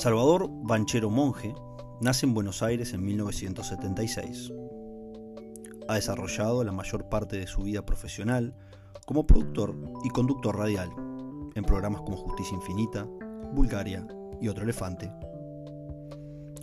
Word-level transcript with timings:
Salvador 0.00 0.48
Banchero 0.50 1.10
Monje 1.10 1.54
nace 2.00 2.24
en 2.24 2.32
Buenos 2.32 2.62
Aires 2.62 2.94
en 2.94 3.04
1976. 3.04 4.50
Ha 5.88 5.94
desarrollado 5.94 6.64
la 6.64 6.72
mayor 6.72 7.10
parte 7.10 7.36
de 7.36 7.46
su 7.46 7.64
vida 7.64 7.84
profesional 7.84 8.54
como 9.04 9.26
productor 9.26 9.76
y 10.02 10.08
conductor 10.08 10.56
radial 10.56 10.88
en 11.54 11.64
programas 11.64 12.00
como 12.00 12.16
Justicia 12.16 12.54
Infinita, 12.54 13.06
Bulgaria 13.52 14.08
y 14.40 14.48
Otro 14.48 14.64
Elefante. 14.64 15.12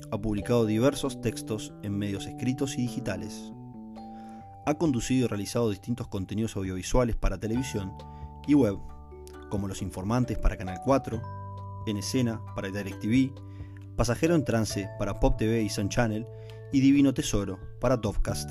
Ha 0.09 0.17
publicado 0.19 0.65
diversos 0.65 1.21
textos 1.21 1.75
en 1.83 1.95
medios 1.95 2.25
escritos 2.25 2.73
y 2.75 2.81
digitales. 2.81 3.53
Ha 4.65 4.73
conducido 4.79 5.25
y 5.25 5.27
realizado 5.27 5.69
distintos 5.69 6.07
contenidos 6.07 6.55
audiovisuales 6.55 7.15
para 7.15 7.37
televisión 7.37 7.93
y 8.47 8.55
web, 8.55 8.79
como 9.51 9.67
Los 9.67 9.83
Informantes 9.83 10.39
para 10.39 10.57
Canal 10.57 10.79
4, 10.83 11.36
En 11.87 11.95
Escena 11.95 12.41
para 12.53 12.67
DirecTV, 12.67 13.33
Pasajero 13.95 14.35
en 14.35 14.43
Trance 14.43 14.89
para 14.99 15.21
Pop 15.21 15.37
TV 15.37 15.61
y 15.61 15.69
Sun 15.69 15.87
Channel 15.87 16.27
y 16.73 16.81
Divino 16.81 17.13
Tesoro 17.13 17.59
para 17.79 18.01
Topcast. 18.01 18.49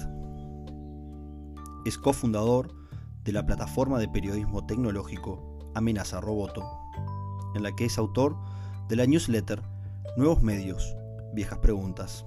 Es 1.85 1.99
cofundador 1.99 2.75
de 3.25 3.33
la 3.33 3.45
plataforma 3.45 3.99
de 3.99 4.09
periodismo 4.09 4.65
tecnológico 4.65 5.59
Amenaza 5.75 6.19
Roboto, 6.23 6.67
en 7.55 7.63
la 7.63 7.77
que 7.77 7.85
es 7.85 7.99
autor 7.99 8.39
de 8.89 8.97
la 8.97 9.05
newsletter 9.05 9.61
Nuevos 10.17 10.43
Medios, 10.43 10.97
Viejas 11.35 11.59
Preguntas. 11.59 12.25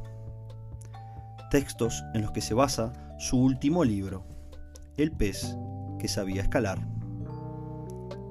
Textos 1.49 2.03
en 2.13 2.21
los 2.21 2.31
que 2.33 2.41
se 2.41 2.53
basa 2.53 2.93
su 3.17 3.41
último 3.41 3.83
libro, 3.83 4.27
El 4.95 5.11
pez 5.11 5.57
que 5.97 6.07
sabía 6.07 6.43
escalar. 6.43 6.87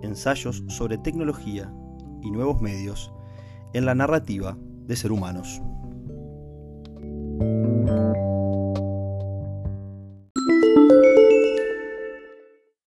Ensayos 0.02 0.62
sobre 0.68 0.96
tecnología 0.96 1.72
y 2.22 2.30
nuevos 2.30 2.60
medios 2.60 3.12
en 3.74 3.84
la 3.86 3.94
narrativa 3.94 4.56
de 4.86 4.96
ser 4.96 5.12
humanos. 5.12 5.60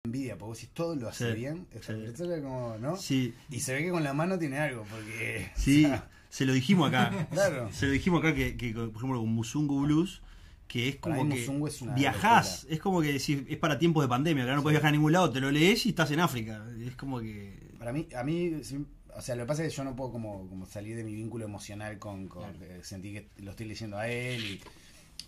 Envidia, 0.05 0.37
porque 0.37 0.59
si 0.61 0.67
todo 0.67 0.95
lo 0.95 1.09
hace 1.09 1.31
Sí, 1.31 1.35
bien, 1.35 1.67
sí. 1.81 2.23
como, 2.41 2.77
¿no? 2.79 2.95
Sí, 2.97 3.33
Y 3.49 3.59
se 3.59 3.73
ve 3.73 3.83
que 3.83 3.91
con 3.91 4.03
la 4.03 4.13
mano 4.13 4.39
tiene 4.39 4.57
algo, 4.59 4.85
porque. 4.89 5.51
sí, 5.55 5.85
o 5.85 5.89
sea, 5.89 6.09
se 6.29 6.45
lo 6.45 6.53
dijimos 6.53 6.89
acá. 6.89 7.27
Claro. 7.31 7.69
Se 7.71 7.87
lo 7.87 7.91
dijimos 7.91 8.19
acá 8.21 8.33
que, 8.33 8.55
que, 8.55 8.73
por 8.73 8.89
ejemplo, 8.95 9.19
con 9.19 9.29
Musungu 9.33 9.81
Blues, 9.81 10.21
que 10.67 10.87
es 10.89 10.95
como 10.97 11.17
que 11.27 11.35
Musungu 11.35 11.67
es 11.67 11.81
una 11.81 11.93
viajás, 11.93 12.59
locura. 12.63 12.75
es 12.75 12.81
como 12.81 13.01
que 13.01 13.19
si 13.19 13.45
es 13.49 13.57
para 13.57 13.77
tiempos 13.79 14.03
de 14.03 14.07
pandemia, 14.07 14.43
que 14.43 14.49
ahora 14.49 14.57
no 14.57 14.63
puedes 14.63 14.75
viajar 14.75 14.89
a 14.89 14.91
ningún 14.93 15.11
lado, 15.11 15.29
te 15.31 15.41
lo 15.41 15.51
lees 15.51 15.85
y 15.85 15.89
estás 15.89 16.11
en 16.11 16.19
África. 16.21 16.65
Es 16.79 16.95
como 16.95 17.19
que. 17.19 17.67
Para 17.77 17.91
mí, 17.91 18.07
a 18.17 18.23
mí, 18.23 18.63
sí, 18.63 18.85
o 19.15 19.21
sea, 19.21 19.35
lo 19.35 19.43
que 19.43 19.47
pasa 19.47 19.63
es 19.63 19.69
que 19.71 19.77
yo 19.77 19.83
no 19.83 19.95
puedo 19.95 20.11
como, 20.11 20.47
como 20.49 20.65
salir 20.65 20.95
de 20.95 21.03
mi 21.03 21.13
vínculo 21.15 21.45
emocional 21.45 21.97
con, 21.99 22.27
con 22.27 22.45
eh, 22.61 22.79
sentir 22.83 23.13
que 23.35 23.41
lo 23.43 23.51
estoy 23.51 23.67
leyendo 23.67 23.97
a 23.97 24.07
él. 24.09 24.43
y- 24.43 24.59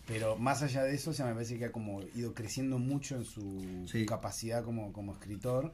pero 0.05 0.37
más 0.37 0.63
allá 0.63 0.83
de 0.83 0.95
eso, 0.95 1.11
o 1.11 1.13
sea, 1.13 1.25
me 1.27 1.33
parece 1.33 1.57
que 1.59 1.65
ha 1.65 1.71
como 1.71 2.01
ido 2.15 2.33
creciendo 2.33 2.79
mucho 2.79 3.15
en 3.15 3.25
su 3.25 3.85
Sí. 3.91 4.05
capacidad 4.07 4.63
como, 4.63 4.91
como 4.91 5.13
escritor. 5.13 5.71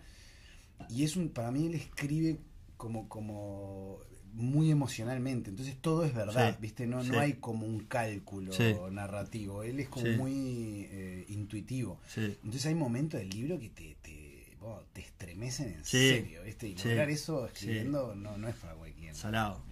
Y 0.89 1.03
es 1.05 1.15
un, 1.15 1.29
para 1.29 1.51
mí 1.51 1.67
él 1.67 1.75
escribe 1.75 2.37
como, 2.75 3.07
como 3.07 3.99
muy 4.33 4.71
emocionalmente. 4.71 5.49
Entonces 5.49 5.77
todo 5.81 6.03
es 6.03 6.13
verdad, 6.13 6.51
Sí, 6.51 6.57
¿viste? 6.61 6.85
No, 6.85 7.01
sí. 7.01 7.11
no 7.11 7.19
hay 7.19 7.33
como 7.35 7.65
un 7.65 7.85
cálculo 7.85 8.89
narrativo. 8.91 9.63
Él 9.63 9.79
es 9.79 9.87
como 9.87 10.07
muy 10.17 10.85
eh, 10.91 11.25
intuitivo. 11.29 11.99
Entonces 12.17 12.65
hay 12.65 12.75
momentos 12.75 13.19
del 13.21 13.29
libro 13.29 13.57
que 13.57 13.69
te, 13.69 13.95
te, 14.01 14.24
vos, 14.65 14.83
te 14.93 15.01
estremecen 15.01 15.69
en 15.73 15.85
Sí, 15.85 16.09
serio, 16.09 16.43
¿viste? 16.43 16.67
Y 16.67 16.77
sí, 16.77 16.89
lograr 16.89 17.09
eso 17.09 17.45
escribiendo 17.47 18.13
no, 18.15 18.37
no 18.37 18.47
es 18.47 18.55
para 18.55 18.73
cualquiera. 18.75 19.13
salado. 19.13 19.63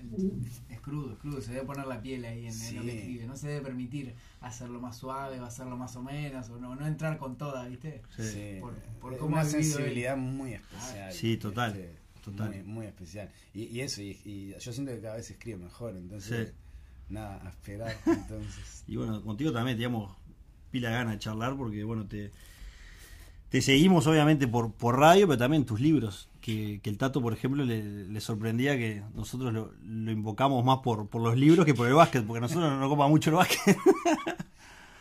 Es 0.69 0.79
crudo, 0.79 1.13
es 1.13 1.19
crudo, 1.19 1.41
se 1.41 1.53
debe 1.53 1.65
poner 1.65 1.85
la 1.87 2.01
piel 2.01 2.23
ahí 2.25 2.47
en, 2.47 2.53
en 2.61 2.75
lo 2.75 2.81
que 2.83 2.97
escribe, 2.99 3.25
no 3.27 3.35
se 3.35 3.47
debe 3.47 3.61
permitir 3.65 4.15
hacerlo 4.41 4.79
más 4.79 4.97
suave 4.97 5.39
o 5.39 5.45
hacerlo 5.45 5.75
más 5.77 5.95
o 5.95 6.01
menos, 6.03 6.49
o 6.49 6.57
no, 6.59 6.75
no 6.75 6.87
entrar 6.87 7.17
con 7.17 7.37
toda, 7.37 7.67
¿viste? 7.67 8.01
Sí. 8.17 8.57
Por- 8.61 8.75
por 9.01 9.13
Es 9.13 9.19
cómo 9.19 9.33
una 9.33 9.41
él. 9.43 9.49
sensibilidad 9.49 10.15
muy 10.17 10.53
especial. 10.53 11.11
Sí, 11.13 11.37
total, 11.37 11.89
total. 12.23 12.49
Muy, 12.49 12.63
muy 12.63 12.85
especial. 12.85 13.29
Y, 13.53 13.63
y 13.63 13.81
eso, 13.81 14.01
y, 14.01 14.17
y 14.23 14.53
yo 14.59 14.71
siento 14.73 14.91
que 14.93 15.01
cada 15.01 15.15
vez 15.17 15.29
escribe 15.29 15.57
mejor, 15.57 15.95
entonces, 15.97 16.49
Sí. 16.49 16.55
nada, 17.09 17.45
a 17.45 17.49
esperar. 17.49 17.95
Entonces, 18.05 18.83
Y 18.87 18.95
bueno, 18.95 19.21
contigo 19.23 19.51
también 19.51 19.75
teníamos 19.77 20.15
pila 20.71 20.89
de 20.89 20.95
ganas 20.95 21.13
de 21.13 21.19
charlar 21.19 21.55
porque, 21.57 21.83
bueno, 21.83 22.07
te, 22.07 22.31
te 23.53 23.61
seguimos 23.61 24.07
obviamente 24.07 24.47
por, 24.47 24.71
por 24.73 24.97
radio, 24.97 25.27
pero 25.27 25.37
también 25.37 25.63
tus 25.63 25.79
libros. 25.79 26.27
Que, 26.41 26.79
que 26.81 26.89
el 26.89 26.97
Tato, 26.97 27.21
por 27.21 27.33
ejemplo, 27.33 27.63
le, 27.63 28.07
le 28.07 28.19
sorprendía 28.19 28.75
que 28.75 29.03
nosotros 29.13 29.53
lo, 29.53 29.71
lo 29.85 30.11
invocamos 30.11 30.65
más 30.65 30.79
por, 30.79 31.07
por 31.07 31.21
los 31.21 31.37
libros 31.37 31.63
que 31.63 31.75
por 31.75 31.87
el 31.87 31.93
básquet, 31.93 32.25
porque 32.25 32.39
a 32.39 32.41
nosotros 32.41 32.67
no 32.71 32.79
nos 32.79 32.89
copa 32.89 33.07
mucho 33.07 33.29
el 33.29 33.35
básquet. 33.35 33.77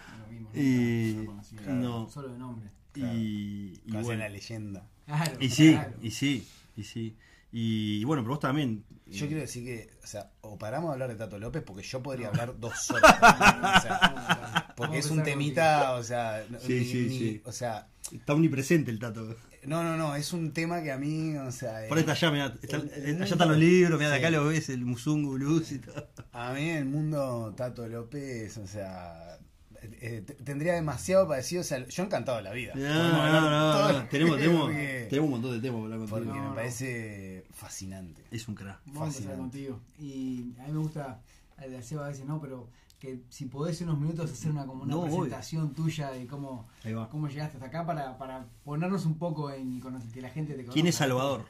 No 0.07 0.19
lo 0.19 0.29
vimos, 0.31 1.53
Y- 1.57 1.67
no 1.67 2.09
solo 2.11 2.29
de 2.29 2.39
nombre. 2.39 2.69
Claro. 2.93 3.15
Y, 3.19 3.81
y 3.87 3.91
bueno, 3.91 4.17
la 4.21 4.29
leyenda. 4.29 4.87
Claro, 5.07 5.33
y 5.41 5.49
sí, 5.49 5.73
claro. 5.73 5.95
y 6.03 6.11
sí, 6.11 6.47
y 6.77 6.83
sí. 6.85 7.17
Y, 7.53 8.03
bueno, 8.05 8.23
pero 8.23 8.31
vos 8.31 8.41
también. 8.41 8.85
Yo 9.07 9.27
quiero 9.27 9.43
decir 9.43 9.63
que, 9.65 9.91
o 10.03 10.07
sea, 10.07 10.31
o 10.41 10.57
paramos 10.57 10.89
de 10.89 10.93
hablar 10.95 11.11
de 11.11 11.17
Tato 11.17 11.39
López 11.39 11.63
porque 11.67 11.83
yo 11.83 12.03
podría 12.03 12.29
hablar 12.29 12.59
dos 12.59 12.91
horas. 12.91 13.15
o 13.21 13.81
sea, 13.83 14.73
porque 14.75 14.99
es 14.99 15.11
un 15.11 15.23
temita, 15.23 15.93
o 15.93 16.03
sea, 16.03 16.45
no- 16.49 16.59
Sí, 16.61 16.73
ni- 16.79 16.85
sí, 16.87 17.07
ni- 17.09 17.19
sí. 17.19 17.43
o 17.45 17.53
sea, 17.53 17.89
Está 18.11 18.33
omnipresente 18.33 18.91
el 18.91 18.99
Tato. 18.99 19.37
no, 19.65 19.83
no, 19.85 19.97
no, 19.99 20.17
es 20.17 20.33
un 20.33 20.53
tema 20.53 20.83
que 20.83 20.93
a 20.93 20.97
mí, 20.97 21.37
o 21.37 21.53
sea, 21.53 21.83
Por 21.89 21.99
allá, 21.99 22.31
mirá, 22.31 22.55
está- 22.63 22.77
el- 22.79 22.83
el 22.91 23.01
allá 23.03 23.09
mundo- 23.11 23.25
están 23.27 23.49
los 23.49 23.59
libros, 23.59 23.99
mirá, 23.99 24.11
de 24.11 24.17
acá 24.17 24.29
Sí. 24.29 24.35
lo 24.35 24.47
ves, 24.47 24.69
el 24.71 24.85
Musungu 24.87 25.35
Blues 25.35 25.73
y 25.73 25.79
todo. 25.79 26.09
a 26.33 26.53
mí 26.55 26.71
el 26.71 26.87
mundo 26.87 27.53
Tato 27.55 27.87
López, 27.87 28.57
o 28.57 28.67
sea, 28.67 29.39
eh, 29.83 30.25
tendría 30.45 30.73
demasiado 30.75 31.29
parecido, 31.29 31.61
o 31.61 31.65
sea, 31.65 31.85
yo 31.87 32.03
encantado 32.05 32.39
de 32.39 32.45
la 32.45 32.53
vida. 32.53 32.73
No, 32.77 32.83
no, 33.13 33.41
no, 33.51 33.93
no, 33.93 34.09
Tenemos, 34.11 34.39
tenemos, 34.39 34.63
porque- 34.67 35.07
tenemos 35.11 35.27
un 35.27 35.31
montón 35.33 35.53
de 35.53 35.61
temas 35.61 35.83
para 35.83 35.95
hablar 35.95 36.09
porque 36.09 36.25
contigo. 36.27 36.35
No, 36.35 36.43
me 36.43 36.49
no. 36.51 36.55
parece 36.55 37.32
fascinante. 37.53 38.25
Es 38.31 38.49
un 38.49 38.55
crack. 38.55 38.81
Vamos 38.87 39.03
a 39.03 39.05
Fascinante. 39.07 39.39
contigo. 39.41 39.81
Y 39.99 40.53
a 40.61 40.67
mí 40.67 40.73
me 40.73 40.79
gusta, 40.79 41.21
eh, 41.61 41.69
de 41.69 41.83
Seba 41.83 42.07
a 42.07 42.09
veces 42.09 42.25
no, 42.27 42.41
pero 42.41 42.69
que 42.99 43.21
si 43.31 43.47
podés 43.47 43.81
en 43.81 43.89
unos 43.89 44.01
minutos 44.01 44.31
hacer 44.31 44.51
una 44.53 44.65
como 44.65 44.85
una 44.85 44.93
No, 44.95 45.01
obvio. 45.03 45.17
presentación 45.23 45.75
tuya 45.75 46.11
de 46.11 46.27
cómo, 46.27 46.69
cómo 47.11 47.29
llegaste 47.29 47.57
hasta 47.57 47.67
acá 47.67 47.85
para, 47.85 48.17
para 48.17 48.47
ponernos 48.65 49.07
un 49.07 49.19
poco 49.19 49.51
en 49.51 49.81
que 50.13 50.21
la 50.23 50.29
gente 50.31 50.53
te 50.53 50.59
conozca. 50.63 50.73
¿Quién 50.75 50.87
es 50.87 50.95
Salvador? 50.97 51.45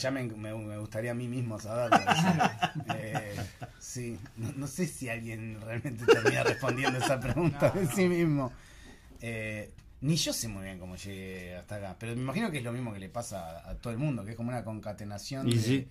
Ya 0.00 0.10
me, 0.12 0.22
me- 0.22 0.54
me 0.54 0.78
gustaría 0.78 1.10
a 1.10 1.14
mí 1.14 1.26
mismo 1.28 1.58
saberlo. 1.58 1.98
eh, 2.94 3.36
sí, 3.80 4.18
no, 4.36 4.52
no 4.52 4.66
sé 4.68 4.86
si 4.86 5.08
alguien 5.08 5.60
realmente 5.60 6.06
termina 6.06 6.44
respondiendo 6.44 6.98
esa 6.98 7.18
pregunta 7.20 7.72
No, 7.74 7.80
de 7.80 7.86
no. 7.86 7.92
sí 7.92 8.08
mismo. 8.08 8.52
Eh, 9.20 9.72
ni 10.00 10.16
yo 10.16 10.32
sé 10.32 10.48
muy 10.48 10.64
bien 10.64 10.78
cómo 10.78 10.96
llegué 10.96 11.56
hasta 11.56 11.76
acá, 11.76 11.96
pero 11.98 12.14
me 12.14 12.22
imagino 12.22 12.50
que 12.50 12.58
es 12.58 12.64
lo 12.64 12.72
mismo 12.72 12.92
que 12.92 12.98
le 13.00 13.08
pasa 13.08 13.60
a, 13.60 13.70
a 13.70 13.74
todo 13.76 13.92
el 13.92 13.98
mundo, 13.98 14.24
que 14.24 14.32
es 14.32 14.36
como 14.36 14.50
una 14.50 14.64
concatenación 14.64 15.48
de, 15.48 15.58
sí. 15.58 15.88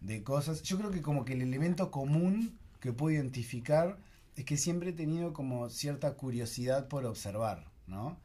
de 0.00 0.22
cosas. 0.22 0.62
Yo 0.62 0.78
creo 0.78 0.90
que 0.90 1.02
como 1.02 1.24
que 1.24 1.32
el 1.32 1.42
elemento 1.42 1.90
común 1.90 2.58
que 2.80 2.92
puedo 2.92 3.14
identificar 3.14 3.98
es 4.36 4.44
que 4.44 4.56
siempre 4.56 4.90
he 4.90 4.92
tenido 4.92 5.32
como 5.32 5.68
cierta 5.68 6.14
curiosidad 6.14 6.88
por 6.88 7.04
observar, 7.04 7.66
¿no? 7.86 8.16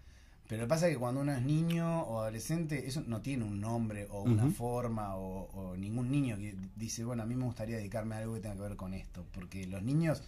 Pero 0.47 0.62
lo 0.62 0.68
que 0.68 0.69
pasa 0.69 0.88
es 0.88 0.94
que 0.94 1.00
cuando 1.00 1.22
uno 1.22 1.34
es 1.34 1.42
niño 1.42 2.03
o 2.03 2.22
adolescente, 2.22 2.88
eso 2.88 3.02
no 3.07 3.22
tiene 3.22 3.44
un 3.44 3.59
nombre 3.59 4.07
o 4.12 4.22
una 4.22 4.47
forma 4.52 5.16
o, 5.16 5.50
o 5.53 5.75
ningún 5.75 6.12
niño 6.12 6.38
que 6.38 6.56
dice, 6.75 7.03
bueno, 7.03 7.24
a 7.24 7.25
mí 7.25 7.34
me 7.34 7.46
gustaría 7.46 7.78
dedicarme 7.78 8.13
a 8.13 8.19
algo 8.19 8.36
que 8.36 8.42
tenga 8.42 8.56
que 8.56 8.62
ver 8.62 8.75
con 8.75 8.94
esto, 8.94 9.25
porque 9.34 9.66
los 9.66 9.81
niños 9.81 10.22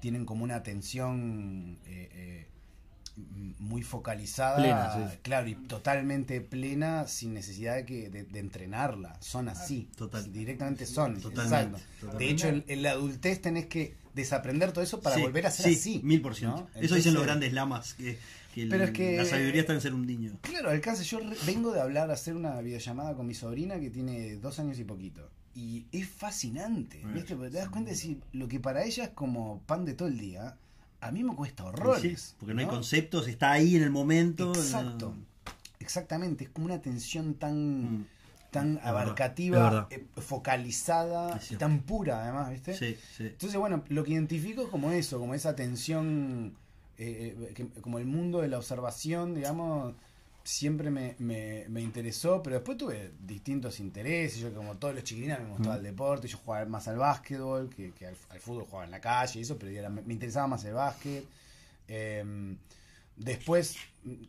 tienen 0.00 0.24
como 0.24 0.44
una 0.44 0.54
atención 0.54 1.78
eh, 1.84 2.08
eh, 2.12 2.46
muy 3.58 3.82
focalizada, 3.82 4.56
Plena, 4.56 5.10
sí. 5.10 5.18
claro, 5.22 5.48
y 5.48 5.54
totalmente 5.54 6.40
plena, 6.40 7.06
sin 7.06 7.34
necesidad 7.34 7.76
de, 7.76 7.84
que, 7.84 8.08
de, 8.10 8.24
de 8.24 8.38
entrenarla. 8.38 9.16
Son 9.20 9.48
así, 9.48 9.88
Total. 9.96 10.32
directamente 10.32 10.86
son. 10.86 11.20
Totalmente, 11.20 11.80
totalmente. 12.00 12.24
De 12.24 12.30
hecho, 12.30 12.48
en, 12.48 12.64
en 12.68 12.82
la 12.82 12.92
adultez 12.92 13.40
tenés 13.42 13.66
que 13.66 13.94
desaprender 14.14 14.72
todo 14.72 14.82
eso 14.82 15.00
para 15.00 15.16
Sí, 15.16 15.22
volver 15.22 15.46
a 15.46 15.50
ser 15.50 15.66
sí, 15.66 15.74
así. 15.74 16.00
Mil 16.02 16.20
por 16.22 16.34
ciento. 16.34 16.68
¿no? 16.74 16.80
Eso 16.80 16.94
dicen 16.94 17.14
los 17.14 17.22
grandes 17.24 17.52
lamas, 17.52 17.94
que, 17.94 18.18
que 18.54 18.62
el- 18.62 18.68
Pero 18.68 18.84
es 18.84 18.90
que- 18.90 19.16
la 19.16 19.24
sabiduría 19.24 19.60
está 19.60 19.72
en 19.74 19.80
ser 19.80 19.94
un 19.94 20.06
niño. 20.06 20.38
Claro, 20.42 20.70
alcance. 20.70 21.04
Yo 21.04 21.20
re- 21.20 21.36
vengo 21.46 21.72
de 21.72 21.80
hablar, 21.80 22.10
hacer 22.10 22.34
una 22.36 22.60
videollamada 22.60 23.14
con 23.14 23.26
mi 23.26 23.34
sobrina 23.34 23.78
que 23.78 23.90
tiene 23.90 24.36
dos 24.36 24.58
años 24.58 24.78
y 24.78 24.84
poquito. 24.84 25.30
Y 25.54 25.86
es 25.92 26.08
fascinante, 26.08 26.98
Bueno, 27.02 27.14
¿viste? 27.16 27.34
Porque 27.36 27.50
te 27.50 27.58
das 27.58 27.68
cuenta 27.68 27.90
de 27.90 27.96
si 27.96 28.20
lo 28.32 28.48
que 28.48 28.60
para 28.60 28.84
ella 28.84 29.04
es 29.04 29.10
como 29.10 29.60
pan 29.66 29.84
de 29.84 29.94
todo 29.94 30.08
el 30.08 30.18
día, 30.18 30.56
a 31.00 31.10
mí 31.10 31.22
me 31.24 31.34
cuesta 31.34 31.62
Sí, 31.64 31.68
horrores. 31.68 32.34
porque 32.38 32.54
no, 32.54 32.60
hay 32.60 32.66
conceptos, 32.66 33.26
está 33.28 33.52
ahí 33.52 33.76
en 33.76 33.82
el 33.82 33.90
momento. 33.90 34.52
Exacto. 34.54 35.14
no- 35.16 35.30
Exactamente, 35.80 36.44
es 36.44 36.50
como 36.50 36.66
una 36.66 36.74
atención 36.74 37.34
tan, 37.34 38.00
Mm. 38.00 38.06
tan 38.50 38.80
abarcativa, 38.82 39.62
verdad. 39.64 39.86
eh, 39.90 40.04
focalizada, 40.20 41.40
y 41.48 41.56
tan 41.56 41.80
pura 41.80 42.22
además, 42.22 42.50
¿viste? 42.50 42.74
Sí, 42.76 42.96
sí. 43.16 43.24
Entonces, 43.26 43.58
bueno, 43.58 43.82
lo 43.88 44.04
que 44.04 44.12
identifico 44.12 44.62
es 44.62 44.68
como 44.68 44.90
eso, 44.90 45.18
como 45.18 45.34
esa 45.34 45.56
tensión, 45.56 46.54
eh, 46.98 47.34
eh, 47.48 47.52
que- 47.54 47.66
como 47.80 47.98
el 47.98 48.04
mundo 48.06 48.40
de 48.40 48.48
la 48.48 48.58
observación, 48.58 49.34
digamos, 49.34 49.94
siempre 50.44 50.90
me, 50.90 51.14
me, 51.18 51.66
me 51.68 51.80
interesó, 51.80 52.42
pero 52.42 52.56
después 52.56 52.78
tuve 52.78 53.12
distintos 53.26 53.78
intereses. 53.80 54.38
Yo, 54.40 54.52
como 54.54 54.76
todos 54.76 54.94
los 54.94 55.04
chiquilines, 55.04 55.40
me 55.40 55.50
gustaba 55.50 55.76
el 55.76 55.82
deporte. 55.82 56.28
Yo 56.28 56.38
jugaba 56.38 56.64
más 56.66 56.88
al 56.88 56.96
básquetbol 56.98 57.68
que, 57.70 57.92
que 57.92 58.06
al, 58.06 58.16
al 58.30 58.40
fútbol, 58.40 58.64
jugaba 58.64 58.84
en 58.84 58.90
la 58.90 59.00
calle 59.00 59.38
y 59.40 59.42
eso, 59.42 59.58
pero 59.58 59.70
era- 59.72 59.90
me, 59.90 60.02
me 60.02 60.12
interesaba 60.14 60.46
más 60.46 60.64
el 60.64 60.74
básquet. 60.74 61.24
Eh, 61.88 62.56
después, 63.16 63.76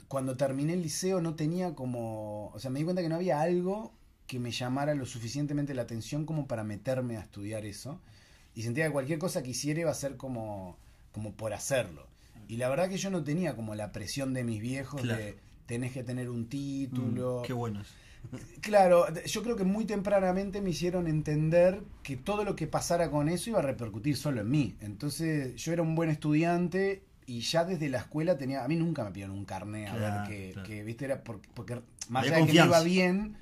cuando 0.07 0.35
terminé 0.37 0.73
el 0.73 0.81
liceo, 0.81 1.21
no 1.21 1.35
tenía 1.35 1.73
como. 1.75 2.47
O 2.53 2.59
sea, 2.59 2.71
me 2.71 2.79
di 2.79 2.85
cuenta 2.85 3.01
que 3.01 3.09
no 3.09 3.15
había 3.15 3.39
algo 3.41 3.93
que 4.27 4.39
me 4.39 4.51
llamara 4.51 4.95
lo 4.95 5.05
suficientemente 5.05 5.73
la 5.73 5.81
atención 5.83 6.25
como 6.25 6.47
para 6.47 6.63
meterme 6.63 7.17
a 7.17 7.21
estudiar 7.21 7.65
eso. 7.65 7.99
Y 8.55 8.63
sentía 8.63 8.85
que 8.85 8.91
cualquier 8.91 9.19
cosa 9.19 9.43
que 9.43 9.51
hiciera 9.51 9.81
iba 9.81 9.91
a 9.91 9.95
ser 9.95 10.17
como, 10.17 10.77
como 11.13 11.31
por 11.33 11.53
hacerlo. 11.53 12.05
Y 12.47 12.57
la 12.57 12.67
verdad 12.69 12.89
que 12.89 12.97
yo 12.97 13.09
no 13.09 13.23
tenía 13.23 13.55
como 13.55 13.75
la 13.75 13.91
presión 13.93 14.33
de 14.33 14.43
mis 14.43 14.59
viejos 14.61 15.01
Claro. 15.01 15.21
de 15.21 15.37
tenés 15.65 15.91
que 15.91 16.03
tener 16.03 16.29
un 16.29 16.47
título. 16.47 17.39
Mm, 17.41 17.45
qué 17.45 17.53
bueno 17.53 17.81
es. 17.81 17.87
Claro, 18.61 19.05
yo 19.25 19.43
creo 19.43 19.55
que 19.55 19.63
muy 19.63 19.85
tempranamente 19.85 20.61
me 20.61 20.69
hicieron 20.69 21.07
entender 21.07 21.81
que 22.03 22.17
todo 22.17 22.43
lo 22.43 22.55
que 22.55 22.67
pasara 22.67 23.09
con 23.09 23.29
eso 23.29 23.49
iba 23.49 23.59
a 23.59 23.63
repercutir 23.63 24.15
solo 24.15 24.41
en 24.41 24.49
mí. 24.49 24.75
Entonces 24.79 25.55
yo 25.55 25.73
era 25.73 25.81
un 25.81 25.95
buen 25.95 26.09
estudiante 26.09 27.03
y 27.25 27.41
ya 27.41 27.65
desde 27.65 27.89
la 27.89 27.97
escuela 27.99 28.37
tenía, 28.37 28.63
a 28.63 28.67
mí 28.67 28.75
nunca 28.75 29.03
me 29.03 29.11
pidieron 29.11 29.35
un 29.35 29.45
carné 29.45 29.87
a 29.87 29.95
Claro, 29.95 30.29
ver 30.29 30.29
que, 30.29 30.51
claro. 30.53 30.67
que, 30.67 30.83
viste, 30.83 31.05
era 31.05 31.23
porque, 31.23 31.49
porque 31.53 31.81
más 32.09 32.25
allá 32.25 32.37
de 32.37 32.45
que 32.45 32.53
me 32.53 32.65
iba 32.65 32.81
bien, 32.83 33.35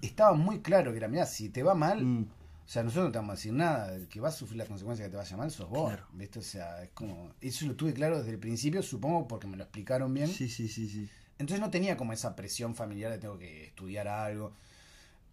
estaba 0.00 0.32
muy 0.32 0.60
claro 0.60 0.92
que 0.92 0.98
era, 0.98 1.08
mira, 1.08 1.26
si 1.26 1.48
te 1.50 1.62
va 1.62 1.74
mal, 1.74 2.02
Mm, 2.04 2.22
o 2.64 2.68
sea, 2.72 2.82
nosotros 2.84 3.06
no 3.06 3.12
te 3.12 3.18
vamos 3.18 3.32
a 3.32 3.36
decir 3.36 3.52
nada, 3.52 3.94
el 3.94 4.08
que 4.08 4.20
va 4.20 4.28
a 4.28 4.32
sufrir 4.32 4.56
las 4.58 4.68
consecuencias 4.68 5.04
de 5.06 5.10
que 5.10 5.12
te 5.12 5.16
vaya 5.18 5.36
mal 5.36 5.50
sos 5.50 5.68
vos, 5.68 5.88
Claro. 5.90 6.06
¿viste? 6.14 6.38
O 6.38 6.42
sea, 6.42 6.82
es 6.82 6.90
como, 6.94 7.32
eso 7.40 7.66
lo 7.66 7.74
tuve 7.74 7.92
claro 7.92 8.18
desde 8.18 8.30
el 8.30 8.38
principio, 8.38 8.82
supongo 8.82 9.28
porque 9.28 9.46
me 9.46 9.56
lo 9.56 9.64
explicaron 9.64 10.14
bien. 10.14 10.28
Sí, 10.28 10.48
sí, 10.48 10.68
sí, 10.68 10.88
sí. 10.88 11.08
Entonces 11.38 11.60
no 11.60 11.70
tenía 11.70 11.96
como 11.96 12.12
esa 12.12 12.36
presión 12.36 12.74
familiar 12.74 13.10
de 13.10 13.18
tengo 13.18 13.38
que 13.38 13.64
estudiar 13.64 14.08
algo. 14.08 14.52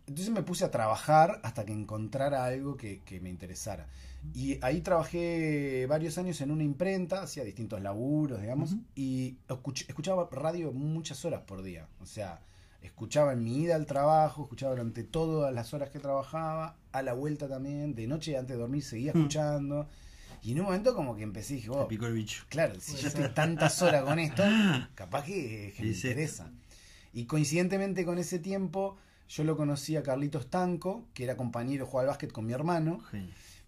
Entonces 0.08 0.34
me 0.34 0.42
puse 0.42 0.66
a 0.66 0.72
trabajar 0.72 1.40
hasta 1.44 1.66
que 1.66 1.72
encontrara 1.72 2.44
algo 2.46 2.76
que, 2.78 3.02
que 3.06 3.20
me 3.20 3.30
interesara. 3.30 3.88
Y 4.34 4.58
ahí 4.66 4.82
trabajé 4.82 5.86
varios 5.88 6.18
años 6.18 6.42
en 6.42 6.50
una 6.52 6.64
imprenta, 6.64 7.22
hacía 7.22 7.44
distintos 7.44 7.80
laburos, 7.82 8.42
digamos, 8.42 8.76
y 8.96 9.38
escuch- 9.48 9.86
escuchaba 9.88 10.28
radio 10.32 10.72
muchas 10.72 11.24
horas 11.26 11.42
por 11.42 11.62
día. 11.62 11.88
O 12.02 12.08
sea, 12.08 12.42
escuchaba 12.82 13.34
en 13.34 13.44
mi 13.44 13.58
ida 13.62 13.76
al 13.76 13.86
trabajo, 13.86 14.44
escuchaba 14.44 14.72
durante 14.72 15.04
todas 15.04 15.54
las 15.54 15.74
horas 15.76 15.90
que 15.92 16.00
trabajaba, 16.00 16.76
a 16.92 17.02
la 17.04 17.14
vuelta 17.14 17.48
también, 17.48 17.94
de 17.94 18.08
noche 18.08 18.36
antes 18.36 18.56
de 18.56 18.62
dormir 18.62 18.84
seguía 18.84 19.14
Mm. 19.14 19.18
escuchando. 19.18 19.88
Y 20.42 20.52
en 20.54 20.60
un 20.60 20.66
momento 20.68 20.96
como 20.96 21.16
que 21.16 21.24
empecé 21.24 21.54
y 21.54 21.56
dije, 21.58 21.70
Te 21.70 21.76
"Oh, 21.76 21.88
picó 21.88 22.06
el 22.08 22.14
bicho. 22.14 22.44
Claro, 22.50 22.76
si 22.80 22.96
yo 22.98 23.08
estoy 23.08 23.30
tantas 23.34 23.82
horas 23.82 24.04
con 24.04 24.20
esto, 24.20 24.44
capaz 24.96 25.24
que, 25.26 25.74
que 25.76 25.84
me 25.84 25.90
Sí, 25.94 26.02
sí. 26.02 26.08
interesa. 26.08 26.52
Y 27.14 27.26
coincidentemente 27.26 28.06
con 28.06 28.18
ese 28.20 28.40
tiempo, 28.40 28.98
yo 29.28 29.44
lo 29.44 29.58
conocí 29.58 29.96
a 29.96 30.04
Carlitos 30.04 30.50
Tanco, 30.50 31.08
que 31.14 31.24
era 31.24 31.36
compañero, 31.38 31.86
jugaba 31.86 32.02
al 32.04 32.08
básquet 32.10 32.32
con 32.32 32.46
mi 32.46 32.54
hermano, 32.54 33.04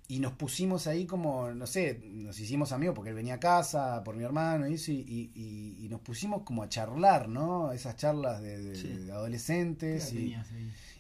y 0.08 0.20
nos 0.20 0.34
pusimos 0.34 0.88
ahí 0.88 1.06
como, 1.06 1.52
no 1.52 1.66
sé, 1.68 2.02
nos 2.04 2.38
hicimos 2.40 2.72
amigos 2.74 2.96
porque 2.96 3.12
él 3.12 3.16
venía 3.16 3.36
a 3.36 3.40
casa 3.40 4.04
por 4.04 4.16
mi 4.16 4.24
hermano 4.26 4.68
y 4.68 4.74
eso, 4.74 4.92
y, 4.92 4.96
y- 5.08 5.32
y- 5.36 5.86
y 5.86 5.90
nos 5.90 6.02
pusimos 6.02 6.44
como 6.44 6.64
a 6.64 6.70
charlar, 6.70 7.30
¿no? 7.30 7.72
Esas 7.72 7.96
charlas 7.96 8.42
de, 8.42 8.62
de- 8.62 8.76
Sí. 8.76 8.88
de 8.90 8.96
¿Qué 8.98 9.02
edad 9.04 9.18
adolescentes. 9.18 10.12
Y? 10.14 10.36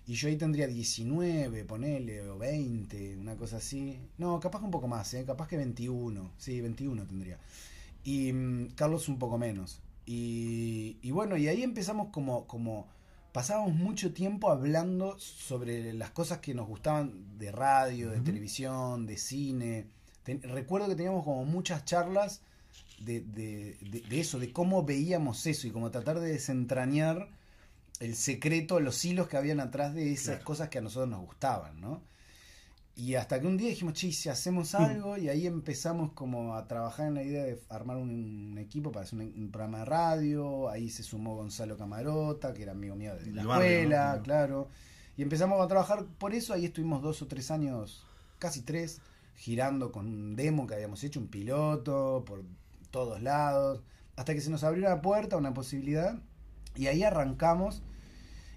Y 0.07 0.13
yo 0.15 0.27
ahí 0.27 0.35
tendría 0.37 0.67
19, 0.67 1.63
ponele, 1.65 2.27
o 2.29 2.37
20, 2.37 3.17
una 3.17 3.35
cosa 3.35 3.57
así. 3.57 3.97
No, 4.17 4.39
capaz 4.39 4.59
que 4.59 4.65
un 4.65 4.71
poco 4.71 4.87
más, 4.87 5.13
¿eh? 5.13 5.23
capaz 5.25 5.47
que 5.47 5.57
21. 5.57 6.31
Sí, 6.37 6.59
21 6.61 7.05
tendría. 7.05 7.37
Y 8.03 8.33
mm, 8.33 8.69
Carlos 8.75 9.07
un 9.09 9.19
poco 9.19 9.37
menos. 9.37 9.79
Y, 10.05 10.97
y 11.01 11.11
bueno, 11.11 11.37
y 11.37 11.47
ahí 11.47 11.63
empezamos 11.63 12.09
como, 12.11 12.47
como, 12.47 12.87
pasábamos 13.31 13.73
mucho 13.75 14.13
tiempo 14.13 14.49
hablando 14.49 15.17
sobre 15.19 15.93
las 15.93 16.09
cosas 16.11 16.39
que 16.39 16.53
nos 16.53 16.67
gustaban 16.67 17.37
de 17.37 17.51
radio, 17.51 18.09
de 18.09 18.19
televisión, 18.21 19.05
de 19.05 19.17
cine. 19.17 19.85
Ten- 20.23 20.41
recuerdo 20.43 20.87
que 20.89 20.95
teníamos 20.95 21.23
como 21.23 21.45
muchas 21.45 21.85
charlas 21.85 22.41
de, 22.99 23.21
de, 23.21 23.77
de- 23.81 24.01
de 24.01 24.19
eso, 24.19 24.39
de 24.39 24.51
cómo 24.51 24.83
veíamos 24.83 25.45
eso 25.47 25.67
y 25.67 25.71
como 25.71 25.91
tratar 25.91 26.19
de 26.19 26.31
desentrañar 26.31 27.29
el 28.01 28.15
secreto, 28.15 28.79
los 28.81 29.05
hilos 29.05 29.27
que 29.29 29.37
habían 29.37 29.61
atrás 29.61 29.93
de 29.95 30.11
esas 30.11 30.39
Claro. 30.39 30.45
cosas 30.45 30.69
que 30.69 30.79
a 30.79 30.81
nosotros 30.81 31.09
nos 31.09 31.21
gustaban, 31.25 31.79
¿no? 31.81 32.01
Y 32.95 33.15
hasta 33.15 33.39
que 33.39 33.47
un 33.47 33.57
día 33.57 33.69
dijimos, 33.69 33.93
che, 33.93 34.07
¿y 34.07 34.11
si 34.13 34.29
hacemos 34.29 34.75
Mm. 34.77 34.77
algo, 34.77 35.17
y 35.17 35.29
ahí 35.29 35.47
empezamos 35.47 36.11
como 36.13 36.55
a 36.55 36.67
trabajar 36.67 37.07
en 37.07 37.13
la 37.15 37.23
idea 37.23 37.43
de 37.45 37.59
armar 37.69 37.97
un, 37.97 38.09
un 38.51 38.57
equipo 38.57 38.91
para 38.91 39.05
hacer 39.05 39.19
un, 39.19 39.33
un 39.37 39.51
programa 39.51 39.79
de 39.79 39.85
radio, 39.85 40.69
ahí 40.69 40.89
se 40.89 41.03
sumó 41.03 41.35
Gonzalo 41.35 41.77
Camarota, 41.77 42.53
que 42.53 42.63
era 42.63 42.73
amigo 42.73 42.95
mío 42.95 43.15
de 43.15 43.31
la 43.31 43.45
barrio, 43.45 43.93
escuela, 43.93 44.17
¿no? 44.17 44.23
claro, 44.23 44.69
y 45.17 45.21
empezamos 45.23 45.61
a 45.61 45.67
trabajar 45.67 46.05
por 46.19 46.33
eso, 46.33 46.53
ahí 46.53 46.65
estuvimos 46.65 47.01
dos 47.01 47.21
o 47.21 47.27
tres 47.27 47.49
años, 47.51 48.05
casi 48.39 48.61
tres, 48.61 49.01
girando 49.35 49.91
con 49.91 50.07
un 50.07 50.35
demo 50.35 50.67
que 50.67 50.75
habíamos 50.75 51.03
hecho, 51.03 51.19
un 51.19 51.27
piloto, 51.27 52.23
por 52.25 52.43
todos 52.91 53.21
lados, 53.21 53.81
hasta 54.17 54.33
que 54.33 54.41
se 54.41 54.49
nos 54.49 54.63
abrió 54.63 54.85
una 54.85 55.01
puerta, 55.01 55.37
una 55.37 55.53
posibilidad, 55.53 56.19
y 56.75 56.87
ahí 56.87 57.03
arrancamos. 57.03 57.83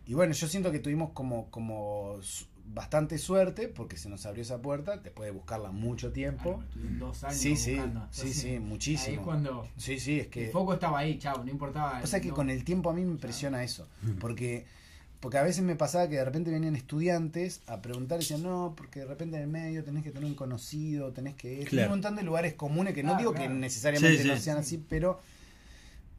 Y 0.07 0.15
bueno, 0.15 0.33
yo 0.35 0.47
siento 0.49 0.71
que 0.71 0.79
tuvimos 0.81 1.11
como, 1.13 1.51
como 1.51 2.19
bastante 2.67 3.19
suerte 3.19 3.69
porque 3.69 3.97
se 3.97 4.09
nos 4.09 4.25
abrió 4.27 4.43
esa 4.43 4.61
puerta, 4.61 4.97
después 4.97 5.27
de 5.27 5.33
buscarla 5.33 5.71
mucho 5.71 6.13
tiempo. 6.13 6.61
Ah, 6.61 6.65
estuvieron 6.67 6.99
dos 6.99 7.25
años 7.25 7.37
Sí, 7.39 7.57
sí, 7.57 7.73
buscando. 7.75 8.01
sí, 8.11 8.21
Entonces, 8.21 8.43
sí, 8.43 8.49
Ahí 8.55 8.59
muchísimo. 8.61 9.17
es 9.21 9.25
cuando 9.25 9.69
Sí, 9.77 9.99
sí, 10.01 10.21
es 10.21 10.29
que... 10.29 10.47
el 10.47 10.53
foco 10.53 10.75
estaba 10.75 10.99
ahí, 10.99 11.19
chao, 11.19 11.45
no 11.45 11.51
importaba. 11.51 12.01
O 12.03 12.07
sea 12.07 12.21
que 12.21 12.29
no- 12.29 12.35
con 12.35 12.51
el 12.51 12.65
tiempo 12.65 12.91
a 12.91 12.95
mí 12.95 13.05
me 13.05 13.11
impresiona 13.13 13.63
eso, 13.65 13.89
porque 14.21 14.67
porque 15.21 15.39
a 15.39 15.43
veces 15.43 15.65
me 15.65 15.75
pasaba 15.75 16.07
que 16.07 16.17
de 16.17 16.25
repente 16.27 16.51
venían 16.51 16.77
estudiantes 16.77 17.63
a 17.67 17.81
preguntar 17.81 18.19
y 18.19 18.21
decían, 18.21 18.43
no, 18.43 18.75
porque 18.77 19.01
de 19.01 19.07
repente 19.07 19.37
en 19.39 19.43
el 19.45 19.49
medio 19.49 19.83
tenés 19.83 20.03
que 20.05 20.11
tener 20.11 20.27
un 20.29 20.35
conocido, 20.35 21.13
tenés 21.15 21.35
que... 21.35 21.61
Hay 21.61 21.65
Claro. 21.65 21.87
un 21.89 21.93
montón 21.93 22.17
de 22.17 22.23
lugares 22.25 22.53
comunes 22.53 22.93
que 22.93 23.03
no 23.03 23.15
Ah, 23.15 23.17
digo 23.19 23.33
claro. 23.33 23.49
que 23.49 23.55
necesariamente 23.59 24.21
Sí, 24.21 24.29
no 24.29 24.37
sí. 24.37 24.43
sean 24.43 24.59
así, 24.59 24.77
pero 24.87 25.21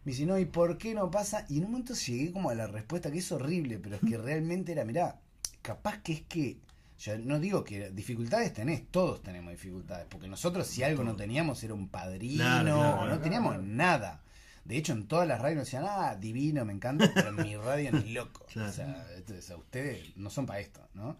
me 0.05 0.11
dice, 0.11 0.25
no, 0.25 0.37
¿y 0.37 0.45
por 0.45 0.77
qué 0.77 0.93
no 0.93 1.09
pasa? 1.09 1.45
Y 1.49 1.57
en 1.57 1.65
un 1.65 1.71
momento 1.71 1.95
llegué 1.95 2.31
como 2.31 2.51
a 2.51 2.55
la 2.55 2.67
respuesta 2.67 3.11
que 3.11 3.17
es 3.17 3.31
horrible, 3.31 3.79
pero 3.79 3.95
es 3.95 4.01
que 4.07 4.17
realmente 4.17 4.71
era, 4.71 4.85
mirá, 4.85 5.19
capaz 5.61 6.01
que 6.01 6.13
es 6.13 6.21
que... 6.21 6.59
Yo 6.97 7.17
no 7.17 7.39
digo 7.39 7.65
que 7.65 7.89
dificultades 7.89 8.53
tenés, 8.53 8.89
todos 8.89 9.21
tenemos 9.21 9.51
dificultades, 9.51 10.07
porque 10.09 10.29
nosotros 10.29 10.65
si 10.65 10.81
algo 10.81 11.03
no 11.03 11.17
teníamos 11.17 11.61
era 11.61 11.73
un 11.73 11.89
padrino, 11.89 13.01
o 13.01 13.07
no 13.07 13.19
teníamos 13.19 13.61
nada. 13.61 14.23
De 14.63 14.77
hecho, 14.77 14.93
en 14.93 15.05
todas 15.05 15.27
las 15.27 15.41
radios 15.41 15.57
nos 15.57 15.65
decían, 15.67 15.85
ah, 15.87 16.15
divino, 16.15 16.63
me 16.63 16.71
encanta, 16.71 17.11
pero 17.13 17.29
en 17.29 17.35
mi 17.35 17.57
radio 17.57 17.91
ni 17.91 18.13
loco. 18.13 18.45
Claro. 18.53 18.69
O 18.69 18.71
sea, 18.71 19.05
o 19.27 19.41
sea, 19.41 19.57
ustedes 19.57 20.15
no 20.15 20.29
son 20.29 20.45
para 20.45 20.61
esto, 20.61 20.87
¿no? 20.93 21.17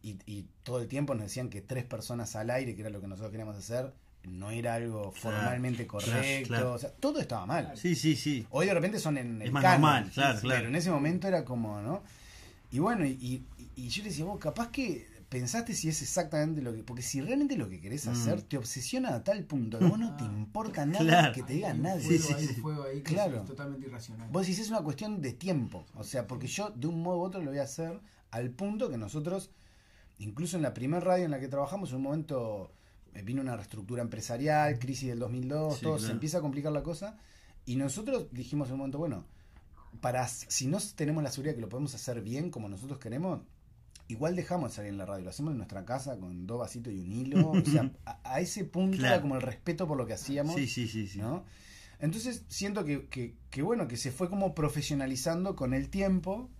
Y, 0.00 0.18
y 0.24 0.48
todo 0.62 0.80
el 0.80 0.88
tiempo 0.88 1.14
nos 1.14 1.24
decían 1.24 1.50
que 1.50 1.60
tres 1.60 1.84
personas 1.84 2.34
al 2.34 2.50
aire, 2.50 2.74
que 2.74 2.80
era 2.80 2.90
lo 2.90 3.00
que 3.00 3.06
nosotros 3.06 3.30
queríamos 3.32 3.56
hacer, 3.56 3.92
no 4.24 4.50
era 4.50 4.74
algo 4.74 5.12
formalmente 5.12 5.86
claro, 5.86 6.06
correcto. 6.06 6.48
claro. 6.48 6.72
O 6.74 6.78
sea, 6.78 6.90
todo 6.92 7.18
estaba 7.20 7.44
mal. 7.46 7.72
Sí, 7.76 7.94
sí, 7.94 8.14
sí. 8.16 8.46
Hoy 8.50 8.66
de 8.66 8.74
repente 8.74 8.98
son 8.98 9.18
en 9.18 9.40
Es 9.42 9.46
el 9.48 9.52
más 9.52 9.62
canon, 9.62 9.80
normal, 9.80 10.10
claro, 10.14 10.34
sí, 10.36 10.42
claro. 10.42 10.58
Pero 10.60 10.68
en 10.68 10.76
ese 10.76 10.90
momento 10.90 11.28
era 11.28 11.44
como, 11.44 11.80
¿no? 11.80 12.02
Y 12.70 12.78
bueno, 12.78 13.04
y, 13.04 13.10
y- 13.20 13.44
y 13.76 13.88
yo 13.88 14.02
le 14.02 14.08
decía, 14.10 14.24
vos, 14.24 14.38
capaz 14.38 14.70
que 14.70 15.10
pensaste 15.28 15.72
si 15.74 15.88
es 15.88 16.02
exactamente 16.02 16.60
lo 16.62 16.74
que. 16.74 16.82
Porque 16.84 17.02
si 17.02 17.20
realmente 17.20 17.56
lo 17.56 17.68
que 17.68 17.80
querés 17.80 18.06
Mm. 18.06 18.10
hacer 18.10 18.42
te 18.42 18.58
obsesiona 18.58 19.14
a 19.14 19.24
tal 19.24 19.44
punto 19.44 19.78
que 19.78 19.86
vos 19.86 19.98
no 19.98 20.14
te 20.16 20.24
Ah. 20.24 20.30
importa 20.32 20.84
nada 20.86 21.04
Claro. 21.04 21.32
que 21.34 21.42
te 21.42 21.54
diga 21.54 21.72
nadie. 21.74 22.02
Sí, 22.02 22.18
fuego 22.18 22.26
sí, 22.28 22.34
ahí, 22.34 22.46
sí. 22.48 22.54
un 22.56 22.62
fuego 22.62 22.82
ahí 22.84 23.02
que 23.02 23.14
Claro. 23.14 23.40
es 23.40 23.46
totalmente 23.46 23.86
irracional. 23.86 24.28
Vos 24.30 24.42
decís, 24.42 24.58
es 24.60 24.68
una 24.68 24.82
cuestión 24.82 25.20
de 25.22 25.32
tiempo. 25.32 25.84
O 25.94 26.04
sea, 26.04 26.26
porque 26.26 26.46
yo 26.46 26.70
de 26.70 26.86
un 26.86 27.02
modo 27.02 27.18
u 27.18 27.22
otro 27.22 27.40
lo 27.42 27.50
voy 27.50 27.58
a 27.60 27.64
hacer 27.64 27.98
al 28.30 28.50
punto 28.50 28.88
que 28.90 28.98
nosotros, 28.98 29.50
incluso 30.18 30.56
en 30.56 30.62
la 30.62 30.74
primera 30.74 31.00
radio 31.00 31.24
en 31.24 31.30
la 31.30 31.40
que 31.40 31.48
trabajamos, 31.48 31.90
en 31.90 31.96
un 31.96 32.02
momento 32.02 32.70
vino 33.24 33.42
una 33.42 33.56
reestructura 33.56 34.02
empresarial, 34.02 34.78
crisis 34.78 35.08
del 35.10 35.18
2002, 35.18 35.76
Sí, 35.78 35.82
todo, 35.82 35.98
se 35.98 36.10
empieza 36.12 36.38
a 36.38 36.40
complicar 36.40 36.72
la 36.72 36.82
cosa. 36.82 37.18
Y 37.66 37.76
nosotros 37.76 38.26
dijimos 38.32 38.68
en 38.68 38.74
un 38.74 38.78
momento, 38.78 38.98
bueno, 38.98 39.24
para 40.00 40.26
si 40.28 40.66
no 40.66 40.78
tenemos 40.96 41.22
la 41.22 41.30
seguridad 41.30 41.54
que 41.54 41.60
lo 41.60 41.68
podemos 41.68 41.94
hacer 41.94 42.22
bien 42.22 42.50
como 42.50 42.68
nosotros 42.68 42.98
queremos, 42.98 43.40
igual 44.08 44.34
dejamos 44.36 44.70
de 44.70 44.76
salir 44.76 44.90
en 44.90 44.98
la 44.98 45.06
radio, 45.06 45.24
lo 45.24 45.30
hacemos 45.30 45.52
en 45.52 45.58
nuestra 45.58 45.84
casa 45.84 46.18
con 46.18 46.46
dos 46.46 46.58
vasitos 46.58 46.92
y 46.92 46.98
un 46.98 47.12
hilo. 47.12 47.50
O 47.50 47.64
sea, 47.64 47.90
a, 48.06 48.18
a 48.24 48.40
ese 48.40 48.64
punto 48.64 48.96
Claro. 48.98 49.14
era 49.14 49.22
como 49.22 49.36
el 49.36 49.42
respeto 49.42 49.86
por 49.86 49.96
lo 49.96 50.06
que 50.06 50.14
hacíamos. 50.14 50.54
Sí, 50.54 50.66
sí, 50.66 50.88
sí, 50.88 51.06
sí. 51.06 51.18
¿no? 51.18 51.44
Entonces 52.00 52.44
siento 52.48 52.84
que, 52.84 53.06
que, 53.06 53.34
que, 53.50 53.62
bueno, 53.62 53.86
que 53.86 53.96
se 53.96 54.10
fue 54.10 54.28
como 54.28 54.54
profesionalizando 54.54 55.54
con 55.54 55.72
el 55.72 55.88
tiempo, 55.88 56.50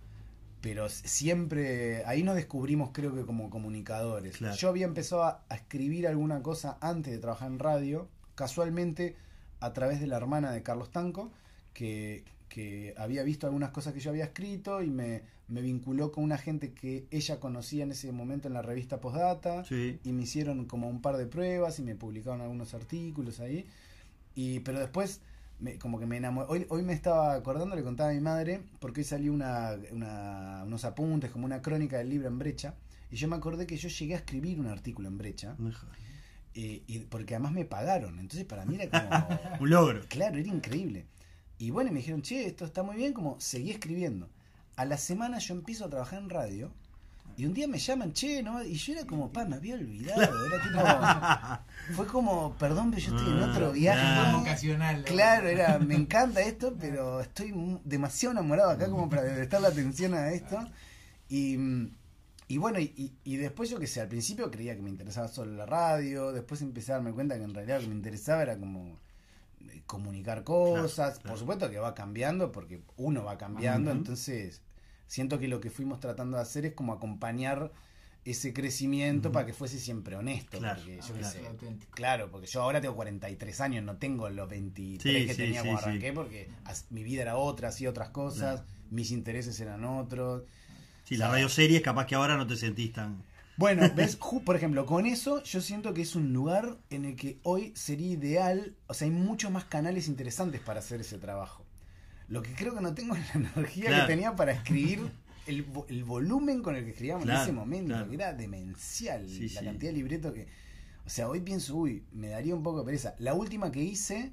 pero 0.63 0.87
siempre 0.87 2.05
ahí 2.05 2.23
nos 2.23 2.35
descubrimos 2.35 2.91
creo 2.93 3.13
que 3.13 3.25
como 3.25 3.49
comunicadores. 3.49 4.37
Claro. 4.37 4.55
Yo 4.55 4.69
había 4.69 4.85
empezado 4.85 5.23
a, 5.23 5.43
a 5.49 5.55
escribir 5.55 6.07
alguna 6.07 6.41
cosa 6.41 6.77
antes 6.79 7.11
de 7.11 7.19
trabajar 7.19 7.51
en 7.51 7.59
radio, 7.59 8.07
casualmente 8.35 9.17
a 9.59 9.73
través 9.73 9.99
de 9.99 10.07
la 10.07 10.15
hermana 10.15 10.53
de 10.53 10.63
Carlos 10.63 10.89
Tanco, 10.89 11.31
que, 11.73 12.23
que 12.47 12.93
había 12.97 13.23
visto 13.23 13.45
algunas 13.45 13.71
cosas 13.71 13.93
que 13.93 13.99
yo 13.99 14.09
había 14.11 14.23
escrito 14.23 14.81
y 14.81 14.89
me, 14.89 15.23
me 15.49 15.59
vinculó 15.61 16.13
con 16.13 16.23
una 16.23 16.37
gente 16.37 16.71
que 16.71 17.07
ella 17.11 17.41
conocía 17.41 17.83
en 17.83 17.91
ese 17.91 18.09
momento 18.13 18.47
en 18.47 18.53
la 18.53 18.61
revista 18.61 19.01
Postdata 19.01 19.65
Sí. 19.65 19.99
y 20.05 20.13
me 20.13 20.23
hicieron 20.23 20.63
como 20.65 20.87
un 20.87 21.01
par 21.01 21.17
de 21.17 21.25
pruebas 21.25 21.77
y 21.79 21.81
me 21.83 21.95
publicaron 21.95 22.39
algunos 22.39 22.73
artículos 22.73 23.41
ahí. 23.41 23.65
Y, 24.33 24.61
pero 24.61 24.79
después 24.79 25.19
me- 25.63 25.77
como 25.79 25.99
que 25.99 26.05
me 26.05 26.17
enamoré. 26.17 26.47
Hoy, 26.49 26.65
hoy 26.69 26.83
me 26.83 26.93
estaba 26.93 27.33
acordando, 27.33 27.75
le 27.75 27.83
contaba 27.83 28.09
a 28.09 28.13
mi 28.13 28.19
madre, 28.19 28.61
porque 28.79 29.01
hoy 29.01 29.05
salió 29.05 29.33
una, 29.33 29.75
una- 29.91 30.63
unos 30.65 30.83
apuntes, 30.85 31.31
como 31.31 31.45
una 31.45 31.61
crónica 31.61 31.97
del 31.97 32.09
libro 32.09 32.27
en 32.27 32.37
brecha. 32.39 32.75
Y 33.09 33.15
yo 33.15 33.27
me 33.27 33.35
acordé 33.35 33.65
que 33.67 33.77
yo 33.77 33.89
llegué 33.89 34.13
a 34.15 34.17
escribir 34.17 34.59
un 34.59 34.67
artículo 34.67 35.07
en 35.07 35.17
brecha, 35.17 35.55
eh, 36.55 36.83
y 36.87 36.99
porque 36.99 37.35
además 37.35 37.53
me 37.53 37.65
pagaron. 37.65 38.19
Entonces 38.19 38.45
para 38.45 38.65
mí 38.65 38.75
era 38.79 38.89
como... 38.89 39.39
Un 39.61 39.69
logro. 39.69 40.01
Claro, 40.09 40.37
era 40.37 40.47
increíble. 40.49 41.05
Y 41.57 41.69
bueno, 41.71 41.89
y 41.89 41.93
me 41.93 41.99
dijeron, 41.99 42.21
che, 42.21 42.45
esto 42.45 42.65
está 42.65 42.83
muy 42.83 42.95
bien, 42.95 43.13
como 43.13 43.39
seguí 43.39 43.71
escribiendo. 43.71 44.29
A 44.75 44.85
la 44.85 44.97
semana 44.97 45.37
yo 45.39 45.53
empiezo 45.55 45.85
a 45.85 45.89
trabajar 45.89 46.19
en 46.21 46.29
radio 46.29 46.71
y 47.37 47.45
un 47.45 47.53
día 47.53 47.67
me 47.67 47.77
llaman, 47.79 48.13
che, 48.13 48.41
¿no? 48.43 48.63
Y 48.63 48.75
yo 48.75 48.93
era 48.93 49.05
como, 49.05 49.31
pa, 49.31 49.45
me 49.45 49.55
había 49.55 49.75
olvidado. 49.75 50.21
Era 50.45 50.61
tipo, 50.61 51.93
fue 51.95 52.07
como, 52.07 52.53
perdón, 52.57 52.91
pero 52.91 53.01
yo 53.01 53.15
estoy 53.15 53.33
en 53.33 53.39
Ah, 53.43 53.51
otro 53.51 53.71
viaje. 53.71 53.99
claro. 54.01 54.31
¿no? 54.31 54.39
Vocacional. 54.39 54.97
¿no? 55.01 55.03
Claro, 55.05 55.47
era, 55.47 55.79
me 55.79 55.95
encanta 55.95 56.41
esto, 56.41 56.75
pero 56.79 57.21
estoy 57.21 57.51
mu- 57.53 57.79
demasiado 57.83 58.31
enamorado 58.33 58.69
acá 58.71 58.89
como 58.89 59.09
para 59.09 59.23
prestar 59.23 59.61
la 59.61 59.69
atención 59.69 60.13
a 60.13 60.31
esto. 60.31 60.59
Y, 61.29 61.57
y 62.47 62.57
bueno, 62.57 62.79
y, 62.79 62.93
y- 62.95 63.13
y 63.23 63.37
después 63.37 63.69
yo 63.69 63.79
que 63.79 63.87
sé, 63.87 64.01
al 64.01 64.07
principio 64.09 64.51
creía 64.51 64.75
que 64.75 64.81
me 64.81 64.89
interesaba 64.89 65.27
solo 65.27 65.53
la 65.53 65.65
radio, 65.65 66.31
después 66.31 66.61
empecé 66.61 66.91
a 66.91 66.95
darme 66.95 67.11
cuenta 67.13 67.37
que 67.37 67.43
en 67.43 67.53
realidad 67.53 67.77
lo 67.77 67.83
que 67.83 67.89
me 67.89 67.95
interesaba 67.95 68.43
era 68.43 68.57
como 68.57 68.99
eh, 69.69 69.81
comunicar 69.87 70.43
cosas. 70.43 71.15
claro. 71.15 71.29
Por 71.29 71.39
supuesto 71.39 71.69
que 71.71 71.79
va 71.79 71.95
cambiando, 71.95 72.51
porque 72.51 72.81
uno 72.97 73.23
va 73.23 73.37
cambiando, 73.37 73.91
entonces 73.91 74.61
siento 75.13 75.37
que 75.37 75.47
lo 75.47 75.61
que 75.61 75.69
fuimos 75.69 75.99
tratando 75.99 76.37
de 76.37 76.41
hacer 76.43 76.65
es 76.65 76.73
como 76.73 76.91
acompañar 76.91 77.71
ese 78.25 78.51
crecimiento 78.51 79.31
para 79.31 79.45
que 79.45 79.53
fuese 79.53 79.77
siempre 79.77 80.15
honesto. 80.15 80.57
Claro, 80.57 80.79
porque 80.79 80.95
yo 81.07 81.13
claro, 81.13 81.29
sé. 81.29 81.41
Claro, 81.91 82.31
porque 82.31 82.47
yo 82.47 82.63
ahora 82.63 82.81
tengo 82.81 82.95
43 82.95 83.61
años, 83.61 83.83
no 83.83 83.97
tengo 83.97 84.27
los 84.31 84.49
23 84.49 85.21
Sí, 85.21 85.27
que 85.27 85.33
sí, 85.35 85.37
tenía 85.39 85.61
sí, 85.61 85.67
cuando 85.67 85.81
arranqué, 85.85 86.13
porque 86.13 86.49
mi 86.89 87.03
vida 87.03 87.21
era 87.21 87.35
otra, 87.37 87.67
hacía 87.67 87.91
otras 87.91 88.09
cosas, 88.09 88.61
Claro. 88.61 88.67
mis 88.89 89.11
intereses 89.11 89.59
eran 89.59 89.85
otros. 89.85 90.45
Sí, 91.03 91.15
la 91.15 91.27
radio 91.29 91.47
serie 91.47 91.83
capaz 91.83 92.07
que 92.07 92.15
ahora 92.15 92.35
no 92.35 92.47
te 92.47 92.55
sentís 92.55 92.93
tan. 92.93 93.21
Bueno, 93.55 93.83
ves, 93.95 94.15
por 94.15 94.55
ejemplo, 94.55 94.87
con 94.87 95.05
eso 95.05 95.43
yo 95.43 95.61
siento 95.61 95.93
que 95.93 96.01
es 96.01 96.15
un 96.15 96.33
lugar 96.33 96.79
en 96.89 97.05
el 97.05 97.15
que 97.15 97.37
hoy 97.43 97.71
sería 97.75 98.13
ideal, 98.13 98.75
o 98.87 98.95
sea, 98.95 99.05
hay 99.05 99.11
muchos 99.13 99.51
más 99.51 99.65
canales 99.65 100.07
interesantes 100.07 100.59
para 100.59 100.79
hacer 100.79 101.01
ese 101.01 101.19
trabajo. 101.19 101.62
Lo 102.33 102.41
que 102.41 102.53
creo 102.53 102.73
que 102.75 102.81
no 102.81 102.93
tengo 102.93 103.15
es 103.15 103.21
la 103.35 103.41
energía 103.41 103.85
Claro. 103.87 104.07
que 104.07 104.13
tenía 104.13 104.35
para 104.35 104.51
escribir 104.59 105.11
el, 105.47 105.65
el 105.89 106.03
volumen 106.03 106.61
con 106.63 106.75
el 106.75 106.83
que 106.83 106.91
escribíamos 106.91 107.23
Claro, 107.25 107.39
en 107.39 107.43
ese 107.43 107.53
momento, 107.53 107.93
claro. 107.93 108.09
que 108.09 108.15
era 108.15 108.33
demencial 108.33 109.27
Sí, 109.29 109.49
la 109.49 109.59
sí. 109.61 109.65
cantidad 109.65 109.91
de 109.91 109.97
libretos 109.97 110.33
que... 110.33 110.47
O 111.05 111.09
sea, 111.09 111.27
hoy 111.29 111.41
pienso, 111.41 111.75
uy, 111.75 112.05
me 112.13 112.29
daría 112.29 112.55
un 112.55 112.63
poco 112.63 112.79
de 112.79 112.85
pereza. 112.85 113.13
La 113.19 113.33
última 113.33 113.71
que 113.71 113.83
hice, 113.83 114.31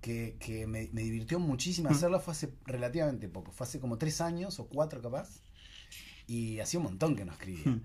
que, 0.00 0.36
que 0.40 0.66
me, 0.66 0.88
me 0.92 1.02
divirtió 1.02 1.38
muchísimo 1.38 1.88
hacerla, 1.90 2.18
fue 2.18 2.32
hace 2.32 2.52
relativamente 2.66 3.28
poco. 3.28 3.52
Fue 3.52 3.66
hace 3.68 3.78
como 3.80 3.96
tres 3.96 4.20
años 4.20 4.58
o 4.58 4.66
cuatro 4.66 5.00
capaz. 5.00 5.42
Y 6.26 6.58
hacía 6.58 6.80
un 6.80 6.86
montón 6.86 7.14
que 7.14 7.24
no 7.24 7.30
escribía. 7.32 7.78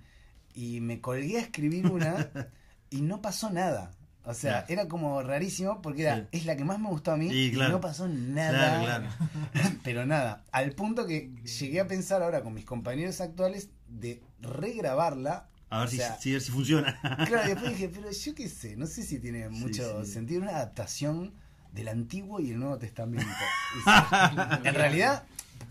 Y 0.55 0.81
me 0.81 0.99
colgué 0.99 1.37
a 1.37 1.41
escribir 1.41 1.85
una 1.87 2.29
y 2.89 3.01
no 3.01 3.21
pasó 3.21 3.51
nada. 3.51 3.91
O 4.23 4.33
sea, 4.35 4.65
era 4.69 4.87
como 4.87 5.23
rarísimo 5.23 5.81
porque 5.81 6.03
era, 6.03 6.17
Sí. 6.17 6.27
es 6.31 6.45
la 6.45 6.55
que 6.55 6.63
más 6.63 6.79
me 6.79 6.87
gustó 6.89 7.11
a 7.11 7.17
mí 7.17 7.27
y 7.31 7.51
claro. 7.51 7.71
no 7.73 7.81
pasó 7.81 8.07
nada. 8.07 8.79
Claro, 8.81 9.07
claro. 9.53 9.71
Pero 9.83 10.05
nada, 10.05 10.43
al 10.51 10.73
punto 10.73 11.07
que 11.07 11.31
llegué 11.59 11.79
a 11.79 11.87
pensar 11.87 12.21
ahora 12.21 12.41
con 12.43 12.53
mis 12.53 12.65
compañeros 12.65 13.19
actuales 13.21 13.69
de 13.87 14.21
regrabarla. 14.39 15.47
A 15.71 15.79
ver 15.79 15.89
si, 15.89 15.97
sea, 15.97 16.17
si, 16.19 16.39
si 16.39 16.51
funciona. 16.51 16.99
Claro, 17.27 17.45
y 17.45 17.49
después 17.53 17.71
dije, 17.71 17.89
pero 17.93 18.11
yo 18.11 18.35
qué 18.35 18.47
sé, 18.49 18.75
no 18.75 18.85
sé 18.85 19.03
si 19.03 19.19
tiene 19.19 19.49
mucho 19.49 20.05
sí. 20.05 20.11
sentido 20.11 20.41
una 20.41 20.51
adaptación 20.51 21.33
del 21.71 21.87
Antiguo 21.87 22.39
y 22.41 22.51
el 22.51 22.59
Nuevo 22.59 22.77
Testamento. 22.77 23.25
En 24.63 24.73
realidad, 24.75 25.23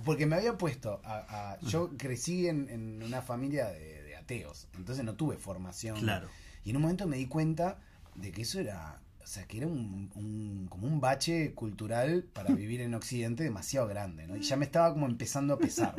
porque 0.04 0.26
me 0.26 0.36
había 0.36 0.56
puesto, 0.56 1.00
a, 1.04 1.52
a- 1.52 1.60
yo 1.60 1.90
crecí 1.96 2.46
en, 2.48 2.68
en 2.68 3.02
una 3.02 3.22
familia 3.22 3.66
de, 3.68 4.02
de 4.02 4.16
ateos, 4.16 4.68
entonces 4.76 5.04
no 5.04 5.14
tuve 5.14 5.36
formación. 5.36 6.00
Claro. 6.00 6.28
Y 6.64 6.70
en 6.70 6.76
un 6.76 6.82
momento 6.82 7.06
me 7.06 7.16
di 7.16 7.26
cuenta 7.26 7.78
de 8.20 8.32
que 8.32 8.42
eso 8.42 8.60
era, 8.60 9.00
o 9.22 9.26
sea, 9.26 9.44
que 9.46 9.58
era 9.58 9.66
un, 9.66 10.10
un- 10.14 10.66
como 10.68 10.86
un 10.86 11.00
bache 11.00 11.52
cultural 11.54 12.24
para 12.32 12.52
vivir 12.54 12.80
en 12.80 12.94
Occidente 12.94 13.44
demasiado 13.44 13.86
grande, 13.88 14.26
¿no? 14.26 14.36
Y 14.36 14.42
ya 14.42 14.56
me 14.56 14.64
estaba 14.64 14.92
como 14.92 15.06
empezando 15.06 15.54
a 15.54 15.58
pesar. 15.58 15.94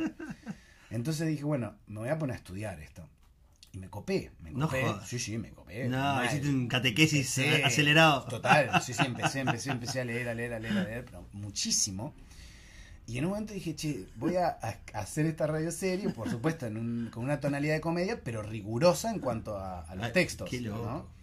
Entonces 0.90 1.28
dije, 1.28 1.44
bueno, 1.44 1.74
me 1.86 2.00
voy 2.00 2.08
a 2.10 2.18
poner 2.18 2.34
a 2.34 2.38
estudiar 2.38 2.80
esto. 2.80 3.08
Y 3.72 3.78
me 3.78 3.88
copé, 3.88 4.30
me 4.40 4.50
No 4.52 4.66
copé. 4.66 4.82
jodas. 4.82 5.08
sí, 5.08 5.18
sí, 5.18 5.38
me 5.38 5.50
copé. 5.50 5.88
No, 5.88 5.96
Mal. 5.96 6.26
hiciste 6.26 6.48
un 6.50 6.68
catequesis 6.68 7.38
Empecé, 7.38 7.64
acelerado. 7.64 8.24
Total, 8.26 8.82
sí, 8.82 8.92
sí, 8.92 9.02
empecé, 9.06 9.40
empecé, 9.40 9.70
empecé 9.70 10.00
a 10.02 10.04
leer, 10.04 10.28
a 10.28 10.34
leer, 10.34 10.52
a 10.52 10.58
leer, 10.58 10.76
a 10.76 10.84
leer, 10.84 11.04
pero 11.06 11.26
muchísimo. 11.32 12.12
Y 13.06 13.16
en 13.18 13.24
un 13.24 13.30
momento 13.30 13.54
dije, 13.54 13.74
che, 13.74 14.06
voy 14.16 14.36
a, 14.36 14.48
hacer 14.92 15.24
esta 15.26 15.46
radio 15.46 15.72
serie, 15.72 16.10
por 16.10 16.28
supuesto, 16.30 16.66
en 16.66 16.76
un- 16.76 17.08
con 17.10 17.24
una 17.24 17.40
tonalidad 17.40 17.74
de 17.74 17.80
comedia, 17.80 18.20
pero 18.22 18.42
rigurosa 18.42 19.10
en 19.10 19.20
cuanto 19.20 19.56
a, 19.56 19.80
a 19.80 19.94
los 19.94 20.04
Ay, 20.04 20.12
textos. 20.12 20.50
qué 20.50 20.60
loco. 20.60 20.84
¿no? 20.84 21.21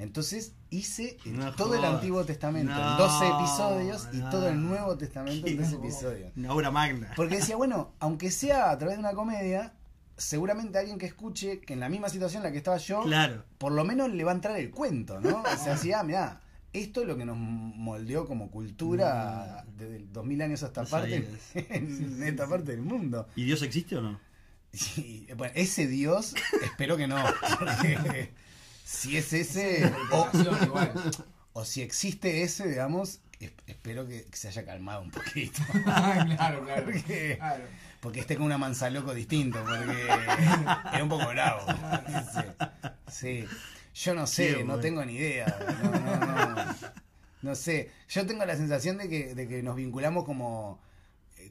Entonces 0.00 0.54
hice 0.70 1.18
No 1.26 1.52
todo 1.54 1.74
el. 1.74 1.84
Antiguo 1.84 2.24
Testamento 2.24 2.72
No, 2.72 2.92
en 2.92 2.96
12 2.98 3.26
episodios 3.28 4.08
y 4.12 4.20
todo 4.30 4.48
el 4.48 4.60
Nuevo 4.62 4.96
Testamento 4.96 5.46
en 5.46 5.56
Qué 5.56 5.62
12 5.62 5.72
loco. 5.74 5.84
episodios. 5.86 6.32
Una 6.36 6.52
obra 6.54 6.70
magna. 6.70 7.12
Porque 7.16 7.36
decía, 7.36 7.56
bueno, 7.62 7.92
aunque 8.00 8.30
sea 8.30 8.70
a 8.70 8.78
través 8.78 8.96
de 8.96 9.00
una 9.00 9.12
comedia, 9.12 9.74
seguramente 10.16 10.78
alguien 10.78 10.98
que 10.98 11.06
escuche 11.06 11.60
que 11.60 11.72
en 11.74 11.80
la 11.80 11.88
misma 11.88 12.08
situación 12.08 12.40
en 12.40 12.44
la 12.44 12.52
que 12.52 12.58
estaba 12.58 12.76
yo, 12.78 13.02
Claro. 13.02 13.44
por 13.58 13.72
lo 13.72 13.84
menos 13.84 14.10
le 14.10 14.24
va 14.24 14.32
a 14.32 14.34
entrar 14.34 14.56
el 14.58 14.70
cuento, 14.70 15.20
¿no? 15.20 15.42
O 15.42 15.56
sea, 15.62 15.74
así, 15.74 15.92
ah, 15.92 16.02
mirá, 16.02 16.40
esto 16.72 17.02
es 17.02 17.06
lo 17.08 17.16
que 17.16 17.24
nos 17.24 17.36
moldeó 17.36 18.26
como 18.26 18.50
cultura 18.50 19.64
desde 19.76 20.06
2000 20.12 20.42
años 20.42 20.62
a 20.62 20.66
esta 20.66 20.82
No 20.84 20.88
parte, 20.88 21.28
en 21.54 22.22
esta 22.22 22.46
parte 22.48 22.70
del 22.72 22.82
mundo. 22.82 23.26
¿Y 23.36 23.44
Dios 23.44 23.62
existe 23.62 23.96
o 23.96 24.02
no? 24.02 24.20
Y, 24.96 25.26
bueno, 25.36 25.52
ese 25.56 25.86
Dios, 25.88 26.34
espero 26.62 26.96
que 26.96 27.08
no. 27.08 27.16
porque 27.58 28.30
si 28.92 29.16
es 29.16 29.32
ese, 29.32 29.92
o, 30.10 30.16
Vocación 30.16 30.58
igual. 30.64 30.92
o 31.52 31.64
si 31.64 31.82
existe 31.82 32.42
ese, 32.42 32.68
digamos, 32.68 33.20
es- 33.38 33.52
espero 33.66 34.06
que 34.06 34.26
se 34.32 34.48
haya 34.48 34.64
calmado 34.64 35.02
un 35.02 35.10
poquito. 35.10 35.60
claro, 35.84 36.64
claro. 36.64 36.84
Porque- 36.84 37.36
Claro. 37.38 37.64
Porque 38.00 38.20
esté 38.20 38.36
con 38.36 38.46
una 38.46 38.56
manzaloco 38.56 39.12
distinto, 39.12 39.58
porque 39.62 40.06
era 40.94 41.02
un 41.02 41.10
poco 41.10 41.28
bravo. 41.28 41.66
Sí. 42.32 42.40
Sí. 43.10 43.44
Yo 43.94 44.14
no 44.14 44.26
sé, 44.26 44.52
no 44.60 44.64
bueno. 44.64 44.80
tengo 44.80 45.04
ni 45.04 45.16
idea. 45.16 45.54
No, 45.82 45.90
no, 45.90 46.54
no. 46.64 46.74
No 47.42 47.54
sé. 47.54 47.90
Yo 48.08 48.24
tengo 48.26 48.42
la 48.46 48.56
sensación 48.56 48.96
de 48.96 49.06
que, 49.10 49.34
de 49.34 49.46
que 49.46 49.62
nos 49.62 49.76
vinculamos 49.76 50.24
como, 50.24 50.80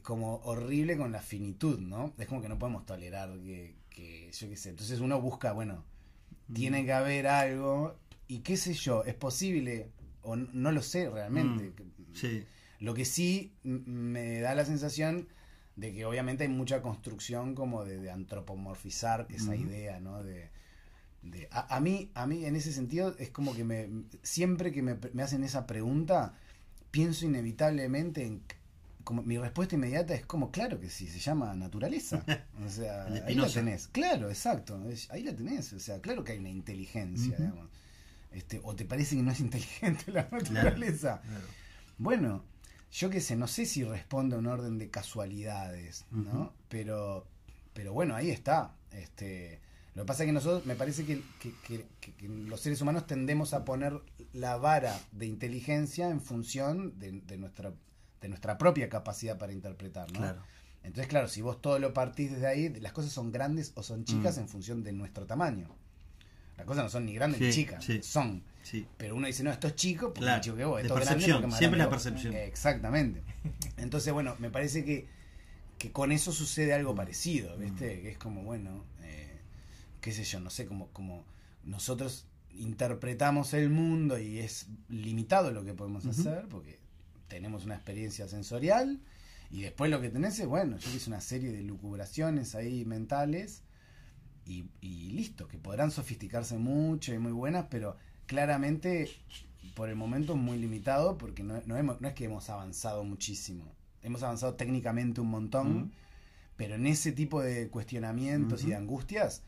como 0.02 0.38
horrible 0.42 0.96
con 0.96 1.12
la 1.12 1.20
finitud, 1.22 1.78
¿no? 1.78 2.14
Es 2.18 2.26
como 2.26 2.42
que 2.42 2.48
no 2.48 2.58
podemos 2.58 2.84
tolerar 2.84 3.30
que, 3.44 3.76
que 3.88 4.32
yo 4.32 4.48
qué 4.48 4.56
sé. 4.56 4.70
Entonces 4.70 4.98
uno 4.98 5.20
busca, 5.20 5.52
bueno, 5.52 5.84
tiene 6.54 6.84
que 6.84 6.92
haber 6.92 7.26
algo. 7.26 7.96
Y 8.28 8.40
qué 8.40 8.56
sé 8.56 8.74
yo, 8.74 9.02
es 9.04 9.14
posible, 9.14 9.90
o 10.22 10.34
n- 10.34 10.48
no 10.52 10.70
lo 10.72 10.82
sé 10.82 11.08
realmente. 11.10 11.64
Mm, 11.70 12.14
Sí. 12.14 12.44
Lo 12.80 12.94
que 12.94 13.04
sí 13.04 13.52
me 13.62 14.40
da 14.40 14.54
la 14.54 14.64
sensación 14.64 15.28
de 15.76 15.92
que 15.92 16.04
obviamente 16.04 16.44
hay 16.44 16.48
mucha 16.50 16.80
construcción 16.82 17.54
como 17.54 17.84
de, 17.84 17.98
de 17.98 18.10
antropomorfizar 18.10 19.26
esa 19.30 19.54
idea, 19.56 20.00
¿no? 20.00 20.22
De, 20.22 20.48
de- 21.22 21.48
a, 21.50 21.76
a 21.76 21.80
mí, 21.80 22.10
a 22.14 22.26
mí 22.26 22.44
en 22.46 22.56
ese 22.56 22.72
sentido 22.72 23.14
es 23.18 23.30
como 23.30 23.54
que 23.54 23.64
me 23.64 23.88
siempre 24.22 24.72
que 24.72 24.82
me, 24.82 24.96
me 25.12 25.22
hacen 25.22 25.44
esa 25.44 25.66
pregunta 25.66 26.34
pienso 26.90 27.26
inevitablemente 27.26 28.24
en 28.24 28.42
como 29.10 29.22
mi 29.22 29.36
respuesta 29.38 29.74
inmediata 29.74 30.14
es 30.14 30.24
como 30.24 30.50
claro 30.52 30.78
que 30.80 30.88
sí, 30.88 31.08
se 31.08 31.18
llama 31.18 31.52
naturaleza. 31.54 32.24
O 32.64 32.68
sea, 32.68 33.06
ahí 33.26 33.34
la 33.34 33.48
tenés. 33.48 33.88
Claro, 33.88 34.28
exacto. 34.28 34.80
Ahí 35.10 35.22
la 35.24 35.34
tenés. 35.34 35.72
O 35.72 35.80
sea, 35.80 36.00
claro 36.00 36.22
que 36.22 36.32
hay 36.32 36.38
una 36.38 36.50
inteligencia, 36.50 37.36
digamos. 37.36 37.68
Este, 38.32 38.60
o 38.62 38.76
te 38.76 38.84
parece 38.84 39.16
que 39.16 39.22
no 39.22 39.32
es 39.32 39.40
inteligente 39.40 40.12
la 40.12 40.28
naturaleza. 40.30 41.20
Claro. 41.22 41.44
Bueno, 41.98 42.44
yo 42.92 43.10
qué 43.10 43.20
sé, 43.20 43.34
no 43.36 43.48
sé 43.48 43.66
si 43.66 43.82
responde 43.82 44.36
a 44.36 44.38
un 44.38 44.46
orden 44.46 44.78
de 44.78 44.88
casualidades, 44.90 46.04
¿no? 46.12 46.52
Pero, 46.68 47.26
pero 47.72 47.92
bueno, 47.92 48.14
ahí 48.14 48.30
está. 48.30 48.74
Este, 48.92 49.60
lo 49.94 50.02
que 50.02 50.06
pasa 50.06 50.22
es 50.22 50.28
que 50.28 50.32
nosotros, 50.32 50.64
me 50.66 50.76
parece 50.76 51.04
que, 51.04 51.22
que- 51.40 51.54
que- 51.66 51.86
que- 52.00 52.12
que 52.14 52.28
los 52.28 52.60
seres 52.60 52.80
humanos 52.80 53.06
tendemos 53.06 53.52
a 53.54 53.64
poner 53.64 54.00
la 54.32 54.56
vara 54.56 54.96
de 55.12 55.26
inteligencia 55.26 56.08
en 56.10 56.20
función 56.20 56.98
de, 57.00 57.12
de 57.20 57.36
nuestra 57.38 57.72
de 58.20 58.28
nuestra 58.28 58.58
propia 58.58 58.88
capacidad 58.88 59.38
para 59.38 59.52
interpretar, 59.52 60.10
¿no? 60.12 60.18
Claro. 60.18 60.42
Entonces, 60.82 61.08
claro, 61.08 61.28
si 61.28 61.42
vos 61.42 61.60
todo 61.60 61.78
lo 61.78 61.92
partís 61.92 62.30
desde 62.32 62.46
ahí, 62.46 62.68
las 62.80 62.92
cosas 62.92 63.12
son 63.12 63.32
grandes 63.32 63.72
o 63.74 63.82
son 63.82 64.04
chicas 64.04 64.36
Mm. 64.36 64.40
en 64.40 64.48
función 64.48 64.82
de 64.82 64.92
nuestro 64.92 65.26
tamaño. 65.26 65.68
Las 66.56 66.66
cosas 66.66 66.84
no 66.84 66.90
son 66.90 67.06
ni 67.06 67.14
grandes 67.14 67.38
Sí, 67.38 67.44
ni 67.46 67.52
chicas, 67.52 67.84
sí. 67.84 68.02
son. 68.02 68.42
Sí. 68.62 68.86
Pero 68.98 69.16
uno 69.16 69.26
dice, 69.26 69.42
no, 69.42 69.50
esto 69.50 69.66
es 69.68 69.74
chico 69.74 70.06
porque 70.08 70.20
Claro, 70.20 70.36
más 70.36 70.44
chico 70.44 70.56
que 70.56 70.64
vos, 70.64 70.76
de 70.76 70.82
esto 70.82 70.94
es 70.94 71.00
grande 71.00 71.14
percepción, 71.14 71.36
porque 71.36 71.46
es 71.46 71.50
más 71.50 71.58
siempre 71.58 71.78
grande 71.78 71.90
la 71.90 71.96
vos. 71.96 72.02
percepción. 72.04 72.34
Exactamente. 72.34 73.22
Entonces, 73.78 74.12
bueno, 74.12 74.36
me 74.38 74.50
parece 74.50 74.84
que, 74.84 75.06
que 75.78 75.92
con 75.92 76.12
eso 76.12 76.32
sucede 76.32 76.74
algo 76.74 76.94
parecido, 76.94 77.56
¿viste? 77.56 77.96
Mm. 77.96 78.02
Que 78.02 78.10
es 78.10 78.18
como, 78.18 78.42
bueno, 78.42 78.84
eh, 79.02 79.38
qué 80.02 80.12
sé 80.12 80.24
yo, 80.24 80.40
no 80.40 80.50
sé, 80.50 80.66
como, 80.66 80.88
como 80.88 81.24
nosotros 81.64 82.26
interpretamos 82.52 83.54
el 83.54 83.70
mundo 83.70 84.18
y 84.18 84.38
es 84.38 84.66
limitado 84.88 85.50
lo 85.50 85.64
que 85.64 85.72
podemos 85.74 86.04
hacer, 86.06 86.46
porque 86.48 86.78
tenemos 87.30 87.64
una 87.64 87.76
experiencia 87.76 88.28
sensorial 88.28 89.00
y 89.50 89.62
después 89.62 89.90
lo 89.90 90.02
que 90.02 90.10
tenés 90.10 90.38
es, 90.38 90.46
bueno, 90.46 90.76
yo 90.76 90.90
hice 90.94 91.08
una 91.08 91.22
serie 91.22 91.50
de 91.52 91.62
lucubraciones 91.62 92.54
ahí 92.54 92.84
mentales 92.84 93.62
y, 94.44 94.66
y 94.82 95.12
listo, 95.12 95.48
que 95.48 95.56
podrán 95.56 95.90
sofisticarse 95.90 96.58
mucho 96.58 97.14
y 97.14 97.18
muy 97.18 97.32
buenas, 97.32 97.66
pero 97.70 97.96
claramente 98.26 99.08
por 99.74 99.88
el 99.88 99.96
momento 99.96 100.36
muy 100.36 100.58
limitado 100.58 101.16
porque 101.16 101.42
no, 101.42 101.62
no, 101.64 101.76
hemos- 101.78 102.00
no 102.02 102.08
es 102.08 102.14
que 102.14 102.24
hemos 102.26 102.50
avanzado 102.50 103.02
muchísimo. 103.04 103.64
Hemos 104.02 104.22
avanzado 104.22 104.54
técnicamente 104.54 105.20
un 105.20 105.28
montón, 105.30 105.92
pero 106.56 106.74
en 106.74 106.86
ese 106.86 107.12
tipo 107.12 107.40
de 107.42 107.68
cuestionamientos 107.68 108.62
y 108.64 108.68
de 108.70 108.76
angustias 108.76 109.42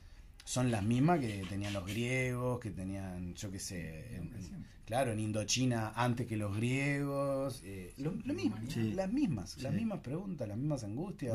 son 0.44 0.70
las 0.70 0.82
mismas 0.82 1.20
que 1.20 1.44
tenían 1.48 1.72
los 1.72 1.86
griegos, 1.86 2.58
que 2.60 2.70
tenían, 2.70 3.34
yo 3.34 3.50
qué 3.50 3.58
sé, 3.58 4.16
en- 4.16 4.34
en- 4.34 4.66
claro, 4.84 5.12
en 5.12 5.20
Indochina 5.20 5.92
antes 5.94 6.26
que 6.26 6.36
los 6.36 6.56
griegos, 6.56 7.60
eh, 7.64 7.94
lo, 7.98 8.12
lo 8.24 8.34
mismo, 8.34 8.56
Sí. 8.68 8.92
las 8.92 9.10
mismas, 9.12 9.56
las 9.58 9.72
mismas 9.72 10.00
preguntas, 10.00 10.48
las 10.48 10.56
mismas 10.56 10.82
angustias. 10.84 11.34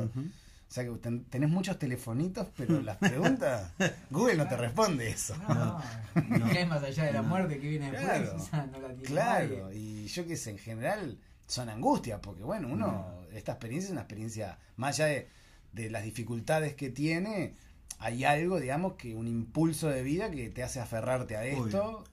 O 0.70 0.70
sea 0.70 0.84
que 0.84 0.90
ten- 0.98 1.24
tenés 1.26 1.50
muchos 1.50 1.80
telefonitos, 1.80 2.48
pero 2.58 2.82
las 2.82 2.98
preguntas, 2.98 3.72
Google 4.10 4.36
no 4.36 4.48
te 4.50 4.58
responde 4.58 5.10
eso. 5.10 5.36
No, 5.48 5.82
No. 6.28 6.50
¿qué 6.52 6.62
es 6.62 6.68
más 6.68 6.84
allá 6.84 7.06
de 7.06 7.14
la 7.14 7.22
No. 7.22 7.30
muerte 7.30 7.58
que 7.60 7.70
viene 7.70 7.90
después? 7.92 8.06
Claro. 8.06 8.36
O 8.36 8.40
sea, 8.46 8.66
no 8.66 8.80
la 8.82 8.88
tiene 8.90 9.04
Claro, 9.04 9.68
nadie. 9.68 9.78
y 9.80 10.08
yo 10.08 10.28
qué 10.28 10.36
sé, 10.36 10.52
en 10.52 10.58
general 10.58 11.18
son 11.48 11.70
angustias, 11.70 12.20
porque 12.22 12.44
bueno, 12.44 12.68
uno, 12.68 13.22
esta 13.34 13.54
experiencia 13.54 13.88
es 13.88 13.92
una 13.94 14.02
experiencia, 14.02 14.60
más 14.76 14.96
allá 15.00 15.06
de, 15.06 15.30
de 15.72 15.90
las 15.90 16.04
dificultades 16.04 16.74
que 16.76 16.90
tiene, 16.90 17.54
hay 18.00 18.24
algo, 18.24 18.60
digamos, 18.60 18.94
que 18.94 19.16
un 19.16 19.28
impulso 19.28 19.90
de 19.90 20.04
vida 20.04 20.30
que 20.32 20.50
te 20.50 20.64
hace 20.64 20.80
aferrarte 20.80 21.36
a 21.36 21.46
esto, 21.46 22.04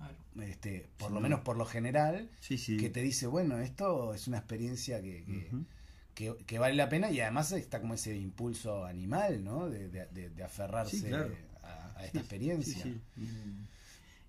este, 0.41 0.87
por 0.97 1.09
Sí. 1.09 1.15
lo 1.15 1.21
menos 1.21 1.41
por 1.41 1.57
lo 1.57 1.67
general, 1.67 2.29
Sí, 2.41 2.59
sí. 2.59 2.77
que 2.77 2.91
te 2.91 3.01
dice, 3.03 3.27
bueno, 3.27 3.59
esto 3.59 4.15
es 4.15 4.27
una 4.29 4.39
experiencia 4.39 5.01
que, 5.03 5.25
que, 5.25 5.47
Ujú. 5.53 5.65
que- 6.15 6.37
que 6.47 6.59
vale 6.59 6.75
la 6.75 6.89
pena 6.89 7.11
y 7.11 7.21
además 7.21 7.53
está 7.53 7.81
como 7.81 7.95
ese 7.95 8.17
impulso 8.17 8.85
animal, 8.85 9.45
¿no? 9.45 9.69
De, 9.69 9.89
de- 9.89 10.07
de- 10.07 10.31
de 10.31 10.43
aferrarse 10.45 10.97
Sí, 10.99 11.05
claro. 11.09 11.35
a, 11.63 11.99
a 11.99 12.05
esta 12.07 12.13
Sí, 12.13 12.19
experiencia. 12.19 12.83
sí, 12.83 13.01
sí. 13.17 13.55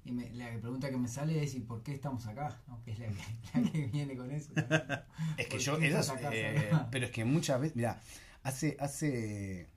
Y 0.07 0.11
me- 0.11 0.29
la 0.33 0.49
pregunta 0.59 0.89
que 0.91 0.97
me 0.97 1.07
sale 1.07 1.41
es: 1.43 1.55
¿y 1.55 1.61
por 1.61 1.81
qué 1.81 1.93
estamos 1.93 2.27
acá? 2.27 2.61
¿No? 2.67 2.79
Que 2.83 2.91
es 2.91 2.99
la 2.99 3.07
que, 3.07 3.13
la 3.63 3.71
que 3.71 3.87
viene 3.87 4.15
con 4.15 4.29
eso. 4.29 4.51
también. 4.53 4.81
Es 5.37 5.45
que 5.47 5.51
¿Por 5.55 5.59
yo, 5.59 5.79
qué 5.79 5.87
eso 5.87 5.99
estás 5.99 6.17
es, 6.19 6.25
acá, 6.25 6.35
eh, 6.35 6.69
pero 6.91 7.05
es 7.05 7.11
que 7.11 7.25
muchas 7.25 7.59
veces, 7.59 7.75
mira, 7.75 7.99
hace, 8.43 8.77
hace, 8.79 9.67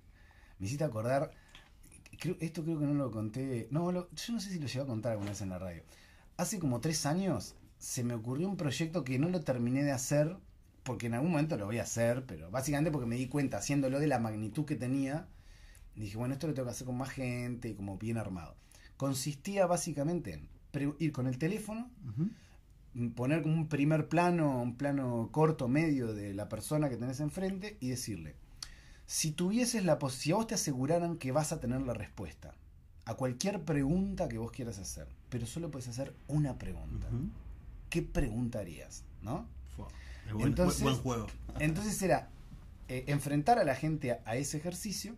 me 0.59 0.67
hiciste 0.67 0.85
acordar, 0.85 1.31
creo, 2.19 2.37
esto 2.41 2.63
creo 2.65 2.79
que 2.79 2.87
no 2.87 2.95
lo 2.95 3.11
conté, 3.11 3.69
no, 3.71 3.93
lo- 3.93 4.11
yo 4.13 4.33
no 4.35 4.41
sé 4.41 4.51
si 4.51 4.59
lo 4.59 4.67
llevé 4.67 4.85
a 4.85 4.87
contar 4.87 5.13
alguna 5.13 5.31
vez 5.31 5.41
en 5.43 5.51
la 5.51 5.59
radio. 5.59 5.83
Hace 6.37 6.59
como 6.59 6.81
tres 6.81 7.07
años 7.07 7.57
se 7.79 8.05
me 8.05 8.15
ocurrió 8.15 8.49
un 8.49 8.57
proyecto 8.57 9.05
que 9.05 9.19
no 9.19 9.29
lo 9.29 9.41
terminé 9.43 9.83
de 9.85 9.93
hacer, 9.93 10.37
porque 10.85 11.07
en 11.07 11.15
algún 11.15 11.33
momento 11.33 11.57
lo 11.57 11.67
voy 11.67 11.79
a 11.79 11.83
hacer, 11.83 12.25
pero 12.27 12.51
básicamente 12.51 12.91
porque 12.91 13.07
me 13.09 13.17
di 13.17 13.29
cuenta, 13.29 13.59
haciéndolo 13.59 14.01
de 14.01 14.07
la 14.09 14.19
magnitud 14.19 14.65
que 14.65 14.77
tenía, 14.77 15.29
dije, 15.97 16.17
bueno, 16.19 16.35
esto 16.35 16.47
lo 16.49 16.55
tengo 16.55 16.67
que 16.67 16.73
hacer 16.73 16.87
con 16.87 16.97
más 16.99 17.11
gente 17.11 17.69
y 17.71 17.75
como 17.75 17.99
bien 17.99 18.19
armado. 18.19 18.57
Consistía 18.97 19.67
básicamente 19.67 20.35
en 20.35 20.49
ir 20.99 21.13
con 21.13 21.27
el 21.27 21.39
teléfono, 21.39 21.91
poner 23.15 23.43
como 23.43 23.55
un 23.55 23.69
primer 23.69 24.09
plano, 24.09 24.63
un 24.63 24.77
plano 24.77 25.29
corto, 25.33 25.69
medio 25.69 26.13
de 26.15 26.35
la 26.35 26.49
persona 26.49 26.89
que 26.89 26.97
tenés 26.97 27.21
enfrente 27.21 27.77
y 27.81 27.89
decirle, 27.91 28.35
si 29.09 29.33
tuvieses 29.33 29.87
la 29.87 29.99
posibilidad, 29.99 30.23
si 30.23 30.33
a 30.33 30.37
vos 30.37 30.47
te 30.49 30.55
aseguraran 30.55 31.17
que 31.17 31.33
vas 31.33 31.51
a 31.53 31.61
tener 31.61 31.81
la 31.81 31.95
respuesta 31.95 32.55
a 33.07 33.15
cualquier 33.15 33.63
pregunta 33.63 34.29
que 34.29 34.37
vos 34.37 34.53
quieras 34.53 34.79
hacer, 34.79 35.09
pero 35.31 35.47
solo 35.47 35.71
puedes 35.71 35.89
hacer 35.89 36.15
una 36.27 36.59
pregunta. 36.59 37.09
¿qué 37.89 38.03
pregunta 38.03 38.59
harías? 38.59 39.05
¿No? 39.23 39.47
Buen, 40.35 40.49
Entonces- 40.49 40.83
buen 40.83 40.97
juego. 40.97 41.27
Entonces 41.59 42.03
era 42.03 42.29
eh, 42.89 43.05
enfrentar 43.07 43.59
a 43.59 43.65
la 43.65 43.75
gente 43.75 44.13
a, 44.13 44.21
a 44.27 44.37
ese 44.37 44.59
ejercicio 44.59 45.17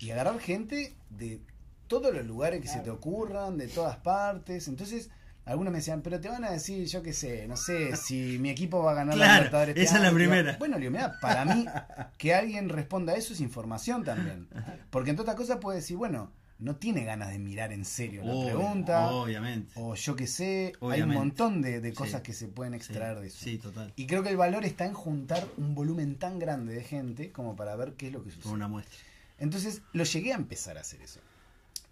y 0.00 0.10
agarrar 0.10 0.40
gente 0.40 0.96
de 1.10 1.40
todos 1.86 2.12
los 2.12 2.26
lugares 2.26 2.60
que 2.60 2.66
se 2.66 2.80
te 2.80 2.90
ocurran, 2.90 3.56
de 3.56 3.68
todas 3.68 3.98
partes. 3.98 4.66
Entonces, 4.66 5.10
algunos 5.50 5.72
me 5.72 5.78
decían, 5.80 6.00
pero 6.02 6.20
te 6.20 6.28
van 6.28 6.44
a 6.44 6.50
decir, 6.50 6.86
yo 6.86 7.02
qué 7.02 7.12
sé, 7.12 7.46
no 7.48 7.56
sé, 7.56 7.96
si 7.96 8.38
mi 8.38 8.50
equipo 8.50 8.82
va 8.82 8.92
a 8.92 8.94
ganar 8.94 9.16
la 9.16 9.24
Claro, 9.24 9.34
Libertadores 9.40 9.70
este 9.76 9.82
esa 9.82 9.96
es 9.96 10.02
la 10.02 10.12
primera. 10.12 10.56
Bueno, 10.58 10.76
le 10.76 10.80
digo, 10.80 10.92
mirá, 10.92 11.18
para 11.20 11.44
mí, 11.44 11.66
que 12.18 12.34
alguien 12.34 12.68
responda 12.68 13.12
a 13.12 13.16
eso 13.16 13.32
es 13.32 13.40
información 13.40 14.04
también. 14.04 14.48
Porque 14.90 15.10
entre 15.10 15.22
otras 15.22 15.36
cosas 15.36 15.58
puede 15.58 15.78
decir, 15.78 15.96
bueno, 15.96 16.32
no 16.58 16.76
tiene 16.76 17.04
ganas 17.04 17.30
de 17.30 17.38
mirar 17.38 17.72
en 17.72 17.86
serio 17.86 18.22
la 18.22 18.32
Obvio, 18.32 18.46
pregunta. 18.58 19.10
Obviamente. 19.12 19.72
O 19.76 19.94
yo 19.94 20.14
qué 20.14 20.26
sé, 20.26 20.66
hay 20.66 20.72
un 20.82 20.88
Obviamente. 20.90 21.18
montón 21.18 21.62
de, 21.62 21.80
de 21.80 21.88
Sí. 21.90 21.96
cosas 21.96 22.20
que 22.20 22.34
se 22.34 22.48
pueden 22.48 22.74
extraer 22.74 23.16
sí, 23.16 23.20
de 23.22 23.26
eso. 23.28 23.38
Sí, 23.44 23.58
total. 23.58 23.92
Y 23.96 24.06
creo 24.06 24.22
que 24.22 24.28
el 24.28 24.36
valor 24.36 24.64
está 24.66 24.84
en 24.84 24.92
juntar 24.92 25.46
un 25.56 25.74
volumen 25.74 26.16
tan 26.16 26.38
grande 26.38 26.74
de 26.74 26.84
gente 26.84 27.32
como 27.32 27.56
para 27.56 27.74
ver 27.76 27.94
qué 27.94 28.08
es 28.08 28.12
lo 28.12 28.18
que 28.22 28.28
Con 28.30 28.36
sucede. 28.36 28.52
una 28.52 28.68
muestra. 28.68 28.98
Entonces 29.38 29.80
lo 29.94 30.04
llegué 30.04 30.32
a 30.32 30.36
empezar 30.36 30.76
a 30.76 30.82
hacer 30.82 31.00
eso. 31.00 31.20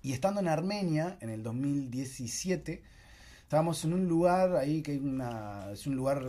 Y 0.03 0.13
estando 0.13 0.41
en 0.41 0.49
Armenia, 0.49 1.17
en 1.23 1.31
el 1.31 1.43
2017, 1.43 2.83
estábamos 3.49 3.83
en 3.87 3.95
un 3.95 4.07
lugar 4.07 4.57
ahí 4.57 4.83
que 4.83 4.93
hay 4.93 4.99
una, 4.99 5.71
es 5.73 5.87
un 5.87 5.97
lugar 5.97 6.23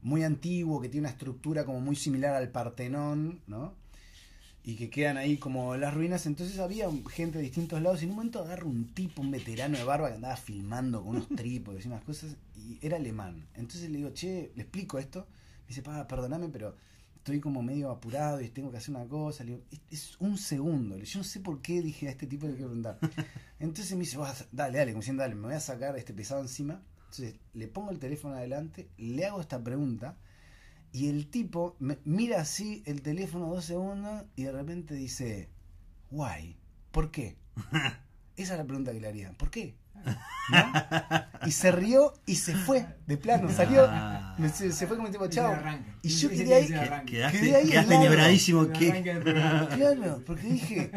muy 0.00 0.22
antiguo, 0.22 0.80
que 0.80 0.88
tiene 0.88 1.08
una 1.08 1.12
estructura 1.12 1.64
como 1.64 1.80
muy 1.80 1.96
similar 1.96 2.36
al 2.36 2.50
Partenón, 2.50 3.40
¿no? 3.48 3.74
Y 4.62 4.76
que 4.76 4.90
quedan 4.90 5.16
ahí 5.16 5.38
como 5.38 5.76
las 5.76 5.92
ruinas. 5.92 6.26
Entonces 6.26 6.60
había 6.60 6.88
gente 7.10 7.38
de 7.38 7.42
distintos 7.42 7.82
lados. 7.82 8.00
Y 8.00 8.04
en 8.04 8.10
un 8.10 8.16
momento 8.18 8.38
agarro 8.38 8.68
un 8.68 8.94
tipo, 8.94 9.22
un 9.22 9.32
veterano 9.32 9.76
de 9.76 9.82
barba 9.82 10.06
que 10.06 10.14
andaba 10.14 10.36
filmando 10.36 11.02
con 11.02 11.16
unos 11.16 11.26
trípodes 11.34 11.84
y 11.84 11.88
unas 11.88 12.04
cosas. 12.04 12.36
Y 12.56 12.78
era 12.80 12.98
alemán. 12.98 13.48
Entonces 13.56 13.90
le 13.90 13.96
digo, 13.96 14.10
che, 14.10 14.52
le 14.54 14.62
explico 14.62 15.00
esto. 15.00 15.26
Me 15.62 15.74
dice, 15.74 15.82
perdóname, 15.82 16.48
pero 16.48 16.76
estoy 17.20 17.38
como 17.38 17.62
medio 17.62 17.90
apurado 17.90 18.40
y 18.40 18.48
tengo 18.48 18.70
que 18.70 18.78
hacer 18.78 18.94
una 18.94 19.06
cosa. 19.06 19.44
Le 19.44 19.52
digo, 19.52 19.64
es, 19.90 20.18
un 20.20 20.38
segundo. 20.38 20.96
Le 20.96 21.02
digo, 21.02 21.12
Yo 21.12 21.18
no 21.18 21.24
sé 21.24 21.40
por 21.40 21.60
qué 21.60 21.82
dije 21.82 22.08
a 22.08 22.10
este 22.12 22.26
tipo 22.26 22.46
le 22.46 22.54
quiero 22.54 22.68
preguntar. 22.68 22.98
Entonces 23.58 23.92
me 23.92 24.00
dice, 24.00 24.16
"Vas, 24.16 24.48
dale, 24.50 24.78
dale, 24.78 24.92
como 24.92 25.02
diciendo, 25.02 25.22
dale, 25.22 25.34
me 25.34 25.48
voy 25.48 25.54
a 25.54 25.60
sacar 25.60 25.96
este 25.98 26.14
pesado 26.14 26.40
encima. 26.40 26.82
Entonces 27.10 27.36
le 27.52 27.68
pongo 27.68 27.90
el 27.90 27.98
teléfono 27.98 28.34
adelante, 28.34 28.88
le 28.96 29.26
hago 29.26 29.40
esta 29.40 29.62
pregunta. 29.62 30.16
Y 30.92 31.08
el 31.08 31.28
tipo 31.30 31.76
me 31.78 31.98
mira 32.04 32.40
así 32.40 32.82
el 32.86 33.02
teléfono 33.02 33.48
dos 33.48 33.66
segundos 33.66 34.24
y 34.34 34.44
de 34.44 34.52
repente 34.52 34.94
dice, 34.94 35.50
why? 36.10 36.56
¿Por 36.90 37.10
qué? 37.10 37.36
Esa 38.36 38.52
es 38.54 38.58
la 38.58 38.64
pregunta 38.64 38.92
que 38.92 39.00
le 39.00 39.08
haría. 39.08 39.32
¿Por 39.34 39.50
qué? 39.50 39.76
Y 41.46 41.52
se 41.52 41.70
rió 41.70 42.12
y 42.26 42.34
se 42.36 42.54
fue, 42.54 42.86
de 43.06 43.16
plano, 43.16 43.48
salió, 43.50 43.86
se, 44.52 44.72
se 44.72 44.86
fue 44.86 44.96
como 44.96 45.10
tipo, 45.10 45.26
chao. 45.28 45.52
Y 46.02 46.08
yo 46.08 46.28
quedé 46.44 46.54
ahí. 46.54 46.66
Quedé 47.30 47.56
ahí 47.56 47.68
que- 47.70 47.76
claro, 49.76 50.22
porque 50.26 50.46
dije, 50.48 50.90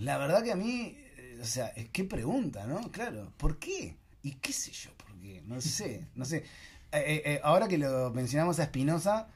la 0.00 0.18
verdad 0.18 0.42
que 0.42 0.52
a 0.52 0.56
mí, 0.56 0.96
eh, 1.16 1.38
o 1.40 1.44
sea, 1.44 1.68
es 1.68 1.88
qué 1.90 2.04
pregunta, 2.04 2.66
¿no? 2.66 2.90
Claro, 2.90 3.32
¿por 3.36 3.58
qué? 3.58 3.96
Y 4.22 4.32
qué 4.32 4.52
sé 4.52 4.70
yo, 4.72 4.90
¿por 4.96 5.12
qué? 5.18 5.42
No 5.46 5.60
sé, 5.60 6.06
no 6.14 6.24
sé. 6.24 6.44
Eh, 6.92 7.22
eh, 7.24 7.40
ahora 7.42 7.68
que 7.68 7.78
lo 7.78 8.10
mencionamos 8.12 8.58
a 8.60 8.66
Spinoza, 8.66 9.28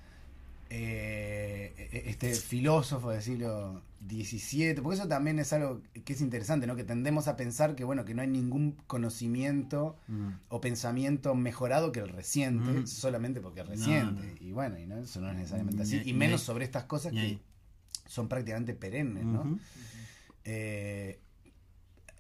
este 0.68 2.34
filósofo, 2.34 3.10
decirlo, 3.10 3.82
17, 4.06 4.82
porque 4.82 4.98
eso 4.98 5.08
también 5.08 5.38
es 5.38 5.52
algo 5.52 5.80
que 6.04 6.12
es 6.12 6.20
interesante, 6.20 6.66
¿no? 6.66 6.74
Que 6.74 6.84
tendemos 6.84 7.28
a 7.28 7.36
pensar 7.36 7.76
que, 7.76 7.84
bueno, 7.84 8.04
que 8.04 8.14
no 8.14 8.22
hay 8.22 8.28
ningún 8.28 8.72
conocimiento 8.86 9.96
o 10.48 10.60
pensamiento 10.60 11.34
mejorado 11.34 11.92
que 11.92 12.00
el 12.00 12.08
reciente, 12.08 12.86
solamente 12.86 13.40
porque 13.40 13.60
es 13.60 13.66
reciente. 13.66 14.34
Y 14.40 14.52
bueno, 14.52 14.78
y 14.78 14.86
no, 14.86 14.98
eso 14.98 15.20
no 15.20 15.30
es 15.30 15.36
necesariamente 15.36 15.82
así. 15.82 16.02
Y, 16.04 16.12
menos 16.12 16.42
sobre 16.42 16.64
estas 16.64 16.84
cosas 16.84 17.12
que 17.12 17.38
son 18.06 18.28
prácticamente 18.28 18.74
perennes, 18.74 19.24
¿no? 19.24 19.58
Eh, 20.44 21.20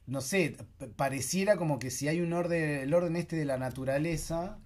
no 0.06 0.20
sé, 0.20 0.56
pareciera 0.96 1.56
como 1.56 1.78
que 1.78 1.90
si 1.90 2.08
hay 2.08 2.20
un 2.20 2.32
orden, 2.32 2.80
el 2.80 2.94
orden 2.94 3.16
este 3.16 3.36
de 3.36 3.44
la 3.44 3.56
naturaleza, 3.56 4.58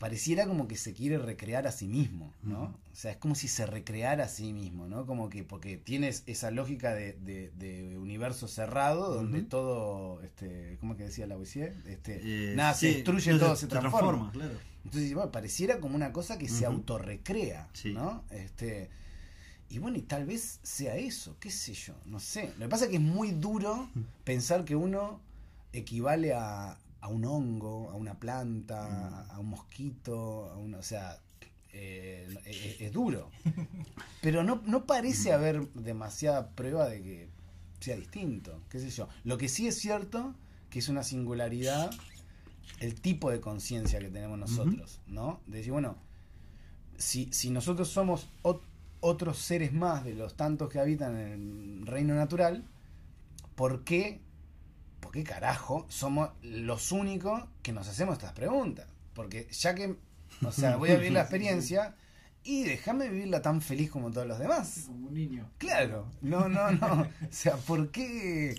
pareciera 0.00 0.46
como 0.46 0.66
que 0.66 0.76
se 0.76 0.94
quiere 0.94 1.18
recrear 1.18 1.66
a 1.66 1.72
sí 1.72 1.86
mismo, 1.86 2.32
¿no? 2.42 2.62
O 2.92 2.96
sea, 2.96 3.12
es 3.12 3.18
como 3.18 3.34
si 3.34 3.48
se 3.48 3.66
recreara 3.66 4.24
a 4.24 4.28
sí 4.28 4.52
mismo, 4.54 4.88
¿no? 4.88 5.04
Como 5.04 5.28
que, 5.28 5.44
porque 5.44 5.76
tienes 5.76 6.22
esa 6.26 6.50
lógica 6.50 6.94
de, 6.94 7.12
de- 7.12 7.50
de 7.58 7.98
universo 7.98 8.48
cerrado, 8.48 9.14
donde 9.14 9.42
todo, 9.42 10.22
este, 10.22 10.78
¿cómo 10.80 10.94
es 10.94 10.98
que 10.98 11.04
decía 11.04 11.26
la 11.26 11.36
Este, 11.36 12.20
Eh, 12.24 12.54
nada 12.56 12.72
se 12.74 12.94
destruye, 12.94 13.38
todo 13.38 13.54
se, 13.54 13.66
transforma. 13.66 14.32
claro. 14.32 14.54
Entonces, 14.86 15.12
bueno, 15.14 15.30
pareciera 15.30 15.78
como 15.80 15.94
una 15.96 16.12
cosa 16.14 16.38
que 16.38 16.48
se 16.48 16.64
autorrecrea, 16.64 17.68
Sí. 17.74 17.92
¿no? 17.92 18.24
Este, 18.30 18.88
y 19.68 19.78
bueno, 19.80 19.98
y 19.98 20.02
tal 20.02 20.24
vez 20.24 20.60
sea 20.62 20.96
eso, 20.96 21.36
qué 21.38 21.50
sé 21.50 21.74
yo, 21.74 21.94
no 22.06 22.18
sé. 22.20 22.54
Lo 22.58 22.64
que 22.64 22.68
pasa 22.70 22.84
es 22.86 22.90
que 22.90 22.96
es 22.96 23.02
muy 23.02 23.32
duro 23.32 23.90
pensar 24.24 24.64
que 24.64 24.74
uno 24.76 25.20
equivale 25.74 26.32
a, 26.32 26.78
a 27.00 27.08
un 27.08 27.24
hongo, 27.24 27.90
a 27.90 27.94
una 27.94 28.14
planta, 28.18 29.26
a 29.26 29.38
un 29.38 29.46
mosquito, 29.48 30.50
a 30.50 30.56
una, 30.56 30.78
o 30.78 30.82
sea, 30.82 31.18
eh, 31.72 32.28
es, 32.44 32.80
es 32.80 32.92
duro. 32.92 33.30
Pero 34.22 34.42
no, 34.44 34.62
no 34.66 34.84
parece 34.86 35.32
haber 35.32 35.68
demasiada 35.72 36.50
prueba 36.50 36.88
de 36.88 37.02
que 37.02 37.28
sea 37.80 37.96
distinto, 37.96 38.60
qué 38.68 38.78
sé 38.78 38.90
yo. 38.90 39.08
Lo 39.24 39.38
que 39.38 39.48
sí 39.48 39.66
es 39.66 39.78
cierto, 39.78 40.34
que 40.68 40.78
es 40.80 40.88
una 40.88 41.02
singularidad 41.02 41.90
el 42.80 43.00
tipo 43.00 43.30
de 43.30 43.40
conciencia 43.40 43.98
que 43.98 44.08
tenemos 44.10 44.38
nosotros, 44.38 45.00
¿no? 45.06 45.40
De 45.46 45.58
decir, 45.58 45.72
bueno, 45.72 45.96
si, 46.98 47.32
si 47.32 47.50
nosotros 47.50 47.88
somos 47.88 48.28
ot- 48.42 48.60
otros 49.00 49.38
seres 49.38 49.72
más 49.72 50.04
de 50.04 50.14
los 50.14 50.34
tantos 50.36 50.68
que 50.68 50.78
habitan 50.78 51.16
en 51.18 51.32
el 51.80 51.86
reino 51.86 52.14
natural, 52.14 52.64
¿por 53.54 53.84
qué, 53.84 54.20
por 55.00 55.12
qué 55.12 55.24
carajo 55.24 55.86
somos 55.88 56.30
los 56.42 56.92
únicos 56.92 57.42
que 57.62 57.72
nos 57.72 57.88
hacemos 57.88 58.14
estas 58.14 58.32
preguntas? 58.32 58.86
Porque 59.14 59.48
ya 59.50 59.74
que, 59.74 59.96
o 60.44 60.52
sea, 60.52 60.76
voy 60.76 60.90
a 60.90 60.96
vivir 60.96 61.12
la 61.12 61.20
experiencia 61.22 61.94
y 62.44 62.62
déjame 62.64 63.08
vivirla 63.08 63.42
tan 63.42 63.60
feliz 63.60 63.90
como 63.90 64.10
todos 64.10 64.26
los 64.26 64.38
demás. 64.38 64.84
Como 64.86 65.08
un 65.08 65.14
niño. 65.14 65.50
Claro, 65.58 66.06
no, 66.22 66.48
no, 66.48 66.70
no. 66.70 67.02
O 67.22 67.32
sea, 67.32 67.56
¿por 67.56 67.90
qué, 67.90 68.54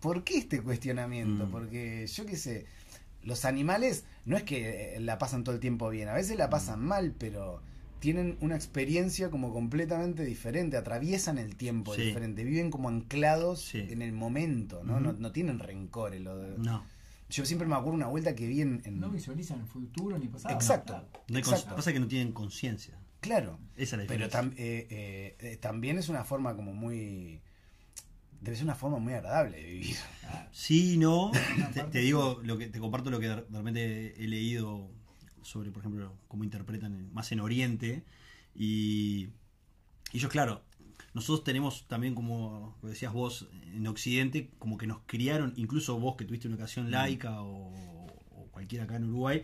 por 0.00 0.24
qué 0.24 0.38
este 0.38 0.60
cuestionamiento? 0.62 1.46
Mm. 1.46 1.50
Porque 1.50 2.06
yo 2.06 2.26
qué 2.26 2.36
sé, 2.36 2.66
los 3.22 3.44
animales 3.44 4.04
no 4.24 4.36
es 4.36 4.42
que 4.42 4.96
la 5.00 5.18
pasan 5.18 5.44
todo 5.44 5.54
el 5.54 5.60
tiempo 5.60 5.88
bien, 5.88 6.08
a 6.08 6.14
veces 6.14 6.36
la 6.36 6.50
pasan 6.50 6.80
Mm. 6.80 6.86
mal, 6.88 7.14
pero 7.16 7.62
tienen 8.02 8.36
una 8.40 8.56
experiencia 8.56 9.30
como 9.30 9.52
completamente 9.52 10.24
diferente, 10.24 10.76
atraviesan 10.76 11.38
el 11.38 11.54
tiempo 11.54 11.94
Sí. 11.94 12.02
diferente, 12.02 12.42
viven 12.42 12.72
como 12.72 12.88
anclados 12.88 13.60
Sí. 13.62 13.78
en 13.78 14.02
el 14.02 14.12
momento, 14.12 14.82
¿no? 14.82 14.98
No, 14.98 15.12
no 15.12 15.30
tienen 15.30 15.60
rencores. 15.60 16.20
Lo 16.20 16.36
de- 16.36 16.58
No. 16.58 16.84
Yo 17.30 17.46
siempre 17.46 17.68
me 17.68 17.74
acuerdo 17.76 17.92
una 17.94 18.08
vuelta 18.08 18.34
que 18.34 18.48
vi 18.48 18.60
en... 18.60 18.82
en- 18.84 18.98
No 18.98 19.08
visualizan 19.08 19.60
el 19.60 19.66
futuro 19.66 20.18
ni 20.18 20.26
pasado. 20.26 20.52
Exacto. 20.52 20.94
Claro. 20.94 21.08
no 21.28 21.36
hay 21.36 21.42
cons- 21.44 21.52
Exacto. 21.52 21.76
pasa 21.76 21.92
que 21.92 22.00
no 22.00 22.08
tienen 22.08 22.32
conciencia. 22.32 22.98
Claro, 23.20 23.60
Esa 23.76 23.94
es 23.96 24.02
la 24.02 24.08
pero 24.08 24.24
diferencia. 24.26 24.40
tam- 24.42 24.54
eh, 24.58 24.86
eh, 24.90 25.36
eh, 25.38 25.56
también 25.58 25.96
es 25.96 26.08
una 26.08 26.24
forma 26.24 26.56
como 26.56 26.74
muy... 26.74 27.40
Debe 28.40 28.56
ser 28.56 28.64
una 28.64 28.74
forma 28.74 28.98
muy 28.98 29.12
agradable 29.12 29.58
de 29.58 29.64
vivir. 29.70 29.96
Sí, 30.50 30.96
no. 30.98 31.30
Te, 31.72 31.84
te 31.84 31.98
digo, 32.00 32.40
lo 32.42 32.58
que 32.58 32.66
te 32.66 32.80
comparto 32.80 33.10
lo 33.10 33.20
que 33.20 33.28
de 33.28 33.36
repente 33.36 34.14
he 34.22 34.26
leído 34.26 34.90
sobre, 35.42 35.70
por 35.70 35.80
ejemplo, 35.80 36.14
cómo 36.28 36.44
interpretan 36.44 36.94
en- 36.94 37.12
más 37.12 37.30
en 37.32 37.40
Oriente. 37.40 38.02
Y 38.54 39.28
ellos, 40.12 40.30
claro, 40.30 40.62
nosotros 41.14 41.44
tenemos 41.44 41.86
también, 41.88 42.14
como 42.14 42.76
decías 42.82 43.12
vos, 43.12 43.48
en 43.74 43.86
Occidente, 43.86 44.50
como 44.58 44.76
que 44.78 44.86
nos 44.86 45.00
criaron, 45.06 45.52
incluso 45.56 45.98
vos 45.98 46.16
que 46.16 46.24
tuviste 46.24 46.48
una 46.48 46.56
educación 46.56 46.90
laica 46.90 47.42
o, 47.42 47.72
o 48.30 48.46
cualquiera 48.50 48.84
acá 48.84 48.96
en 48.96 49.04
Uruguay, 49.04 49.42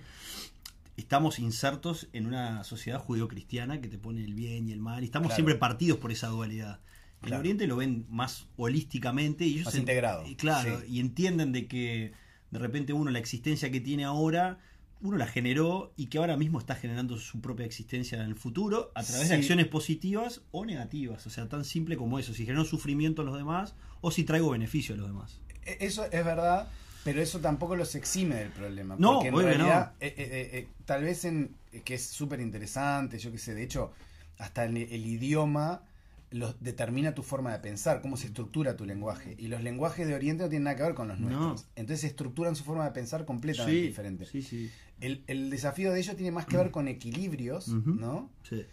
estamos 0.96 1.38
insertos 1.38 2.08
en 2.12 2.26
una 2.26 2.64
sociedad 2.64 2.98
judeocristiana 2.98 3.80
que 3.80 3.88
te 3.88 3.98
pone 3.98 4.24
el 4.24 4.34
bien 4.34 4.68
y 4.68 4.72
el 4.72 4.80
mal, 4.80 5.02
y 5.02 5.06
estamos 5.06 5.28
Claro. 5.28 5.36
siempre 5.36 5.54
partidos 5.54 5.98
por 5.98 6.10
esa 6.12 6.28
dualidad. 6.28 6.80
En 7.22 7.28
Claro. 7.28 7.40
Oriente 7.40 7.66
lo 7.66 7.76
ven 7.76 8.06
más 8.08 8.46
holísticamente 8.56 9.44
y 9.46 9.54
ellos 9.54 9.66
Más 9.66 9.74
integrado, 9.76 10.26
y 10.26 10.36
claro, 10.36 10.80
sí. 10.80 10.86
y 10.96 11.00
entienden 11.00 11.52
de 11.52 11.66
que 11.66 12.12
de 12.50 12.58
repente 12.58 12.92
uno 12.92 13.10
la 13.10 13.18
existencia 13.18 13.70
que 13.70 13.80
tiene 13.80 14.04
ahora 14.04 14.58
uno 15.00 15.16
la 15.16 15.26
generó 15.26 15.92
y 15.96 16.06
que 16.06 16.18
ahora 16.18 16.36
mismo 16.36 16.58
está 16.58 16.74
generando 16.74 17.18
su 17.18 17.40
propia 17.40 17.64
existencia 17.66 18.18
en 18.18 18.24
el 18.24 18.34
futuro 18.34 18.90
a 18.94 19.02
través 19.02 19.28
de 19.28 19.36
acciones 19.36 19.66
positivas 19.68 20.42
o 20.50 20.64
negativas. 20.64 21.26
O 21.26 21.30
sea, 21.30 21.48
tan 21.48 21.64
simple 21.64 21.96
como 21.96 22.18
eso. 22.18 22.34
Si 22.34 22.44
genero 22.44 22.64
sufrimiento 22.64 23.22
a 23.22 23.24
los 23.24 23.36
demás 23.36 23.74
o 24.00 24.10
si 24.10 24.24
traigo 24.24 24.50
beneficio 24.50 24.94
a 24.94 24.98
los 24.98 25.06
demás. 25.06 25.40
E- 25.64 25.78
Eso 25.80 26.04
es 26.04 26.24
verdad, 26.24 26.68
pero 27.04 27.22
eso 27.22 27.38
tampoco 27.40 27.76
los 27.76 27.94
exime 27.94 28.34
del 28.36 28.50
problema. 28.50 28.96
No, 28.98 29.20
porque 29.20 29.28
en 29.28 29.34
realidad, 29.44 29.92
eh, 30.00 30.06
eh, 30.08 30.14
eh, 30.18 30.50
eh, 30.58 30.68
tal 30.84 31.04
vez 31.04 31.24
en 31.24 31.54
que 31.84 31.94
es 31.94 32.04
súper 32.06 32.40
interesante, 32.40 33.18
yo 33.18 33.30
qué 33.30 33.38
sé, 33.38 33.54
de 33.54 33.62
hecho, 33.62 33.92
hasta 34.38 34.64
el, 34.64 34.76
el 34.76 35.06
idioma 35.06 35.82
los 36.30 36.62
determina 36.62 37.14
tu 37.14 37.22
forma 37.22 37.52
de 37.52 37.58
pensar, 37.60 38.00
cómo 38.02 38.16
se 38.16 38.26
estructura 38.26 38.76
tu 38.76 38.84
lenguaje. 38.84 39.34
Y 39.38 39.48
los 39.48 39.62
lenguajes 39.62 40.06
de 40.06 40.14
Oriente 40.14 40.42
no 40.44 40.48
tienen 40.50 40.64
nada 40.64 40.76
que 40.76 40.82
ver 40.82 40.94
con 40.94 41.08
los 41.08 41.18
No. 41.18 41.28
nuestros. 41.28 41.68
Entonces 41.76 42.04
estructuran 42.04 42.54
su 42.56 42.64
forma 42.64 42.84
de 42.84 42.90
pensar 42.92 43.24
completamente 43.24 43.80
diferente. 43.82 44.26
sí, 44.26 44.42
sí. 44.42 44.70
El, 45.00 45.22
el 45.28 45.48
desafío 45.48 45.92
de 45.92 46.00
ellos 46.00 46.16
tiene 46.16 46.32
más 46.32 46.44
que 46.46 46.56
ver 46.56 46.70
con 46.70 46.88
equilibrios. 46.88 47.68
¿no? 47.68 48.30
sí. 48.42 48.64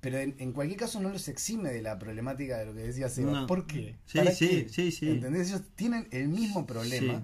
Pero 0.00 0.18
en, 0.18 0.34
en 0.38 0.52
cualquier 0.52 0.78
caso 0.78 1.00
no 1.00 1.08
los 1.08 1.28
exime 1.28 1.70
de 1.70 1.80
la 1.80 1.98
problemática 1.98 2.58
de 2.58 2.66
lo 2.66 2.74
que 2.74 2.80
decía 2.80 3.08
Seba. 3.08 3.32
No. 3.32 3.46
¿Por 3.46 3.66
qué? 3.66 3.96
Sí, 4.04 4.18
¿Para 4.18 4.32
sí, 4.32 4.48
qué? 4.48 4.68
sí, 4.68 4.90
sí. 4.92 5.08
¿Entendés? 5.08 5.48
Ellos 5.48 5.62
tienen 5.76 6.08
el 6.10 6.28
mismo 6.28 6.66
problema. 6.66 7.22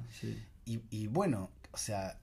Y, 0.64 0.81
y 0.90 1.07
bueno, 1.09 1.50
o 1.72 1.76
sea, 1.76 2.18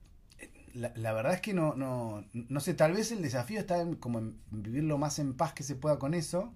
la, 0.73 0.91
la 0.95 1.13
verdad 1.13 1.33
es 1.35 1.41
que 1.41 1.53
no, 1.53 1.75
no, 1.75 2.25
no 2.33 2.59
sé, 2.59 2.73
tal 2.73 2.93
vez 2.93 3.11
el 3.11 3.21
desafío 3.21 3.59
está 3.59 3.81
en 3.81 3.95
como 3.97 4.17
en 4.19 4.37
vivir 4.49 4.83
lo 4.83 4.97
más 4.97 5.19
en 5.19 5.33
paz 5.35 5.53
que 5.53 5.61
se 5.63 5.75
pueda 5.75 5.99
con 5.99 6.13
eso, 6.15 6.51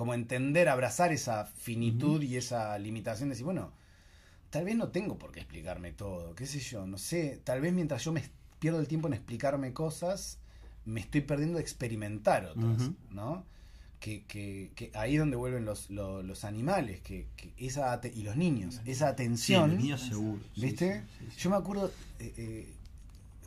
como 0.00 0.14
entender, 0.14 0.70
abrazar 0.70 1.12
esa 1.12 1.44
finitud 1.44 2.22
y 2.22 2.38
esa 2.38 2.78
limitación 2.78 3.28
de 3.28 3.34
decir, 3.34 3.44
bueno, 3.44 3.70
tal 4.48 4.64
vez 4.64 4.74
no 4.74 4.88
tengo 4.88 5.18
por 5.18 5.30
qué 5.30 5.40
explicarme 5.40 5.92
todo, 5.92 6.34
qué 6.34 6.46
sé 6.46 6.58
yo, 6.58 6.86
no 6.86 6.96
sé, 6.96 7.38
tal 7.44 7.60
vez 7.60 7.74
mientras 7.74 8.02
yo 8.02 8.10
me 8.10 8.22
pierdo 8.60 8.80
el 8.80 8.88
tiempo 8.88 9.08
en 9.08 9.12
explicarme 9.12 9.74
cosas, 9.74 10.38
me 10.86 11.00
estoy 11.00 11.20
perdiendo 11.20 11.56
de 11.58 11.60
experimentar 11.62 12.46
otras. 12.46 12.92
¿no? 13.10 13.44
Que, 14.00 14.24
que, 14.24 14.70
que 14.74 14.90
ahí 14.94 15.16
es 15.16 15.20
donde 15.20 15.36
vuelven 15.36 15.66
los, 15.66 15.90
los, 15.90 16.24
los 16.24 16.44
animales 16.46 17.02
que, 17.02 17.26
que 17.36 17.52
esa 17.58 18.00
y 18.14 18.22
los 18.22 18.36
niños, 18.36 18.80
esa 18.86 19.08
Sí, 19.08 19.12
atención. 19.12 19.70
los 19.72 19.80
niños 19.80 20.00
seguro. 20.00 20.40
sí, 20.54 20.60
¿Viste? 20.62 21.02
sí, 21.18 21.26
sí, 21.26 21.26
sí. 21.32 21.40
Yo 21.42 21.50
me 21.50 21.56
acuerdo, 21.56 21.92
eh, 22.20 22.32
eh, 22.38 22.72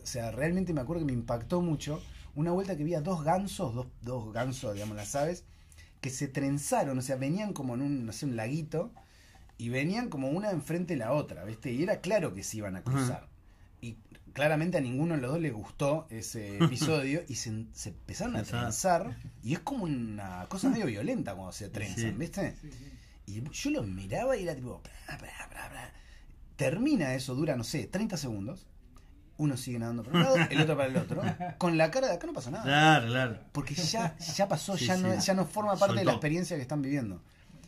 o 0.04 0.06
sea, 0.06 0.30
realmente 0.30 0.72
me 0.72 0.82
acuerdo 0.82 1.00
que 1.02 1.08
me 1.12 1.13
impactó 1.20 1.62
mucho 1.62 2.00
una 2.36 2.52
vuelta 2.52 2.78
que 2.78 2.84
vi 2.84 2.94
a 2.94 3.02
dos 3.02 3.24
gansos, 3.24 3.74
dos, 3.74 3.88
dos 4.04 4.32
gansos, 4.32 4.76
digamos, 4.76 4.96
las 4.96 5.16
aves, 5.16 5.46
que 6.04 6.10
se 6.10 6.28
trenzaron, 6.28 6.98
o 7.00 7.02
sea, 7.02 7.16
venían 7.16 7.54
como 7.54 7.76
en 7.76 7.82
un, 7.82 8.06
no 8.06 8.12
sé, 8.12 8.26
un 8.26 8.36
laguito, 8.36 8.92
y 9.58 9.70
venían 9.70 10.10
como 10.10 10.30
una 10.30 10.52
enfrente 10.52 10.96
de 10.96 11.00
la 11.00 11.13
otra, 11.13 11.46
¿viste? 11.46 11.72
Y 11.72 11.82
era 11.82 12.02
claro 12.02 12.34
que 12.34 12.44
se 12.44 12.58
iban 12.58 12.76
a 12.76 12.84
cruzar. 12.84 13.30
Y 13.80 13.96
claramente 14.34 14.78
a 14.78 14.82
ninguno 14.82 15.16
de 15.16 15.22
los 15.22 15.32
dos 15.32 15.39
le 15.39 15.52
gustó 15.52 16.06
ese 16.10 16.58
episodio 16.62 17.24
y 17.30 17.36
se, 17.36 17.68
se 17.72 17.89
empezaron 17.89 18.36
a 18.36 18.44
Trenzar. 18.44 19.04
trenzar. 19.04 19.18
Y 19.44 19.54
es 19.54 19.60
como 19.60 19.86
una 19.86 20.46
cosa 20.50 20.70
medio 20.70 20.88
violenta 20.88 21.36
cuando 21.36 21.54
se 21.54 21.70
trenzan, 21.70 22.12
Sí. 22.12 22.18
¿viste? 22.18 22.56
Sí, 22.62 22.70
sí. 22.72 22.92
Y 23.26 23.42
yo 23.50 23.70
los 23.72 23.88
miraba 23.88 24.36
y 24.36 24.44
era 24.44 24.54
tipo. 24.56 24.82
bla, 25.08 25.18
bla, 25.18 25.48
bla, 25.50 25.70
bla. 25.70 25.94
Termina 26.58 27.16
eso, 27.16 27.34
dura, 27.34 27.56
no 27.56 27.63
sé, 27.63 27.88
30 27.88 28.18
segundos. 28.18 28.68
Uno 29.38 29.58
sigue 29.58 29.80
nadando 29.80 30.04
para 30.04 30.17
un 30.17 30.24
lado, 30.24 30.36
el 30.50 30.62
otro 30.62 30.78
para 30.78 30.89
el 30.89 30.98
otro. 30.98 31.22
Con 31.58 31.78
la 31.78 31.89
cara 31.91 32.08
de 32.08 32.13
acá 32.13 32.28
no 32.28 32.34
pasa 32.34 32.52
nada. 32.52 32.63
Claro, 32.63 33.08
claro. 33.08 33.38
Porque 33.52 33.74
ya, 33.76 34.15
ya 34.17 34.48
pasó, 34.48 34.78
Sí, 34.78 34.86
ya, 34.86 34.98
No, 34.98 35.17
ya 35.19 35.34
no 35.34 35.46
forma 35.46 35.76
parte 35.76 35.98
de 36.00 36.06
la 36.06 36.12
experiencia 36.12 36.56
que 36.56 36.62
están 36.62 36.82
viviendo. 36.82 37.15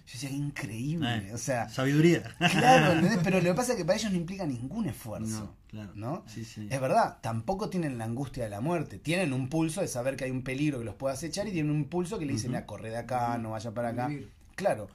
Yo 0.08 0.12
decía, 0.14 0.30
increíble. 0.30 1.30
Eh, 1.30 1.34
O 1.34 1.38
sea, 1.40 1.68
sabiduría. 1.68 2.22
claro, 2.52 2.92
¿entendés? 2.94 3.20
Pero 3.24 3.38
lo 3.42 3.46
que 3.46 3.54
pasa 3.56 3.72
es 3.72 3.78
que 3.80 3.86
para 3.86 3.98
ellos 3.98 4.12
no 4.12 4.18
implica 4.18 4.46
ningún 4.46 4.86
esfuerzo. 4.86 5.46
No, 5.46 5.56
claro. 5.68 5.92
¿no? 5.96 6.24
Sí, 6.28 6.46
sí. 6.46 6.68
Es 6.70 6.80
verdad, 6.80 7.18
tampoco 7.22 7.70
tienen 7.72 7.98
la 7.98 8.06
angustia 8.06 8.44
de 8.44 8.52
la 8.52 8.62
muerte. 8.62 9.00
Tienen 9.00 9.34
un 9.34 9.50
pulso 9.50 9.82
de 9.82 9.88
saber 9.88 10.16
que 10.16 10.26
hay 10.26 10.32
un 10.32 10.44
peligro 10.44 10.78
que 10.78 10.86
los 10.86 10.94
puede 10.94 11.16
acechar 11.16 11.48
y 11.48 11.52
tienen 11.52 11.72
un 11.72 11.86
pulso 11.86 12.20
que 12.20 12.28
le 12.28 12.34
dice, 12.34 12.46
Ujú. 12.46 12.52
mira, 12.54 12.68
corre 12.68 12.92
de 12.92 12.98
acá, 12.98 13.40
no 13.40 13.52
vaya 13.52 13.72
para 13.72 13.90
acá. 13.90 14.08
Vivir. 14.08 14.30
Claro, 14.54 14.88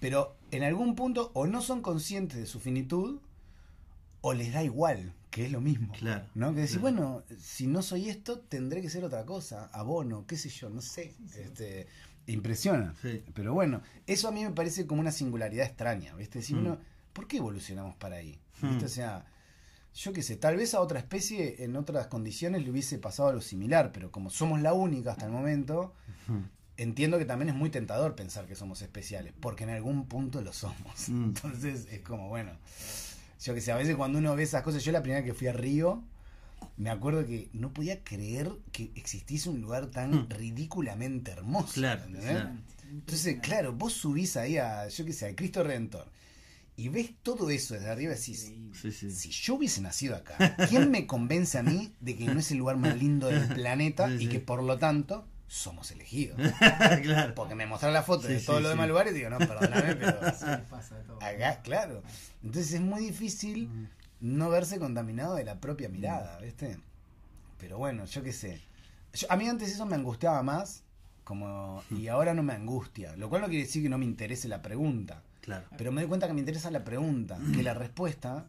pero 0.00 0.34
en 0.50 0.64
algún 0.64 0.96
punto 0.96 1.30
o 1.34 1.46
no 1.46 1.62
son 1.62 1.80
conscientes 1.80 2.36
de 2.38 2.46
su 2.46 2.58
finitud 2.58 3.20
o 4.28 4.34
les 4.34 4.52
da 4.52 4.62
igual, 4.64 5.12
que 5.30 5.46
es 5.46 5.52
lo 5.52 5.60
mismo. 5.60 5.92
Claro, 5.92 6.26
¿No? 6.34 6.52
Que 6.52 6.62
decir, 6.62 6.80
claro. 6.80 6.96
bueno, 6.96 7.22
si 7.38 7.66
no 7.68 7.80
soy 7.82 8.08
esto, 8.08 8.40
tendré 8.40 8.82
que 8.82 8.90
ser 8.90 9.04
otra 9.04 9.24
cosa, 9.24 9.66
abono, 9.72 10.26
qué 10.26 10.36
sé 10.36 10.48
yo, 10.48 10.68
no 10.68 10.80
sé. 10.80 11.14
Este, 11.36 11.86
impresiona. 12.26 12.94
Sí. 13.02 13.22
Pero 13.34 13.54
bueno, 13.54 13.82
eso 14.06 14.26
a 14.26 14.32
mí 14.32 14.42
me 14.42 14.50
parece 14.50 14.84
como 14.86 15.00
una 15.00 15.12
singularidad 15.12 15.66
extraña, 15.66 16.14
¿viste? 16.16 16.40
Decir, 16.40 16.56
Mm. 16.56 16.60
bueno, 16.60 16.78
¿por 17.12 17.28
qué 17.28 17.36
evolucionamos 17.36 17.94
para 17.96 18.16
ahí? 18.16 18.40
Mm. 18.62 18.68
¿Viste? 18.70 18.84
O 18.86 18.88
sea, 18.88 19.26
yo 19.94 20.12
qué 20.12 20.22
sé, 20.22 20.34
tal 20.36 20.56
vez 20.56 20.74
a 20.74 20.80
otra 20.80 20.98
especie 20.98 21.62
en 21.62 21.76
otras 21.76 22.08
condiciones 22.08 22.64
le 22.64 22.70
hubiese 22.70 22.98
pasado 22.98 23.28
algo 23.28 23.42
similar, 23.42 23.92
pero 23.92 24.10
como 24.10 24.28
somos 24.30 24.60
la 24.60 24.72
única 24.72 25.12
hasta 25.12 25.26
el 25.26 25.32
momento, 25.32 25.94
entiendo 26.76 27.16
que 27.18 27.24
también 27.24 27.48
es 27.50 27.54
muy 27.54 27.70
tentador 27.70 28.14
pensar 28.16 28.46
que 28.46 28.56
somos 28.56 28.82
especiales, 28.82 29.32
porque 29.40 29.64
en 29.64 29.70
algún 29.70 30.06
punto 30.08 30.40
lo 30.42 30.52
somos. 30.52 31.08
Mm. 31.08 31.24
Entonces 31.26 31.86
es 31.92 32.00
como, 32.00 32.28
bueno, 32.28 32.50
yo 33.46 33.54
que 33.54 33.60
sé, 33.60 33.70
a 33.72 33.76
veces 33.76 33.94
cuando 33.96 34.18
uno 34.18 34.34
ve 34.34 34.42
esas 34.42 34.62
cosas, 34.62 34.82
yo 34.84 34.90
la 34.92 35.02
primera 35.02 35.20
vez 35.22 35.30
que 35.32 35.38
fui 35.38 35.46
a 35.46 35.52
Río, 35.52 36.02
me 36.76 36.90
acuerdo 36.90 37.24
que 37.24 37.48
no 37.52 37.72
podía 37.72 38.02
creer 38.02 38.50
que 38.72 38.90
existiese 38.96 39.48
un 39.50 39.60
lugar 39.60 39.86
tan 39.86 40.10
Mm. 40.10 40.28
ridículamente 40.30 41.30
hermoso. 41.30 41.74
Claro. 41.74 42.02
Entonces, 42.90 43.38
claro, 43.42 43.72
vos 43.72 43.92
subís 43.92 44.36
ahí 44.36 44.56
a, 44.58 44.88
yo 44.88 45.04
qué 45.04 45.12
sé, 45.12 45.26
a 45.28 45.34
Cristo 45.36 45.62
Redentor 45.62 46.06
y 46.76 46.88
ves 46.88 47.10
todo 47.22 47.50
eso 47.50 47.74
desde 47.74 47.88
arriba 47.90 48.12
y 48.12 48.16
decís, 48.16 48.44
Increíble. 48.48 48.78
Sí, 48.80 48.92
sí. 48.92 49.10
si 49.10 49.30
yo 49.30 49.54
hubiese 49.54 49.80
nacido 49.80 50.14
acá, 50.16 50.56
¿quién 50.68 50.90
me 50.90 51.06
convence 51.06 51.56
a 51.58 51.62
mí 51.62 51.92
de 52.00 52.16
que 52.16 52.26
no 52.26 52.38
es 52.40 52.50
el 52.50 52.58
lugar 52.58 52.76
más 52.76 52.96
lindo 52.96 53.28
del 53.28 53.46
planeta 53.54 54.08
Sí, 54.18 54.24
y 54.24 54.28
que 54.28 54.40
por 54.40 54.62
lo 54.62 54.78
tanto 54.78 55.26
somos 55.48 55.90
elegidos? 55.92 56.38
claro. 57.02 57.34
Porque 57.34 57.54
me 57.54 57.66
mostraron 57.66 57.94
la 57.94 58.02
foto 58.02 58.26
Sí, 58.26 58.34
de 58.34 58.40
sí, 58.40 58.46
todos 58.46 58.60
los 58.60 58.70
sí. 58.70 58.74
demás 58.74 58.88
lugares 58.88 59.12
y 59.12 59.16
digo, 59.16 59.30
no, 59.30 59.38
perdóname, 59.38 59.94
pero 60.00 60.20
pasa 60.68 60.96
de 60.98 61.04
todo. 61.04 61.22
acá, 61.22 61.60
claro. 61.62 62.02
Entonces 62.42 62.72
es 62.74 62.80
muy 62.80 63.00
difícil 63.04 63.88
no 64.20 64.48
verse 64.50 64.78
contaminado 64.78 65.34
de 65.36 65.44
la 65.44 65.60
propia 65.60 65.88
mirada, 65.88 66.38
¿viste? 66.40 66.78
Pero 67.58 67.78
bueno, 67.78 68.04
yo 68.06 68.22
qué 68.22 68.32
sé. 68.32 68.60
Yo- 69.14 69.26
a 69.30 69.36
mí 69.36 69.48
antes 69.48 69.70
eso 69.70 69.86
me 69.86 69.94
angustiaba 69.94 70.42
más, 70.42 70.82
como 71.24 71.82
y 71.90 72.08
ahora 72.08 72.34
no 72.34 72.42
me 72.42 72.52
angustia, 72.52 73.14
lo 73.16 73.28
cual 73.28 73.42
no 73.42 73.48
quiere 73.48 73.64
decir 73.64 73.82
que 73.82 73.88
no 73.88 73.98
me 73.98 74.04
interese 74.04 74.48
la 74.48 74.62
pregunta. 74.62 75.22
Claro. 75.40 75.64
Pero 75.78 75.92
me 75.92 76.00
doy 76.00 76.08
cuenta 76.08 76.26
que 76.26 76.32
me 76.32 76.40
interesa 76.40 76.70
la 76.70 76.82
pregunta, 76.84 77.38
que 77.54 77.62
la 77.62 77.72
respuesta 77.84 78.46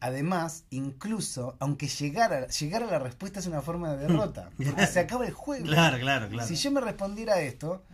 además, 0.00 0.64
incluso, 0.70 1.56
aunque 1.60 1.88
llegara, 1.88 2.46
llegara 2.48 2.86
la 2.86 2.98
respuesta 2.98 3.40
es 3.40 3.46
una 3.46 3.62
forma 3.62 3.94
de 3.94 4.06
derrota, 4.06 4.50
porque 4.56 4.86
se 4.86 5.00
acaba 5.00 5.26
el 5.26 5.32
juego. 5.32 5.66
Claro, 5.66 5.98
claro, 5.98 6.28
claro. 6.28 6.48
Si 6.48 6.54
yo 6.56 6.70
me 6.70 6.80
respondiera 6.80 7.34
a 7.34 7.40
esto, 7.40 7.84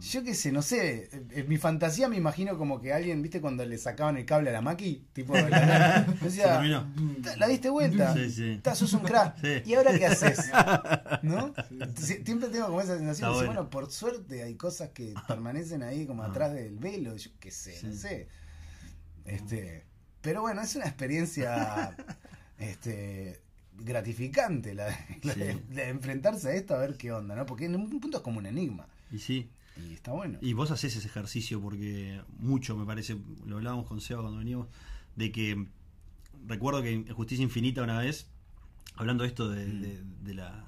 yo 0.00 0.22
qué 0.22 0.34
sé, 0.34 0.52
no 0.52 0.60
sé, 0.60 1.08
en 1.30 1.48
mi 1.48 1.56
fantasía 1.56 2.06
me 2.06 2.16
imagino 2.16 2.58
como 2.58 2.82
que 2.82 2.92
alguien, 2.92 3.22
¿viste 3.22 3.40
cuando 3.40 3.64
le 3.64 3.78
sacaban 3.78 4.18
el 4.18 4.26
cable 4.26 4.50
a 4.50 4.52
la 4.52 4.60
maqui? 4.60 5.06
Tipo, 5.14 5.32
la, 5.34 5.48
la- 5.48 6.06
decía, 6.20 6.44
Se 6.44 6.48
terminó. 6.50 6.86
"Ta- 7.22 7.36
¿la 7.36 7.46
diste 7.48 7.70
vuelta? 7.70 8.12
Sí, 8.14 8.30
sí. 8.30 8.60
Sos 8.74 8.92
un 8.92 9.00
crack. 9.00 9.38
Sí. 9.40 9.70
¿Y 9.70 9.74
ahora 9.74 9.96
qué 9.98 10.04
haces? 10.04 10.50
¿No? 11.22 11.54
Sie- 11.96 12.22
Siempre 12.24 12.50
tengo 12.50 12.66
como 12.66 12.82
esa 12.82 12.98
sensación 12.98 13.30
de 13.30 13.34
decir, 13.38 13.46
bueno. 13.46 13.46
bueno, 13.62 13.70
por 13.70 13.90
suerte 13.90 14.42
hay 14.42 14.54
cosas 14.54 14.90
que 14.90 15.14
permanecen 15.26 15.82
ahí 15.82 16.06
como 16.06 16.24
atrás 16.24 16.52
del 16.52 16.78
velo, 16.78 17.16
yo 17.16 17.30
qué 17.40 17.50
sé, 17.50 17.80
no 17.82 17.94
sé. 17.94 18.28
Este, 19.24 19.84
pero 20.22 20.42
bueno, 20.42 20.60
es 20.62 20.74
una 20.76 20.86
experiencia 20.86 21.96
este 22.58 23.40
gratificante 23.78 24.74
la, 24.74 24.86
la 25.22 25.34
de, 25.34 25.54
Sí. 25.54 25.60
la 25.70 25.82
de 25.82 25.88
enfrentarse 25.88 26.48
a 26.48 26.52
esto 26.52 26.74
a 26.74 26.78
ver 26.78 26.96
qué 26.96 27.12
onda, 27.12 27.34
¿no? 27.34 27.46
Porque 27.46 27.64
en 27.64 27.76
un 27.76 27.88
punto 28.00 28.18
es 28.18 28.22
como 28.22 28.38
un 28.38 28.46
enigma 28.46 28.86
Y 29.10 29.18
sí. 29.18 29.48
y 29.76 29.94
está 29.94 30.12
bueno. 30.12 30.38
Y 30.42 30.52
vos 30.52 30.70
haces 30.70 30.94
ese 30.96 31.06
ejercicio 31.08 31.60
porque 31.60 32.20
mucho, 32.38 32.76
me 32.76 32.84
parece, 32.84 33.16
lo 33.46 33.56
hablábamos 33.56 33.86
con 33.86 34.00
Seba 34.02 34.20
cuando 34.20 34.38
veníamos, 34.38 34.68
de 35.16 35.32
que 35.32 35.66
recuerdo 36.46 36.82
que 36.82 36.92
en 36.92 37.08
Justicia 37.12 37.42
Infinita 37.42 37.82
una 37.82 37.98
vez, 37.98 38.26
hablando 38.96 39.22
de 39.24 39.28
esto 39.28 39.48
de, 39.48 39.64
Mm. 39.66 39.80
de- 39.80 40.02
de 40.24 40.34
la, 40.34 40.64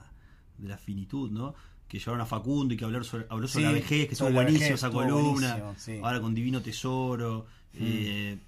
de 0.58 0.68
la 0.68 0.78
finitud, 0.78 1.30
¿no? 1.30 1.54
Que 1.88 1.98
llevaron 1.98 2.22
a 2.22 2.26
Facundo 2.26 2.72
y 2.72 2.78
que 2.78 2.84
hablar 2.86 3.04
sobre, 3.04 3.26
habló 3.28 3.46
sobre 3.46 3.66
Sí, 3.66 3.68
la 3.68 3.72
vejez, 3.72 4.06
que 4.06 4.12
estuvo 4.12 4.28
sobre 4.28 4.34
la 4.34 4.42
buenísimo 4.42 4.64
vejez, 4.70 4.74
esa 4.80 4.90
columna. 4.90 5.56
buenísimo, 5.56 5.74
sí. 5.76 6.00
Ahora 6.02 6.20
con 6.22 6.34
Divino 6.34 6.62
Tesoro, 6.62 7.46
eh, 7.74 8.38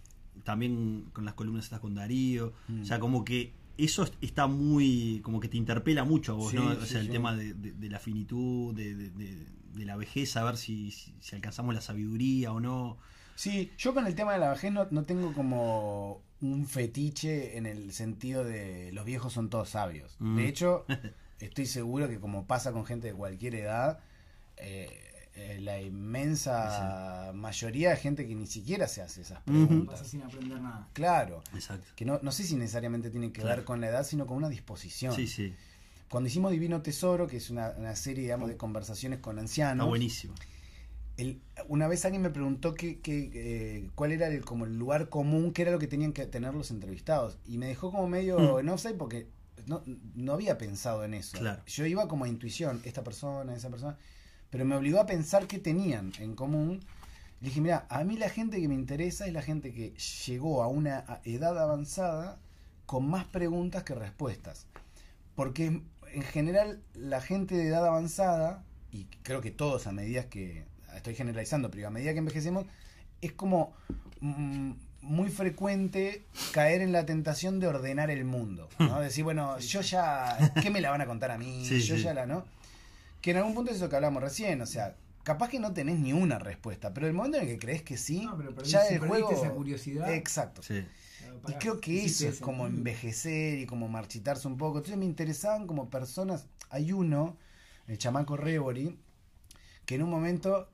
también 0.45 1.07
con 1.13 1.25
las 1.25 1.35
columnas 1.35 1.65
estas 1.65 1.81
con 1.81 1.95
Darío. 1.95 2.53
Mm. 2.69 2.83
O 2.83 2.85
sea, 2.85 3.01
como 3.01 3.25
que 3.25 3.53
eso 3.77 4.07
está 4.21 4.47
muy, 4.47 5.21
como 5.25 5.41
que 5.41 5.49
te 5.49 5.57
interpela 5.57 6.05
mucho 6.05 6.33
a 6.33 6.37
vos, 6.37 6.51
Sí, 6.53 6.57
¿no? 6.57 6.69
O 6.69 6.81
sí, 6.83 6.87
sea, 6.87 7.01
el 7.01 7.07
sí. 7.07 7.13
tema 7.13 7.35
de, 7.35 7.55
de- 7.55 7.73
de 7.73 7.89
la 7.91 7.99
finitud, 7.99 8.75
de, 8.75 8.95
de- 8.95 9.11
de- 9.11 9.47
de 9.75 9.85
la 9.85 9.97
vejez, 9.97 10.37
a 10.37 10.45
ver 10.45 10.57
si, 10.57 10.93
si, 10.93 11.13
si 11.19 11.35
alcanzamos 11.35 11.75
la 11.75 11.81
sabiduría 11.81 12.53
o 12.53 12.61
no. 12.61 12.97
Sí, 13.35 13.73
yo 13.77 13.93
con 13.93 14.07
el 14.07 14.15
tema 14.15 14.33
de 14.35 14.39
la 14.39 14.51
vejez 14.51 14.71
no, 14.73 14.87
no 14.93 15.03
tengo 15.03 15.33
como 15.33 16.23
un 16.41 16.67
fetiche 16.69 17.57
en 17.57 17.67
el 17.67 17.91
sentido 17.93 18.45
de 18.45 18.93
los 18.93 19.05
viejos 19.05 19.33
son 19.33 19.51
todos 19.51 19.71
sabios. 19.71 20.15
Mm. 20.21 20.37
De 20.37 20.47
hecho, 20.49 20.85
estoy 21.41 21.67
seguro 21.67 22.09
que 22.09 22.21
como 22.21 22.47
pasa 22.47 22.71
con 22.73 22.85
gente 22.87 23.09
de 23.09 23.15
cualquier 23.15 23.57
edad, 23.57 23.99
eh, 24.57 25.04
eh, 25.37 25.59
la 25.61 25.81
inmensa 25.81 27.33
mayoría 27.35 27.91
de 27.91 27.97
gente 27.97 28.27
que 28.27 28.35
ni 28.35 28.47
siquiera 28.47 28.87
se 28.89 29.03
hace 29.03 29.23
esas 29.23 29.41
preguntas. 29.43 29.99
Pasa 29.99 30.09
sin 30.11 30.23
aprender 30.23 30.61
nada. 30.61 30.89
Claro, 30.93 31.43
Exacto. 31.55 31.87
que 31.97 32.05
no, 32.05 32.21
no 32.23 32.33
sé 32.33 32.45
si 32.45 32.55
necesariamente 32.57 33.11
tiene 33.11 33.33
que 33.33 33.41
Claro. 33.41 33.57
ver 33.57 33.65
con 33.65 33.81
la 33.81 33.89
edad, 33.89 34.05
sino 34.05 34.27
con 34.27 34.37
una 34.37 34.49
disposición. 34.49 35.15
Sí, 35.15 35.27
sí. 35.27 35.55
Cuando 36.09 36.29
hicimos 36.29 36.53
Divino 36.53 36.83
Tesoro, 36.83 37.27
que 37.27 37.39
es 37.39 37.51
una, 37.51 37.71
una 37.77 37.97
serie, 37.97 38.23
digamos, 38.25 38.49
de 38.49 38.57
conversaciones 38.57 39.19
con 39.19 39.37
Está 39.37 39.43
ancianos, 39.43 39.89
buenísimo. 39.89 40.35
el- 41.17 41.41
una 41.69 41.89
vez 41.89 42.05
alguien 42.05 42.23
me 42.23 42.31
preguntó 42.31 42.75
que, 42.75 43.01
que, 43.01 43.31
eh, 43.35 43.91
cuál 43.95 44.13
era 44.13 44.29
el, 44.29 44.45
como 44.45 44.65
el 44.67 44.77
lugar 44.79 45.09
común, 45.09 45.53
qué 45.53 45.63
era 45.63 45.73
lo 45.73 45.79
que 45.79 45.87
tenían 45.89 46.13
que 46.13 46.27
tener 46.27 46.55
los 46.55 46.71
entrevistados. 46.71 47.39
Y 47.47 47.59
me 47.59 47.67
dejó 47.67 47.91
como 47.91 48.07
medio 48.09 48.39
Mm. 48.39 48.59
en 48.61 48.69
offside 48.69 48.95
porque 48.97 49.27
no, 49.67 49.83
no 50.15 50.33
había 50.35 50.59
pensado 50.59 51.05
en 51.05 51.15
eso. 51.15 51.39
Claro. 51.39 51.63
Yo 51.67 51.87
iba 51.87 52.07
como 52.07 52.25
a 52.25 52.29
intuición, 52.29 52.81
esta 52.85 53.03
persona, 53.03 53.55
esa 53.55 53.71
persona, 53.71 53.97
pero 54.55 54.65
me 54.65 54.77
obligó 54.77 55.01
a 55.01 55.07
pensar 55.07 55.49
qué 55.49 55.59
tenían 55.59 56.13
en 56.21 56.37
común. 56.37 56.79
Le 57.41 57.49
dije, 57.49 57.61
mira, 57.61 57.87
a 57.89 58.05
mí 58.05 58.17
la 58.17 58.29
gente 58.29 58.61
que 58.61 58.69
me 58.69 58.77
interesa 58.77 59.27
es 59.27 59.33
la 59.33 59.43
gente 59.43 59.75
que 59.75 59.95
llegó 60.29 60.63
a 60.63 60.69
una 60.69 61.21
edad 61.25 61.59
avanzada 61.59 62.39
con 62.87 63.05
más 63.11 63.25
preguntas 63.25 63.83
que 63.83 63.97
respuestas. 63.97 64.69
Porque 65.35 65.83
en 66.13 66.23
general 66.23 66.81
la 66.95 67.21
gente 67.21 67.57
de 67.57 67.67
edad 67.67 67.85
avanzada, 67.85 68.63
y 68.93 69.07
creo 69.25 69.41
que 69.41 69.51
todos 69.51 69.89
a 69.89 69.93
medida 69.93 70.29
que, 70.29 70.67
estoy 70.95 71.17
generalizando, 71.17 71.69
pero 71.69 71.89
a 71.89 71.91
medida 71.91 72.13
que 72.13 72.21
envejecemos, 72.21 72.65
es 73.23 73.33
como 73.33 73.73
mm, 74.21 74.71
muy 75.01 75.31
frecuente 75.31 76.23
caer 76.53 76.81
en 76.81 76.93
la 76.93 77.05
tentación 77.05 77.59
de 77.59 77.67
ordenar 77.67 78.09
el 78.09 78.25
mundo. 78.25 78.69
¿no? 78.79 79.01
Decir, 79.01 79.25
bueno, 79.25 79.59
yo 79.59 79.81
ya, 79.81 80.53
¿qué 80.63 80.71
me 80.71 80.81
la 80.81 80.91
van 80.91 81.01
a 81.01 81.07
contar 81.07 81.33
a 81.33 81.39
mí? 81.39 81.67
Sí, 81.67 81.81
yo 81.81 81.97
sí. 81.97 82.05
ya 82.05 82.15
la, 82.15 82.25
¿no? 82.25 82.45
Que 83.25 83.31
en 83.31 83.39
algún 83.39 83.55
punto 83.55 83.71
es 83.71 83.79
eso 83.79 83.89
que 83.89 83.97
hablamos 83.97 84.23
recién, 84.23 84.61
o 84.61 84.67
sea, 84.67 84.97
capaz 85.23 85.49
que 85.49 85.59
no 85.59 85.73
tenés 85.73 85.99
ni 85.99 86.13
una 86.13 86.39
respuesta, 86.39 86.93
pero 86.93 87.07
el 87.07 87.15
momento 87.15 87.39
en 87.39 87.45
el 87.45 87.49
que 87.49 87.59
crees 87.59 87.81
que 87.83 87.97
sí, 87.97 88.27
No, 88.27 88.37
pero 88.37 88.63
ya 88.65 88.85
si 88.85 88.95
el 88.97 89.01
juego... 89.01 89.31
esa 89.33 89.49
curiosidad. 89.51 90.13
Exacto. 90.13 90.63
Sí. 90.63 90.85
Y 91.49 91.53
creo 91.55 91.81
que 91.81 92.05
eso 92.05 92.29
es 92.29 92.39
como 92.39 92.67
envejecer 92.67 93.59
y 93.61 93.65
como 93.65 93.89
marchitarse 93.89 94.47
un 94.47 94.59
poco. 94.59 94.77
Entonces 94.77 94.99
me 94.99 95.07
interesaban 95.07 95.67
como 95.67 95.89
personas. 95.89 96.49
Hay 96.69 96.93
uno, 96.93 97.39
el 97.89 97.97
chamaco 97.97 98.37
Rebori, 98.37 98.99
que 99.87 99.95
en 99.95 100.03
un 100.03 100.11
momento 100.11 100.69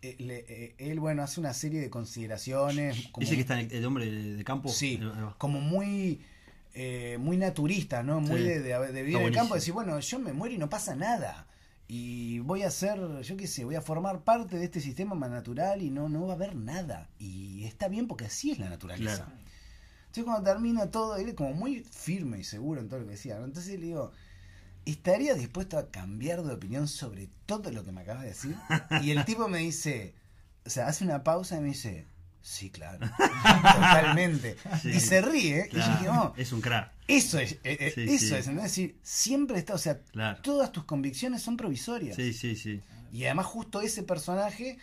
eh, 0.00 0.16
le- 0.20 0.46
eh, 0.48 0.74
él, 0.78 1.00
bueno, 1.00 1.22
hace 1.22 1.38
una 1.38 1.52
serie 1.52 1.80
de 1.82 1.90
consideraciones. 1.90 3.08
Como, 3.12 3.26
Ese 3.26 3.34
que 3.34 3.42
está 3.42 3.60
en 3.60 3.66
el, 3.70 3.76
el 3.76 3.84
hombre 3.84 4.10
de, 4.10 4.36
de 4.36 4.44
campo. 4.44 4.70
Sí, 4.70 5.00
como 5.36 5.60
muy. 5.60 6.22
eh, 6.72 7.18
muy 7.20 7.36
naturista, 7.36 8.02
¿no? 8.02 8.20
Muy 8.20 8.38
Sí. 8.40 8.44
de, 8.48 8.60
de, 8.60 8.92
de 8.92 9.02
vivir 9.02 9.16
en 9.18 9.26
el 9.26 9.34
campo, 9.34 9.54
decir, 9.54 9.74
bueno, 9.74 10.00
yo 10.00 10.18
me 10.18 10.32
muero 10.32 10.54
y 10.54 10.58
no 10.58 10.70
pasa 10.70 10.94
nada. 10.96 11.46
Y 11.86 12.38
voy 12.40 12.62
a 12.62 12.70
ser, 12.70 12.98
yo 13.22 13.36
qué 13.36 13.46
sé, 13.46 13.64
voy 13.64 13.74
a 13.74 13.82
formar 13.82 14.22
parte 14.22 14.56
de 14.56 14.64
este 14.64 14.80
sistema 14.80 15.14
más 15.14 15.30
natural 15.30 15.82
y 15.82 15.90
no, 15.90 16.08
no 16.08 16.26
va 16.26 16.32
a 16.32 16.36
haber 16.36 16.56
nada. 16.56 17.10
Y 17.18 17.64
está 17.64 17.88
bien 17.88 18.08
porque 18.08 18.24
así 18.24 18.52
es 18.52 18.58
la 18.58 18.70
naturaleza. 18.70 19.26
Claro. 19.26 19.32
Entonces 20.06 20.24
cuando 20.24 20.50
termina 20.50 20.90
todo, 20.90 21.16
él 21.16 21.28
es 21.28 21.34
como 21.34 21.52
muy 21.52 21.80
firme 21.84 22.38
y 22.38 22.44
seguro 22.44 22.80
en 22.80 22.88
todo 22.88 23.00
lo 23.00 23.06
que 23.06 23.12
decía. 23.12 23.38
¿no? 23.38 23.44
Entonces 23.44 23.78
le 23.78 23.86
digo, 23.86 24.12
¿estaría 24.86 25.34
dispuesto 25.34 25.76
a 25.76 25.90
cambiar 25.90 26.42
de 26.42 26.54
opinión 26.54 26.88
sobre 26.88 27.28
todo 27.46 27.70
lo 27.70 27.84
que 27.84 27.92
me 27.92 28.02
acabas 28.02 28.22
de 28.22 28.28
decir? 28.28 28.56
Y 29.02 29.10
el 29.10 29.24
tipo 29.24 29.48
me 29.48 29.58
dice, 29.58 30.14
o 30.64 30.70
sea, 30.70 30.88
hace 30.88 31.04
una 31.04 31.22
pausa 31.22 31.56
y 31.56 31.60
me 31.60 31.68
dice, 31.68 32.06
sí, 32.44 32.68
claro, 32.70 32.98
totalmente. 33.72 34.56
Sí. 34.82 34.90
Y 34.90 35.00
se 35.00 35.20
ríe. 35.22 35.68
Y 35.72 35.76
yo 35.76 35.82
dije, 35.82 36.08
oh, 36.10 36.34
Es 36.36 36.52
un 36.52 36.60
crack. 36.60 36.92
eso 37.08 37.38
es, 37.38 37.52
eh, 37.64 37.76
eh, 37.80 37.92
Sí, 37.94 38.02
eso 38.14 38.26
sí. 38.26 38.34
es, 38.34 38.46
¿no? 38.48 38.56
Es 38.58 38.62
decir, 38.64 38.96
siempre 39.02 39.58
está, 39.58 39.74
o 39.74 39.78
sea, 39.78 39.98
Claro. 40.12 40.38
todas 40.42 40.70
tus 40.72 40.84
convicciones 40.84 41.42
son 41.42 41.56
provisorias. 41.56 42.16
Sí, 42.16 42.32
sí, 42.32 42.54
sí. 42.56 42.80
Y 43.12 43.24
además 43.24 43.46
justo 43.46 43.80
ese 43.80 44.02
personaje 44.02 44.78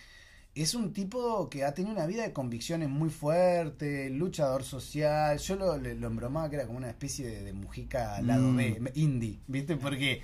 es 0.56 0.74
un 0.76 0.91
tipo 0.93 1.50
que 1.50 1.63
ha 1.63 1.74
tenido 1.74 1.93
una 1.95 2.06
vida 2.06 2.24
de 2.24 2.34
convicciones 2.34 2.89
muy 2.89 3.10
fuerte, 3.10 4.10
luchador 4.10 4.63
social. 4.63 5.38
Yo 5.39 5.56
lo, 5.56 5.78
lo 5.78 6.08
embromaba 6.08 6.50
que 6.50 6.56
era 6.58 6.65
como 6.65 6.78
una 6.78 6.89
especie 6.89 7.26
de, 7.28 7.43
de 7.43 7.54
Mujica 7.54 8.15
al 8.17 8.28
lado 8.28 8.47
Mm. 8.50 8.56
B, 8.58 8.91
indie, 8.95 9.39
¿viste? 9.47 9.76
Porque 9.78 10.21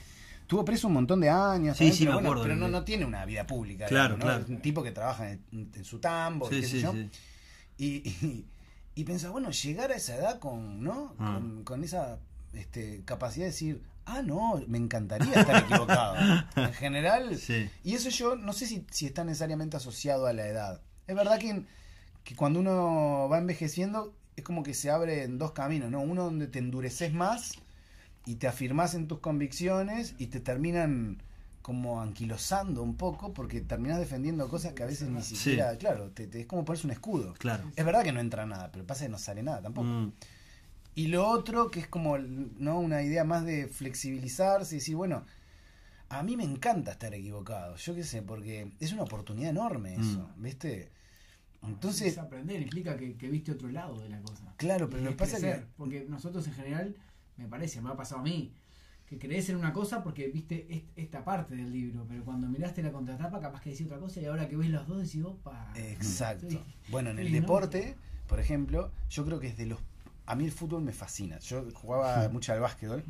tuvo 0.48 0.66
preso 0.66 0.88
un 0.88 0.94
montón 0.94 1.20
de 1.22 1.30
años. 1.30 1.78
Sí, 1.78 1.92
sí, 1.92 2.00
pero 2.06 2.12
me 2.12 2.16
bueno, 2.16 2.30
acuerdo 2.30 2.44
pero 2.44 2.56
no, 2.56 2.68
no 2.70 2.84
tiene 2.84 3.06
una 3.06 3.26
vida 3.26 3.46
pública. 3.46 3.86
Claro, 3.86 4.16
digamos, 4.16 4.20
¿no? 4.20 4.26
claro. 4.26 4.44
Es 4.46 4.50
un 4.50 4.62
tipo 4.62 4.82
que 4.84 4.92
trabaja 4.92 5.32
en, 5.32 5.42
en 5.52 5.84
su 5.86 6.00
tambo, 6.00 6.50
Sí, 6.50 6.62
qué 6.62 6.68
sé 6.68 6.80
yo. 6.82 6.92
sí. 6.94 7.10
Y, 7.78 7.86
y, 7.86 8.46
y 8.96 9.04
pensaba, 9.04 9.34
bueno, 9.34 9.52
llegar 9.52 9.92
a 9.92 9.96
esa 9.96 10.16
edad 10.16 10.40
con, 10.40 10.82
¿no? 10.84 11.14
Ah. 11.20 11.36
Con, 11.36 11.64
con 11.64 11.84
esa 11.84 12.18
este, 12.54 13.04
capacidad 13.06 13.46
de 13.46 13.52
decir, 13.52 13.84
ah, 14.06 14.22
no, 14.24 14.60
me 14.68 14.78
encantaría 14.80 15.34
estar 15.42 15.64
equivocado. 15.64 16.16
En 16.56 16.74
general, 16.74 17.38
Sí. 17.38 17.70
y 17.84 17.94
eso 17.94 18.10
yo 18.10 18.36
no 18.36 18.54
sé 18.54 18.66
si, 18.66 18.86
si 18.90 19.06
está 19.06 19.24
necesariamente 19.24 19.78
asociado 19.78 20.26
a 20.26 20.34
la 20.34 20.48
edad. 20.48 20.82
Es 21.06 21.16
verdad 21.16 21.38
que, 21.40 21.64
que 22.24 22.36
cuando 22.36 22.60
uno 22.60 23.28
va 23.30 23.38
envejeciendo 23.38 24.16
es 24.36 24.44
como 24.44 24.64
que 24.64 24.74
se 24.74 24.90
abre 24.92 25.24
en 25.24 25.38
dos 25.38 25.52
caminos, 25.52 25.92
¿no? 25.92 26.00
Uno 26.02 26.24
donde 26.26 26.48
te 26.48 26.60
endureces 26.60 27.14
más 27.14 27.54
y 28.28 28.36
te 28.36 28.48
afirmás 28.48 28.94
en 28.94 29.08
tus 29.08 29.20
convicciones 29.20 30.14
y 30.20 30.28
te 30.28 30.40
terminan 30.40 31.18
como 31.64 32.02
anquilosando 32.02 32.82
un 32.84 32.96
poco 32.96 33.34
porque 33.34 33.60
terminas 33.62 33.98
defendiendo 34.00 34.48
cosas 34.48 34.74
que 34.74 34.84
a 34.84 34.86
veces 34.86 35.10
ni 35.10 35.22
siquiera, 35.22 35.76
claro, 35.78 36.12
te, 36.12 36.28
te- 36.28 36.42
es 36.42 36.46
como 36.46 36.64
ponerse 36.64 36.86
un 36.88 36.92
escudo. 36.92 37.34
Claro. 37.40 37.64
Es 37.76 37.84
verdad 37.84 38.04
que 38.04 38.12
no 38.12 38.20
entra 38.20 38.46
nada, 38.46 38.72
pero 38.72 38.86
pasa 38.86 39.06
que 39.06 39.10
no 39.10 39.18
sale 39.18 39.42
nada 39.44 39.62
tampoco. 39.64 39.88
Mm, 39.88 40.12
Y 40.96 41.08
lo 41.08 41.28
otro, 41.28 41.70
que 41.72 41.80
es 41.82 41.88
como 41.88 42.18
no 42.18 42.80
una 42.80 43.02
idea 43.02 43.24
más 43.24 43.44
de 43.46 43.68
flexibilizarse 43.68 44.76
y 44.76 44.80
decir, 44.80 44.96
bueno, 44.96 45.26
a 46.10 46.24
mí 46.24 46.38
me 46.38 46.44
encanta 46.46 46.92
estar 46.92 47.14
equivocado, 47.14 47.76
yo 47.76 47.94
qué 47.96 48.04
sé, 48.04 48.22
porque 48.22 48.72
es 48.80 48.94
una 48.94 49.04
oportunidad 49.04 49.50
enorme 49.50 49.96
eso, 49.96 50.30
¿viste? 50.38 50.90
Entonces, 51.64 52.14
Es 52.14 52.18
aprender 52.18 52.62
implica 52.62 52.96
que, 52.98 53.16
que 53.18 53.30
viste 53.30 53.52
otro 53.52 53.68
lado 53.70 54.00
de 54.00 54.08
la 54.10 54.22
cosa. 54.22 54.54
claro, 54.58 54.90
pero 54.90 55.04
lo 55.04 55.10
que 55.12 55.16
pasa 55.18 55.38
es 55.38 55.44
que... 55.44 55.66
Porque 55.76 56.06
nosotros 56.08 56.48
en 56.48 56.54
general, 56.54 56.96
me 57.38 57.48
parece, 57.48 57.82
me 57.82 57.90
ha 57.90 57.96
pasado 57.96 58.22
a 58.22 58.24
mí, 58.24 58.52
que 59.08 59.18
crees 59.18 59.48
en 59.50 59.56
una 59.56 59.72
cosa 59.74 60.04
porque 60.04 60.28
viste 60.28 60.68
est- 60.70 60.86
esta 60.98 61.24
parte 61.24 61.56
del 61.56 61.72
libro, 61.72 62.06
pero 62.10 62.24
cuando 62.26 62.48
miraste 62.48 62.84
la 62.84 62.92
contratapa 62.92 63.40
capaz 63.40 63.62
que 63.62 63.70
decía 63.70 63.86
otra 63.86 64.00
cosa 64.00 64.20
y 64.22 64.26
ahora 64.26 64.48
que 64.50 64.58
ves 64.58 64.70
los 64.70 64.86
dos 64.88 65.02
decís, 65.04 65.24
opa. 65.24 65.72
Exacto. 65.76 66.48
Bueno, 66.90 67.12
en 67.12 67.20
el 67.20 67.28
deporte, 67.42 67.96
por 68.28 68.40
ejemplo, 68.40 68.92
yo 69.10 69.24
creo 69.26 69.40
que 69.40 69.48
es 69.48 69.58
de 69.58 69.68
los... 69.68 69.80
A 70.26 70.36
mí 70.36 70.44
el 70.44 70.52
fútbol 70.52 70.82
me 70.84 70.92
fascina. 70.92 71.40
Yo 71.40 71.66
jugaba 71.74 72.28
mucho 72.34 72.52
al 72.52 72.60
básquetbol, 72.60 73.02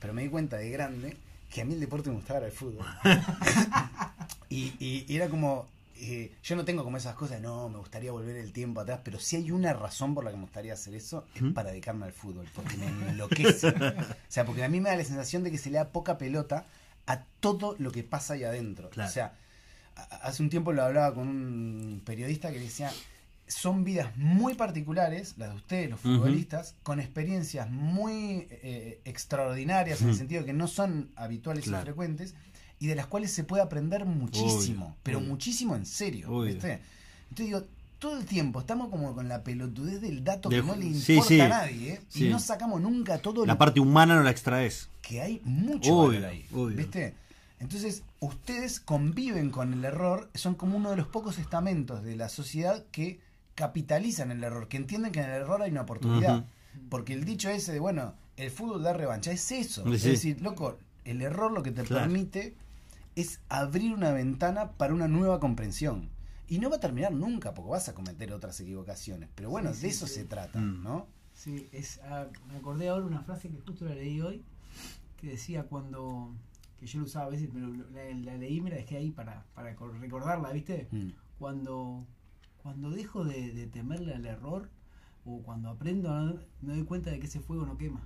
pero 0.00 0.12
me 0.12 0.22
di 0.22 0.28
cuenta 0.28 0.56
de 0.56 0.70
grande 0.70 1.16
que 1.54 1.60
a 1.60 1.64
mí 1.64 1.74
el 1.74 1.80
deporte 1.80 2.08
me 2.10 2.16
gustaba 2.16 2.38
era 2.38 2.46
el 2.48 2.52
fútbol. 2.52 2.84
y, 4.48 4.72
y- 4.80 5.04
y 5.08 5.16
era 5.16 5.28
como... 5.28 5.66
eh, 6.04 6.34
yo 6.42 6.56
no 6.56 6.64
tengo 6.64 6.82
como 6.82 6.96
esas 6.96 7.14
cosas, 7.14 7.40
no, 7.40 7.68
me 7.68 7.78
gustaría 7.78 8.10
volver 8.10 8.36
el 8.36 8.52
tiempo 8.52 8.80
atrás, 8.80 9.00
pero 9.04 9.20
si 9.20 9.36
hay 9.36 9.52
una 9.52 9.72
razón 9.72 10.14
por 10.14 10.24
la 10.24 10.30
que 10.30 10.36
me 10.36 10.42
gustaría 10.42 10.72
hacer 10.72 10.94
eso, 10.94 11.24
es 11.34 11.42
para 11.52 11.70
dedicarme 11.70 12.06
al 12.06 12.12
fútbol, 12.12 12.46
porque 12.54 12.76
me 12.76 12.86
enloquece. 13.10 13.68
o 13.68 14.04
sea, 14.28 14.44
porque 14.44 14.64
a 14.64 14.68
mí 14.68 14.80
me 14.80 14.90
da 14.90 14.96
la 14.96 15.04
sensación 15.04 15.44
de 15.44 15.50
que 15.52 15.58
se 15.58 15.70
le 15.70 15.78
da 15.78 15.90
poca 15.90 16.18
pelota 16.18 16.66
a 17.06 17.24
todo 17.40 17.76
lo 17.78 17.92
que 17.92 18.02
pasa 18.02 18.34
ahí 18.34 18.44
adentro. 18.44 18.90
Claro. 18.90 19.08
O 19.08 19.12
sea, 19.12 19.34
hace 20.22 20.42
un 20.42 20.50
tiempo 20.50 20.72
lo 20.72 20.82
hablaba 20.82 21.14
con 21.14 21.28
un 21.28 22.02
periodista 22.04 22.50
que 22.50 22.58
decía, 22.58 22.90
son 23.46 23.84
vidas 23.84 24.16
muy 24.16 24.54
particulares, 24.54 25.34
las 25.36 25.50
de 25.50 25.56
ustedes, 25.56 25.90
los 25.90 26.00
futbolistas, 26.00 26.74
con 26.82 27.00
experiencias 27.00 27.70
muy 27.70 28.48
eh, 28.50 29.00
extraordinarias, 29.04 30.02
en 30.02 30.08
el 30.08 30.14
sentido 30.16 30.40
de 30.40 30.46
que 30.46 30.52
no 30.52 30.66
son 30.68 31.10
habituales 31.16 31.64
Claro. 31.64 31.82
y 31.82 31.84
frecuentes, 31.86 32.34
y 32.82 32.86
de 32.88 32.96
las 32.96 33.06
cuales 33.06 33.30
se 33.30 33.44
puede 33.44 33.62
aprender 33.62 34.04
muchísimo, 34.04 34.86
Obvio, 34.86 34.96
pero 35.04 35.18
obvio. 35.18 35.28
muchísimo 35.28 35.76
en 35.76 35.86
serio. 35.86 36.40
¿viste? 36.40 36.80
Entonces 37.30 37.46
digo, 37.46 37.62
todo 38.00 38.18
el 38.18 38.26
tiempo 38.26 38.58
estamos 38.60 38.88
como 38.88 39.14
con 39.14 39.28
la 39.28 39.44
pelotudez 39.44 40.00
del 40.00 40.24
dato 40.24 40.48
De- 40.48 40.56
que 40.56 40.62
no 40.66 40.74
le 40.74 40.86
importa 40.86 41.28
sí. 41.28 41.40
a 41.40 41.48
nadie, 41.48 41.92
¿eh? 41.92 42.00
Sí. 42.08 42.26
y 42.26 42.30
no 42.30 42.40
sacamos 42.40 42.80
nunca 42.80 43.18
todo 43.18 43.46
La 43.46 43.52
lo 43.52 43.58
parte 43.58 43.78
humana 43.78 44.16
no 44.16 44.22
la 44.24 44.30
extraes. 44.30 44.88
que 45.00 45.20
hay 45.22 45.40
mucho 45.44 45.94
Obvio, 45.96 46.20
valor 46.20 46.30
ahí. 46.30 46.46
obvio. 46.52 46.76
¿Viste? 46.76 47.14
Entonces, 47.60 48.02
ustedes 48.18 48.80
conviven 48.80 49.50
con 49.50 49.72
el 49.72 49.84
error, 49.84 50.28
son 50.34 50.56
como 50.56 50.76
uno 50.76 50.90
de 50.90 50.96
los 50.96 51.06
pocos 51.06 51.38
estamentos 51.38 52.02
de 52.02 52.16
la 52.16 52.28
sociedad 52.28 52.84
que 52.90 53.20
capitalizan 53.54 54.32
el 54.32 54.42
error, 54.42 54.66
que 54.66 54.76
entienden 54.78 55.12
que 55.12 55.20
en 55.20 55.26
el 55.26 55.42
error 55.42 55.62
hay 55.62 55.70
una 55.70 55.82
oportunidad. 55.82 56.44
Porque 56.88 57.12
el 57.12 57.24
dicho 57.24 57.48
ese 57.50 57.72
de, 57.72 57.78
bueno, 57.78 58.14
el 58.36 58.50
fútbol 58.50 58.82
da 58.82 58.92
revancha, 58.92 59.30
es 59.30 59.52
eso. 59.52 59.86
Es 59.94 60.02
decir, 60.02 60.40
loco, 60.42 60.78
el 61.04 61.22
error 61.22 61.52
lo 61.52 61.62
que 61.62 61.70
te 61.70 61.82
Claro. 61.82 62.02
permite 62.06 62.54
es 63.16 63.40
abrir 63.48 63.92
una 63.94 64.12
ventana 64.12 64.72
para 64.72 64.94
una 64.94 65.08
nueva 65.08 65.40
comprensión. 65.40 66.10
Y 66.48 66.58
no 66.58 66.68
va 66.70 66.76
a 66.76 66.80
terminar 66.80 67.12
nunca, 67.12 67.54
porque 67.54 67.70
vas 67.70 67.88
a 67.88 67.94
cometer 67.94 68.32
otras 68.32 68.60
equivocaciones. 68.60 69.28
Pero 69.34 69.50
bueno, 69.50 69.72
Sí, 69.72 69.82
de 69.82 69.88
sí, 69.90 69.96
eso 69.96 70.06
sí. 70.06 70.14
se 70.14 70.24
trata, 70.24 70.58
Mm. 70.60 70.82
¿no? 70.82 71.06
Sí, 71.34 71.68
es, 71.72 71.98
ah, 72.04 72.26
me 72.48 72.56
acordé 72.58 72.88
ahora 72.88 73.06
una 73.06 73.20
frase 73.22 73.48
que 73.48 73.58
justo 73.60 73.84
la 73.86 73.94
leí 73.94 74.20
hoy, 74.20 74.42
que 75.18 75.28
decía 75.28 75.62
cuando, 75.64 76.34
que 76.78 76.86
yo 76.86 76.98
lo 76.98 77.06
usaba 77.06 77.26
a 77.26 77.30
veces, 77.30 77.48
pero 77.52 77.68
la, 77.68 78.04
la 78.14 78.36
leí, 78.36 78.60
me 78.60 78.68
la 78.70 78.76
dejé 78.76 78.98
ahí 78.98 79.10
para, 79.10 79.44
para 79.54 79.74
cor- 79.74 79.98
recordarla, 79.98 80.52
¿viste? 80.52 80.88
Mm. 80.90 81.08
Cuando, 81.38 82.04
cuando 82.62 82.90
dejo 82.90 83.24
de, 83.24 83.50
de 83.52 83.66
temerle 83.66 84.14
al 84.14 84.26
error, 84.26 84.68
o 85.24 85.38
cuando 85.42 85.70
aprendo, 85.70 86.38
me 86.60 86.74
doy 86.74 86.84
cuenta 86.84 87.10
de 87.10 87.18
que 87.18 87.26
ese 87.28 87.40
fuego 87.40 87.64
no 87.64 87.78
quema. 87.78 88.02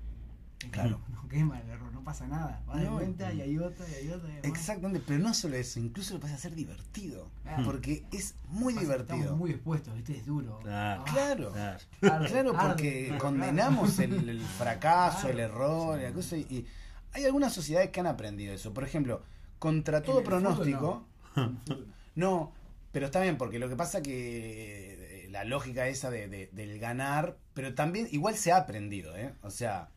Claro. 0.71 1.01
No 1.27 1.29
quema 1.29 1.61
el 1.61 1.69
error, 1.69 1.93
no 1.93 2.05
pasa 2.05 2.29
nada. 2.29 2.63
Va 2.71 2.77
de 2.79 2.89
vuelta 2.89 3.33
y 3.33 3.41
hay 3.41 3.59
otra 3.59 3.85
y 3.91 3.95
hay 3.95 4.11
otra. 4.11 4.31
y. 4.33 4.47
Exactamente, 4.47 5.03
pero 5.05 5.19
no 5.19 5.35
solo 5.35 5.57
eso, 5.57 5.81
incluso 5.81 6.15
lo 6.15 6.21
puedes 6.21 6.37
hacer 6.37 6.55
divertido. 6.55 7.29
Claro. 7.43 7.65
Porque 7.65 8.05
es 8.13 8.37
muy 8.49 8.75
Pasa 8.75 8.85
divertido. 8.87 9.19
Estamos 9.19 9.39
muy 9.41 9.51
expuestos, 9.51 9.93
¿viste? 9.97 10.17
Es 10.17 10.25
duro. 10.25 10.61
Claro. 10.61 11.03
Ah, 11.05 11.13
Claro. 11.13 11.53
Claro. 11.53 11.79
arde, 12.15 12.29
Claro, 12.31 12.51
arde, 12.57 12.69
porque 12.69 13.19
condenamos 13.19 13.99
el, 13.99 14.29
el 14.29 14.41
fracaso, 14.59 15.23
Claro. 15.23 15.33
el 15.35 15.41
error, 15.41 15.99
y 15.99 16.03
la 16.05 16.13
cosa, 16.13 16.37
y, 16.37 16.43
y 16.49 16.67
hay 17.13 17.25
algunas 17.25 17.53
sociedades 17.53 17.91
que 17.91 17.99
han 17.99 18.07
aprendido 18.07 18.55
eso. 18.55 18.73
Por 18.73 18.85
ejemplo, 18.85 19.23
contra 19.59 20.03
todo 20.03 20.23
pronóstico, 20.23 21.07
no. 22.15 22.53
Pero 22.93 23.07
está 23.07 23.21
bien, 23.21 23.37
porque 23.37 23.59
lo 23.59 23.69
que 23.69 23.77
pasa 23.77 24.01
que 24.01 25.25
eh, 25.25 25.29
la 25.31 25.45
lógica 25.45 25.87
esa 25.89 26.09
de, 26.11 26.29
de- 26.29 26.51
del 26.53 26.79
ganar, 26.79 27.37
pero 27.53 27.75
también 27.75 28.09
igual 28.13 28.37
se 28.37 28.53
ha 28.53 28.59
aprendido, 28.59 29.15
¿eh? 29.17 29.35
O 29.43 29.51
sea, 29.51 29.91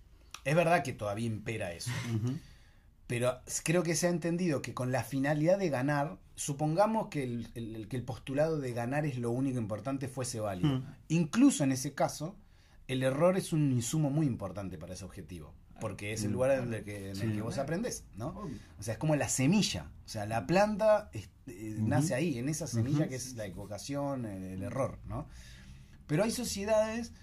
es 0.50 0.56
verdad 0.56 0.84
que 0.84 0.94
todavía 0.94 1.28
impera 1.28 1.72
eso. 1.74 1.92
Pero 3.08 3.40
creo 3.64 3.82
que 3.82 3.96
se 3.96 4.06
ha 4.08 4.10
entendido 4.12 4.62
que 4.62 4.74
con 4.76 4.92
la 4.92 5.04
finalidad 5.04 5.58
de 5.58 5.70
ganar, 5.70 6.20
supongamos 6.36 7.08
que 7.08 7.24
el, 7.24 7.48
el- 7.56 7.88
que 7.88 7.98
el 7.98 8.04
postulado 8.04 8.60
de 8.60 8.72
ganar 8.72 9.06
es 9.06 9.18
lo 9.18 9.32
único 9.32 9.58
importante 9.58 10.08
fuese 10.08 10.40
válido. 10.40 10.84
Incluso 11.08 11.64
en 11.64 11.72
ese 11.72 11.94
caso, 11.94 12.36
el 12.88 13.02
error 13.04 13.36
es 13.38 13.52
un 13.52 13.72
insumo 13.72 14.10
muy 14.12 14.28
importante 14.28 14.78
para 14.78 14.94
ese 14.94 15.06
objetivo. 15.06 15.54
Porque 15.82 16.12
es 16.12 16.26
el 16.26 16.34
lugar 16.34 16.52
en 16.60 16.74
el 16.74 16.84
que, 16.84 16.98
en 16.98 17.04
el 17.12 17.16
Sí. 17.16 17.32
que 17.32 17.42
vos 17.42 17.58
aprendés, 17.58 18.04
¿no? 18.18 18.28
Obvio. 18.30 18.58
O 18.80 18.84
sea, 18.84 18.94
es 18.96 18.98
como 19.00 19.16
la 19.16 19.30
semilla. 19.30 19.90
O 20.06 20.10
sea, 20.10 20.26
la 20.26 20.46
planta 20.46 21.10
es- 21.14 21.30
eh, 21.48 21.78
nace 21.80 22.14
ahí, 22.14 22.38
en 22.38 22.50
esa 22.50 22.68
semilla 22.68 23.08
que 23.08 23.16
es 23.16 23.34
la 23.36 23.46
equivocación, 23.46 24.26
el, 24.26 24.44
el 24.44 24.62
error, 24.64 25.00
¿no? 25.08 25.26
Pero 26.06 26.24
hay 26.26 26.32
sociedades. 26.32 27.14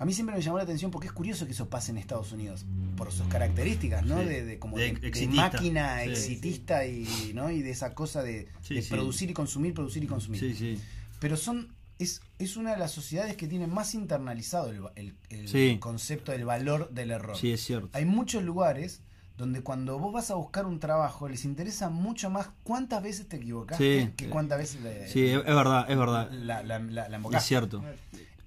A 0.00 0.04
mí 0.04 0.12
siempre 0.12 0.36
me 0.36 0.40
llamó 0.42 0.58
la 0.58 0.62
atención 0.64 0.90
porque 0.90 1.08
es 1.08 1.12
curioso 1.12 1.44
que 1.46 1.52
eso 1.52 1.68
pase 1.68 1.90
en 1.90 1.98
Estados 1.98 2.30
Unidos 2.32 2.64
por 2.96 3.10
sus 3.10 3.26
características, 3.26 4.04
¿no? 4.06 4.20
Sí. 4.20 4.26
De, 4.26 4.44
de 4.44 4.58
como 4.58 4.76
De 4.76 4.92
de, 4.92 5.00
de 5.00 5.08
exitista. 5.08 5.50
máquina 5.50 6.00
Sí. 6.04 6.10
exitista 6.10 6.86
y, 6.86 7.32
¿no? 7.34 7.50
y 7.50 7.62
de 7.62 7.70
esa 7.70 7.94
cosa 7.94 8.22
de, 8.22 8.48
producir 8.88 9.30
y 9.30 9.34
consumir, 9.34 9.74
producir 9.74 10.04
y 10.04 10.06
consumir. 10.06 10.40
Sí, 10.40 10.54
sí. 10.54 10.80
Pero 11.20 11.36
son 11.36 11.74
es, 11.98 12.20
es 12.38 12.56
una 12.56 12.70
de 12.72 12.78
las 12.78 12.92
sociedades 12.92 13.36
que 13.36 13.48
tiene 13.48 13.66
más 13.66 13.92
internalizado 13.94 14.70
el, 14.70 14.82
el- 14.94 15.16
el 15.30 15.48
Sí. 15.48 15.78
concepto 15.80 16.30
del 16.30 16.44
valor 16.44 16.90
del 16.90 17.10
error. 17.10 17.36
Sí, 17.36 17.50
es 17.52 17.60
cierto. 17.64 17.88
Hay 17.92 18.04
muchos 18.04 18.44
lugares 18.44 19.00
donde 19.36 19.62
cuando 19.62 19.98
vos 19.98 20.12
vas 20.12 20.30
a 20.30 20.34
buscar 20.34 20.64
un 20.66 20.78
trabajo 20.78 21.28
les 21.28 21.44
interesa 21.44 21.90
mucho 21.90 22.30
más 22.30 22.50
cuántas 22.62 23.02
veces 23.02 23.26
te 23.28 23.36
equivocaste 23.38 24.02
Sí. 24.06 24.12
que 24.16 24.28
cuántas 24.28 24.58
veces 24.58 24.80
le, 24.80 25.08
Sí, 25.08 25.26
es, 25.26 25.44
verdad, 25.44 25.90
es 25.90 25.98
verdad. 25.98 26.30
la, 26.30 26.62
la, 26.62 26.78
la- 26.78 27.08
la 27.08 27.36
Es 27.36 27.44
cierto. 27.44 27.82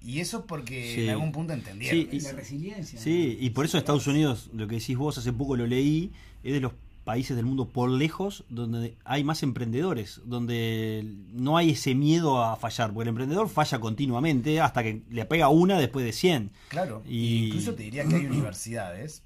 Y 0.04 0.20
eso 0.20 0.38
es 0.40 0.44
porque 0.46 0.94
Sí. 0.94 1.04
en 1.04 1.10
algún 1.10 1.32
punto 1.32 1.52
entendieron. 1.52 2.00
Sí, 2.00 2.08
Y 2.16 2.20
la 2.20 2.32
resiliencia. 2.32 2.98
Sí, 3.00 3.36
¿no? 3.38 3.46
y 3.46 3.50
por 3.50 3.64
eso 3.64 3.78
Estados 3.78 4.06
Unidos, 4.06 4.50
lo 4.52 4.66
que 4.66 4.76
decís 4.78 4.96
vos, 4.96 5.16
hace 5.18 5.32
poco 5.32 5.56
lo 5.56 5.66
leí, 5.66 6.10
es 6.42 6.52
de 6.52 6.60
los 6.60 6.72
países 7.04 7.34
del 7.36 7.44
mundo 7.46 7.66
por 7.68 7.90
lejos 7.90 8.44
donde 8.48 8.94
hay 9.04 9.24
más 9.24 9.42
emprendedores, 9.42 10.20
donde 10.24 11.04
no 11.32 11.56
hay 11.56 11.70
ese 11.70 11.94
miedo 11.96 12.42
a 12.44 12.54
fallar, 12.56 12.90
porque 12.92 13.02
el 13.02 13.08
emprendedor 13.08 13.48
falla 13.48 13.80
continuamente 13.80 14.60
hasta 14.60 14.82
que 14.84 15.02
le 15.10 15.24
pega 15.24 15.48
una 15.48 15.78
después 15.80 16.04
de 16.04 16.12
100. 16.12 16.50
Claro, 16.68 17.02
Y- 17.08 17.46
incluso 17.48 17.74
te 17.74 17.82
diría 17.82 18.04
que 18.04 18.14
hay 18.16 18.26
universidades 18.26 19.22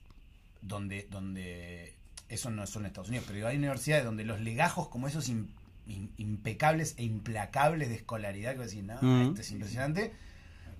donde, 0.62 1.06
donde 1.10 1.94
eso 2.28 2.50
no 2.50 2.62
es 2.64 2.70
solo 2.70 2.84
en 2.86 2.88
Estados 2.88 3.08
Unidos, 3.08 3.26
pero 3.28 3.46
hay 3.46 3.56
universidades 3.56 4.04
donde 4.04 4.24
los 4.24 4.40
legajos 4.40 4.88
como 4.88 5.06
esos 5.06 5.28
im- 5.30 5.46
im- 5.86 6.08
impecables 6.16 6.94
e 6.96 7.04
implacables 7.04 7.88
de 7.90 7.94
escolaridad, 7.96 8.54
que 8.56 8.62
decís, 8.64 8.82
no, 8.82 8.94
Mm. 9.02 9.28
esto 9.28 9.40
es 9.42 9.50
impresionante, 9.52 10.12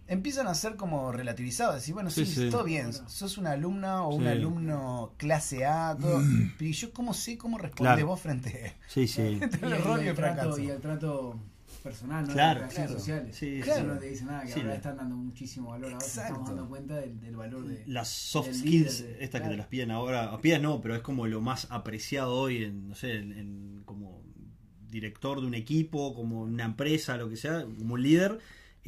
empiezan 0.09 0.47
a 0.47 0.55
ser 0.55 0.77
como 0.77 1.11
relativizados, 1.12 1.75
decir, 1.77 1.95
bueno, 1.95 2.11
sí, 2.11 2.25
Sí, 2.27 2.35
sí. 2.45 2.51
todo 2.51 2.64
bien, 2.64 2.92
sos 2.92 3.38
una 3.38 3.53
alumna 3.53 4.03
o 4.05 4.14
un 4.14 4.23
Sí. 4.23 4.29
alumno 4.29 5.12
clase 5.16 5.64
A, 5.66 5.97
todo, 6.01 6.21
pero 6.59 6.69
¿y 6.71 6.73
yo 6.73 6.92
cómo 6.92 7.12
sé 7.14 7.37
cómo 7.37 7.59
respondés 7.59 7.95
Claro. 7.95 8.07
vos 8.07 8.21
frente 8.21 8.75
Sí, 8.88 9.07
sí. 9.09 9.21
al 9.21 9.33
el, 9.64 9.73
error 9.73 10.03
y 10.05 10.09
el 10.09 10.14
trato, 10.14 10.40
fracaso? 10.42 10.59
y 10.61 10.71
el 10.71 10.81
trato 10.81 11.38
personal, 11.83 12.27
¿no? 12.27 12.33
Claro, 12.33 12.61
Las 12.62 12.75
claro. 12.75 12.92
sociales. 12.92 13.37
Sí, 13.37 13.61
Claro. 13.62 13.81
Eso 13.85 13.95
no 13.95 13.99
te 14.01 14.07
dice 14.11 14.25
nada, 14.25 14.42
que 14.45 14.53
Sí, 14.53 14.61
ahora 14.61 14.75
están 14.75 14.97
dando 14.97 15.16
muchísimo 15.16 15.71
valor 15.71 15.92
ahora, 15.92 16.05
estamos 16.07 16.49
dando 16.49 16.69
cuenta 16.69 16.97
del, 16.97 17.21
del 17.21 17.37
valor 17.37 17.64
de... 17.66 17.85
Las 17.87 18.09
soft 18.09 18.53
skills, 18.53 19.01
estas 19.21 19.40
que 19.42 19.49
te 19.49 19.57
las 19.57 19.66
piden 19.69 19.90
ahora, 19.92 20.37
piden 20.40 20.62
no, 20.62 20.81
pero 20.81 20.97
es 20.97 21.03
como 21.03 21.27
lo 21.29 21.40
más 21.40 21.69
apreciado 21.71 22.33
hoy 22.35 22.64
en, 22.64 22.88
no 22.88 22.95
sé, 22.97 23.16
en, 23.16 23.33
en 23.33 23.83
como 23.85 24.23
director 24.88 25.40
de 25.40 25.47
un 25.47 25.55
equipo, 25.55 26.14
como 26.14 26.42
una 26.42 26.64
empresa, 26.64 27.16
lo 27.16 27.29
que 27.29 27.37
sea, 27.37 27.62
como 27.64 27.95
un 27.95 28.03
líder, 28.03 28.38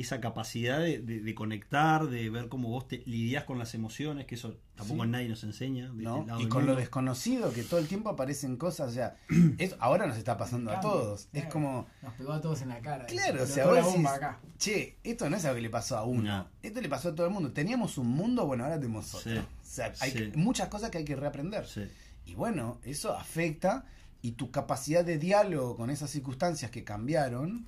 esa 0.00 0.20
capacidad 0.20 0.78
de, 0.78 1.00
de- 1.00 1.20
de 1.20 1.34
conectar, 1.34 2.06
de 2.08 2.30
ver 2.30 2.48
cómo 2.48 2.68
vos 2.68 2.86
te 2.88 2.98
lidias 3.04 3.44
con 3.44 3.58
las 3.58 3.74
emociones, 3.74 4.26
que 4.26 4.36
eso 4.36 4.56
tampoco 4.76 5.02
Sí. 5.04 5.08
nadie 5.10 5.28
nos 5.28 5.42
enseña. 5.44 5.88
de 5.92 6.02
¿no? 6.04 6.16
este 6.18 6.26
lado 6.28 6.40
Y 6.40 6.48
con 6.48 6.66
lo 6.66 6.76
desconocido, 6.76 7.52
que 7.52 7.62
todo 7.64 7.80
el 7.80 7.88
tiempo 7.88 8.08
aparecen 8.08 8.56
cosas, 8.56 8.90
o 8.90 8.92
sea, 8.94 9.16
es- 9.58 9.74
ahora 9.80 10.06
nos 10.06 10.16
está 10.16 10.36
pasando 10.36 10.70
a 10.70 10.80
todos. 10.80 11.28
Es 11.32 11.46
como, 11.46 11.86
Nos 12.02 12.14
pegó 12.14 12.32
a 12.32 12.40
todos 12.40 12.62
en 12.62 12.68
la 12.68 12.80
cara. 12.80 13.06
Claro, 13.06 13.42
o 13.42 13.46
sea, 13.46 13.66
la 13.66 13.72
vos 13.82 13.92
bomba 13.92 14.12
decís, 14.12 14.24
acá. 14.26 14.40
che, 14.56 14.96
esto 15.02 15.28
no 15.28 15.36
es 15.36 15.44
algo 15.44 15.56
que 15.56 15.62
le 15.62 15.70
pasó 15.70 15.98
a 15.98 16.04
uno, 16.04 16.22
No. 16.22 16.48
esto 16.62 16.80
le 16.80 16.88
pasó 16.88 17.08
a 17.10 17.14
todo 17.14 17.26
el 17.26 17.32
mundo. 17.32 17.52
Teníamos 17.52 17.98
un 17.98 18.06
mundo, 18.08 18.46
bueno, 18.46 18.64
ahora 18.64 18.76
tenemos 18.78 19.12
otro. 19.14 19.32
Sí. 19.32 19.38
O 19.38 19.44
sea, 19.62 19.92
hay 20.00 20.10
Sí. 20.12 20.32
muchas 20.36 20.68
cosas 20.68 20.90
que 20.90 20.98
hay 20.98 21.04
que 21.04 21.16
reaprender. 21.16 21.66
Sí. 21.66 21.82
Y 22.24 22.34
bueno, 22.34 22.78
eso 22.84 23.16
afecta 23.16 23.84
y 24.22 24.32
tu 24.32 24.50
capacidad 24.50 25.04
de 25.04 25.18
diálogo 25.18 25.76
con 25.76 25.90
esas 25.90 26.10
circunstancias 26.10 26.70
que 26.70 26.84
cambiaron. 26.84 27.66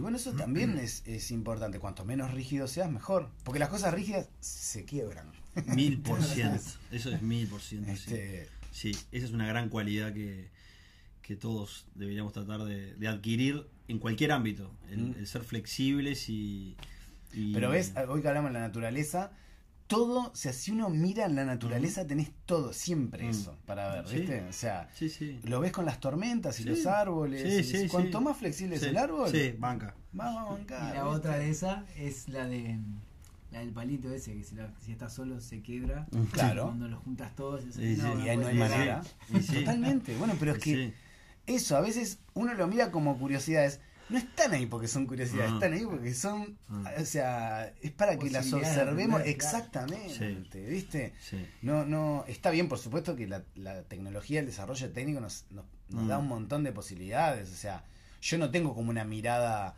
Y 0.00 0.02
bueno, 0.02 0.16
eso 0.16 0.32
también 0.32 0.78
es, 0.78 1.02
es 1.06 1.30
importante. 1.30 1.78
Cuanto 1.78 2.06
menos 2.06 2.30
rígido 2.32 2.66
seas, 2.66 2.90
mejor. 2.90 3.28
Porque 3.44 3.58
las 3.58 3.68
cosas 3.68 3.92
rígidas 3.92 4.30
se 4.40 4.86
quiebran. 4.86 5.30
Mil 5.66 6.00
por 6.00 6.22
ciento. 6.22 6.62
Eso 6.90 7.10
es 7.12 7.20
mil 7.20 7.46
por 7.48 7.60
ciento. 7.60 7.90
sí. 7.94 8.14
Este, 8.14 8.48
Sí, 8.72 8.92
esa 9.12 9.26
es 9.26 9.32
una 9.32 9.46
gran 9.46 9.68
cualidad 9.68 10.14
que, 10.14 10.48
que 11.20 11.36
todos 11.36 11.84
deberíamos 11.96 12.32
tratar 12.32 12.64
de, 12.64 12.94
de 12.94 13.08
adquirir 13.08 13.66
en 13.88 13.98
cualquier 13.98 14.32
ámbito. 14.32 14.70
El, 14.90 15.08
Mm. 15.08 15.14
el 15.18 15.26
ser 15.26 15.42
flexibles 15.44 16.30
y, 16.30 16.76
y- 17.34 17.52
Pero 17.52 17.68
ves, 17.68 17.92
hoy 18.08 18.22
que 18.22 18.28
hablamos 18.28 18.52
de 18.52 18.54
la 18.58 18.66
naturaleza, 18.66 19.32
todo, 19.90 20.30
o 20.30 20.36
sea, 20.36 20.52
si 20.52 20.70
uno 20.70 20.88
mira 20.88 21.26
en 21.26 21.34
la 21.34 21.44
naturaleza, 21.44 22.06
tenés 22.06 22.30
todo, 22.46 22.72
siempre 22.72 23.24
Mm. 23.26 23.30
eso 23.30 23.56
para 23.66 23.92
ver, 23.92 24.06
Sí. 24.06 24.18
¿viste? 24.18 24.40
O 24.42 24.52
sea, 24.52 24.88
Sí, 24.94 25.08
sí. 25.08 25.40
lo 25.42 25.58
ves 25.58 25.72
con 25.72 25.84
las 25.84 25.98
tormentas 25.98 26.60
y 26.60 26.62
Sí. 26.62 26.68
los 26.68 26.86
árboles. 26.86 27.42
Sí, 27.66 27.76
y 27.76 27.82
sí, 27.82 27.88
cuanto 27.88 28.18
sí. 28.18 28.24
más 28.24 28.36
flexible 28.36 28.76
es 28.76 28.84
el 28.84 28.96
árbol, 28.96 29.28
Sí, 29.32 29.52
banca. 29.58 29.96
vamos 30.12 30.42
a 30.42 30.52
bancar. 30.52 30.94
Y 30.94 30.96
la 30.96 31.02
¿viste? 31.02 31.16
otra 31.18 31.38
de 31.38 31.50
esa 31.50 31.84
es 31.96 32.28
la 32.28 32.46
de 32.46 32.78
la 33.50 33.58
del 33.58 33.70
palito 33.70 34.12
ese, 34.14 34.32
que 34.34 34.44
si, 34.44 34.54
la- 34.54 34.72
si 34.78 34.92
estás 34.92 35.12
solo 35.12 35.40
se 35.40 35.60
quiebra. 35.60 36.06
Claro. 36.54 36.66
Cuando 36.66 36.86
los 36.86 37.00
juntas 37.02 37.34
todos, 37.34 37.64
es 37.64 37.74
Sí, 37.74 37.96
sí. 37.96 38.02
Y 38.24 38.28
ahí 38.28 38.36
no 38.36 38.46
hay 38.46 38.56
manera. 38.56 39.02
Totalmente. 39.52 40.16
Bueno, 40.16 40.34
pero 40.38 40.52
es 40.52 40.58
que 40.62 40.74
Sí. 40.74 40.92
eso, 41.48 41.76
a 41.76 41.80
veces 41.80 42.20
uno 42.34 42.54
lo 42.54 42.68
mira 42.68 42.92
como 42.92 43.18
curiosidades. 43.18 43.80
No 44.10 44.18
están 44.18 44.52
ahí 44.52 44.66
porque 44.66 44.88
son 44.88 45.06
curiosidades, 45.06 45.50
Ah. 45.52 45.54
están 45.54 45.72
ahí 45.72 45.84
porque 45.84 46.12
son, 46.14 46.58
Ah. 46.68 46.92
o 47.00 47.04
sea, 47.04 47.72
es 47.80 47.90
para 47.92 48.18
que 48.18 48.30
las 48.30 48.52
observemos 48.52 49.22
exactamente, 49.24 50.66
¿viste? 50.66 51.14
Sí. 51.20 51.46
No, 51.62 51.84
no, 51.84 52.24
está 52.28 52.50
bien, 52.50 52.68
por 52.68 52.78
supuesto 52.78 53.16
que 53.16 53.26
la, 53.26 53.42
la 53.54 53.82
tecnología, 53.82 54.40
el 54.40 54.46
desarrollo 54.46 54.90
técnico 54.92 55.20
nos, 55.20 55.44
nos, 55.50 55.64
nos 55.88 56.08
da 56.08 56.18
Mm. 56.18 56.22
un 56.22 56.28
montón 56.28 56.64
de 56.64 56.72
posibilidades, 56.72 57.50
o 57.50 57.56
sea, 57.56 57.84
yo 58.20 58.38
no 58.38 58.50
tengo 58.50 58.74
como 58.74 58.90
una 58.90 59.04
mirada 59.04 59.76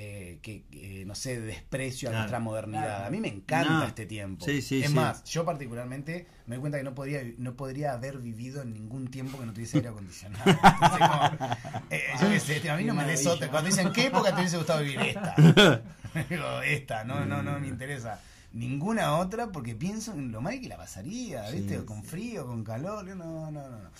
eh, 0.00 0.38
que, 0.42 0.62
que, 0.70 1.04
no 1.06 1.16
sé, 1.16 1.40
de 1.40 1.46
desprecio 1.48 2.08
a 2.08 2.12
nuestra 2.12 2.38
modernidad. 2.38 2.84
Claro. 2.84 3.04
A 3.06 3.10
mí 3.10 3.18
me 3.20 3.26
encanta 3.26 3.68
No. 3.80 3.82
este 3.84 4.06
tiempo. 4.06 4.44
Sí, 4.44 4.62
sí, 4.62 4.80
es 4.80 4.90
sí. 4.90 4.94
más, 4.94 5.24
yo 5.24 5.44
particularmente 5.44 6.28
me 6.46 6.54
doy 6.54 6.60
cuenta 6.60 6.78
que 6.78 6.84
no 6.84 6.94
podría, 6.94 7.22
no 7.38 7.54
podría 7.56 7.94
haber 7.94 8.18
vivido 8.18 8.62
en 8.62 8.74
ningún 8.74 9.08
tiempo 9.08 9.40
que 9.40 9.46
no 9.46 9.52
tuviese 9.52 9.78
aire 9.78 9.88
acondicionado. 9.88 10.44
Entonces, 10.50 11.08
como, 11.08 11.56
eh, 11.90 12.02
yo 12.20 12.28
qué 12.28 12.38
sé, 12.38 12.70
a 12.70 12.76
mí 12.76 12.84
no 12.84 12.94
me 12.94 13.02
maravilla. 13.02 13.50
Cuando 13.50 13.70
dicen, 13.70 13.92
¿qué 13.92 14.06
época 14.06 14.32
te 14.32 14.40
hubiese 14.40 14.56
gustado 14.56 14.82
vivir 14.84 15.00
esta? 15.00 15.34
Digo, 16.30 16.62
esta, 16.62 17.02
no, 17.02 17.26
no, 17.26 17.42
no 17.42 17.58
me 17.58 17.66
interesa 17.66 18.20
ninguna 18.52 19.16
otra 19.16 19.48
porque 19.50 19.74
pienso 19.74 20.12
en 20.12 20.30
lo 20.30 20.40
mal 20.40 20.60
que 20.60 20.68
la 20.68 20.76
pasaría, 20.76 21.50
¿viste? 21.50 21.74
Sí, 21.74 21.80
O 21.80 21.86
con 21.86 22.02
sí. 22.02 22.08
frío, 22.08 22.46
con 22.46 22.62
calor, 22.62 23.04
no, 23.04 23.16
no, 23.16 23.50
no, 23.50 23.68
no. 23.68 23.90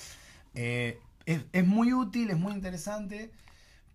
Eh, 0.54 1.00
es, 1.26 1.40
es 1.52 1.66
muy 1.66 1.92
útil, 1.92 2.30
es 2.30 2.38
muy 2.38 2.52
interesante, 2.52 3.32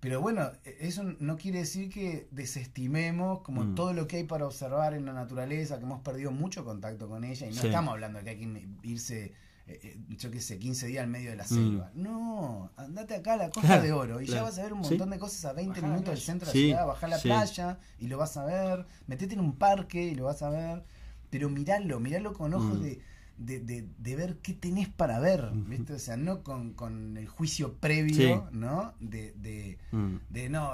pero 0.03 0.19
bueno, 0.19 0.51
e- 0.65 0.75
eso 0.81 1.01
no 1.21 1.37
quiere 1.37 1.59
decir 1.59 1.89
que 1.89 2.27
desestimemos 2.31 3.39
como 3.39 3.63
Mm. 3.63 3.75
todo 3.75 3.93
lo 3.93 4.05
que 4.05 4.17
hay 4.17 4.23
para 4.25 4.45
observar 4.45 4.93
en 4.93 5.05
la 5.05 5.13
naturaleza, 5.13 5.77
que 5.77 5.83
hemos 5.85 6.01
perdido 6.01 6.29
mucho 6.31 6.65
contacto 6.65 7.07
con 7.07 7.23
ella, 7.23 7.47
y 7.47 7.53
no 7.55 7.61
Sí. 7.61 7.67
estamos 7.67 7.93
hablando 7.93 8.19
de 8.19 8.25
que 8.25 8.29
hay 8.31 8.37
que 8.37 8.67
irse, 8.83 9.31
eh, 9.67 9.79
eh, 9.81 9.97
yo 10.17 10.29
qué 10.29 10.41
sé, 10.41 10.59
15 10.59 10.87
días 10.87 11.03
al 11.05 11.09
medio 11.09 11.29
de 11.29 11.37
la 11.37 11.45
Mm. 11.45 11.47
selva. 11.47 11.91
No, 11.95 12.69
andate 12.75 13.15
acá 13.15 13.33
a 13.35 13.37
la 13.37 13.49
Costa 13.49 13.61
Claro, 13.61 13.83
de 13.83 13.91
Oro 13.93 14.21
y 14.21 14.25
ya 14.27 14.43
vas 14.43 14.59
a 14.59 14.63
ver 14.63 14.73
un 14.73 14.83
Sí. 14.83 14.89
montón 14.89 15.09
de 15.11 15.19
cosas 15.19 15.45
a 15.45 15.53
20 15.53 15.69
Bajar 15.79 15.83
la 15.83 15.87
minutos 15.95 16.13
del 16.15 16.21
centro 16.21 16.45
de 16.47 16.51
Sí, 16.51 16.61
la 16.63 16.67
ciudad, 16.75 16.87
bajar 16.87 17.09
la 17.09 17.17
sí. 17.19 17.27
playa 17.29 17.79
y 17.97 18.07
lo 18.07 18.17
vas 18.17 18.35
a 18.35 18.43
ver, 18.45 18.85
metete 19.07 19.35
en 19.35 19.39
un 19.39 19.55
parque 19.55 20.03
y 20.03 20.15
lo 20.15 20.25
vas 20.25 20.41
a 20.41 20.49
ver, 20.49 20.83
pero 21.29 21.49
miralo, 21.49 22.01
miralo 22.01 22.33
con 22.33 22.53
ojos 22.53 22.77
Mm. 22.79 22.83
de, 22.83 23.01
de, 23.37 23.59
de- 23.59 23.87
de 23.97 24.15
ver 24.15 24.37
qué 24.37 24.53
tenés 24.53 24.87
para 24.89 25.19
ver. 25.19 25.51
¿viste? 25.53 25.93
O 25.93 25.99
sea, 25.99 26.17
no 26.17 26.43
con, 26.43 26.73
con 26.73 27.17
el 27.17 27.27
juicio 27.27 27.73
previo, 27.75 28.15
Sí. 28.51 28.55
¿no? 28.57 28.93
De, 28.99 29.33
de, 29.33 29.77
Mm. 29.91 30.15
de 30.29 30.49
no, 30.49 30.71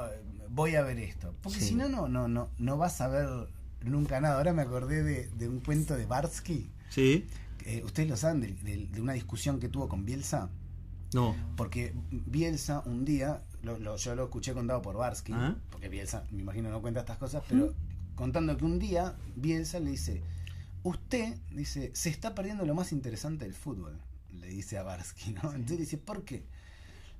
voy 0.49 0.76
a 0.76 0.82
ver 0.84 0.99
esto. 0.99 1.34
Porque 1.41 1.60
Sí. 1.60 1.70
si 1.70 1.76
no, 1.76 1.88
no, 1.89 2.07
no, 2.07 2.28
no, 2.28 2.49
no 2.57 2.78
vas 2.78 3.01
a 3.01 3.07
ver 3.07 3.30
nunca 3.84 4.20
nada. 4.22 4.38
Ahora 4.38 4.53
me 4.53 4.62
acordé 4.62 5.03
de, 5.03 5.28
de 5.30 5.47
un 5.49 5.60
cuento 5.62 5.95
de 5.95 6.05
Barsky. 6.05 6.70
Sí. 6.89 7.28
Eh, 7.66 7.82
Ustedes 7.86 8.10
lo 8.10 8.18
saben, 8.18 8.41
de, 8.41 9.01
una 9.01 9.14
discusión 9.14 9.60
que 9.60 9.70
tuvo 9.70 9.88
con 9.89 10.05
Bielsa. 10.05 10.49
No. 11.14 11.36
Porque 11.55 11.93
Bielsa 12.12 12.82
un 12.86 13.03
día, 13.05 13.41
lo, 13.64 13.80
lo- 13.80 13.97
yo 13.97 14.16
lo 14.16 14.26
escuché 14.26 14.53
contado 14.53 14.82
por 14.82 14.95
Barsky, 14.95 15.32
Ah. 15.34 15.55
porque 15.72 15.89
Bielsa, 15.89 16.24
me 16.32 16.41
imagino, 16.41 16.70
no 16.70 16.82
cuenta 16.82 16.99
estas 17.01 17.18
cosas, 17.18 17.43
pero 17.49 17.74
contando 18.16 18.55
que 18.57 18.66
un 18.66 18.80
día 18.80 19.16
Bielsa 19.36 19.80
le 19.80 19.91
dice, 19.91 20.22
usted, 20.84 21.38
dice, 21.52 21.92
se 21.94 22.10
está 22.10 22.36
perdiendo 22.36 22.66
lo 22.66 22.76
más 22.76 22.92
interesante 22.92 23.46
del 23.46 23.54
fútbol, 23.54 24.00
le 24.32 24.48
dice 24.48 24.78
a 24.78 24.84
Barsky, 24.84 25.34
¿no? 25.34 25.52
Entonces 25.54 25.80
dice, 25.80 25.98
¿por 25.98 26.24
qué? 26.24 26.46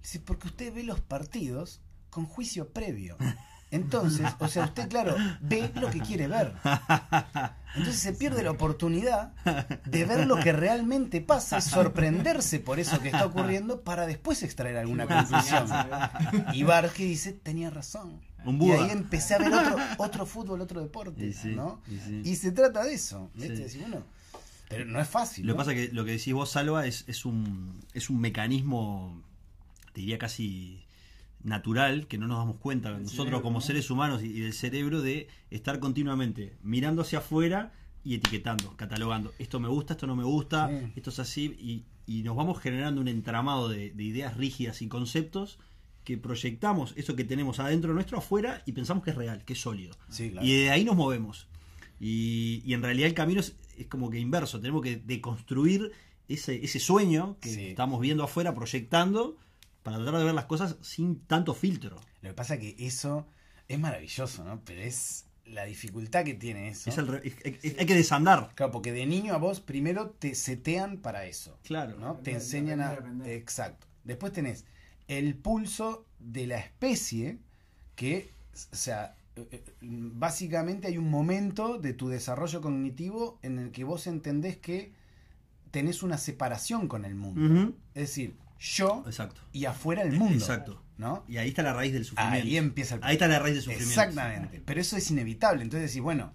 Dice, 0.02 0.20
porque 0.20 0.48
usted 0.48 0.74
ve 0.74 0.84
los 0.84 1.02
partidos 1.02 1.82
con 2.10 2.26
juicio 2.26 2.70
previo. 2.70 3.18
Entonces, 3.72 4.28
o 4.40 4.48
sea, 4.48 4.66
usted, 4.66 4.90
claro, 4.90 5.16
ve 5.42 5.72
lo 5.76 5.92
que 5.92 6.00
quiere 6.00 6.28
ver. 6.28 6.56
Entonces 7.76 8.02
se 8.02 8.14
pierde 8.14 8.42
la 8.42 8.50
oportunidad 8.52 9.34
de 9.86 10.06
ver 10.06 10.26
lo 10.26 10.40
que 10.40 10.52
realmente 10.54 11.22
pasa, 11.22 11.62
sorprenderse 11.62 12.60
por 12.60 12.80
eso 12.80 13.00
que 13.00 13.10
está 13.10 13.26
ocurriendo 13.28 13.82
para 13.82 14.08
después 14.08 14.42
extraer 14.42 14.78
alguna 14.78 15.06
conclusión. 15.06 15.68
Y 16.54 16.64
Barge 16.64 17.04
dice, 17.04 17.34
tenía 17.34 17.70
razón. 17.70 18.22
Un 18.46 18.62
Y 18.62 18.72
ahí 18.72 18.90
empecé 18.92 19.36
a 19.36 19.38
ver 19.40 19.54
otro, 19.54 19.78
otro 19.98 20.26
fútbol, 20.26 20.62
otro 20.62 20.82
deporte, 20.82 21.26
Y 21.26 21.34
sí, 21.34 21.50
¿no? 21.50 21.82
y 21.88 21.98
sí. 21.98 22.22
Y 22.24 22.36
se 22.36 22.52
trata 22.52 22.84
de 22.84 22.94
eso, 22.94 23.30
¿viste? 23.36 23.58
Sí. 23.58 23.64
Decir, 23.64 23.82
bueno, 23.82 24.04
pero 24.70 24.86
no 24.86 25.02
es 25.02 25.08
fácil. 25.10 25.46
Lo 25.46 25.54
que 25.54 25.58
¿no? 25.58 25.58
pasa 25.58 25.74
es 25.74 25.90
que 25.90 25.96
lo 25.96 26.06
que 26.06 26.12
decís 26.12 26.34
vos, 26.34 26.52
Salva, 26.52 26.86
es, 26.86 27.04
es, 27.08 27.26
un, 27.26 27.82
es 27.94 28.10
un 28.10 28.22
mecanismo, 28.22 29.22
te 29.94 30.02
diría 30.02 30.20
casi 30.20 30.86
natural, 31.44 32.08
que 32.08 32.18
no 32.18 32.28
nos 32.28 32.38
damos 32.38 32.58
cuenta 32.58 32.92
nosotros 32.92 33.16
cerebro, 33.16 33.42
como 33.42 33.60
¿no? 33.60 33.62
seres 33.62 33.90
humanos 33.90 34.22
y, 34.22 34.40
del 34.42 34.54
cerebro 34.54 35.02
de 35.02 35.28
estar 35.50 35.80
continuamente 35.80 36.58
mirando 36.62 37.02
hacia 37.02 37.20
afuera 37.20 37.74
y 38.04 38.14
etiquetando, 38.16 38.76
catalogando. 38.78 39.34
Esto 39.40 39.60
me 39.60 39.68
gusta, 39.68 39.94
esto 39.94 40.06
no 40.06 40.16
me 40.16 40.24
gusta, 40.24 40.70
esto 40.96 41.10
es 41.10 41.20
así, 41.20 41.46
y, 41.60 41.86
y 42.06 42.22
nos 42.24 42.36
vamos 42.36 42.60
generando 42.60 43.02
un 43.02 43.08
entramado 43.08 43.70
de, 43.70 43.90
de 43.92 44.04
ideas 44.04 44.38
rígidas 44.38 44.84
y 44.84 44.88
conceptos 44.88 45.58
que 46.04 46.18
proyectamos 46.18 46.94
eso 46.98 47.16
que 47.16 47.24
tenemos 47.24 47.60
adentro 47.60 47.94
nuestro 47.94 48.18
afuera 48.18 48.64
y 48.66 48.72
pensamos 48.72 49.04
que 49.04 49.12
es 49.12 49.16
real, 49.16 49.44
que 49.46 49.54
es 49.54 49.62
sólido. 49.62 49.96
Sí, 50.10 50.32
claro. 50.32 50.46
Y 50.48 50.54
de 50.64 50.70
ahí 50.72 50.84
nos 50.84 50.96
movemos. 50.96 51.48
Y, 52.00 52.62
y 52.66 52.74
en 52.74 52.82
realidad 52.82 53.08
el 53.08 53.14
camino 53.14 53.40
es, 53.42 53.56
es 53.78 53.88
como 53.88 54.10
que 54.10 54.20
inverso. 54.20 54.60
Tenemos 54.60 54.82
que 54.82 54.98
deconstruir 54.98 55.92
ese, 56.28 56.64
ese 56.64 56.80
sueño 56.80 57.38
que 57.42 57.50
Sí. 57.54 57.66
estamos 57.68 58.00
viendo 58.02 58.24
afuera, 58.24 58.54
proyectando, 58.54 59.38
para 59.84 59.98
tratar 59.98 60.20
de 60.20 60.26
ver 60.26 60.34
las 60.34 60.46
cosas 60.46 60.78
sin 60.82 61.20
tanto 61.22 61.54
filtro. 61.54 61.98
Lo 62.22 62.30
que 62.30 62.34
pasa 62.34 62.56
es 62.56 62.60
que 62.62 62.76
eso 62.86 63.28
es 63.68 63.80
maravilloso, 63.80 64.44
¿no? 64.44 64.62
Pero 64.66 64.82
es 64.82 65.26
la 65.46 65.66
dificultad 65.66 66.24
que 66.26 66.36
tiene 66.36 66.70
eso. 66.70 66.90
Es 66.90 66.98
el 66.98 67.08
re- 67.08 67.22
es- 67.28 67.36
es- 67.44 67.64
es- 67.66 67.80
hay 67.80 67.86
que 67.86 67.96
desandar. 67.96 68.52
Claro, 68.56 68.72
porque 68.72 68.92
de 68.92 69.06
niño 69.06 69.34
a 69.34 69.38
vos 69.38 69.60
primero 69.62 70.12
te 70.12 70.36
setean 70.36 70.98
para 70.98 71.26
eso. 71.26 71.58
Claro. 71.64 71.98
¿no? 71.98 72.14
Te 72.14 72.32
Aprender, 72.32 72.36
enseñan 72.36 72.82
a... 72.82 72.92
aprender. 72.92 73.30
Exacto. 73.32 73.88
Después 74.04 74.32
tenés 74.32 74.66
el 75.10 75.36
pulso 75.36 76.06
de 76.20 76.48
la 76.48 76.60
especie 76.60 77.40
que, 77.96 78.32
o 78.72 78.76
sea, 78.76 79.16
eh, 79.36 79.48
eh, 79.52 79.64
básicamente 79.82 80.88
hay 80.88 80.98
un 80.98 81.10
momento 81.10 81.80
de 81.80 81.94
tu 81.94 82.08
desarrollo 82.08 82.62
cognitivo 82.62 83.40
en 83.42 83.60
el 83.60 83.72
que 83.72 83.84
vos 83.84 84.08
entendés 84.08 84.58
que 84.58 84.94
tenés 85.72 86.04
una 86.04 86.18
separación 86.18 86.88
con 86.88 87.06
el 87.06 87.16
mundo. 87.16 87.74
Es 87.96 88.10
decir, 88.10 88.36
yo 88.60 89.04
Exacto. 89.06 89.42
y 89.52 89.66
afuera 89.66 90.04
el 90.04 90.14
mundo. 90.14 90.36
Exacto. 90.36 90.84
¿No? 90.98 91.24
Y 91.28 91.38
ahí 91.38 91.50
está 91.50 91.64
la 91.64 91.74
raíz 91.74 91.94
del 91.94 92.06
sufrimiento. 92.06 92.46
Ahí 92.46 92.58
empieza 92.58 92.96
el 92.96 93.04
Ahí 93.04 93.14
está 93.14 93.28
la 93.28 93.40
raíz 93.40 93.56
del 93.56 93.64
sufrimiento. 93.64 94.02
Exactamente. 94.02 94.62
Pero 94.66 94.82
eso 94.82 94.96
es 94.98 95.10
inevitable. 95.10 95.64
Entonces 95.64 95.90
decís, 95.90 96.04
bueno, 96.04 96.34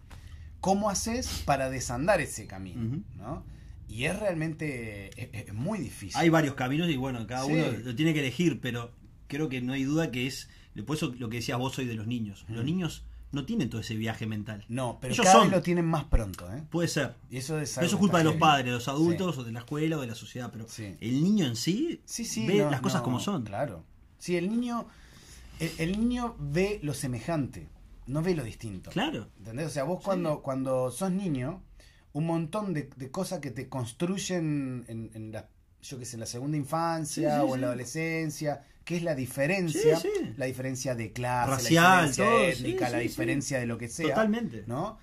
¿cómo 0.60 0.90
haces 0.90 1.42
para 1.44 1.70
desandar 1.70 2.20
ese 2.20 2.46
camino? 2.46 3.02
¿no? 3.16 3.44
Y 3.88 4.04
es 4.04 4.18
realmente 4.18 5.10
es, 5.16 5.46
es 5.48 5.54
muy 5.54 5.78
difícil. 5.78 6.18
Hay 6.20 6.28
varios 6.28 6.54
caminos 6.54 6.88
y 6.88 6.96
bueno, 6.96 7.26
cada 7.26 7.44
Sí. 7.46 7.52
uno 7.52 7.64
lo 7.84 7.94
tiene 7.94 8.12
que 8.14 8.20
elegir, 8.20 8.60
pero 8.60 8.90
creo 9.28 9.48
que 9.48 9.60
no 9.60 9.72
hay 9.72 9.84
duda 9.84 10.10
que 10.10 10.26
es. 10.26 10.48
Por 10.86 10.96
eso 10.96 11.14
lo 11.18 11.28
que 11.28 11.36
decías 11.36 11.58
vos 11.58 11.78
hoy 11.78 11.84
de 11.86 11.94
los 11.94 12.06
niños. 12.06 12.44
Los 12.48 12.62
Mm. 12.62 12.66
niños 12.66 13.04
no 13.30 13.44
tienen 13.44 13.68
todo 13.68 13.80
ese 13.80 13.94
viaje 13.96 14.26
mental. 14.26 14.64
No, 14.68 14.98
pero 15.00 15.12
Ellos 15.14 15.24
cada 15.24 15.38
son. 15.40 15.48
vez 15.48 15.56
lo 15.58 15.62
tienen 15.62 15.84
más 15.84 16.04
pronto, 16.04 16.52
¿eh? 16.52 16.62
Puede 16.70 16.88
ser. 16.88 17.14
Y 17.30 17.36
eso 17.38 17.58
es, 17.58 17.70
eso 17.76 17.84
es 17.84 17.94
culpa 17.96 18.18
de 18.18 18.24
los 18.24 18.36
padres, 18.36 18.66
de 18.66 18.72
los 18.72 18.86
adultos, 18.88 19.38
o 19.38 19.44
de 19.44 19.52
la 19.52 19.60
escuela, 19.60 19.98
o 19.98 20.00
de 20.00 20.06
la 20.06 20.14
sociedad. 20.14 20.50
Pero 20.52 20.66
Sí. 20.68 20.96
el 21.00 21.22
niño 21.22 21.44
en 21.46 21.56
sí, 21.56 22.00
Sí, 22.04 22.24
sí, 22.24 22.46
ve 22.46 22.58
no, 22.58 22.70
las 22.70 22.80
cosas 22.80 23.00
no, 23.00 23.04
como 23.04 23.20
son. 23.20 23.44
Claro. 23.44 23.84
Sí, 24.18 24.36
el 24.36 24.48
niño, 24.48 24.86
el, 25.60 25.70
el 25.78 25.92
niño 26.00 26.36
ve 26.38 26.78
lo 26.82 26.94
semejante, 26.94 27.68
no 28.06 28.22
ve 28.22 28.34
lo 28.34 28.44
distinto. 28.44 28.90
Claro. 28.90 29.28
¿Entendés? 29.38 29.66
O 29.66 29.70
sea, 29.70 29.84
vos 29.84 30.00
cuando, 30.02 30.40
cuando 30.42 30.90
sos 30.90 31.10
niño, 31.10 31.60
un 32.14 32.26
montón 32.26 32.72
de, 32.74 32.88
de 32.96 33.10
cosas 33.10 33.40
que 33.40 33.50
te 33.50 33.68
construyen 33.68 34.84
en, 34.88 35.10
en 35.14 35.30
la, 35.32 35.48
yo 35.82 35.98
qué 35.98 36.04
sé, 36.06 36.16
en 36.16 36.20
la 36.20 36.26
segunda 36.26 36.56
infancia 36.56 37.30
Sí, 37.40 37.40
sí, 37.44 37.46
o 37.50 37.54
en 37.54 37.60
la 37.60 37.66
adolescencia, 37.68 38.62
que 38.84 38.96
es 38.96 39.02
la 39.02 39.14
diferencia, 39.14 40.00
la 40.36 40.46
diferencia 40.46 40.94
de 40.94 41.12
clase, 41.12 41.50
Racial, 41.50 41.84
la 41.84 41.92
diferencia 42.06 42.24
todo, 42.24 42.40
étnica, 42.44 42.90
la 42.90 42.98
diferencia 42.98 43.58
de 43.58 43.66
lo 43.66 43.76
que 43.78 43.88
sea. 43.88 44.08
Totalmente. 44.08 44.64
¿no? 44.66 44.98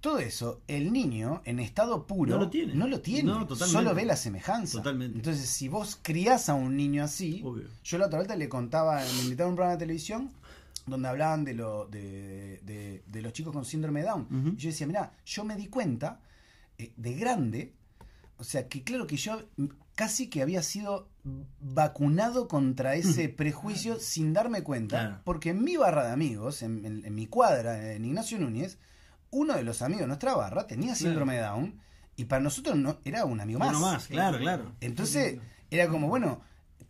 Todo 0.00 0.18
eso, 0.18 0.60
el 0.66 0.92
niño 0.92 1.42
en 1.44 1.60
estado 1.60 2.06
puro 2.08 2.32
No 2.34 2.40
lo 2.40 2.50
tiene. 2.50 2.74
no 2.74 2.86
lo 2.88 3.00
tiene, 3.00 3.30
No, 3.32 3.48
solo 3.54 3.94
ve 3.94 4.04
la 4.04 4.16
semejanza. 4.16 4.78
Totalmente. 4.78 5.16
Entonces, 5.16 5.48
si 5.48 5.68
vos 5.68 5.98
criás 6.02 6.48
a 6.48 6.54
un 6.54 6.76
niño 6.76 7.04
así, 7.04 7.40
Obvio. 7.44 7.68
yo 7.84 7.98
la 7.98 8.06
otra 8.06 8.18
vez 8.18 8.36
le 8.36 8.48
contaba, 8.48 9.00
me 9.00 9.22
invitaron 9.22 9.48
a 9.48 9.50
un 9.50 9.56
programa 9.56 9.76
de 9.76 9.84
televisión 9.84 10.30
donde 10.86 11.06
hablaban 11.08 11.44
de, 11.44 11.54
lo, 11.54 11.86
de, 11.86 12.58
de- 12.64 13.04
de 13.06 13.22
los 13.22 13.32
chicos 13.32 13.52
con 13.52 13.64
síndrome 13.64 14.00
de 14.00 14.06
Down. 14.08 14.54
Y 14.58 14.60
yo 14.60 14.70
decía, 14.70 14.86
mira, 14.88 15.12
yo 15.24 15.44
me 15.44 15.54
di 15.54 15.68
cuenta 15.68 16.20
de 16.96 17.14
grande, 17.14 17.74
o 18.38 18.44
sea, 18.44 18.68
que 18.68 18.82
claro 18.82 19.06
que 19.06 19.16
yo 19.16 19.46
mm, 19.56 19.66
casi 19.94 20.28
que 20.28 20.42
había 20.42 20.62
sido 20.62 21.08
vacunado 21.60 22.48
contra 22.48 22.94
ese 22.96 23.28
prejuicio 23.28 23.98
sin 24.00 24.32
darme 24.32 24.62
cuenta, 24.62 24.98
Claro. 25.00 25.20
porque 25.24 25.50
en 25.50 25.62
mi 25.62 25.76
barra 25.76 26.06
de 26.06 26.12
amigos, 26.12 26.62
en, 26.62 26.84
en- 26.84 27.04
en 27.04 27.14
mi 27.14 27.26
cuadra, 27.26 27.92
en 27.92 28.04
Ignacio 28.04 28.38
Núñez, 28.38 28.78
uno 29.30 29.54
de 29.54 29.62
los 29.62 29.82
amigos 29.82 30.02
de 30.02 30.06
nuestra 30.08 30.34
barra 30.34 30.66
tenía 30.66 30.94
síndrome 30.94 31.34
de 31.36 31.40
Down 31.42 31.78
y 32.16 32.24
para 32.24 32.42
nosotros 32.42 32.76
no 32.76 32.98
era 33.04 33.24
un 33.24 33.40
amigo 33.40 33.58
más. 33.60 33.70
Uno 33.70 33.80
más, 33.80 34.06
claro, 34.08 34.38
claro. 34.38 34.72
Entonces, 34.80 35.38
era 35.70 35.88
como, 35.88 36.08
bueno, 36.08 36.42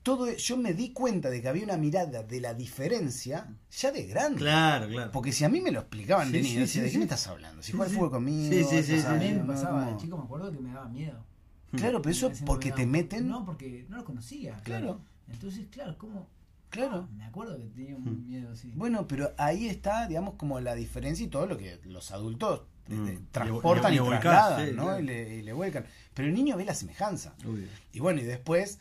todo 0.03 0.30
yo 0.32 0.57
me 0.57 0.74
di 0.74 0.92
cuenta 0.92 1.30
de 1.30 1.40
que 1.42 1.48
había 1.48 1.64
una 1.64 1.76
mirada 1.76 2.22
de 2.22 2.40
la 2.40 2.55
diferencia 2.55 3.46
ya 3.70 3.92
de 3.92 4.05
grande. 4.07 4.38
Claro, 4.38 4.88
claro. 4.88 5.11
Porque 5.12 5.32
si 5.32 5.44
a 5.44 5.48
mí 5.48 5.61
me 5.61 5.70
lo 5.70 5.80
explicaban 5.80 6.32
de 6.32 6.38
Sí, 6.42 6.48
niño, 6.48 6.55
sí, 6.55 6.61
decía, 6.61 6.72
sí, 6.72 6.78
¿de 6.80 6.86
qué 6.86 6.92
sí. 6.92 6.98
me 6.98 7.05
estás 7.05 7.26
hablando? 7.28 7.62
Si 7.62 7.66
Sí, 7.70 7.72
juega 7.76 7.84
al 7.86 7.90
sí. 7.90 7.96
fútbol 7.96 8.11
conmigo. 8.11 8.53
Sí, 8.53 8.64
sí, 8.64 8.82
sí, 8.82 9.00
sí. 9.00 9.07
A 9.07 9.12
mí 9.14 9.32
me 9.32 9.44
pasaba, 9.44 9.84
no. 9.84 9.90
de 9.92 9.96
chico 10.03 10.16
me 10.18 10.24
acuerdo 10.24 10.50
que 10.53 10.59
me 10.59 10.72
daba 10.72 10.88
miedo. 10.88 11.24
Claro, 11.72 12.03
pero 12.03 12.12
eso 12.12 12.30
porque 12.44 12.70
te 12.72 12.84
meten. 12.86 13.28
No, 13.28 13.44
porque 13.46 13.86
no 13.88 13.96
lo 13.98 14.05
conocía. 14.05 14.57
Claro. 14.64 15.00
Entonces, 15.30 15.66
claro, 15.70 15.96
¿cómo? 15.96 16.28
Claro. 16.68 17.09
Me 17.16 17.24
acuerdo 17.24 17.57
que 17.57 17.64
tenía 17.64 17.96
un 17.96 18.05
Mm. 18.05 18.26
miedo 18.28 18.50
así. 18.53 18.72
Bueno, 18.74 19.07
pero 19.07 19.32
ahí 19.38 19.68
está, 19.68 20.07
digamos, 20.09 20.34
como 20.34 20.59
la 20.61 20.74
diferencia 20.74 21.24
y 21.24 21.28
todo 21.28 21.46
lo 21.46 21.57
que 21.57 21.80
los 21.84 22.11
adultos 22.12 22.62
eh, 22.88 22.94
Mm. 22.94 23.07
eh, 23.07 23.12
Le- 23.12 23.18
transportan 23.30 23.90
le- 23.92 23.96
y 23.96 23.98
sí, 24.00 24.11
¿no? 24.11 24.20
claro. 24.20 24.98
Y, 24.98 25.03
le, 25.05 25.34
y 25.36 25.42
le 25.42 25.53
vuelcan. 25.53 25.84
Pero 26.14 26.28
el 26.28 26.34
niño 26.34 26.57
ve 26.57 26.64
la 26.64 26.74
semejanza. 26.74 27.34
Obvio. 27.46 27.68
Y 27.92 28.00
bueno, 28.00 28.20
y 28.20 28.24
después, 28.24 28.78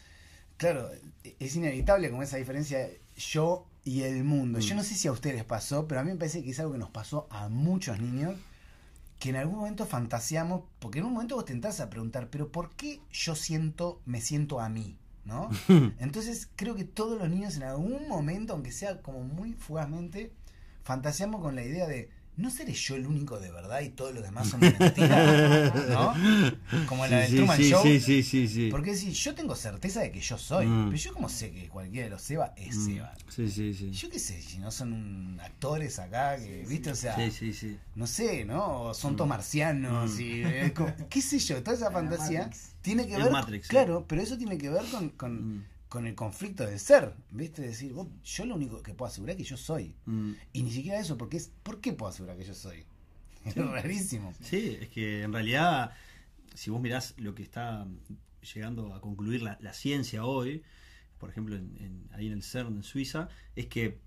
claro, 0.61 0.91
es 1.39 1.55
inevitable 1.55 2.11
como 2.11 2.21
esa 2.21 2.37
diferencia 2.37 2.87
yo 3.17 3.65
y 3.83 4.03
el 4.03 4.23
mundo. 4.23 4.59
Mm. 4.59 4.61
Yo 4.61 4.75
no 4.75 4.83
sé 4.83 4.93
si 4.93 5.07
a 5.07 5.11
ustedes 5.11 5.35
les 5.35 5.43
pasó, 5.43 5.87
pero 5.87 6.01
a 6.01 6.03
mí 6.03 6.11
me 6.11 6.17
parece 6.17 6.43
que 6.43 6.51
es 6.51 6.59
algo 6.59 6.73
que 6.73 6.77
nos 6.77 6.91
pasó 6.91 7.27
a 7.31 7.49
muchos 7.49 7.99
niños 7.99 8.35
que 9.17 9.29
en 9.29 9.37
algún 9.37 9.57
momento 9.57 9.87
fantaseamos, 9.87 10.61
porque 10.77 10.99
en 10.99 11.05
un 11.05 11.13
momento 11.13 11.35
vos 11.35 11.45
te 11.45 11.53
entras 11.53 11.79
a 11.79 11.89
preguntar, 11.89 12.29
pero 12.29 12.51
¿por 12.51 12.75
qué 12.75 13.01
yo 13.11 13.33
siento, 13.33 14.01
me 14.05 14.21
siento 14.21 14.59
a 14.59 14.69
mí? 14.69 14.97
¿No? 15.25 15.49
Entonces 15.99 16.47
creo 16.55 16.75
que 16.75 16.83
todos 16.83 17.17
los 17.17 17.27
niños 17.27 17.55
en 17.55 17.63
algún 17.63 18.07
momento, 18.07 18.53
aunque 18.53 18.71
sea 18.71 19.01
como 19.01 19.23
muy 19.23 19.53
fugazmente, 19.53 20.31
fantaseamos 20.83 21.41
con 21.41 21.55
la 21.55 21.63
idea 21.63 21.87
de 21.87 22.11
¿no 22.37 22.49
seré 22.49 22.73
yo 22.73 22.95
el 22.95 23.05
único 23.05 23.39
de 23.39 23.51
verdad 23.51 23.81
y 23.81 23.89
todos 23.89 24.13
los 24.15 24.23
demás 24.23 24.47
son 24.49 24.59
mentira? 24.79 25.71
¿No? 25.89 26.13
Como 26.87 27.05
la 27.05 27.17
del 27.19 27.35
Truman 27.35 27.57
sí, 27.57 27.69
Show. 27.69 27.83
sí, 27.83 27.99
sí, 27.99 28.23
sí, 28.23 28.47
sí. 28.47 28.67
Porque 28.71 28.95
si 28.95 29.11
yo 29.11 29.35
tengo 29.35 29.55
certeza 29.55 30.01
de 30.01 30.11
que 30.11 30.19
yo 30.21 30.37
soy, 30.37 30.65
Mm. 30.65 30.85
pero 30.89 30.97
yo 30.97 31.13
como 31.13 31.29
sé 31.29 31.51
que 31.51 31.67
cualquiera 31.67 32.05
de 32.05 32.11
los 32.11 32.21
Seba 32.21 32.53
es 32.55 32.75
Mm. 32.77 32.85
Seba. 32.85 33.13
Sí, 33.29 33.49
sí, 33.49 33.73
sí. 33.73 33.91
Yo 33.91 34.09
qué 34.09 34.19
sé, 34.19 34.41
si 34.41 34.57
no 34.59 34.71
son 34.71 34.93
un- 34.93 35.39
actores 35.41 35.99
acá, 35.99 36.37
que, 36.37 36.65
¿viste? 36.67 36.91
O 36.91 36.95
sea, 36.95 37.15
Sí, 37.15 37.31
sí, 37.31 37.53
sí. 37.53 37.77
no 37.95 38.07
sé, 38.07 38.45
¿no? 38.45 38.81
O 38.83 38.93
son 38.93 39.15
todos 39.15 39.29
marcianos 39.29 40.11
Mm. 40.15 40.21
y 40.21 40.41
es 40.43 40.71
como- 40.71 40.93
qué 41.09 41.21
sé 41.21 41.37
yo, 41.39 41.61
toda 41.61 41.75
esa 41.75 41.91
fantasía 41.91 42.49
tiene 42.81 43.05
que 43.07 43.13
Es 43.15 43.23
ver, 43.23 43.31
Matrix, 43.31 43.65
sí. 43.67 43.69
claro, 43.69 44.05
pero 44.07 44.21
eso 44.21 44.37
tiene 44.37 44.57
que 44.57 44.69
ver 44.69 44.83
con, 44.91 45.09
con, 45.09 45.57
Mm, 45.57 45.63
con 45.91 46.07
el 46.07 46.15
conflicto 46.15 46.65
del 46.65 46.79
ser, 46.79 47.13
¿viste? 47.31 47.61
Decir, 47.63 47.91
vos, 47.91 48.07
yo 48.23 48.45
lo 48.45 48.55
único 48.55 48.81
que 48.81 48.93
puedo 48.93 49.09
asegurar 49.11 49.31
es 49.35 49.37
que 49.43 49.49
yo 49.49 49.57
soy. 49.57 49.93
mm. 50.05 50.31
Y 50.53 50.63
ni 50.63 50.71
siquiera 50.71 50.97
eso, 51.01 51.17
porque 51.17 51.35
es, 51.35 51.51
¿por 51.63 51.81
qué 51.81 51.91
puedo 51.91 52.09
asegurar 52.09 52.37
que 52.37 52.45
yo 52.45 52.53
soy? 52.53 52.85
Es 53.45 53.55
rarísimo. 53.55 54.33
Sí, 54.39 54.77
es 54.79 54.87
que 54.87 55.23
en 55.23 55.33
realidad, 55.33 55.91
si 56.55 56.69
vos 56.69 56.79
mirás 56.79 57.13
lo 57.17 57.35
que 57.35 57.43
está 57.43 57.85
llegando 58.53 58.93
a 58.93 59.01
concluir 59.01 59.41
la, 59.41 59.57
la 59.59 59.73
ciencia 59.73 60.23
hoy, 60.23 60.63
por 61.19 61.29
ejemplo, 61.29 61.57
en- 61.57 61.75
en- 61.79 62.09
ahí 62.13 62.27
en 62.27 62.33
el 62.33 62.43
CERN 62.43 62.77
en 62.77 62.83
Suiza, 62.83 63.27
es 63.57 63.67
que 63.67 63.99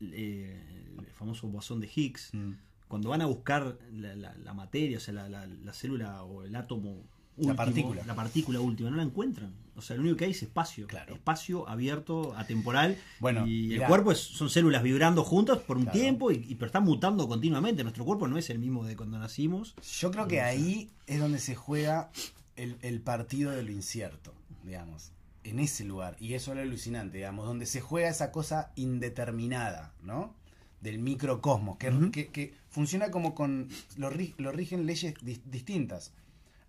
eh, 0.00 0.60
el 0.98 1.06
famoso 1.14 1.48
bosón 1.48 1.80
de 1.80 1.88
Higgs, 1.94 2.34
Mm. 2.34 2.52
cuando 2.88 3.08
van 3.08 3.22
a 3.22 3.26
buscar 3.26 3.78
la, 3.92 4.14
la- 4.14 4.34
la 4.34 4.52
materia, 4.52 4.98
o 4.98 5.00
sea, 5.00 5.14
la 5.14 5.72
célula 5.72 6.22
o 6.24 6.42
el 6.44 6.54
átomo 6.54 7.02
La 7.36 7.54
partícula. 7.54 8.02
la 8.06 8.14
partícula 8.14 8.60
última, 8.60 8.90
no 8.90 8.96
la 8.96 9.02
encuentran. 9.02 9.52
O 9.74 9.80
sea, 9.80 9.96
lo 9.96 10.02
único 10.02 10.18
que 10.18 10.26
hay 10.26 10.32
es 10.32 10.42
espacio. 10.42 10.86
Claro. 10.86 11.14
Espacio 11.14 11.66
abierto, 11.68 12.34
atemporal. 12.36 12.98
Bueno, 13.20 13.46
y 13.46 13.72
el 13.74 13.84
cuerpo 13.86 14.12
es- 14.12 14.18
son 14.20 14.50
células 14.50 14.82
vibrando 14.82 15.24
juntas 15.24 15.58
por 15.58 15.78
un 15.78 15.84
Claro. 15.84 15.98
tiempo, 15.98 16.30
y, 16.30 16.44
y- 16.46 16.54
pero 16.56 16.66
están 16.66 16.84
mutando 16.84 17.26
continuamente. 17.26 17.82
Nuestro 17.82 18.04
cuerpo 18.04 18.28
no 18.28 18.36
es 18.36 18.50
el 18.50 18.58
mismo 18.58 18.84
de 18.84 18.96
cuando 18.96 19.18
nacimos. 19.18 19.74
Yo 19.98 20.10
creo 20.10 20.28
que 20.28 20.42
ahí 20.42 20.90
es 21.06 21.20
donde 21.20 21.38
se 21.38 21.54
juega 21.54 22.10
el, 22.56 22.76
el 22.82 23.00
partido 23.00 23.50
de 23.50 23.62
lo 23.62 23.72
incierto, 23.72 24.34
digamos. 24.62 25.10
En 25.42 25.58
ese 25.58 25.84
lugar. 25.84 26.16
Y 26.20 26.34
eso 26.34 26.50
es 26.52 26.56
lo 26.58 26.62
alucinante, 26.62 27.16
digamos. 27.16 27.46
Donde 27.46 27.64
se 27.66 27.80
juega 27.80 28.10
esa 28.10 28.30
cosa 28.30 28.72
indeterminada, 28.76 29.92
¿no? 30.02 30.34
Del 30.82 30.98
microcosmos. 30.98 31.78
Que, 31.78 31.90
que, 32.12 32.28
que 32.28 32.54
funciona 32.70 33.10
como 33.10 33.34
con. 33.34 33.68
Lo, 33.96 34.10
ri- 34.10 34.34
lo 34.36 34.52
rigen 34.52 34.84
leyes 34.86 35.14
dis- 35.22 35.40
distintas. 35.44 36.12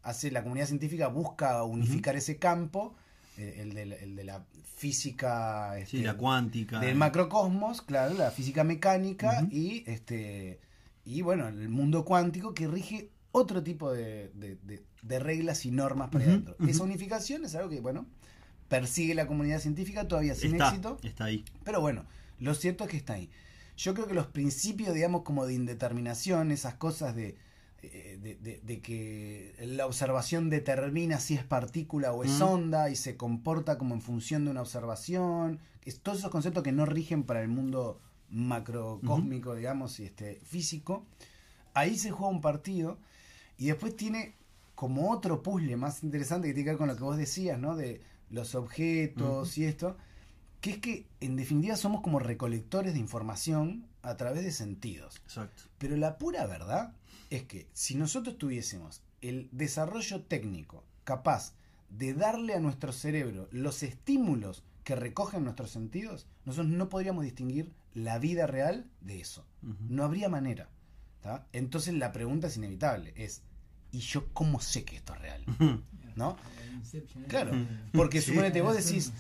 Hace 0.04 0.32
la 0.32 0.44
comunidad 0.44 0.68
científica 0.68 1.08
busca 1.08 1.64
unificar 1.64 2.16
ese 2.16 2.38
campo. 2.38 2.94
eh, 3.38 3.56
El, 3.62 3.74
de, 3.74 3.86
la- 3.88 3.96
el 3.96 4.16
de 4.16 4.24
la 4.26 4.46
física. 4.76 5.74
Sí, 5.78 5.82
este, 5.98 5.98
la 6.04 6.16
cuántica. 6.18 6.80
del 6.80 6.96
macrocosmos, 6.96 7.82
claro, 7.82 8.14
la 8.16 8.30
física 8.32 8.64
mecánica 8.64 9.48
y 9.50 9.84
este 9.88 10.60
y 11.06 11.22
bueno, 11.22 11.48
el 11.48 11.68
mundo 11.70 12.06
cuántico 12.06 12.54
que 12.54 12.68
rige 12.68 13.10
otro 13.32 13.64
tipo 13.64 13.92
de, 13.92 14.30
de- 14.36 15.20
reglas 15.20 15.66
y 15.66 15.72
normas 15.72 16.10
para 16.10 16.26
adentro. 16.26 16.56
ujú. 16.60 16.70
Esa 16.70 16.84
unificación 16.84 17.44
es 17.46 17.56
algo 17.56 17.70
que, 17.70 17.82
bueno, 17.82 18.06
persigue 18.70 19.14
la 19.16 19.28
comunidad 19.28 19.60
científica 19.60 20.08
todavía 20.08 20.34
sin 20.36 20.54
está, 20.54 20.70
éxito, 20.70 20.98
está 21.04 21.26
ahí. 21.26 21.44
pero 21.64 21.82
bueno, 21.82 22.06
lo 22.40 22.54
cierto 22.56 22.84
es 22.86 22.90
que 22.92 22.98
está 22.98 23.14
ahí. 23.14 23.30
Yo 23.78 23.94
creo 23.96 24.08
que 24.08 24.14
los 24.14 24.28
principios, 24.28 24.94
digamos, 24.94 25.24
como 25.24 25.46
de 25.46 25.54
indeterminación, 25.56 26.52
esas 26.52 26.76
cosas 26.76 27.16
de, 27.16 27.30
eh, 27.30 27.36
de, 27.90 28.36
de- 28.36 28.62
de 28.64 28.80
que 28.82 29.54
la 29.62 29.86
observación 29.86 30.50
determina 30.50 31.20
si 31.20 31.36
es 31.36 31.44
partícula 31.44 32.14
o 32.14 32.24
es 32.24 32.40
Mm. 32.40 32.44
onda 32.44 32.90
y 32.90 32.96
se 32.96 33.18
comporta 33.18 33.78
como 33.78 33.94
en 33.96 34.02
función 34.02 34.46
de 34.46 34.52
una 34.52 34.62
observación, 34.62 35.60
es, 35.86 36.00
todos 36.00 36.20
esos 36.20 36.32
conceptos 36.32 36.64
que 36.64 36.72
no 36.72 36.86
rigen 36.86 37.24
para 37.24 37.42
el 37.42 37.50
mundo 37.50 38.00
macrocósmico, 38.30 39.56
digamos, 39.56 40.00
y 40.00 40.06
este 40.06 40.36
físico, 40.44 41.06
ahí 41.74 41.98
se 41.98 42.12
juega 42.12 42.32
un 42.32 42.42
partido 42.42 42.98
y 43.58 43.68
después 43.68 43.96
tiene 43.96 44.36
como 44.76 45.12
otro 45.12 45.44
puzzle 45.44 45.76
más 45.78 46.04
interesante 46.04 46.48
que 46.48 46.54
tiene 46.54 46.66
que 46.66 46.72
ver 46.72 46.78
con 46.78 46.88
lo 46.88 46.96
que 46.96 47.04
vos 47.04 47.18
decías, 47.18 47.60
¿no? 47.60 47.76
De 47.76 48.02
los 48.30 48.56
objetos 48.56 49.58
y 49.58 49.66
esto, 49.66 49.96
que 50.62 50.72
es 50.72 50.78
que 50.80 51.06
en 51.20 51.36
definitiva 51.36 51.76
somos 51.76 52.02
como 52.02 52.20
recolectores 52.20 52.94
de 52.94 53.00
información 53.00 53.86
a 54.04 54.16
través 54.18 54.44
de 54.44 54.52
sentidos. 54.52 55.16
Exacto. 55.24 55.64
Pero 55.80 55.98
la 55.98 56.18
pura 56.18 56.46
verdad 56.46 56.94
es 57.30 57.44
que 57.44 57.68
si 57.74 57.96
nosotros 57.96 58.38
tuviésemos 58.38 59.02
el 59.22 59.50
desarrollo 59.52 60.22
técnico 60.24 60.84
capaz 61.04 61.54
de 61.90 62.14
darle 62.14 62.54
a 62.54 62.60
nuestro 62.60 62.92
cerebro 62.94 63.48
los 63.52 63.82
estímulos 63.84 64.64
que 64.84 64.96
recogen 64.96 65.44
nuestros 65.44 65.72
sentidos, 65.72 66.28
nosotros 66.46 66.72
no 66.72 66.90
podríamos 66.90 67.24
distinguir 67.24 67.72
la 67.94 68.20
vida 68.20 68.48
real 68.48 68.86
de 69.02 69.20
eso. 69.22 69.46
No 69.62 70.04
habría 70.04 70.30
manera. 70.30 70.70
¿tá? 71.22 71.48
Entonces 71.54 71.94
la 71.94 72.12
pregunta 72.12 72.48
es 72.48 72.58
inevitable, 72.58 73.14
es 73.16 73.42
¿y 73.94 74.00
yo 74.00 74.28
cómo 74.34 74.60
sé 74.60 74.84
que 74.84 74.98
esto 74.98 75.14
es 75.14 75.22
real? 75.22 75.46
¿No? 76.18 76.36
Inception, 76.74 77.24
Claro, 77.26 77.52
porque 77.94 78.20
Sí. 78.22 78.32
suponete 78.32 78.62
vos 78.62 78.76
decís, 78.76 79.14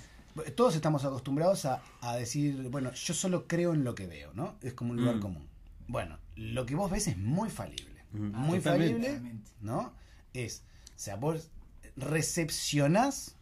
todos 0.55 0.75
estamos 0.75 1.05
acostumbrados 1.05 1.65
a, 1.65 1.81
a 2.01 2.15
decir, 2.15 2.69
bueno, 2.69 2.91
yo 2.93 3.13
solo 3.13 3.47
creo 3.47 3.73
en 3.73 3.83
lo 3.83 3.93
que 3.95 4.07
veo, 4.07 4.33
¿no? 4.33 4.55
Es 4.61 4.73
como 4.73 4.91
un 4.91 4.97
lugar 4.97 5.17
Mm. 5.17 5.21
común. 5.21 5.47
Bueno, 5.87 6.17
lo 6.35 6.65
que 6.65 6.75
vos 6.75 6.89
ves 6.89 7.07
es 7.07 7.17
muy 7.17 7.49
falible. 7.49 8.01
Ah, 8.13 8.17
muy 8.17 8.59
Totalmente. 8.59 8.93
falible, 8.93 9.07
Totalmente. 9.09 9.51
¿no? 9.61 9.93
Es, 10.33 10.63
o 10.95 10.99
sea, 10.99 11.15
vos 11.17 11.49
recepcionás 11.95 13.35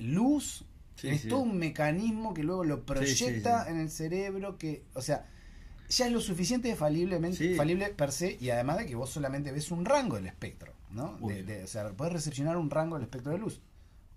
luz, 0.00 0.64
Sí, 0.96 1.08
es 1.08 1.22
sí. 1.22 1.28
todo 1.28 1.40
un 1.40 1.58
mecanismo 1.58 2.34
que 2.34 2.42
luego 2.44 2.62
lo 2.64 2.84
proyecta 2.84 3.60
sí, 3.60 3.64
sí. 3.66 3.70
en 3.74 3.80
el 3.80 3.90
cerebro, 3.90 4.58
que, 4.58 4.84
o 4.94 5.00
sea, 5.02 5.26
ya 5.88 6.06
es 6.06 6.12
lo 6.12 6.20
suficiente 6.20 6.74
faliblemente, 6.76 7.38
Sí. 7.38 7.54
falible 7.54 7.88
per 7.88 8.12
se, 8.12 8.36
y 8.40 8.50
además 8.50 8.78
de 8.78 8.86
que 8.86 8.94
vos 8.94 9.08
solamente 9.10 9.50
ves 9.50 9.70
un 9.70 9.84
rango 9.84 10.16
del 10.16 10.26
espectro, 10.26 10.74
¿no? 10.90 11.16
De- 11.26 11.42
de- 11.42 11.64
o 11.64 11.66
sea, 11.66 11.90
podés 11.92 12.12
recepcionar 12.12 12.56
un 12.58 12.70
rango 12.70 12.96
del 12.96 13.04
espectro 13.04 13.32
de 13.32 13.38
luz. 13.38 13.60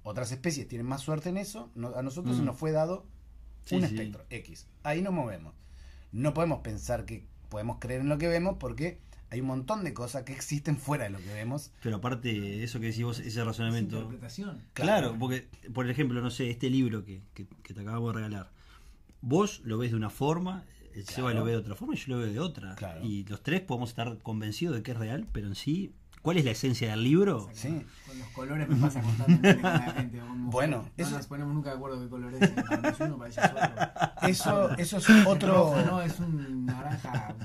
Otras 0.03 0.31
especies 0.31 0.67
tienen 0.67 0.85
más 0.87 1.01
suerte 1.01 1.29
en 1.29 1.37
eso, 1.37 1.71
no- 1.75 1.95
a 1.95 2.01
nosotros 2.03 2.35
Mm. 2.35 2.39
se 2.39 2.45
nos 2.45 2.57
fue 2.57 2.71
dado 2.71 3.05
Sí, 3.65 3.75
un 3.75 3.81
sí. 3.81 3.87
espectro 3.87 4.25
X. 4.29 4.67
Ahí 4.83 5.01
nos 5.01 5.13
movemos. 5.13 5.53
No 6.11 6.33
podemos 6.33 6.59
pensar 6.59 7.05
que 7.05 7.25
podemos 7.49 7.77
creer 7.79 8.01
en 8.01 8.09
lo 8.09 8.17
que 8.17 8.27
vemos 8.27 8.57
porque 8.59 8.99
hay 9.29 9.41
un 9.41 9.47
montón 9.47 9.83
de 9.83 9.93
cosas 9.93 10.23
que 10.23 10.33
existen 10.33 10.77
fuera 10.77 11.05
de 11.05 11.09
lo 11.11 11.17
que 11.19 11.33
vemos. 11.33 11.71
Pero 11.81 11.95
aparte, 11.97 12.63
eso 12.63 12.79
que 12.79 12.87
decís 12.87 13.03
vos, 13.03 13.19
ese 13.19 13.39
Es 13.39 13.45
razonamiento. 13.45 13.95
interpretación. 13.95 14.61
Claro, 14.73 15.07
Claro. 15.09 15.15
porque, 15.19 15.47
por 15.73 15.89
ejemplo, 15.89 16.21
no 16.21 16.29
sé, 16.29 16.49
este 16.49 16.69
libro 16.69 17.03
que, 17.05 17.21
que- 17.33 17.47
que 17.63 17.73
te 17.73 17.81
acabamos 17.81 18.13
de 18.13 18.19
regalar, 18.21 18.51
vos 19.21 19.61
lo 19.63 19.77
ves 19.77 19.91
de 19.91 19.97
una 19.97 20.09
forma, 20.09 20.65
el 20.93 21.05
Seba 21.07 21.33
lo 21.33 21.43
ve 21.43 21.51
de 21.53 21.57
otra 21.57 21.75
forma 21.75 21.95
y 21.95 21.97
yo 21.97 22.05
lo 22.15 22.17
veo 22.19 22.31
de 22.31 22.39
otra. 22.39 22.75
Claro. 22.75 23.03
Y 23.03 23.23
los 23.25 23.41
tres 23.41 23.61
podemos 23.61 23.89
estar 23.89 24.19
convencidos 24.19 24.75
de 24.75 24.83
que 24.83 24.91
es 24.91 24.97
real, 24.97 25.27
pero 25.31 25.47
en 25.47 25.55
sí, 25.55 25.93
¿cuál 26.23 26.37
es 26.37 26.45
la 26.45 26.51
esencia 26.51 26.89
del 26.89 27.03
libro? 27.03 27.49
Sí. 27.53 27.85
Con 28.07 28.17
los 28.19 28.27
colores 28.29 28.67
me 28.67 28.75
pasa 28.77 29.01
constantemente 29.01 29.61
con 29.61 29.71
la 29.73 29.91
gente. 29.91 30.17
con 30.19 30.49
Bueno, 30.49 30.77
mujeres. 30.77 30.97
no 30.97 31.03
eso- 31.05 31.17
nos 31.17 31.27
ponemos 31.27 31.53
nunca 31.53 31.69
de 31.69 31.75
acuerdo 31.75 32.01
qué 32.01 32.09
color 32.09 32.33
es. 32.33 32.49
Para 32.49 32.95
uno, 33.05 33.17
para 33.17 33.29
ella 33.29 33.43
es 34.27 34.41
otro. 34.47 34.77
Eso, 34.77 34.97
eso 34.97 34.97
es 34.97 35.09
otro. 35.27 35.85
no, 35.85 36.01
es 36.01 36.19
un 36.19 36.65
naranja 36.65 37.35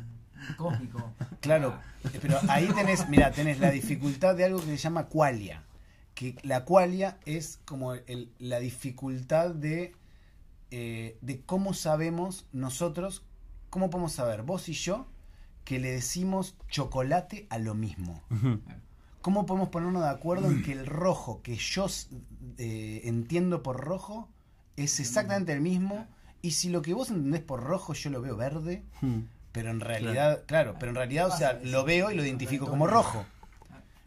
cósmico. 0.56 1.12
Claro, 1.40 1.78
pero 2.22 2.38
ahí 2.48 2.66
tenés, 2.74 3.06
mira, 3.10 3.30
tenés 3.32 3.60
la 3.60 3.70
dificultad 3.70 4.34
de 4.34 4.44
algo 4.46 4.58
que 4.60 4.66
se 4.66 4.76
llama 4.78 5.06
qualia. 5.08 5.64
Que 6.14 6.36
la 6.42 6.64
qualia 6.64 7.18
es 7.26 7.60
como 7.64 7.94
el- 7.94 8.32
la 8.38 8.58
dificultad 8.58 9.50
de, 9.54 9.94
eh, 10.70 11.16
de 11.20 11.40
cómo 11.42 11.74
sabemos 11.74 12.46
nosotros, 12.52 13.22
cómo 13.70 13.88
podemos 13.90 14.12
saber 14.12 14.42
vos 14.42 14.68
y 14.68 14.72
yo 14.72 15.06
que 15.68 15.78
le 15.78 15.90
decimos 15.90 16.56
chocolate 16.70 17.46
a 17.50 17.58
lo 17.58 17.74
mismo. 17.74 18.22
¿Cómo 19.20 19.44
podemos 19.44 19.68
ponernos 19.68 20.02
de 20.02 20.08
acuerdo 20.08 20.50
en 20.50 20.62
que 20.62 20.72
el 20.72 20.86
rojo 20.86 21.42
que 21.42 21.56
yo 21.56 21.88
eh, 22.56 23.02
entiendo 23.04 23.62
por 23.62 23.76
rojo 23.78 24.30
es 24.78 24.98
exactamente 24.98 25.52
el 25.52 25.60
mismo? 25.60 26.06
Y 26.40 26.52
si 26.52 26.70
lo 26.70 26.80
que 26.80 26.94
vos 26.94 27.10
entendés 27.10 27.42
por 27.42 27.62
rojo 27.62 27.92
yo 27.92 28.08
lo 28.08 28.22
veo 28.22 28.34
verde, 28.34 28.82
Ujú. 29.02 29.24
pero 29.52 29.70
en 29.70 29.80
realidad, 29.80 30.42
claro, 30.46 30.76
pero 30.80 30.88
en 30.88 30.96
realidad, 30.96 31.26
o 31.26 31.36
sea, 31.36 31.60
lo 31.62 31.84
veo 31.84 32.10
y 32.10 32.14
lo 32.14 32.24
identifico 32.24 32.66
como 32.66 32.86
rojo. 32.86 33.26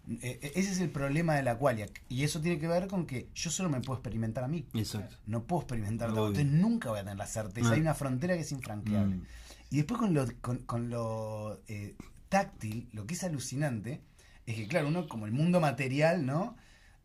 Eh, 0.09 0.39
eh, 0.41 0.51
ese 0.55 0.72
es 0.72 0.80
el 0.80 0.89
problema 0.89 1.36
de 1.36 1.43
la 1.43 1.59
qualia. 1.59 1.89
Y 2.09 2.24
eso 2.24 2.41
tiene 2.41 2.57
que 2.57 2.68
ver 2.68 2.88
con 2.88 3.05
que 3.05 3.30
yo 3.36 3.51
solo 3.51 3.70
me 3.70 3.82
puedo 3.82 3.99
experimentar 3.99 4.43
a 4.43 4.47
mí. 4.47 4.66
Exacto. 4.74 5.16
No 5.28 5.43
puedo 5.43 5.62
experimentar 5.62 6.09
a. 6.09 6.12
Entonces 6.12 6.47
nunca 6.47 6.89
voy 6.89 7.01
a 7.01 7.03
tener 7.03 7.18
la 7.18 7.28
certeza. 7.28 7.70
Ah. 7.70 7.74
Hay 7.74 7.82
una 7.82 7.93
frontera 7.93 8.34
que 8.34 8.41
es 8.41 8.51
infranqueable. 8.51 9.18
Mm. 9.18 9.26
Y 9.72 9.78
después 9.78 9.99
con 9.99 10.13
lo, 10.13 10.26
con, 10.41 10.59
con 10.59 10.89
lo 10.89 11.61
eh, 11.67 11.95
táctil, 12.30 12.89
lo 12.93 13.07
que 13.07 13.15
es 13.15 13.24
alucinante, 13.24 14.01
es 14.45 14.55
que 14.55 14.67
claro, 14.67 14.88
uno 14.89 15.07
como 15.07 15.26
el 15.26 15.32
mundo 15.32 15.59
material, 15.59 16.26
¿no? 16.26 16.55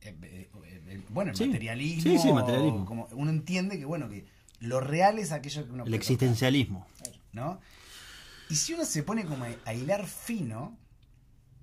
Eh, 0.03 0.15
eh, 0.23 0.51
eh, 0.89 1.03
bueno, 1.09 1.31
el 1.31 1.37
Sí. 1.37 1.47
materialismo, 1.49 2.03
Sí, 2.13 2.19
sí, 2.19 2.33
materialismo. 2.33 2.85
Como 2.85 3.07
uno 3.13 3.31
entiende 3.31 3.79
que 3.79 3.85
bueno, 3.85 4.09
que 4.09 4.27
lo 4.61 4.81
real 4.81 5.19
es 5.19 5.33
aquello 5.33 5.65
que 5.65 5.73
uno 5.73 5.85
El 5.85 5.91
puede 5.91 5.97
existencialismo. 5.97 6.87
tocar, 6.99 7.15
¿no? 7.33 7.61
Y 8.51 8.57
si 8.57 8.75
uno 8.75 8.85
se 8.85 9.03
pone 9.03 9.25
como 9.25 9.45
a, 9.45 9.49
a 9.65 9.73
hilar 9.75 10.07
fino, 10.07 10.77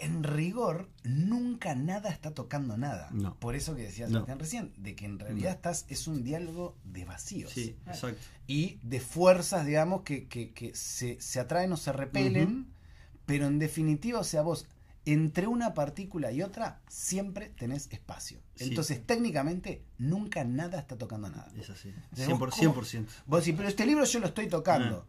en 0.03 0.23
rigor, 0.23 0.89
nunca 1.03 1.75
nada 1.75 2.09
está 2.09 2.31
tocando 2.33 2.77
nada. 2.77 3.09
No. 3.11 3.35
Por 3.39 3.55
eso 3.55 3.75
que 3.75 3.83
decía 3.83 4.05
No. 4.07 4.11
Sebastián 4.13 4.39
recién, 4.39 4.73
de 4.77 4.95
que 4.95 5.05
en 5.05 5.19
realidad 5.19 5.53
estás, 5.53 5.85
es 5.89 6.07
un 6.07 6.23
diálogo 6.23 6.77
de 6.83 7.05
vacíos 7.05 7.51
Sí, 7.51 7.75
exacto. 7.87 8.17
y 8.47 8.79
de 8.83 8.99
fuerzas, 8.99 9.65
digamos, 9.65 10.01
que, 10.03 10.27
que, 10.27 10.51
que 10.53 10.75
se, 10.75 11.19
se 11.21 11.39
atraen 11.39 11.71
o 11.71 11.77
se 11.77 11.91
repelen, 11.93 12.67
pero 13.25 13.47
en 13.47 13.59
definitiva, 13.59 14.19
o 14.19 14.23
sea, 14.23 14.41
vos, 14.41 14.67
entre 15.05 15.47
una 15.47 15.73
partícula 15.73 16.31
y 16.31 16.41
otra, 16.41 16.81
siempre 16.87 17.49
tenés 17.49 17.87
espacio. 17.91 18.39
Sí. 18.55 18.65
Entonces, 18.65 19.05
técnicamente, 19.05 19.83
nunca 19.97 20.43
nada 20.43 20.79
está 20.79 20.97
tocando 20.97 21.29
nada. 21.29 21.51
Es 21.57 21.69
así. 21.69 21.89
Entonces, 21.89 22.27
100%. 22.29 22.37
vos, 22.73 22.93
100%. 22.93 23.05
Vos 23.25 23.39
decís, 23.41 23.55
pero 23.57 23.67
este 23.69 23.85
libro 23.85 24.05
yo 24.05 24.19
lo 24.19 24.27
estoy 24.27 24.47
tocando. 24.47 25.07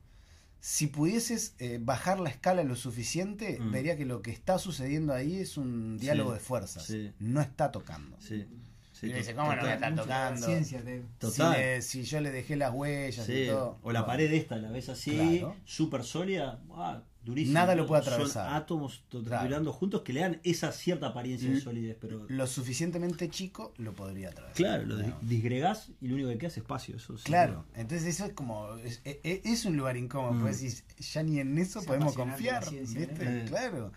Si 0.67 0.87
pudieses 0.87 1.55
eh, 1.59 1.79
bajar 1.79 2.19
la 2.21 2.31
escala 2.31 2.65
lo 2.65 2.75
suficiente, 2.75 3.59
Mm. 3.61 3.71
vería 3.71 3.97
que 3.99 4.07
lo 4.07 4.23
que 4.23 4.31
está 4.31 4.59
sucediendo 4.59 5.12
ahí 5.12 5.37
es 5.37 5.59
un 5.59 5.99
diálogo 5.99 6.31
Sí, 6.31 6.35
de 6.39 6.41
fuerzas. 6.41 6.87
sí. 6.87 7.12
No 7.19 7.43
está 7.43 7.71
tocando. 7.71 8.17
Sí. 8.19 8.47
sí 8.91 9.05
Y 9.05 9.09
le 9.11 9.19
dice, 9.19 9.33
to- 9.35 9.41
¿cómo 9.41 9.55
no 9.55 9.61
voy 9.61 9.71
a 9.71 9.75
total. 9.75 9.91
estar 9.93 10.05
tocando? 10.07 10.47
Ciencia, 10.47 10.81
Si, 10.83 11.03
Total. 11.19 11.53
le- 11.53 11.83
si 11.83 12.03
yo 12.05 12.19
le 12.23 12.31
dejé 12.31 12.57
las 12.57 12.73
huellas 12.73 13.27
Sí, 13.27 13.33
y 13.43 13.47
todo. 13.49 13.79
O 13.83 13.93
la 13.93 14.01
Bueno. 14.01 14.07
pared 14.07 14.33
esta, 14.33 14.57
la 14.57 14.71
ves 14.71 14.89
así, 14.89 15.11
Claro. 15.39 15.55
súper 15.67 16.03
sólida, 16.03 16.62
ah, 16.71 17.03
Nada 17.27 17.75
lo 17.75 17.87
puede 17.87 18.03
Son 18.03 18.12
atravesar. 18.12 18.55
átomos 18.55 19.03
to- 19.09 19.22
Claro. 19.22 19.45
vibrando 19.45 19.72
juntos 19.72 20.03
que 20.03 20.12
le 20.12 20.20
dan 20.20 20.41
esa 20.45 20.72
cierta 20.72 21.07
apariencia 21.09 21.51
de 21.51 21.61
solidez, 21.61 21.97
pero 22.01 22.27
Lo 22.29 22.47
suficientemente 22.47 23.29
chico 23.31 23.72
lo 23.79 23.95
podría 23.95 24.29
atravesar. 24.31 24.57
claro, 24.57 24.85
lo 24.87 24.97
Digamos. 24.99 25.29
disgregás 25.29 25.91
y 26.01 26.09
lo 26.09 26.14
único 26.14 26.29
que 26.31 26.39
queda 26.39 26.49
es 26.49 26.57
espacio. 26.59 26.97
Eso 26.97 27.16
sí. 27.16 27.25
Claro, 27.25 27.64
entonces 27.75 28.07
eso 28.09 28.27
es 28.27 28.33
como. 28.33 28.75
Es, 28.77 29.01
es- 29.05 29.18
es 29.45 29.64
un 29.64 29.77
lugar 29.77 29.97
incómodo, 29.97 30.33
Mm. 30.35 30.41
porque 30.41 30.55
decís, 30.57 30.85
ya 31.12 31.22
ni 31.22 31.41
en 31.41 31.57
eso 31.59 31.79
Es 31.81 31.87
podemos 31.87 32.14
confiar. 32.14 32.64
ciencia, 32.64 33.01
¿viste? 33.01 33.25
¿no? 33.25 33.31
Eh. 33.31 33.45
Claro. 33.49 33.93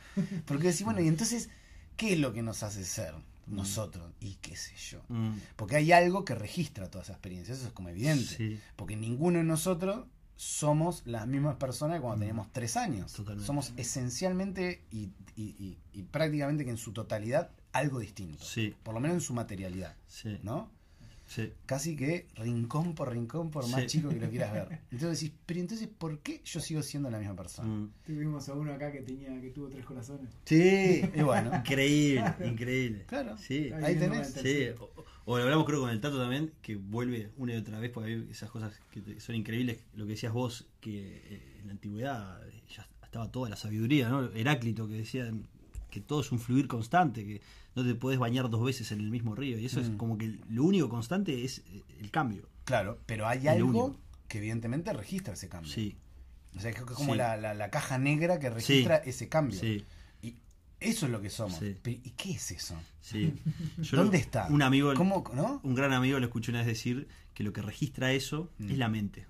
Porque 0.45 0.67
decís, 0.67 0.83
bueno, 0.83 1.01
y 1.01 1.07
entonces, 1.07 1.49
¿qué 1.97 2.13
es 2.13 2.19
lo 2.19 2.31
que 2.33 2.41
nos 2.43 2.63
hace 2.63 2.83
ser 2.85 3.13
nosotros? 3.45 4.11
Y 4.19 4.35
qué 4.35 4.55
sé 4.55 4.73
yo. 4.77 5.01
Mm, 5.09 5.33
Porque 5.55 5.75
hay 5.77 5.91
algo 5.91 6.23
que 6.25 6.35
registra 6.35 6.89
toda 6.89 7.03
esa 7.03 7.13
experiencia, 7.13 7.53
eso 7.53 7.67
es 7.67 7.73
como 7.73 7.89
evidente. 7.89 8.23
sí. 8.35 8.59
Porque 8.75 8.95
ninguno 8.95 9.39
de 9.39 9.43
nosotros 9.45 10.05
somos 10.37 11.01
las 11.05 11.27
mismas 11.27 11.55
personas 11.57 11.97
que 11.97 12.01
cuando 12.03 12.19
teníamos 12.19 12.47
tres 12.53 12.77
años. 12.77 13.11
Totalmente. 13.11 13.45
Somos 13.45 13.73
esencialmente 13.75 14.83
y, 14.91 15.09
y- 15.35 15.55
y- 15.59 15.77
y 15.93 16.03
prácticamente 16.03 16.63
que 16.63 16.69
en 16.71 16.77
su 16.77 16.93
totalidad 16.93 17.51
algo 17.73 17.99
distinto. 17.99 18.43
Sí. 18.45 18.75
Por 18.83 18.93
lo 18.93 18.99
menos 18.99 19.15
en 19.15 19.21
su 19.21 19.33
materialidad. 19.33 19.95
Sí. 20.07 20.39
¿No? 20.43 20.71
Sí. 21.27 21.51
Casi 21.65 21.95
que 21.95 22.25
rincón 22.35 22.95
por 22.95 23.11
rincón, 23.11 23.51
por 23.51 23.67
más 23.69 23.81
Sí. 23.81 23.87
chico 23.87 24.09
que 24.09 24.19
lo 24.19 24.29
quieras 24.29 24.53
ver. 24.53 24.79
Entonces 24.91 25.19
decís, 25.21 25.35
pero 25.45 25.59
entonces, 25.59 25.87
¿por 25.89 26.19
qué 26.19 26.41
yo 26.45 26.59
sigo 26.61 26.81
siendo 26.81 27.09
la 27.11 27.19
misma 27.19 27.35
persona? 27.35 27.67
Mm. 27.67 27.91
Tuvimos 28.05 28.47
a 28.49 28.53
uno 28.53 28.73
acá 28.73 28.91
que 28.91 29.01
tenía 29.01 29.39
que 29.41 29.49
tuvo 29.49 29.67
tres 29.67 29.85
corazones. 29.85 30.31
Sí, 30.45 31.01
y 31.13 31.21
bueno. 31.21 31.51
Increíble, 31.53 32.23
increíble. 32.45 33.03
Claro. 33.07 33.37
Sí. 33.37 33.69
Ahí 33.83 33.95
tenés. 33.97 34.31
Sí, 34.33 34.67
o, 34.79 34.89
o 35.25 35.37
lo 35.37 35.43
hablamos 35.43 35.65
creo 35.65 35.81
con 35.81 35.89
el 35.89 35.99
Tato 35.99 36.17
también, 36.17 36.53
que 36.61 36.77
vuelve 36.77 37.29
una 37.37 37.53
y 37.53 37.57
otra 37.57 37.79
vez, 37.79 37.91
porque 37.91 38.11
hay 38.13 38.27
esas 38.31 38.49
cosas 38.49 38.79
que 38.91 39.01
te- 39.01 39.19
son 39.19 39.35
increíbles, 39.35 39.79
lo 39.95 40.05
que 40.05 40.11
decías 40.11 40.31
vos, 40.31 40.67
que 40.79 41.17
eh, 41.25 41.57
en 41.59 41.67
la 41.67 41.73
antigüedad 41.73 42.41
ya 42.73 42.87
estaba 43.03 43.29
toda 43.29 43.49
la 43.49 43.57
sabiduría, 43.57 44.07
¿no? 44.07 44.31
Heráclito 44.33 44.87
que 44.87 44.93
decía 44.95 45.29
que 45.89 45.99
todo 46.01 46.21
es 46.21 46.31
un 46.31 46.39
fluir 46.39 46.67
constante, 46.67 47.25
que 47.25 47.41
no 47.77 47.85
te 47.85 47.95
podés 47.95 48.19
bañar 48.19 48.49
dos 48.49 48.63
veces 48.65 48.91
en 48.91 48.99
el 48.99 49.09
mismo 49.11 49.35
río, 49.35 49.57
y 49.59 49.65
eso 49.65 49.79
es 49.79 49.89
Mm. 49.91 49.97
como 49.97 50.17
que 50.17 50.39
lo 50.49 50.63
único 50.63 50.89
constante 50.89 51.45
es 51.45 51.59
eh, 51.67 51.83
el 51.99 52.11
cambio. 52.11 52.49
Claro, 52.65 52.99
pero 53.05 53.27
hay 53.27 53.47
algo 53.47 53.69
único. 53.69 53.99
que 54.27 54.39
evidentemente 54.39 54.91
registra 54.93 55.33
ese 55.33 55.47
cambio. 55.47 55.71
Sí, 55.71 55.97
O 56.55 56.59
sea, 56.59 56.71
es 56.71 56.81
como 56.81 57.11
Sí. 57.13 57.17
la, 57.17 57.37
la- 57.37 57.53
la 57.53 57.69
caja 57.69 57.99
negra 57.99 58.39
que 58.39 58.49
registra 58.49 59.01
Sí. 59.03 59.09
ese 59.11 59.29
cambio. 59.29 59.59
sí, 59.59 59.85
Y 60.23 60.37
eso 60.79 61.05
es 61.05 61.11
lo 61.11 61.21
que 61.21 61.29
somos. 61.29 61.59
Pero, 61.59 61.99
¿Y 62.03 62.11
qué 62.17 62.31
es 62.31 62.49
eso? 62.51 62.75
sí. 62.99 63.33
Yo 63.77 63.97
¿Dónde 63.97 64.17
lo- 64.17 64.21
está? 64.23 64.47
Un 64.49 64.61
amigo, 64.63 64.91
¿Cómo, 64.95 65.23
no? 65.35 65.61
un 65.63 65.75
gran 65.75 65.93
amigo 65.93 66.19
lo 66.19 66.25
escuché 66.25 66.51
una 66.51 66.59
vez 66.61 66.67
decir 66.67 67.07
que 67.35 67.43
lo 67.43 67.53
que 67.53 67.61
registra 67.61 68.11
eso 68.11 68.51
Mm. 68.57 68.71
es 68.71 68.77
la 68.79 68.87
mente. 68.89 69.27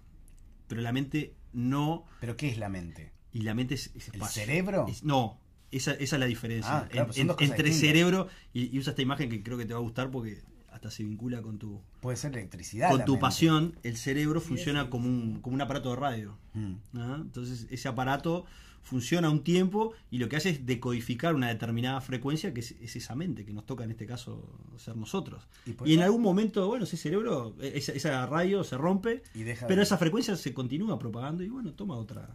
Pero 0.68 0.80
la 0.82 0.92
mente 0.94 1.36
no 1.52 2.06
¿Pero 2.22 2.38
qué 2.38 2.48
es 2.50 2.58
la 2.58 2.70
mente? 2.70 3.12
Y 3.34 3.42
la 3.42 3.54
mente 3.54 3.74
es, 3.76 3.88
es 3.96 4.08
¿El 4.10 4.16
espacio. 4.16 4.42
cerebro? 4.46 4.86
Es- 4.88 5.04
no, 5.04 5.40
esa, 5.72 5.92
esa 5.94 6.16
es 6.16 6.20
la 6.20 6.26
diferencia. 6.26 6.78
Ah, 6.80 6.88
claro, 6.90 7.12
En- 7.16 7.30
entre 7.30 7.46
distintas. 7.46 7.76
cerebro 7.76 8.28
y, 8.54 8.76
y 8.76 8.80
usa 8.80 8.92
esta 8.92 9.02
imagen 9.02 9.30
que 9.30 9.44
creo 9.44 9.58
que 9.58 9.66
te 9.66 9.74
va 9.74 9.80
a 9.80 9.84
gustar 9.84 10.10
porque 10.12 10.42
hasta 10.72 10.92
se 10.92 11.04
vincula 11.04 11.42
con 11.42 11.58
tu 11.58 11.82
Puede 12.02 12.18
ser 12.18 12.32
electricidad. 12.34 12.90
con 12.92 13.04
tu 13.06 13.14
mente. 13.14 13.22
pasión. 13.22 13.76
El 13.84 13.98
cerebro 13.98 14.40
Sí, 14.42 14.48
funciona 14.50 14.84
sí, 14.84 14.90
como 14.90 15.08
un 15.08 15.40
como 15.42 15.56
un 15.56 15.62
aparato 15.62 15.90
de 15.90 15.96
radio. 15.96 16.38
Mm. 16.54 16.74
¿ah? 16.96 17.18
Entonces 17.22 17.68
ese 17.72 17.88
aparato 17.88 18.46
funciona 18.84 19.30
un 19.30 19.44
tiempo 19.44 19.92
y 20.10 20.18
lo 20.20 20.30
que 20.30 20.38
hace 20.38 20.50
es 20.52 20.66
decodificar 20.66 21.36
una 21.36 21.50
determinada 21.50 22.00
frecuencia 22.00 22.54
que 22.54 22.62
es, 22.62 22.72
es 22.80 22.96
esa 22.96 23.16
mente 23.16 23.44
que 23.44 23.52
nos 23.52 23.66
toca 23.66 23.84
en 23.84 23.92
este 23.92 24.06
caso 24.06 24.58
ser 24.78 24.96
nosotros. 24.96 25.46
Y, 25.84 25.96
en 25.96 26.04
algún 26.04 26.22
momento, 26.22 26.66
bueno, 26.68 26.86
ese 26.86 26.96
cerebro, 26.96 27.54
esa, 27.60 27.92
esa 27.92 28.26
radio 28.28 28.64
se 28.64 28.78
rompe, 28.78 29.24
y 29.34 29.44
deja 29.44 29.68
pero 29.68 29.80
de- 29.80 29.84
esa 29.84 29.98
frecuencia 29.98 30.38
se 30.38 30.54
continúa 30.54 30.98
propagando 30.98 31.44
y 31.44 31.50
bueno, 31.50 31.74
toma 31.74 31.96
otra 31.96 32.30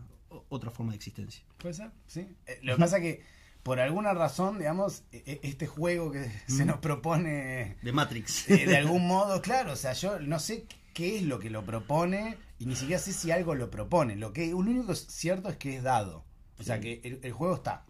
otra 0.48 0.70
forma 0.70 0.92
de 0.92 0.96
existencia. 0.96 1.42
Puede 1.58 1.74
ser, 1.74 1.90
sí. 2.06 2.26
Eh, 2.46 2.58
lo 2.62 2.74
que 2.76 2.80
pasa 2.80 3.00
que, 3.00 3.22
por 3.62 3.78
alguna 3.80 4.12
razón, 4.14 4.58
digamos, 4.58 5.04
e- 5.12 5.22
e- 5.26 5.40
este 5.42 5.66
juego 5.66 6.10
que 6.12 6.30
se 6.46 6.64
nos 6.64 6.78
propone 6.78 7.76
De 7.82 7.92
Matrix. 7.92 8.48
eh, 8.50 8.66
de 8.66 8.76
algún 8.76 9.06
modo, 9.06 9.40
claro, 9.42 9.72
o 9.72 9.76
sea, 9.76 9.92
yo 9.92 10.18
no 10.20 10.38
sé 10.38 10.66
qué 10.94 11.16
es 11.18 11.22
lo 11.22 11.38
que 11.38 11.50
lo 11.50 11.64
propone 11.64 12.36
y 12.58 12.66
ni 12.66 12.76
siquiera 12.76 13.00
sé 13.00 13.12
si 13.12 13.30
algo 13.30 13.54
lo 13.54 13.70
propone. 13.70 14.16
Lo 14.16 14.32
que 14.32 14.48
lo 14.48 14.56
único 14.58 14.94
cierto 14.94 15.48
es 15.48 15.56
que 15.56 15.76
es 15.76 15.82
dado. 15.82 16.24
O 16.58 16.62
sea, 16.64 16.76
Sí. 16.76 16.82
que 16.82 17.00
el, 17.08 17.20
el 17.22 17.32
juego 17.32 17.54
está. 17.54 17.84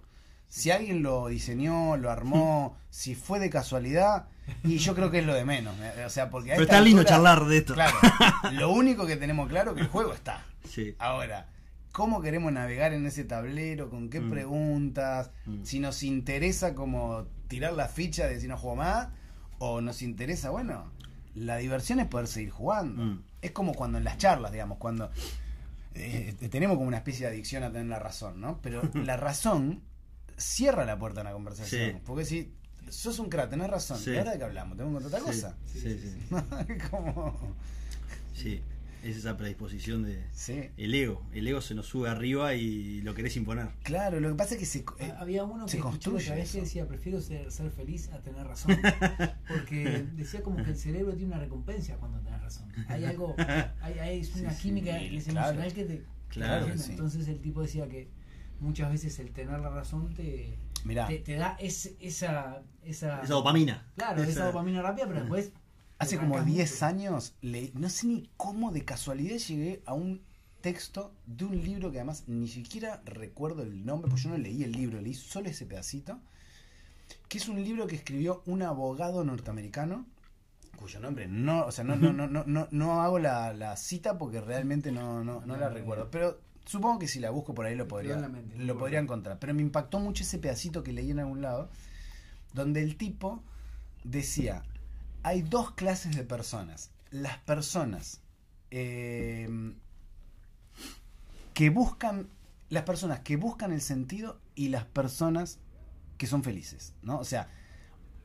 Si 0.48 0.70
alguien 0.70 1.02
lo 1.02 1.28
diseñó, 1.28 1.96
lo 1.96 2.10
armó, 2.10 2.76
si 2.90 3.14
fue 3.14 3.40
de 3.40 3.48
casualidad, 3.50 4.28
y 4.64 4.76
yo 4.78 4.94
creo 4.94 5.10
que 5.10 5.20
es 5.20 5.26
lo 5.26 5.34
de 5.34 5.44
menos. 5.44 5.74
eh, 5.80 6.04
O 6.04 6.10
sea, 6.10 6.28
porque 6.30 6.50
Pero 6.50 6.62
está 6.64 6.80
lindo 6.80 7.02
charlar 7.04 7.44
de 7.46 7.58
esto. 7.58 7.74
Claro, 7.74 7.96
lo 8.52 8.70
único 8.70 9.06
que 9.06 9.16
tenemos 9.16 9.48
claro 9.48 9.70
es 9.70 9.76
que 9.76 9.82
el 9.82 9.88
juego 9.88 10.12
está. 10.12 10.44
Sí. 10.68 10.94
Ahora, 10.98 11.48
¿cómo 11.92 12.20
queremos 12.22 12.52
navegar 12.52 12.92
en 12.92 13.06
ese 13.06 13.24
tablero? 13.24 13.88
¿Con 13.90 14.08
qué 14.10 14.20
Mm. 14.20 14.30
preguntas? 14.30 15.30
Mm. 15.46 15.62
Si 15.64 15.78
nos 15.78 16.02
interesa 16.02 16.74
como 16.74 17.26
tirar 17.48 17.74
la 17.74 17.88
ficha 17.88 18.26
de 18.26 18.40
si 18.40 18.48
no 18.48 18.56
juego 18.56 18.76
más, 18.76 19.08
o 19.58 19.80
nos 19.80 20.02
interesa, 20.02 20.50
bueno, 20.50 20.90
la 21.34 21.56
diversión 21.58 22.00
es 22.00 22.06
poder 22.08 22.26
seguir 22.26 22.50
jugando. 22.50 23.02
Mm. 23.02 23.22
Es 23.42 23.50
como 23.52 23.74
cuando 23.74 23.98
en 23.98 24.04
las 24.04 24.18
charlas, 24.18 24.52
digamos, 24.52 24.78
cuando 24.78 25.10
eh, 25.94 26.34
tenemos 26.50 26.76
como 26.76 26.88
una 26.88 26.96
especie 26.98 27.26
de 27.26 27.32
adicción 27.32 27.62
a 27.62 27.70
tener 27.70 27.86
la 27.86 27.98
razón, 27.98 28.40
¿no? 28.40 28.60
Pero 28.62 28.82
la 28.94 29.16
razón 29.16 29.82
cierra 30.36 30.84
la 30.84 30.98
puerta 30.98 31.20
a 31.20 31.22
una 31.22 31.32
conversación. 31.32 31.92
Sí. 31.92 31.98
Porque 32.04 32.24
si 32.24 32.54
sos 32.88 33.18
un 33.18 33.28
crack, 33.28 33.50
tenés 33.50 33.68
razón, 33.70 33.98
Sí. 33.98 34.10
¿y 34.10 34.16
ahora 34.16 34.32
de 34.32 34.38
qué 34.38 34.44
hablamos? 34.44 34.76
¿Tengo 34.78 34.98
que 34.98 35.04
otra 35.06 35.18
Sí, 35.20 35.24
cosa? 35.26 35.54
Sí, 35.66 35.80
sí, 35.80 36.18
Es 36.68 36.88
como... 36.90 37.54
sí. 38.34 38.62
Es 39.02 39.16
esa 39.16 39.36
predisposición 39.36 40.04
de 40.04 40.24
Sí. 40.32 40.70
el 40.76 40.94
ego. 40.94 41.26
El 41.32 41.48
ego 41.48 41.60
se 41.60 41.74
nos 41.74 41.86
sube 41.86 42.08
arriba 42.08 42.54
y 42.54 43.00
lo 43.00 43.14
querés 43.14 43.36
imponer. 43.36 43.68
Claro, 43.82 44.20
lo 44.20 44.28
que 44.28 44.34
pasa 44.36 44.54
es 44.54 44.60
que 44.60 44.66
se... 44.66 44.84
eh, 45.00 45.12
Había 45.18 45.42
uno 45.44 45.66
se 45.66 45.72
que 45.72 45.78
escuché 45.78 45.90
construye 46.10 46.24
otra 46.26 46.34
vez 46.36 46.52
que 46.52 46.58
eso. 46.58 46.64
decía, 46.64 46.86
prefiero 46.86 47.20
ser, 47.20 47.50
ser 47.50 47.70
feliz 47.72 48.08
a 48.12 48.20
tener 48.22 48.46
razón. 48.46 48.76
Porque 49.48 50.06
decía 50.14 50.42
como 50.42 50.56
que 50.62 50.70
el 50.70 50.76
cerebro 50.76 51.12
tiene 51.14 51.32
una 51.32 51.40
recompensa 51.40 51.96
cuando 51.96 52.20
tenés 52.20 52.40
razón. 52.40 52.70
Hay 52.88 53.04
algo, 53.04 53.34
hay, 53.80 53.98
hay 53.98 54.20
es 54.20 54.34
una 54.36 54.50
Sí, 54.50 54.56
sí, 54.56 54.62
química 54.68 54.98
que 54.98 55.16
es 55.16 55.24
claro. 55.24 55.48
emocional 55.50 55.72
que 55.74 55.84
te... 55.84 56.04
Claro 56.28 56.66
que 56.66 56.78
sí. 56.78 56.90
Entonces 56.92 57.28
el 57.28 57.40
tipo 57.40 57.60
decía 57.62 57.88
que 57.88 58.08
muchas 58.60 58.90
veces 58.90 59.18
el 59.18 59.32
tener 59.32 59.58
la 59.60 59.68
razón 59.70 60.14
te, 60.14 60.58
Mirá, 60.84 61.06
te, 61.08 61.18
te 61.18 61.34
da 61.34 61.56
ese- 61.60 61.96
esa, 62.00 62.62
esa... 62.84 63.20
Esa 63.22 63.34
dopamina. 63.34 63.84
Claro, 63.96 64.22
esa, 64.22 64.30
Esa- 64.30 64.44
dopamina 64.46 64.80
rápida, 64.80 65.06
pero 65.08 65.20
después... 65.22 65.52
hace 66.02 66.16
como 66.18 66.34
arrancas 66.34 66.54
10 66.54 66.72
mucho. 66.72 66.84
años, 66.86 67.34
le- 67.40 67.72
no 67.74 67.88
sé 67.88 68.06
ni 68.06 68.30
cómo 68.36 68.70
de 68.72 68.84
casualidad 68.84 69.36
llegué 69.36 69.82
a 69.86 69.94
un 69.94 70.22
texto 70.60 71.12
de 71.26 71.44
un 71.44 71.62
libro 71.62 71.90
que 71.90 71.98
además 71.98 72.24
ni 72.28 72.46
siquiera 72.48 73.02
recuerdo 73.04 73.62
el 73.62 73.84
nombre, 73.84 74.08
porque 74.10 74.22
yo 74.24 74.30
no 74.30 74.38
leí 74.38 74.62
el 74.62 74.72
libro, 74.72 75.00
leí 75.00 75.14
solo 75.14 75.48
ese 75.48 75.66
pedacito, 75.66 76.20
que 77.28 77.38
es 77.38 77.48
un 77.48 77.62
libro 77.62 77.86
que 77.86 77.96
escribió 77.96 78.42
un 78.46 78.62
abogado 78.62 79.24
norteamericano, 79.24 80.06
cuyo 80.76 81.00
nombre 81.00 81.26
no, 81.28 81.66
o 81.66 81.72
sea, 81.72 81.84
no, 81.84 81.96
no, 81.96 82.12
no, 82.12 82.26
no, 82.28 82.44
no, 82.46 82.68
no 82.70 83.02
hago 83.02 83.18
la, 83.18 83.52
la 83.54 83.76
cita 83.76 84.18
porque 84.18 84.40
realmente 84.40 84.90
no, 84.92 85.22
no, 85.24 85.40
no 85.44 85.56
la 85.56 85.68
recuerdo, 85.68 86.10
pero 86.10 86.40
supongo 86.64 86.98
que 87.00 87.08
si 87.08 87.18
la 87.20 87.30
busco 87.30 87.54
por 87.54 87.66
ahí 87.66 87.74
lo 87.76 87.88
podría, 87.88 88.16
lo 88.58 88.78
podría 88.78 88.98
encontrar, 89.00 89.38
pero 89.40 89.54
me 89.54 89.62
impactó 89.62 89.98
mucho 90.00 90.22
ese 90.22 90.38
pedacito 90.38 90.82
que 90.82 90.92
leí 90.92 91.10
en 91.10 91.18
algún 91.20 91.42
lado, 91.42 91.70
donde 92.52 92.82
el 92.82 92.96
tipo 92.96 93.42
decía, 94.04 94.62
hay 95.22 95.42
dos 95.42 95.72
clases 95.72 96.16
de 96.16 96.24
personas. 96.24 96.90
Las 97.10 97.38
personas 97.38 98.20
eh, 98.70 99.48
que 101.54 101.70
buscan, 101.70 102.28
las 102.68 102.84
personas 102.84 103.20
que 103.20 103.36
buscan 103.36 103.72
el 103.72 103.80
sentido 103.80 104.40
y 104.54 104.68
las 104.68 104.84
personas 104.84 105.58
que 106.18 106.26
son 106.26 106.42
felices, 106.42 106.94
¿no? 107.02 107.18
O 107.18 107.24
sea, 107.24 107.48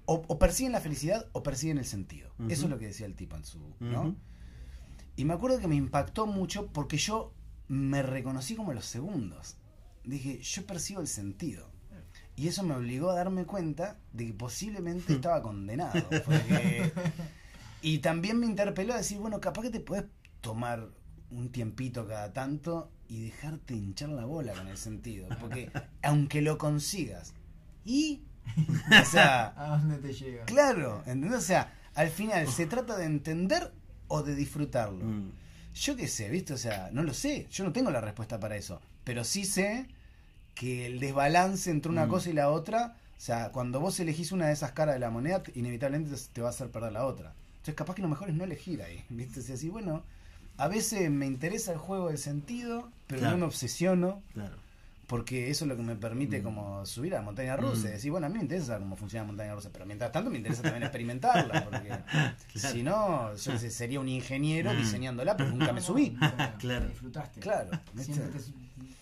o, 0.05 0.23
o 0.27 0.39
persiguen 0.39 0.71
la 0.71 0.79
felicidad 0.79 1.27
o 1.33 1.43
persiguen 1.43 1.77
el 1.77 1.85
sentido. 1.85 2.31
Eso 2.47 2.65
es 2.65 2.69
lo 2.69 2.79
que 2.79 2.87
decía 2.87 3.05
el 3.05 3.15
tipo 3.15 3.35
en 3.35 3.43
su, 3.43 3.59
¿no? 3.79 4.15
Y 5.15 5.25
me 5.25 5.33
acuerdo 5.33 5.59
que 5.59 5.67
me 5.67 5.75
impactó 5.75 6.27
mucho 6.27 6.67
porque 6.67 6.97
yo 6.97 7.33
me 7.67 8.03
reconocí 8.03 8.55
como 8.55 8.71
los 8.73 8.85
segundos. 8.85 9.57
Dije, 10.03 10.39
yo 10.39 10.65
percibo 10.65 11.01
el 11.01 11.07
sentido. 11.07 11.69
Y 12.37 12.47
eso 12.47 12.63
me 12.63 12.75
obligó 12.75 13.09
a 13.09 13.15
darme 13.15 13.45
cuenta 13.45 13.97
de 14.13 14.27
que 14.27 14.33
posiblemente 14.33 15.11
estaba 15.13 15.41
condenado. 15.41 15.91
porque- 16.09 16.91
Y 17.81 17.97
también 17.99 18.39
me 18.39 18.45
interpeló 18.45 18.93
a 18.93 18.97
decir, 18.97 19.17
bueno, 19.19 19.39
capaz 19.41 19.63
que 19.63 19.69
te 19.71 19.79
puedes 19.79 20.05
tomar 20.41 20.87
un 21.31 21.51
tiempito 21.51 22.07
cada 22.07 22.31
tanto 22.33 22.91
y 23.09 23.25
dejarte 23.25 23.73
hinchar 23.75 24.09
la 24.09 24.25
bola 24.25 24.53
con 24.53 24.67
el 24.67 24.77
sentido. 24.77 25.27
Porque 25.39 25.71
aunque 26.01 26.41
lo 26.41 26.57
consigas, 26.57 27.33
y... 27.85 28.21
O 29.01 29.05
sea, 29.05 29.47
¿A 29.57 29.77
dónde 29.77 29.97
te 29.97 30.13
llega? 30.13 30.45
claro, 30.45 31.03
¿entendés? 31.05 31.33
O 31.39 31.41
sea, 31.41 31.73
al 31.95 32.09
final 32.09 32.47
se 32.47 32.65
trata 32.65 32.97
de 32.97 33.05
entender 33.05 33.71
o 34.07 34.23
de 34.23 34.35
disfrutarlo. 34.35 35.03
Mm. 35.05 35.31
Yo 35.73 35.95
qué 35.95 36.07
sé, 36.07 36.29
¿viste? 36.29 36.53
O 36.53 36.57
sea, 36.57 36.89
no 36.91 37.03
lo 37.03 37.13
sé. 37.13 37.47
Yo 37.51 37.63
no 37.63 37.71
tengo 37.73 37.91
la 37.91 38.01
respuesta 38.01 38.39
para 38.39 38.55
eso. 38.57 38.81
Pero 39.03 39.23
sí 39.23 39.43
sé 39.45 39.87
que 40.59 40.85
el 40.87 40.99
desbalance 40.99 41.69
entre 41.69 41.91
una 41.91 42.05
Mm. 42.05 42.09
cosa 42.09 42.29
y 42.29 42.33
la 42.33 42.49
otra, 42.49 42.95
o 43.17 43.19
sea, 43.21 43.49
cuando 43.51 43.79
vos 43.79 43.99
elegís 43.99 44.31
una 44.31 44.47
de 44.47 44.53
esas 44.53 44.71
caras 44.71 44.95
de 44.95 44.99
la 44.99 45.09
moneda, 45.09 45.43
inevitablemente 45.55 46.15
te- 46.33 46.41
va 46.41 46.47
a 46.47 46.51
hacer 46.51 46.69
perder 46.69 46.91
la 46.93 47.05
otra. 47.05 47.33
Entonces, 47.57 47.75
capaz 47.75 47.95
que 47.95 48.01
lo 48.01 48.07
mejor 48.09 48.29
es 48.29 48.35
no 48.35 48.43
elegir 48.43 48.81
ahí, 48.81 49.03
¿viste? 49.09 49.41
Sea, 49.41 49.55
así, 49.55 49.69
bueno, 49.69 50.03
a 50.57 50.67
veces 50.67 51.09
me 51.11 51.25
interesa 51.27 51.71
el 51.73 51.77
juego 51.77 52.07
del 52.09 52.17
sentido, 52.17 52.89
pero 53.07 53.19
Claro. 53.19 53.35
no 53.35 53.41
me 53.41 53.45
obsesiono, 53.47 54.21
Claro. 54.33 54.55
porque 55.05 55.49
eso 55.51 55.65
es 55.65 55.69
lo 55.69 55.77
que 55.77 55.83
me 55.83 55.95
permite 55.95 56.39
Mm. 56.41 56.43
como 56.43 56.85
subir 56.85 57.13
a 57.13 57.19
la 57.19 57.23
montaña 57.23 57.55
rusa. 57.55 57.85
Mm. 57.85 57.89
y 57.89 57.91
decir, 57.91 58.11
bueno, 58.11 58.25
a 58.27 58.29
mí 58.29 58.35
me 58.37 58.41
interesa 58.41 58.67
saber 58.67 58.81
cómo 58.81 58.95
funciona 58.95 59.23
la 59.23 59.27
montaña 59.27 59.53
rusa, 59.53 59.69
pero 59.71 59.85
mientras 59.85 60.11
tanto 60.11 60.29
me 60.31 60.37
interesa 60.37 60.63
también 60.63 60.83
experimentarla, 60.83 61.63
porque 61.69 62.59
si 62.59 62.81
no, 62.83 63.35
yo 63.35 63.57
sería 63.59 63.99
un 63.99 64.09
ingeniero 64.09 64.73
Mm. 64.73 64.77
diseñándola, 64.77 65.37
pero 65.37 65.49
nunca 65.51 65.71
me 65.71 65.81
subí. 65.81 66.15
Claro, 66.15 66.53
Claro. 66.59 66.87
Disfrutaste. 66.87 67.39
Claro, 67.41 67.69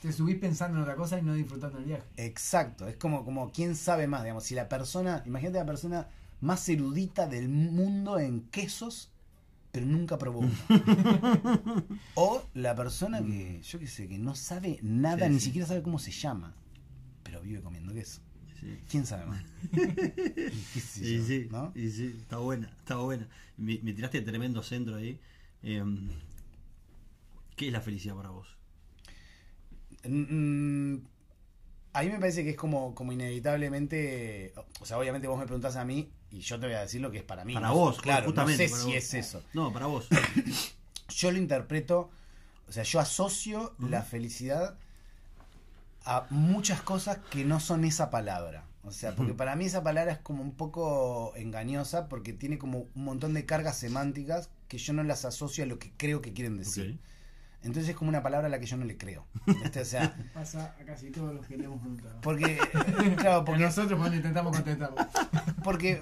te 0.06 0.14
subís 0.14 0.38
pensando 0.38 0.78
en 0.78 0.84
otra 0.84 0.96
cosa 0.96 1.20
y 1.20 1.22
no 1.24 1.34
disfrutando 1.34 1.78
el 1.80 1.86
viaje. 1.86 2.04
Exacto, 2.18 2.88
es 2.88 2.96
como, 2.98 3.26
como 3.26 3.52
quién 3.52 3.76
sabe 3.76 4.08
más, 4.08 4.24
digamos, 4.24 4.44
si 4.44 4.56
la 4.56 4.70
persona, 4.70 5.24
imagínate 5.26 5.58
la 5.60 5.66
persona 5.66 6.08
más 6.42 6.68
erudita 6.70 7.28
del 7.28 7.50
mundo 7.50 8.20
en 8.20 8.42
quesos, 8.50 9.12
pero 9.72 9.86
nunca 9.86 10.18
probó 10.18 10.40
uno. 10.40 10.52
o 12.16 12.44
la 12.54 12.76
persona 12.76 13.22
que, 13.22 13.62
yo 13.62 13.80
qué 13.80 13.88
sé, 13.88 14.08
que 14.08 14.18
no 14.18 14.36
sabe 14.36 14.80
nada, 14.82 15.28
Sí, 15.28 15.34
ni 15.34 15.40
sí. 15.40 15.46
siquiera 15.48 15.68
sabe 15.68 15.82
cómo 15.82 16.00
se 16.00 16.12
llama, 16.12 16.56
pero 17.24 17.42
vive 17.42 17.62
comiendo 17.62 17.94
queso. 17.94 18.22
Sí. 18.60 18.80
¿Quién 18.90 19.06
sabe 19.06 19.26
más? 19.26 19.44
¿Qué 19.72 20.80
sé 20.80 21.06
Y 21.06 21.18
yo, 21.18 21.24
sí, 21.26 21.48
¿no? 21.52 21.72
y 21.76 21.90
sí, 21.90 22.16
está 22.22 22.38
buena, 22.38 22.68
está 22.80 22.96
buena. 22.98 23.28
Me, 23.58 23.80
me 23.84 23.94
tiraste 23.94 24.22
tremendo 24.22 24.64
centro 24.64 24.96
ahí. 24.96 25.20
Em, 25.62 26.10
¿Qué 27.56 27.68
es 27.68 27.74
la 27.74 27.82
felicidad 27.82 28.16
para 28.16 28.30
vos? 28.30 28.55
Mm, 30.08 30.98
a 31.94 32.04
mí 32.04 32.10
me 32.10 32.20
parece 32.20 32.44
que 32.44 32.52
es 32.52 32.58
como, 32.58 32.94
como 32.94 33.14
inevitablemente, 33.14 34.54
o 34.82 34.86
sea, 34.86 34.98
obviamente 34.98 35.28
vos 35.28 35.40
me 35.40 35.46
preguntás 35.46 35.76
a 35.78 35.86
mí 35.86 36.12
y 36.30 36.40
yo 36.40 36.60
te 36.60 36.66
voy 36.68 36.76
a 36.76 36.82
decir 36.82 37.00
lo 37.00 37.12
que 37.12 37.20
es 37.20 37.24
para 37.24 37.46
mí. 37.46 37.54
Para 37.54 37.70
¿no? 37.70 37.76
vos, 37.76 38.02
claro, 38.02 38.26
justamente, 38.26 38.68
no 38.68 38.76
sé 38.76 38.82
si 38.82 38.88
vos. 38.88 38.96
es 38.96 39.14
eso. 39.14 39.44
No, 39.54 39.72
para 39.72 39.86
vos. 39.86 40.08
Yo 41.10 41.32
lo 41.32 41.38
interpreto, 41.38 42.10
o 42.68 42.72
sea, 42.72 42.82
yo 42.82 43.00
asocio 43.00 43.76
la 43.78 44.02
felicidad 44.02 44.76
a 46.04 46.26
muchas 46.32 46.82
cosas 46.82 47.20
que 47.30 47.46
no 47.46 47.60
son 47.60 47.86
esa 47.86 48.10
palabra. 48.10 48.66
O 48.84 48.92
sea, 48.92 49.16
porque 49.16 49.34
para 49.34 49.56
mí 49.56 49.66
esa 49.66 49.84
palabra 49.84 50.14
es 50.14 50.20
como 50.20 50.44
un 50.44 50.54
poco 50.54 51.34
engañosa 51.36 52.08
porque 52.08 52.34
tiene 52.34 52.58
como 52.58 52.88
un 52.96 53.04
montón 53.04 53.34
de 53.34 53.46
cargas 53.46 53.78
semánticas 53.78 54.50
que 54.68 54.78
yo 54.78 54.94
no 54.94 55.04
las 55.04 55.26
asocio 55.26 55.64
a 55.64 55.68
lo 55.68 55.80
que 55.80 55.92
creo 55.96 56.22
que 56.22 56.34
quieren 56.34 56.58
decir. 56.58 57.00
Entonces 57.66 57.90
es 57.90 57.96
como 57.96 58.10
una 58.10 58.22
palabra 58.22 58.48
a 58.48 58.50
la 58.50 58.60
que 58.60 58.66
yo 58.66 58.78
no 58.78 58.86
le 58.86 58.98
creo. 58.98 59.26
¿viste? 59.46 59.82
O 59.82 59.86
sea, 59.86 60.16
Pasa 60.34 60.76
a 60.80 60.86
casi 60.86 61.10
todos 61.12 61.34
los 61.34 61.46
que 61.48 61.58
le 61.58 61.66
hemos 61.66 61.80
preguntado. 61.80 62.22
porque, 62.22 62.60
claro, 63.18 63.44
Porque 63.44 63.64
nosotros 63.64 64.00
cuando 64.00 64.16
intentamos 64.16 64.56
contestarlo. 64.56 64.98
Porque, 65.64 66.00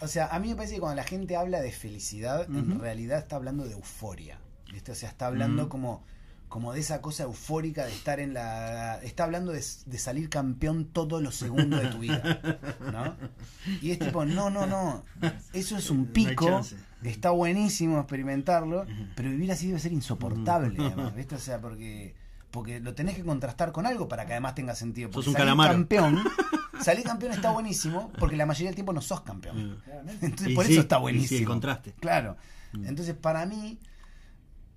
o 0.00 0.08
sea, 0.08 0.26
a 0.26 0.38
mí 0.40 0.48
me 0.48 0.56
parece 0.56 0.74
que 0.74 0.80
cuando 0.80 0.96
la 0.96 1.04
gente 1.04 1.36
habla 1.36 1.60
de 1.60 1.70
felicidad, 1.72 2.46
en 2.50 2.80
realidad 2.80 3.18
está 3.18 3.36
hablando 3.36 3.64
de 3.64 3.72
euforia. 3.72 4.38
¿viste? 4.72 4.92
O 4.92 4.94
sea, 4.94 5.08
está 5.08 5.28
hablando 5.28 5.68
como, 5.68 6.04
como 6.54 6.72
de 6.72 6.78
esa 6.78 7.00
cosa 7.00 7.24
eufórica 7.24 7.84
de 7.84 7.90
estar 7.90 8.20
en 8.20 8.32
la. 8.32 9.00
Está 9.02 9.24
hablando 9.24 9.50
de, 9.50 9.60
de 9.86 9.98
salir 9.98 10.28
campeón 10.28 10.84
todos 10.84 11.20
los 11.20 11.34
segundos 11.34 11.82
de 11.82 11.88
tu 11.88 11.98
vida. 11.98 12.40
¿No? 12.92 13.16
Y 13.82 13.90
es 13.90 13.98
tipo, 13.98 14.24
no, 14.24 14.50
no, 14.50 14.64
no. 14.64 15.04
Eso 15.52 15.76
es 15.76 15.90
un 15.90 16.06
pico. 16.06 16.60
Está 17.02 17.30
buenísimo 17.30 17.98
experimentarlo, 17.98 18.86
pero 19.16 19.30
vivir 19.30 19.50
así 19.50 19.66
debe 19.66 19.80
ser 19.80 19.92
insoportable, 19.92 20.76
además, 20.78 21.16
¿viste? 21.16 21.34
O 21.34 21.40
sea, 21.40 21.60
porque. 21.60 22.14
Porque 22.52 22.78
lo 22.78 22.94
tenés 22.94 23.16
que 23.16 23.24
contrastar 23.24 23.72
con 23.72 23.84
algo 23.84 24.06
para 24.06 24.24
que 24.24 24.34
además 24.34 24.54
tenga 24.54 24.76
sentido. 24.76 25.10
Porque 25.10 25.24
Sos 25.24 25.34
un 25.34 25.40
salir 25.40 25.56
campeón, 25.56 26.22
salir 26.80 27.02
campeón 27.02 27.32
está 27.32 27.50
buenísimo 27.50 28.12
porque 28.16 28.36
la 28.36 28.46
mayoría 28.46 28.68
del 28.68 28.76
tiempo 28.76 28.92
no 28.92 29.00
sos 29.00 29.22
campeón. 29.22 29.82
Entonces, 30.22 30.50
Y 30.50 30.54
por 30.54 30.66
sí, 30.66 30.74
eso 30.74 30.82
está 30.82 30.94
y 30.94 30.98
sí, 30.98 31.02
buenísimo. 31.02 31.40
el 31.40 31.46
contraste. 31.46 31.94
Claro. 31.98 32.36
Mm. 32.74 32.86
Entonces, 32.86 33.16
para 33.16 33.44
mí, 33.44 33.80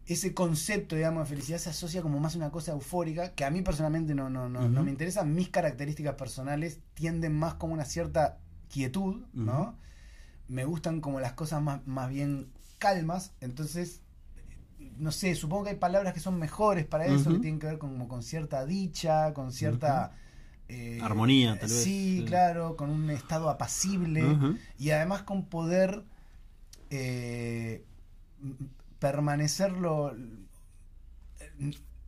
ese 0.08 0.34
concepto, 0.34 0.96
digamos, 0.96 1.28
de 1.28 1.36
felicidad 1.36 1.58
se 1.60 1.70
asocia 1.70 2.02
como 2.02 2.20
más 2.20 2.34
a 2.36 2.38
una 2.38 2.50
cosa 2.52 2.72
eufórica 2.72 3.34
que 3.36 3.44
a 3.46 3.52
mí 3.52 3.62
personalmente 3.62 4.16
no, 4.16 4.30
no, 4.30 4.48
no, 4.50 4.84
me 4.84 4.92
interesa. 4.92 5.24
Mis 5.26 5.50
características 5.50 6.16
personales 6.16 6.80
tienden 6.94 7.38
más 7.38 7.56
como 7.56 7.74
una 7.74 7.86
cierta 7.86 8.40
quietud, 8.70 9.26
¿no? 9.34 9.78
Me 10.48 10.64
gustan 10.66 11.02
como 11.02 11.20
las 11.20 11.34
cosas 11.34 11.62
más, 11.62 11.86
más 11.86 12.10
bien 12.10 12.52
calmas. 12.78 13.34
Entonces, 13.42 14.02
no 14.98 15.12
sé, 15.12 15.36
supongo 15.36 15.66
que 15.66 15.70
hay 15.72 15.76
palabras 15.76 16.14
que 16.14 16.20
son 16.22 16.40
mejores 16.40 16.86
para 16.86 17.06
eso, 17.06 17.32
que 17.34 17.40
tienen 17.40 17.60
que 17.60 17.68
ver 17.68 17.78
como 17.78 18.08
con 18.08 18.24
cierta 18.24 18.66
dicha, 18.66 19.34
con 19.34 19.52
cierta... 19.52 20.14
eh, 20.70 21.00
Armonía, 21.02 21.60
tal 21.60 21.70
vez. 21.70 21.84
Sí, 21.84 22.20
Sí. 22.20 22.26
claro, 22.26 22.78
con 22.78 22.90
un 22.90 23.10
estado 23.10 23.50
apacible 23.50 24.24
y 24.78 24.92
además 24.92 25.24
con 25.24 25.46
poder 25.46 26.04
eh, 26.90 27.84
permanecerlo, 29.00 30.16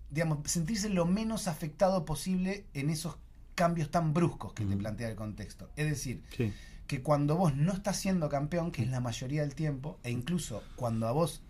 digamos, 0.09 0.39
sentirse 0.49 0.89
lo 0.89 1.05
menos 1.05 1.47
afectado 1.47 2.05
posible 2.05 2.65
en 2.73 2.89
esos 2.89 3.17
cambios 3.55 3.91
tan 3.91 4.13
bruscos 4.13 4.53
que 4.53 4.65
te 4.65 4.75
plantea 4.77 5.09
el 5.09 5.15
contexto. 5.15 5.69
Es 5.75 5.87
decir, 5.89 6.23
Sí. 6.35 6.53
que 6.87 7.01
cuando 7.03 7.35
vos 7.35 7.55
no 7.55 7.73
estás 7.73 7.97
siendo 7.97 8.29
campeón, 8.29 8.71
que 8.71 8.81
es 8.83 8.89
la 8.89 8.99
mayoría 9.01 9.41
del 9.41 9.53
tiempo, 9.53 9.99
e 10.03 10.11
incluso 10.11 10.63
cuando 10.75 11.07
a 11.07 11.11
vos 11.11 11.43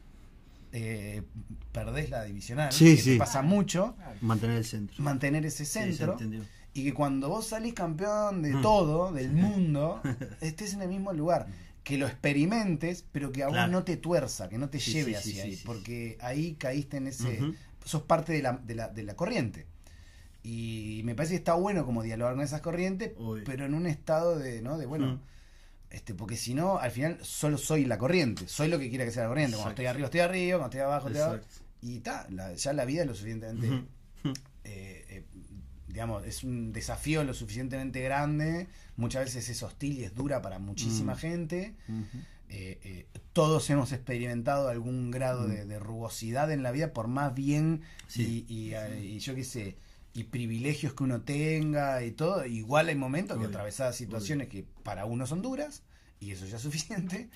eh, 0.72 1.24
perdés 1.72 2.12
la 2.12 2.24
divisional, 2.26 2.72
Sí, 2.72 2.96
que 2.96 3.02
sí. 3.02 3.12
te 3.14 3.18
pasa 3.18 3.42
mucho, 3.42 3.96
Mantener 4.22 4.58
el 4.58 4.66
centro. 4.66 5.02
mantener 5.04 5.44
ese 5.46 5.66
centro, 5.66 6.16
y 6.76 6.84
que 6.84 6.94
cuando 6.94 7.28
vos 7.30 7.48
salís 7.48 7.74
campeón 7.74 8.44
de 8.44 8.54
Mm. 8.54 8.62
todo, 8.62 9.12
del 9.12 9.32
mundo, 9.32 10.00
estés 10.42 10.74
en 10.74 10.84
el 10.84 10.90
mismo 10.90 11.12
lugar. 11.14 11.48
Que 11.90 11.98
lo 11.98 12.08
experimentes, 12.08 13.04
pero 13.12 13.32
que 13.32 13.44
a 13.44 13.48
vos 13.48 13.56
Claro. 13.56 13.72
no 13.72 13.84
te 13.84 13.98
tuerza, 13.98 14.48
que 14.48 14.58
no 14.58 14.70
te 14.70 14.80
Sí, 14.80 14.92
lleve 14.94 15.12
sí, 15.12 15.16
hacia 15.16 15.44
sí, 15.44 15.50
ahí. 15.50 15.62
Porque 15.66 16.18
ahí 16.22 16.54
caíste 16.56 16.98
en 16.98 17.08
ese. 17.08 17.42
Ujú. 17.42 17.56
sos 17.84 18.04
parte 18.04 18.32
de 18.34 18.42
la, 18.44 18.54
de, 18.54 18.76
la, 18.76 18.88
de 18.90 19.04
la 19.04 19.16
corriente. 19.16 19.66
Y 20.44 21.02
me 21.04 21.16
parece 21.16 21.34
que 21.34 21.38
está 21.38 21.54
bueno 21.56 21.86
como 21.86 22.02
dialogar 22.04 22.36
con 22.36 22.44
esas 22.44 22.62
corrientes, 22.62 23.12
pero 23.46 23.66
en 23.66 23.74
un 23.74 23.88
estado 23.88 24.38
de, 24.38 24.62
¿no? 24.62 24.78
De 24.78 24.86
bueno. 24.86 25.20
Este, 25.90 26.14
porque 26.14 26.38
si 26.38 26.54
no, 26.54 26.78
al 26.78 26.92
final 26.92 27.18
solo 27.24 27.58
soy 27.58 27.86
la 27.86 27.98
corriente, 27.98 28.48
soy 28.48 28.68
lo 28.68 28.78
que 28.78 28.90
quiera 28.90 29.06
que 29.06 29.12
sea 29.12 29.24
la 29.24 29.30
corriente. 29.30 29.56
Cuando 29.56 29.72
estoy 29.72 29.88
arriba, 29.88 30.06
estoy 30.06 30.20
arriba, 30.20 30.58
cuando 30.60 30.68
estoy 30.78 30.82
abajo, 30.82 31.08
estoy 31.08 31.22
abajo. 31.24 31.44
Y 31.82 32.00
ta, 32.02 32.28
la- 32.30 32.54
ya 32.54 32.74
la 32.74 32.86
vida 32.86 33.02
es 33.02 33.08
lo 33.08 33.16
suficientemente 33.16 33.68
eh, 34.66 35.06
eh, 35.10 35.24
digamos, 35.90 36.26
es 36.26 36.44
un 36.44 36.72
desafío 36.72 37.24
lo 37.24 37.34
suficientemente 37.34 38.02
grande, 38.02 38.68
muchas 38.96 39.26
veces 39.26 39.50
es 39.50 39.62
hostil 39.64 40.00
y 40.00 40.04
es 40.06 40.14
dura 40.16 40.42
para 40.42 40.58
muchísima 40.60 41.14
Mm. 41.16 41.18
gente. 41.18 41.76
Eh, 42.52 42.80
eh, 42.84 43.06
todos 43.34 43.70
hemos 43.70 43.92
experimentado 43.92 44.70
algún 44.70 45.12
grado 45.12 45.48
de, 45.48 45.66
Mm. 45.66 45.68
de 45.68 45.80
rugosidad 45.80 46.52
en 46.52 46.64
la 46.64 46.72
vida, 46.72 46.94
por 46.94 47.08
más 47.08 47.34
bien 47.36 47.82
Sí. 48.08 48.46
y, 48.50 48.72
y, 48.72 49.16
y 49.16 49.20
yo 49.20 49.36
qué 49.36 49.44
sé, 49.44 49.78
y 50.14 50.24
privilegios 50.24 50.94
que 50.96 51.04
uno 51.04 51.22
tenga 51.22 52.04
y 52.04 52.12
todo. 52.12 52.46
Igual 52.46 52.88
hay 52.90 52.96
momentos 52.96 53.38
que 53.38 53.46
atravesás 53.46 53.96
situaciones 53.96 54.48
que 54.48 54.66
para 54.84 55.06
uno 55.06 55.28
son 55.28 55.42
duras, 55.44 55.84
y 56.20 56.32
eso 56.32 56.46
ya 56.48 56.56
es 56.58 56.62
suficiente, 56.64 57.30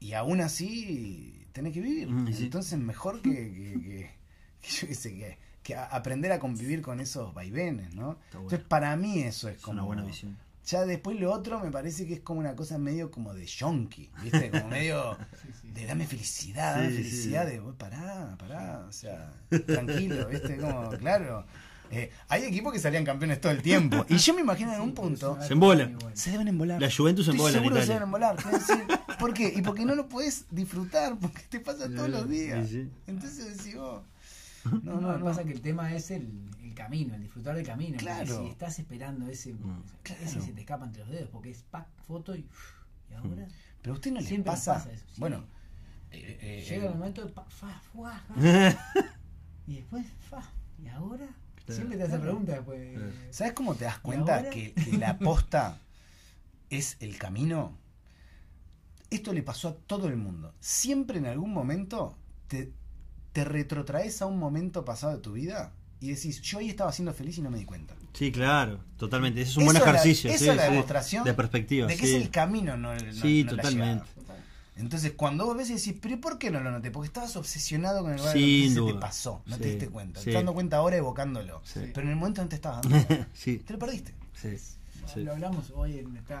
y 0.00 0.12
aún 0.14 0.40
así 0.40 1.46
tenés 1.52 1.72
que 1.74 1.80
vivir. 1.82 2.08
Mm. 2.08 2.28
Entonces 2.28 2.78
mejor 2.78 3.20
que, 3.22 3.30
que, 3.30 3.80
que- 3.80 4.10
que 4.62 4.68
yo 4.70 4.88
qué 4.88 4.94
sé, 4.94 5.14
que, 5.14 5.38
que 5.66 5.74
a- 5.74 5.84
aprender 5.86 6.30
a 6.32 6.38
convivir 6.38 6.80
con 6.82 7.00
esos 7.00 7.34
vaivenes, 7.34 7.94
¿no? 7.94 8.04
Bueno. 8.04 8.18
Entonces 8.32 8.60
para 8.60 8.94
mí 8.96 9.20
eso 9.20 9.48
es 9.48 9.56
Es 9.56 9.62
como... 9.62 9.74
una 9.78 9.82
buena 9.84 10.02
visión. 10.04 10.36
Ya 10.66 10.84
después 10.84 11.18
lo 11.20 11.32
otro 11.32 11.60
me 11.60 11.70
parece 11.70 12.06
que 12.08 12.14
es 12.14 12.20
como 12.20 12.40
una 12.40 12.56
cosa 12.56 12.76
medio 12.76 13.10
como 13.12 13.32
de 13.34 13.46
yonki, 13.46 14.10
¿viste? 14.22 14.50
Como 14.50 14.68
medio 14.68 15.16
Sí, 15.42 15.48
sí. 15.62 15.68
de 15.70 15.86
dame 15.86 16.06
felicidad, 16.06 16.74
dame 16.76 16.90
Sí, 16.90 16.96
felicidad, 16.96 17.46
de 17.46 17.60
"Vos 17.60 17.74
pará, 17.78 18.34
pará, 18.38 18.84
o 18.88 18.92
sea, 18.92 19.30
tranquilo, 19.66 20.26
¿viste? 20.28 20.56
Como, 20.56 20.90
claro. 20.98 21.44
Eh, 21.92 22.10
hay 22.28 22.42
equipos 22.42 22.72
que 22.72 22.80
salían 22.80 23.04
campeones 23.04 23.40
todo 23.40 23.52
el 23.52 23.62
tiempo. 23.62 24.04
Y 24.08 24.16
yo 24.16 24.34
me 24.34 24.40
imagino 24.40 24.74
en 24.74 24.80
un 24.80 24.92
punto, 24.92 25.38
Se 25.40 25.52
embola. 25.52 25.88
se 26.14 26.32
deben 26.32 26.48
embolar. 26.48 26.80
La 26.82 26.90
Juventus 26.90 27.26
se 27.26 27.30
Estoy 27.30 27.46
embola 27.46 27.56
en 27.58 27.62
seguro 27.62 27.76
que 27.76 27.82
se 27.82 27.92
deben 27.92 28.02
embolar. 28.02 28.36
¿Por 29.20 29.32
qué? 29.34 29.52
Y 29.56 29.62
porque 29.62 29.84
no 29.84 29.94
lo 29.94 30.08
puedes 30.08 30.46
disfrutar, 30.50 31.16
porque 31.16 31.42
te 31.48 31.60
pasa 31.60 31.86
todos 31.94 32.08
los 32.08 32.28
días. 32.28 32.68
Entonces 33.06 33.56
decís, 33.56 33.76
oh, 33.78 34.02
No, 34.82 35.00
no, 35.00 35.18
no, 35.18 35.24
pasa 35.24 35.44
que 35.44 35.52
el 35.52 35.60
tema 35.60 35.94
es 35.94 36.10
el, 36.10 36.48
el 36.62 36.74
camino, 36.74 37.14
el 37.14 37.22
disfrutar 37.22 37.54
del 37.56 37.66
camino. 37.66 37.96
Claro. 37.98 38.40
Si 38.42 38.46
estás 38.48 38.78
esperando 38.78 39.26
ese, 39.28 39.54
Claro. 40.02 40.22
ese 40.22 40.40
se 40.40 40.52
te 40.52 40.60
escapa 40.60 40.84
entre 40.84 41.02
los 41.02 41.10
dedos, 41.12 41.28
porque 41.30 41.50
es 41.50 41.62
pack, 41.70 41.86
foto 42.06 42.34
y, 42.36 42.48
y 43.10 43.14
ahora 43.14 43.46
Pero 43.82 43.92
a 43.92 43.96
usted 43.96 44.12
no 44.12 44.20
le 44.20 44.38
pasa. 44.40 44.74
pasa 44.74 44.92
eso. 44.92 45.04
Bueno, 45.16 45.44
eh, 46.10 46.38
eh, 46.40 46.64
llega 46.68 46.84
eh, 46.84 46.88
el 46.88 46.94
momento 46.94 47.24
de 47.24 47.32
pa, 47.32 47.44
fa, 47.44 47.80
fuá, 47.92 48.18
fa, 48.28 48.34
y 49.66 49.76
después 49.76 50.06
fa, 50.30 50.42
y 50.82 50.88
ahora 50.88 51.26
Claro. 51.56 51.74
siempre 51.80 51.96
te 51.98 52.04
hace 52.04 52.18
preguntas 52.20 52.54
después. 52.56 52.94
Claro. 52.96 53.12
¿Sabes 53.30 53.52
cómo 53.54 53.74
te 53.74 53.84
das 53.86 53.96
¿Y 53.98 54.00
cuenta 54.02 54.50
que, 54.50 54.72
que 54.72 54.98
la 54.98 55.18
posta 55.18 55.80
es 56.70 56.96
el 57.00 57.18
camino? 57.18 57.76
Esto 59.10 59.32
le 59.32 59.42
pasó 59.42 59.68
a 59.68 59.74
todo 59.76 60.08
el 60.08 60.16
mundo. 60.16 60.54
Siempre 60.60 61.18
en 61.18 61.26
algún 61.26 61.52
momento 61.52 62.16
te, 62.48 62.72
te 63.36 63.44
retrotraes 63.44 64.22
a 64.22 64.26
un 64.26 64.38
momento 64.38 64.82
pasado 64.86 65.12
de 65.14 65.18
tu 65.18 65.32
vida 65.32 65.70
y 66.00 66.08
decís, 66.08 66.40
yo 66.40 66.58
ahí 66.58 66.70
estaba 66.70 66.90
siendo 66.90 67.12
feliz 67.12 67.36
y 67.36 67.42
no 67.42 67.50
me 67.50 67.58
di 67.58 67.66
cuenta. 67.66 67.94
Sí, 68.14 68.32
claro, 68.32 68.80
totalmente. 68.96 69.42
Ese 69.42 69.50
es 69.50 69.56
un 69.58 69.64
Eso 69.64 69.72
buen 69.72 69.76
es 69.76 69.82
la- 69.84 69.90
ejercicio. 69.90 70.30
eso 70.30 70.44
sí, 70.44 70.48
es 70.50 70.56
la 70.56 70.64
sí. 70.64 70.70
demostración 70.70 71.24
De 71.24 71.34
perspectiva. 71.34 71.86
de 71.86 71.96
que 71.98 72.06
sí. 72.06 72.14
es 72.14 72.22
el 72.22 72.30
camino, 72.30 72.78
no, 72.78 72.94
el- 72.94 73.08
no- 73.08 73.12
Sí, 73.12 73.44
no 73.44 73.52
la 73.52 73.62
totalmente. 73.62 74.04
Entonces, 74.78 75.12
cuando 75.16 75.44
vos 75.44 75.54
ves 75.54 75.68
y 75.68 75.74
decís, 75.74 75.94
pero 76.00 76.14
¿y 76.14 76.16
¿por 76.18 76.38
qué 76.38 76.50
no 76.50 76.60
lo 76.60 76.70
noté? 76.70 76.90
Porque 76.90 77.08
estabas 77.08 77.36
obsesionado 77.36 78.00
con 78.02 78.12
el 78.12 78.16
lugar 78.18 78.32
Sin 78.32 78.42
y 78.42 78.70
se 78.70 78.80
te 78.82 78.94
pasó, 78.94 79.42
no 79.44 79.56
Sí, 79.56 79.62
te 79.62 79.68
diste 79.68 79.88
cuenta. 79.88 80.20
Te 80.20 80.24
sí. 80.24 80.30
estás 80.30 80.40
dando 80.40 80.54
cuenta 80.54 80.76
ahora 80.78 80.96
evocándolo. 80.96 81.60
Sí. 81.64 81.80
Pero 81.92 82.06
en 82.06 82.08
el 82.12 82.16
momento 82.16 82.42
no 82.42 82.48
te 82.48 82.56
estabas 82.56 82.80
dando 82.88 83.06
cuenta. 83.06 83.28
sí, 83.34 83.58
Te 83.58 83.72
lo 83.74 83.78
perdiste. 83.78 84.14
sí, 84.40 84.56
sí. 84.58 85.22
Lo 85.24 85.32
hablamos 85.32 85.70
hoy, 85.74 85.98
en 85.98 86.16
esta, 86.16 86.36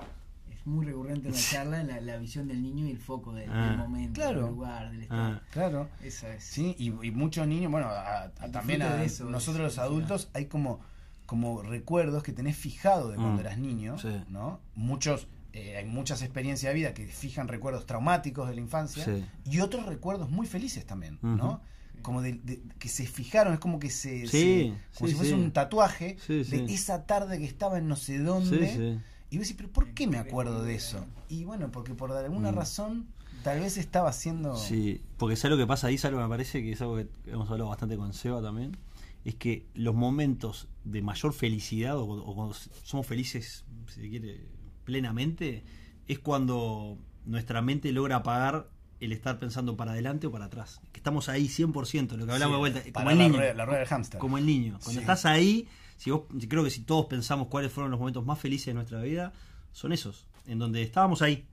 muy 0.66 0.84
recurrente 0.84 1.28
en 1.28 1.34
la 1.34 1.40
charla, 1.40 1.82
la, 1.84 2.00
la 2.00 2.16
visión 2.18 2.48
del 2.48 2.60
niño 2.62 2.86
y 2.86 2.90
el 2.90 2.98
foco 2.98 3.32
del, 3.32 3.48
Ah. 3.50 3.68
del 3.70 3.78
momento, 3.78 4.20
Claro. 4.20 4.42
del 4.42 4.50
lugar, 4.50 4.90
del 4.90 5.02
estado. 5.02 5.22
Ah, 5.36 5.42
Claro. 5.52 5.88
Esa 6.02 6.34
es. 6.34 6.44
Sí, 6.44 6.74
y, 6.78 6.86
y 7.06 7.10
muchos 7.12 7.46
niños, 7.46 7.70
bueno, 7.72 7.88
a- 7.88 8.30
también 8.52 8.82
a 8.82 9.02
eso, 9.02 9.24
nosotros 9.30 9.62
los 9.64 9.78
adultos 9.78 10.28
hay 10.34 10.46
como, 10.46 10.80
como 11.24 11.62
recuerdos 11.62 12.22
que 12.22 12.32
tenés 12.32 12.56
fijado 12.56 13.10
de 13.10 13.16
cuando 13.16 13.36
Mm, 13.36 13.40
eras 13.46 13.58
niño, 13.58 13.98
sí. 13.98 14.08
¿no? 14.28 14.60
Muchos, 14.74 15.26
eh, 15.52 15.76
hay 15.76 15.84
muchas 15.86 16.22
experiencias 16.22 16.70
de 16.70 16.74
vida 16.74 16.94
que 16.94 17.06
fijan 17.06 17.48
recuerdos 17.48 17.86
traumáticos 17.86 18.48
de 18.48 18.54
la 18.56 18.60
infancia 18.60 19.04
sí. 19.04 19.24
y 19.44 19.60
otros 19.60 19.86
recuerdos 19.86 20.30
muy 20.30 20.46
felices 20.46 20.84
también. 20.84 21.18
¿no? 21.22 21.60
Como 22.02 22.22
de, 22.22 22.34
de- 22.34 22.60
que 22.78 22.88
se 22.88 23.06
fijaron, 23.06 23.54
es 23.54 23.58
como 23.60 23.78
que 23.80 23.90
se, 23.90 24.26
Sí, 24.26 24.28
se- 24.28 24.98
como 24.98 25.08
sí, 25.08 25.12
si 25.12 25.14
fuese 25.14 25.32
sí. 25.32 25.40
un 25.40 25.50
tatuaje 25.50 26.16
Sí, 26.24 26.38
de 26.38 26.44
sí. 26.44 26.66
esa 26.68 27.06
tarde 27.06 27.38
que 27.38 27.44
estaba 27.46 27.78
en 27.78 27.88
no 27.88 27.96
sé 27.96 28.18
dónde. 28.18 29.00
Y 29.30 29.38
vos 29.38 29.46
decís, 29.46 29.56
pero 29.56 29.70
¿por 29.72 29.90
qué 29.92 30.06
me 30.06 30.18
acuerdo 30.18 30.62
de 30.62 30.74
eso? 30.74 31.04
Y 31.28 31.44
bueno, 31.44 31.70
porque 31.72 31.94
por 31.94 32.12
alguna 32.12 32.52
Mm. 32.52 32.54
razón 32.54 33.06
tal 33.42 33.60
vez 33.60 33.76
estaba 33.76 34.08
haciendo... 34.10 34.56
Sí, 34.56 35.00
porque 35.18 35.36
¿sabes 35.36 35.56
lo 35.56 35.62
que 35.62 35.66
pasa 35.68 35.88
ahí? 35.88 35.98
¿Sabes 35.98 36.12
lo 36.12 36.18
que 36.18 36.24
me 36.24 36.30
parece? 36.30 36.62
Que 36.62 36.72
es 36.72 36.80
algo 36.80 36.96
que 36.96 37.08
hemos 37.26 37.50
hablado 37.50 37.68
bastante 37.70 37.96
con 37.96 38.12
Seba 38.12 38.40
también. 38.42 38.76
Es 39.24 39.34
que 39.34 39.66
los 39.74 39.94
momentos 39.94 40.68
de 40.84 41.02
mayor 41.02 41.32
felicidad, 41.32 41.96
o, 41.98 42.04
o 42.04 42.34
cuando 42.34 42.54
somos 42.84 43.06
felices, 43.06 43.64
si 43.92 44.00
se 44.02 44.08
quiere, 44.08 44.40
plenamente, 44.84 45.64
es 46.06 46.18
cuando 46.20 46.96
nuestra 47.24 47.60
mente 47.60 47.90
logra 47.92 48.16
apagar 48.16 48.68
el 49.00 49.12
estar 49.12 49.38
pensando 49.38 49.76
para 49.76 49.92
adelante 49.92 50.26
o 50.28 50.30
para 50.32 50.46
atrás. 50.46 50.80
Que 50.92 51.00
estamos 51.00 51.28
ahí 51.28 51.48
100%, 51.48 52.16
lo 52.16 52.24
que 52.26 52.32
hablamos 52.32 52.38
Sí, 52.38 52.72
de 52.72 52.80
vuelta. 52.80 52.92
Como 52.92 53.10
el 53.10 53.18
la 53.18 53.24
niño. 53.24 53.36
rueda- 53.38 53.54
la 53.54 53.64
rueda 53.66 53.78
del 53.80 53.88
hámster. 53.88 54.20
Como 54.20 54.38
el 54.38 54.46
niño. 54.46 54.78
Cuando 54.82 54.92
Sí. 54.92 54.98
estás 55.00 55.26
ahí, 55.26 55.68
si 55.96 56.10
vos, 56.10 56.22
creo 56.48 56.62
que 56.64 56.70
si 56.70 56.82
todos 56.82 57.06
pensamos 57.06 57.48
cuáles 57.48 57.72
fueron 57.72 57.90
los 57.90 57.98
momentos 58.00 58.24
más 58.24 58.38
felices 58.38 58.66
de 58.66 58.74
nuestra 58.74 59.00
vida, 59.02 59.32
son 59.72 59.92
esos, 59.92 60.26
en 60.46 60.58
donde 60.58 60.82
estábamos 60.82 61.22
ahí. 61.22 61.46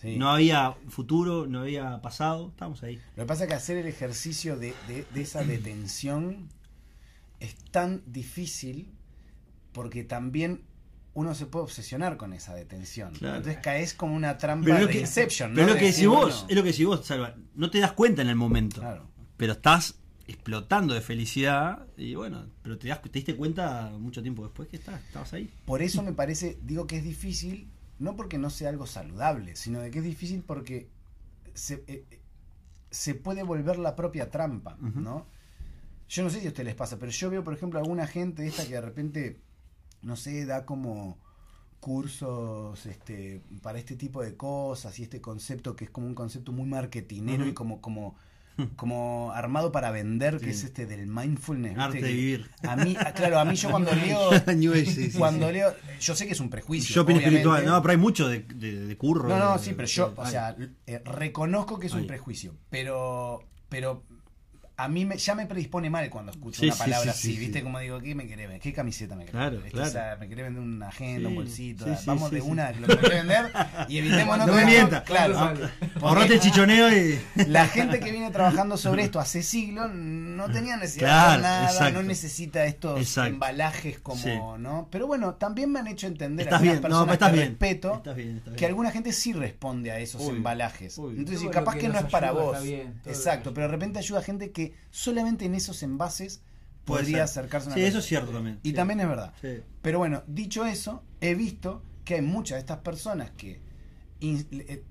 Sí. 0.00 0.16
No 0.16 0.30
había 0.30 0.74
futuro, 0.88 1.46
no 1.46 1.60
había 1.60 2.00
pasado, 2.00 2.48
estábamos 2.48 2.82
ahí. 2.82 2.96
Lo 3.16 3.24
que 3.24 3.26
pasa 3.26 3.44
es 3.44 3.48
que 3.50 3.54
hacer 3.54 3.76
el 3.76 3.86
ejercicio 3.86 4.56
de, 4.56 4.74
de- 4.88 5.04
de 5.12 5.20
esa 5.20 5.44
detención 5.44 6.48
es 7.38 7.54
tan 7.70 8.02
difícil 8.06 8.90
porque 9.72 10.02
también 10.04 10.62
uno 11.12 11.34
se 11.34 11.44
puede 11.46 11.64
obsesionar 11.64 12.16
con 12.16 12.32
esa 12.32 12.54
detención. 12.54 13.12
Claro. 13.14 13.36
Entonces 13.38 13.60
caes 13.62 13.92
como 13.94 14.14
una 14.14 14.38
trampa 14.38 14.64
Pero 14.64 14.76
es 14.76 14.80
lo 14.82 14.86
de 14.86 14.92
que, 14.94 15.00
Inception. 15.00 15.54
pero 15.54 15.66
¿no? 15.66 15.72
lo 15.74 15.78
que 15.78 15.84
De 15.86 15.90
decís 15.92 16.06
vos, 16.06 16.18
bueno, 16.20 16.46
es 16.48 16.56
lo 16.56 16.62
que 16.62 16.70
decís 16.70 16.86
vos, 16.86 17.04
Salva. 17.06 17.34
No 17.54 17.70
te 17.70 17.78
das 17.80 17.92
cuenta 17.92 18.22
en 18.22 18.28
el 18.28 18.36
momento. 18.36 18.80
Claro. 18.80 19.06
Pero 19.36 19.52
estás 19.52 19.96
explotando 20.30 20.94
de 20.94 21.00
felicidad 21.00 21.86
y 21.96 22.14
bueno, 22.14 22.46
pero 22.62 22.78
te, 22.78 22.88
das, 22.88 23.02
te 23.02 23.10
diste 23.10 23.36
cuenta 23.36 23.90
mucho 23.98 24.22
tiempo 24.22 24.44
después 24.44 24.68
que 24.68 24.76
estás, 24.76 25.02
estabas 25.04 25.32
ahí. 25.32 25.50
Por 25.66 25.82
eso 25.82 26.02
me 26.02 26.12
parece, 26.12 26.58
digo 26.62 26.86
que 26.86 26.96
es 26.96 27.04
difícil, 27.04 27.68
no 27.98 28.16
porque 28.16 28.38
no 28.38 28.50
sea 28.50 28.70
algo 28.70 28.86
saludable, 28.86 29.56
sino 29.56 29.80
de 29.80 29.90
que 29.90 29.98
es 29.98 30.04
difícil 30.04 30.42
porque 30.42 30.88
se, 31.54 31.74
eh, 31.86 32.04
eh, 32.10 32.20
se 32.90 33.14
puede 33.14 33.42
volver 33.42 33.78
la 33.78 33.96
propia 33.96 34.30
trampa. 34.30 34.76
¿no? 34.80 35.26
Yo 36.08 36.22
no 36.22 36.30
sé 36.30 36.40
si 36.40 36.46
a 36.46 36.48
ustedes 36.48 36.66
les 36.66 36.74
pasa, 36.74 36.98
pero 36.98 37.12
yo 37.12 37.30
veo, 37.30 37.44
por 37.44 37.54
ejemplo, 37.54 37.78
alguna 37.78 38.06
gente 38.06 38.46
esta 38.46 38.64
que 38.66 38.74
de 38.74 38.80
repente, 38.80 39.40
no 40.02 40.16
sé, 40.16 40.44
da 40.46 40.64
como 40.64 41.18
cursos 41.80 42.84
este, 42.86 43.42
para 43.62 43.78
este 43.78 43.96
tipo 43.96 44.22
de 44.22 44.36
cosas 44.36 44.98
y 44.98 45.04
este 45.04 45.20
concepto 45.20 45.74
que 45.74 45.84
es 45.84 45.90
como 45.90 46.06
un 46.06 46.14
concepto 46.14 46.52
muy 46.52 46.66
marketinero 46.66 47.46
y 47.46 47.54
como, 47.54 47.80
como, 47.80 48.16
como 48.76 49.32
armado 49.34 49.72
para 49.72 49.90
vender, 49.90 50.38
que 50.38 50.50
es 50.50 50.64
este 50.64 50.86
del 50.86 51.06
mindfulness. 51.06 51.70
¿viste? 51.74 51.82
Arte 51.82 52.02
de 52.02 52.12
vivir. 52.12 52.50
A 52.62 52.76
mí, 52.76 52.96
ah, 52.98 53.12
claro, 53.12 53.38
a 53.38 53.44
mí 53.44 53.54
yo 53.56 53.70
cuando 53.70 53.92
leo 53.94 54.30
sí, 54.84 55.10
sí, 55.10 55.18
cuando 55.18 55.50
leo, 55.50 55.74
yo 56.00 56.14
sé 56.14 56.26
que 56.26 56.32
es 56.32 56.40
un 56.40 56.50
prejuicio. 56.50 56.94
Shopping 56.94 57.16
obviamente. 57.16 57.38
espiritual, 57.38 57.64
no, 57.66 57.82
pero 57.82 57.92
hay 57.92 57.98
mucho 57.98 58.28
de, 58.28 58.40
de, 58.40 58.86
de 58.86 58.96
curro. 58.96 59.28
No, 59.28 59.38
no, 59.38 59.52
de- 59.54 59.64
sí, 59.64 59.72
pero 59.74 59.88
yo, 59.88 60.12
o 60.16 60.26
sea, 60.26 60.56
eh, 60.86 61.02
reconozco 61.04 61.78
que 61.78 61.86
es 61.86 61.94
un 61.94 62.06
prejuicio, 62.06 62.54
pero, 62.70 63.44
pero 63.68 64.02
a 64.84 64.88
mí 64.88 65.04
me, 65.04 65.16
ya 65.18 65.34
me 65.34 65.46
predispone 65.46 65.90
mal 65.90 66.08
cuando 66.10 66.32
escucho 66.32 66.60
Sí, 66.60 66.66
una 66.66 66.76
palabra 66.76 67.12
sí, 67.12 67.18
así, 67.18 67.32
sí, 67.34 67.38
¿viste? 67.38 67.58
sí. 67.58 67.62
Como 67.64 67.78
digo, 67.78 68.00
¿qué 68.00 68.14
me 68.14 68.26
querés 68.26 68.46
vender? 68.48 68.60
¿Qué 68.60 68.72
camiseta 68.72 69.14
me 69.14 69.24
querés 69.24 69.32
Claro, 69.32 69.50
vender? 69.56 69.72
claro. 69.72 69.88
O 69.88 69.92
sea, 69.92 70.16
me 70.20 70.28
querés 70.28 70.44
vender 70.46 70.62
una 70.62 70.88
agenda, 70.88 71.28
un 71.28 71.34
bolsito, 71.36 71.86
vamos 72.06 72.28
sí, 72.30 72.34
de 72.36 72.40
sí. 72.42 72.46
una 72.50 72.72
de 72.72 72.80
lo 72.80 72.86
que 72.86 72.94
me 72.96 73.00
querés 73.00 73.18
vender 73.26 73.52
y 73.88 73.98
evitemos 73.98 74.38
No 74.38 74.46
todo 74.46 74.56
me 74.56 74.64
mientas. 74.66 75.02
Claro, 75.02 75.54
Ahorrate 76.00 76.34
el 76.34 76.40
chichoneo 76.40 76.92
y. 76.96 77.20
la 77.48 77.66
gente 77.68 78.00
que 78.00 78.10
viene 78.10 78.30
trabajando 78.30 78.76
sobre 78.76 79.04
esto 79.04 79.20
hace 79.20 79.42
siglos 79.42 79.90
no 79.92 80.48
tenía 80.50 80.76
necesidad 80.76 81.00
de 81.00 81.38
Claro, 81.38 81.42
nada, 81.42 81.70
exacto. 81.70 82.02
no 82.02 82.08
necesita 82.08 82.64
estos 82.64 83.00
Exacto. 83.00 83.30
embalajes 83.30 83.98
como, 84.00 84.20
Sí. 84.22 84.30
¿no? 84.58 84.88
Pero 84.90 85.06
bueno, 85.06 85.34
también 85.34 85.70
me 85.72 85.80
han 85.80 85.86
hecho 85.86 86.06
entender 86.06 86.46
Estás 86.46 86.60
algunas 86.60 86.80
bien, 86.80 86.82
no, 86.82 86.88
personas 87.06 87.12
estás 87.14 87.30
que 87.30 87.36
bien. 87.36 87.48
respeto 87.48 87.94
Estás 87.96 88.16
bien, 88.16 88.36
estás 88.38 88.54
que 88.54 88.66
alguna 88.66 88.90
gente 88.90 89.12
sí 89.12 89.32
responde 89.32 89.90
a 89.90 89.98
esos 89.98 90.22
embalajes. 90.28 90.98
Entonces, 90.98 91.48
capaz 91.50 91.76
que 91.76 91.88
no 91.88 91.98
es 91.98 92.04
para 92.06 92.32
vos. 92.32 92.56
Exacto, 93.06 93.52
pero 93.54 93.66
de 93.66 93.72
repente 93.72 93.98
ayuda 93.98 94.20
a 94.20 94.22
gente 94.22 94.50
que 94.50 94.69
solamente 94.90 95.44
en 95.44 95.54
esos 95.54 95.82
envases 95.82 96.42
Puede 96.84 97.02
podría 97.02 97.26
ser. 97.26 97.42
acercarse 97.44 97.66
a 97.66 97.68
una 97.68 97.74
Sí, 97.76 97.80
cosa. 97.82 97.88
eso 97.88 97.98
es 97.98 98.04
cierto 98.06 98.32
también. 98.32 98.58
Y 98.62 98.70
sí. 98.70 98.74
también 98.74 99.00
es 99.00 99.08
verdad. 99.08 99.32
Sí. 99.40 99.60
Pero 99.82 99.98
bueno, 99.98 100.22
dicho 100.26 100.64
eso, 100.66 101.02
he 101.20 101.34
visto 101.34 101.82
que 102.04 102.14
hay 102.16 102.22
muchas 102.22 102.56
de 102.56 102.60
estas 102.60 102.78
personas 102.78 103.30
que 103.32 103.60
in- 104.20 104.46
eh, 104.50 104.82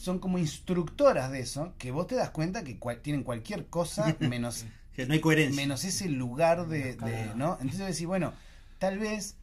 son 0.00 0.18
como 0.18 0.38
instructoras 0.38 1.30
de 1.32 1.40
eso, 1.40 1.74
que 1.78 1.90
vos 1.90 2.06
te 2.06 2.14
das 2.14 2.30
cuenta 2.30 2.62
que 2.64 2.78
cual- 2.78 3.00
tienen 3.00 3.22
cualquier 3.24 3.66
cosa 3.66 4.16
menos, 4.20 4.66
Que 4.94 5.06
no 5.06 5.14
hay 5.14 5.20
coherencia. 5.20 5.60
menos 5.62 5.84
ese 5.84 6.08
lugar 6.08 6.66
de, 6.68 6.96
de- 6.96 7.32
¿no? 7.36 7.56
Entonces 7.60 7.86
decís, 7.86 8.06
bueno, 8.06 8.32
tal 8.78 8.98
vez 8.98 9.36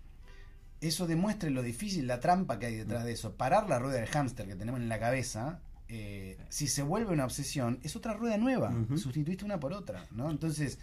eso 0.81 1.07
demuestre 1.07 1.49
lo 1.49 1.63
difícil, 1.63 2.05
la 2.07 2.19
trampa 2.19 2.59
que 2.59 2.67
hay 2.67 2.75
detrás 2.75 3.03
de 3.05 3.13
eso. 3.13 3.35
Parar 3.35 3.67
la 3.69 3.79
rueda 3.79 3.99
del 3.99 4.07
hámster 4.09 4.45
que 4.47 4.55
tenemos 4.55 4.79
en 4.81 4.89
la 4.89 4.99
cabeza, 4.99 5.61
eh, 5.87 6.37
si 6.49 6.67
se 6.67 6.81
vuelve 6.83 7.13
una 7.13 7.25
obsesión, 7.25 7.79
es 7.83 7.95
otra 7.95 8.13
rueda 8.13 8.37
nueva. 8.37 8.69
Ujú. 8.71 8.97
Sustituiste 8.97 9.45
una 9.45 9.59
por 9.59 9.73
otra, 9.73 10.05
¿no? 10.11 10.29
Entonces, 10.31 10.79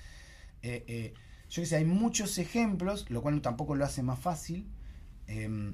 eh, 0.62 0.84
eh, 0.86 1.14
yo 1.50 1.62
que 1.62 1.66
sé, 1.66 1.76
hay 1.76 1.84
muchos 1.84 2.38
ejemplos, 2.38 3.08
lo 3.10 3.20
cual 3.22 3.40
tampoco 3.42 3.74
lo 3.74 3.84
hace 3.84 4.02
más 4.02 4.18
fácil. 4.18 4.66
Eh, 5.28 5.72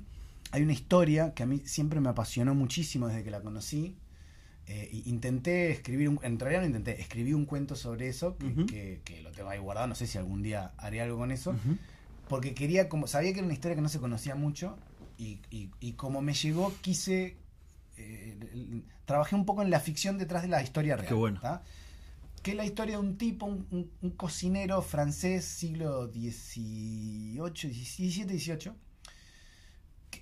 hay 0.51 0.63
una 0.63 0.73
historia 0.73 1.35
que 1.35 1.43
a 1.43 1.47
mí 1.47 1.61
siempre 1.67 2.01
me 2.01 2.09
apasionó 2.09 2.55
muchísimo 2.55 3.07
desde 3.09 3.23
que 3.25 3.31
la 3.31 3.41
conocí. 3.43 3.97
Eh, 4.67 4.89
y 4.93 5.09
intenté 5.09 5.71
escribir, 5.71 6.11
un, 6.11 6.21
en 6.23 6.39
realidad 6.39 6.61
no 6.61 6.67
intenté, 6.67 7.01
escribí 7.01 7.33
un 7.33 7.47
cuento 7.47 7.75
sobre 7.75 8.09
eso, 8.09 8.37
que, 8.37 8.47
Ujú. 8.47 8.67
que- 8.67 9.01
que 9.03 9.23
lo 9.23 9.33
tengo 9.33 9.49
ahí 9.49 9.59
guardado, 9.59 9.87
no 9.87 9.95
sé 9.95 10.07
si 10.07 10.19
algún 10.19 10.43
día 10.43 10.73
haré 10.77 11.01
algo 11.01 11.17
con 11.17 11.31
eso, 11.33 11.55
porque 12.29 12.53
quería, 12.53 12.87
como 12.91 13.07
sabía 13.07 13.33
que 13.33 13.39
era 13.39 13.47
una 13.47 13.55
historia 13.55 13.77
que 13.77 13.81
no 13.81 13.89
se 13.89 13.99
conocía 13.99 14.35
mucho, 14.35 14.77
y, 15.17 15.41
y- 15.51 15.71
y 15.81 15.93
como 15.93 16.21
me 16.21 16.35
llegó, 16.35 16.75
quise, 16.83 17.39
eh, 17.97 18.37
trabajé 19.09 19.35
un 19.35 19.45
poco 19.47 19.63
en 19.63 19.71
la 19.71 19.81
ficción 19.81 20.19
detrás 20.19 20.43
de 20.43 20.49
la 20.49 20.63
historia 20.63 20.95
real. 20.97 21.09
Qué 21.09 21.15
bueno. 21.15 21.41
¿tá? 21.41 21.63
Que 22.43 22.53
es 22.53 22.57
la 22.57 22.65
historia 22.65 22.97
de 22.99 23.01
un 23.01 23.17
tipo, 23.19 23.47
un, 23.47 23.67
un- 23.73 23.91
un 24.03 24.11
cocinero 24.11 24.81
francés, 24.83 25.45
siglo 25.45 26.07
XVIII, 26.13 27.39
XVII, 27.39 28.39
XVIII, 28.39 28.73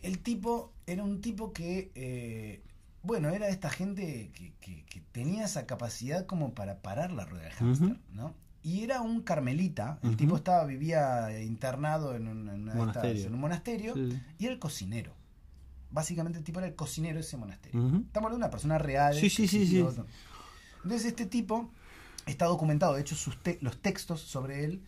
el 0.02 0.18
tipo 0.20 0.72
era 0.86 1.02
un 1.02 1.20
tipo 1.20 1.52
que, 1.52 1.90
eh, 1.94 2.62
bueno, 3.02 3.28
era 3.30 3.46
de 3.46 3.52
esta 3.52 3.70
gente 3.70 4.30
que, 4.34 4.54
que- 4.60 4.84
que 4.84 5.00
tenía 5.12 5.44
esa 5.44 5.66
capacidad 5.66 6.26
como 6.26 6.54
para 6.54 6.80
parar 6.82 7.12
la 7.12 7.24
rueda 7.24 7.44
del 7.44 7.52
hámster. 7.52 7.98
¿no? 8.12 8.34
Y 8.62 8.82
era 8.82 9.00
un 9.00 9.20
carmelita, 9.22 9.98
el 10.02 10.16
tipo 10.16 10.36
estaba, 10.36 10.64
vivía 10.64 11.40
internado 11.42 12.16
en 12.16 12.26
un, 12.26 12.48
en 12.48 12.62
una 12.62 12.74
de 12.74 12.78
estas- 12.80 12.86
Monasterio. 12.86 13.26
en 13.26 13.34
un 13.34 13.40
monasterio 13.40 13.94
Sí. 13.94 14.20
y 14.38 14.44
era 14.44 14.54
el 14.54 14.58
cocinero. 14.58 15.12
Básicamente 15.90 16.38
el 16.38 16.44
tipo 16.44 16.58
era 16.60 16.68
el 16.68 16.74
cocinero 16.74 17.14
de 17.16 17.20
ese 17.20 17.36
monasterio. 17.36 17.80
Estamos 17.86 18.14
hablando 18.26 18.30
de 18.30 18.36
una 18.36 18.50
persona 18.50 18.78
real. 18.78 19.14
Sí, 19.14 19.30
sí, 19.30 19.46
sí, 19.48 19.66
sí. 19.66 19.78
Entonces 20.82 21.06
este 21.06 21.26
tipo 21.26 21.70
está 22.26 22.46
documentado, 22.46 22.94
de 22.94 23.00
hecho 23.00 23.14
sus 23.14 23.42
te- 23.42 23.58
los 23.60 23.80
textos 23.80 24.20
sobre 24.20 24.64
él 24.64 24.82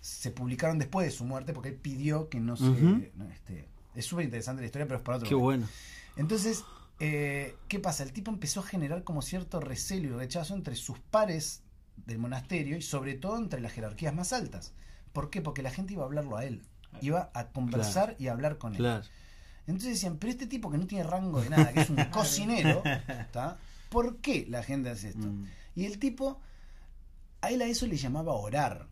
se 0.00 0.30
publicaron 0.30 0.78
después 0.78 1.06
de 1.06 1.10
su 1.12 1.24
muerte 1.24 1.52
porque 1.52 1.68
él 1.70 1.76
pidió 1.76 2.28
que 2.28 2.40
no 2.40 2.56
se... 2.56 3.12
No, 3.14 3.24
este, 3.30 3.68
es 3.94 4.04
súper 4.04 4.24
interesante 4.24 4.62
la 4.62 4.66
historia, 4.66 4.86
pero 4.86 4.98
es 4.98 5.02
para 5.04 5.16
otro 5.18 5.28
Qué 5.28 5.34
momento. 5.34 5.66
bueno. 5.66 5.72
Entonces, 6.16 6.64
eh, 7.00 7.54
¿qué 7.68 7.78
pasa? 7.78 8.02
El 8.02 8.12
tipo 8.12 8.30
empezó 8.30 8.60
a 8.60 8.62
generar 8.64 9.04
como 9.04 9.22
cierto 9.22 9.60
recelo 9.60 10.08
y 10.08 10.10
rechazo 10.10 10.54
entre 10.54 10.74
sus 10.76 10.98
pares 10.98 11.62
del 12.06 12.18
monasterio 12.18 12.76
y 12.76 12.82
sobre 12.82 13.14
todo 13.14 13.36
entre 13.38 13.60
las 13.60 13.72
jerarquías 13.72 14.14
más 14.14 14.32
altas. 14.32 14.72
¿Por 15.12 15.30
qué? 15.30 15.40
Porque 15.40 15.62
la 15.62 15.70
gente 15.70 15.92
iba 15.92 16.02
a 16.02 16.06
hablarlo 16.06 16.36
a 16.36 16.44
él. 16.44 16.62
Iba 17.00 17.30
a 17.34 17.48
conversar 17.48 18.16
y 18.18 18.26
a 18.28 18.32
hablar 18.32 18.58
con 18.58 18.72
él. 18.72 18.78
Claro. 18.78 19.04
Entonces 19.66 19.90
decían, 19.90 20.16
pero 20.18 20.30
este 20.32 20.46
tipo 20.46 20.70
que 20.70 20.78
no 20.78 20.86
tiene 20.86 21.04
rango 21.04 21.40
de 21.40 21.50
nada, 21.50 21.72
que 21.72 21.80
es 21.80 21.90
un 21.90 21.96
cocinero. 22.10 22.82
¿por 23.88 24.16
qué 24.18 24.46
la 24.48 24.62
gente 24.62 24.90
hace 24.90 25.10
esto? 25.10 25.26
Mm. 25.26 25.46
Y 25.76 25.84
el 25.84 25.98
tipo, 25.98 26.40
a 27.40 27.50
él 27.50 27.62
a 27.62 27.66
eso 27.66 27.86
le 27.86 27.96
llamaba 27.96 28.32
orar. 28.32 28.88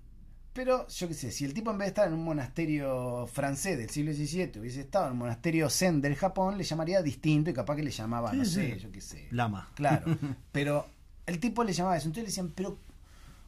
Pero 0.53 0.87
yo 0.89 1.09
qué 1.09 1.15
sé, 1.15 1.31
si 1.31 1.45
el 1.45 1.55
tipo 1.55 1.71
en 1.71 1.79
vez 1.79 1.87
de 1.87 1.89
estar 1.91 2.09
en 2.09 2.15
un 2.15 2.25
monasterio 2.25 3.27
francés 3.29 3.79
del 3.79 3.89
siglo 3.89 4.13
XVII 4.13 4.59
hubiese 4.61 4.81
estado 4.81 5.07
en 5.07 5.13
un 5.13 5.19
monasterio 5.19 5.71
zen 5.71 6.01
del 6.01 6.17
Japón, 6.17 6.59
le 6.59 6.65
llamaría 6.65 7.03
distinto 7.03 7.51
y 7.51 7.55
capaz 7.55 7.77
que 7.77 7.85
le 7.85 7.93
llamaba, 7.93 8.33
Sí, 8.33 8.37
no 8.37 8.45
sí. 8.45 8.51
sé, 8.55 8.79
yo 8.81 8.91
qué 8.91 9.01
sé. 9.01 9.29
Lama. 9.31 9.71
Claro. 9.75 10.17
Pero 10.53 10.87
el 11.27 11.39
tipo 11.39 11.63
le 11.63 11.73
llamaba 11.73 11.97
eso. 11.97 12.07
Entonces 12.09 12.25
le 12.25 12.29
decían, 12.31 12.53
pero 12.55 12.77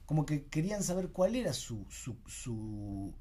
como 0.06 0.24
que 0.24 0.44
querían 0.44 0.82
saber 0.84 1.08
cuál 1.08 1.34
era 1.34 1.52
su, 1.52 1.84
su, 1.90 2.16
su 2.26 3.12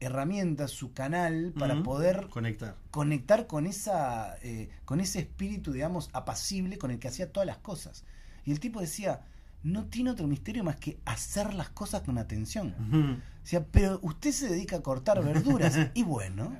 herramienta, 0.00 0.68
su 0.68 0.92
canal 0.92 1.52
para 1.58 1.82
poder 1.82 2.28
Conectar. 2.30 2.76
conectar 2.90 3.46
con 3.46 3.66
esa 3.66 4.36
eh, 4.42 4.68
con 4.84 5.00
ese 5.00 5.20
espíritu 5.20 5.72
digamos 5.72 6.10
apacible 6.12 6.78
con 6.78 6.90
el 6.90 6.98
que 6.98 7.08
hacía 7.08 7.32
todas 7.32 7.46
las 7.46 7.58
cosas. 7.58 8.04
Y 8.44 8.52
el 8.52 8.60
tipo 8.60 8.80
decía 8.80 9.22
no 9.62 9.86
tiene 9.86 10.10
otro 10.10 10.26
misterio 10.28 10.62
más 10.62 10.76
que 10.76 10.98
hacer 11.04 11.52
las 11.54 11.68
cosas 11.70 12.02
con 12.02 12.16
atención 12.18 13.22
sea 13.48 13.64
pero 13.64 13.98
usted 14.02 14.30
se 14.32 14.48
dedica 14.50 14.76
a 14.76 14.82
cortar 14.82 15.24
verduras 15.24 15.74
y 15.94 16.02
bueno 16.02 16.54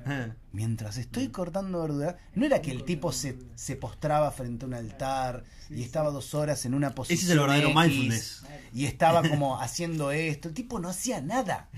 mientras 0.51 0.97
estoy 0.97 1.27
cortando 1.27 1.81
verduras 1.81 2.15
no 2.33 2.47
era 2.47 2.61
que 2.63 2.71
el 2.71 2.83
tipo 2.83 3.11
se, 3.11 3.37
se 3.53 3.75
postraba 3.75 4.31
frente 4.31 4.65
a 4.65 4.67
un 4.69 4.73
altar 4.73 5.43
y 5.69 5.83
estaba 5.83 6.09
dos 6.09 6.33
horas 6.33 6.65
en 6.65 6.73
una 6.73 6.95
posición 6.95 7.17
Ese 7.19 7.25
es 7.27 7.31
el 7.31 7.39
verdadero 7.39 7.69
X, 7.69 7.77
mindfulness. 7.79 8.43
y 8.73 8.85
estaba 8.85 9.21
como 9.21 9.61
haciendo 9.61 10.09
esto. 10.11 10.47
El 10.47 10.55
tipo 10.55 10.79
no 10.79 10.89
hacía 10.89 11.21
nada. 11.21 11.69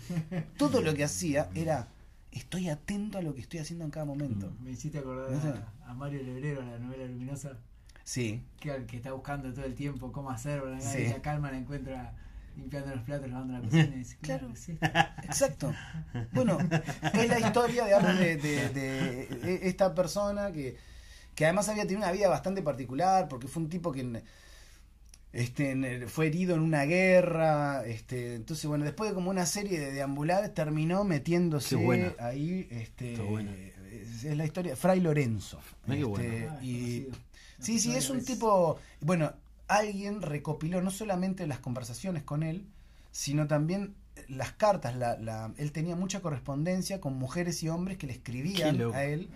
Todo 0.57 0.82
lo 0.82 0.93
que 0.93 1.03
hacía 1.03 1.49
era 1.55 1.89
estoy 2.32 2.70
atento 2.70 3.18
a 3.18 3.22
lo 3.22 3.36
que 3.36 3.41
estoy 3.41 3.59
haciendo 3.59 3.84
en 3.84 3.91
cada 3.91 4.05
momento 4.05 4.53
Me 4.62 4.72
hiciste 4.72 4.99
acordar 4.99 5.30
No 5.30 5.39
a, 5.86 5.91
a 5.91 5.93
Mario 5.93 6.24
Lebrero, 6.24 6.62
la 6.62 6.80
novela 6.80 7.03
luminosa, 7.05 7.57
Sí, 8.05 8.41
que, 8.62 8.86
que 8.86 8.95
está 8.95 9.12
buscando 9.12 9.51
todo 9.53 9.66
el 9.66 9.76
tiempo 9.76 10.14
cómo 10.14 10.30
hacer, 10.32 10.62
¿verdad? 10.62 10.80
Sí. 10.80 11.01
y 11.01 11.09
la 11.09 11.22
calma 11.22 11.51
la 11.51 11.57
encuentra 11.57 12.16
limpiando 12.62 12.95
los 12.95 13.03
platos, 13.03 13.30
lavando 13.30 13.53
la 13.53 13.62
cocina. 13.62 13.91
Y 13.95 13.99
dice, 13.99 14.18
Claro. 14.22 14.53
claro, 14.53 14.53
esto. 14.53 15.22
exacto. 15.26 15.74
Bueno, 16.32 16.57
es 17.14 17.28
la 17.30 17.39
historia, 17.39 17.86
digamos, 17.86 18.18
de, 18.20 18.38
de- 18.38 18.70
de 18.70 19.59
esta 19.68 19.93
persona 19.93 20.51
que, 20.51 20.78
que 21.36 21.45
además 21.45 21.68
había 21.70 21.84
tenido 21.84 21.99
una 22.03 22.12
vida 22.12 22.30
bastante 22.30 22.62
particular, 22.62 23.28
porque 23.28 23.47
fue 23.47 23.64
un 23.64 23.70
tipo 23.70 23.91
que 23.91 24.22
este, 25.34 26.07
fue 26.07 26.28
herido 26.28 26.55
en 26.55 26.62
una 26.62 26.84
guerra, 26.84 27.86
este, 27.86 28.36
entonces 28.36 28.66
bueno, 28.66 28.84
después 28.84 29.09
de 29.12 29.14
como 29.16 29.30
una 29.30 29.45
serie 29.45 29.80
de 29.80 29.91
deambulares 29.93 30.53
terminó 30.53 31.05
metiéndose 31.05 31.78
Qué 31.78 31.84
buena. 31.86 32.14
ahí, 32.20 32.68
este, 32.70 33.16
buena. 33.16 33.51
es, 33.91 34.26
es 34.26 34.36
la 34.38 34.43
historia, 34.45 34.76
Fray 34.76 34.99
Lorenzo. 34.99 35.59
Este, 35.88 35.99
y, 35.99 36.01
conocido. 36.03 37.12
Sí, 37.59 37.80
sí, 37.80 37.95
es 37.95 38.09
un 38.09 38.26
tipo, 38.26 38.78
bueno, 38.99 39.32
alguien 39.78 40.22
recopiló 40.22 40.82
no 40.82 40.92
solamente 40.92 41.48
las 41.48 41.60
conversaciones 41.60 42.24
con 42.24 42.44
él, 42.44 42.66
sino 43.12 43.48
también 43.48 43.96
las 44.28 44.52
cartas. 44.54 44.96
La, 44.96 45.18
la- 45.18 45.54
él 45.58 45.72
tenía 45.72 45.96
mucha 45.96 46.22
correspondencia 46.22 47.00
con 47.02 47.18
mujeres 47.18 47.62
y 47.64 47.70
hombres 47.70 47.98
que 47.98 48.08
le 48.08 48.14
escribían 48.14 48.80
a 48.94 49.04
él. 49.04 49.30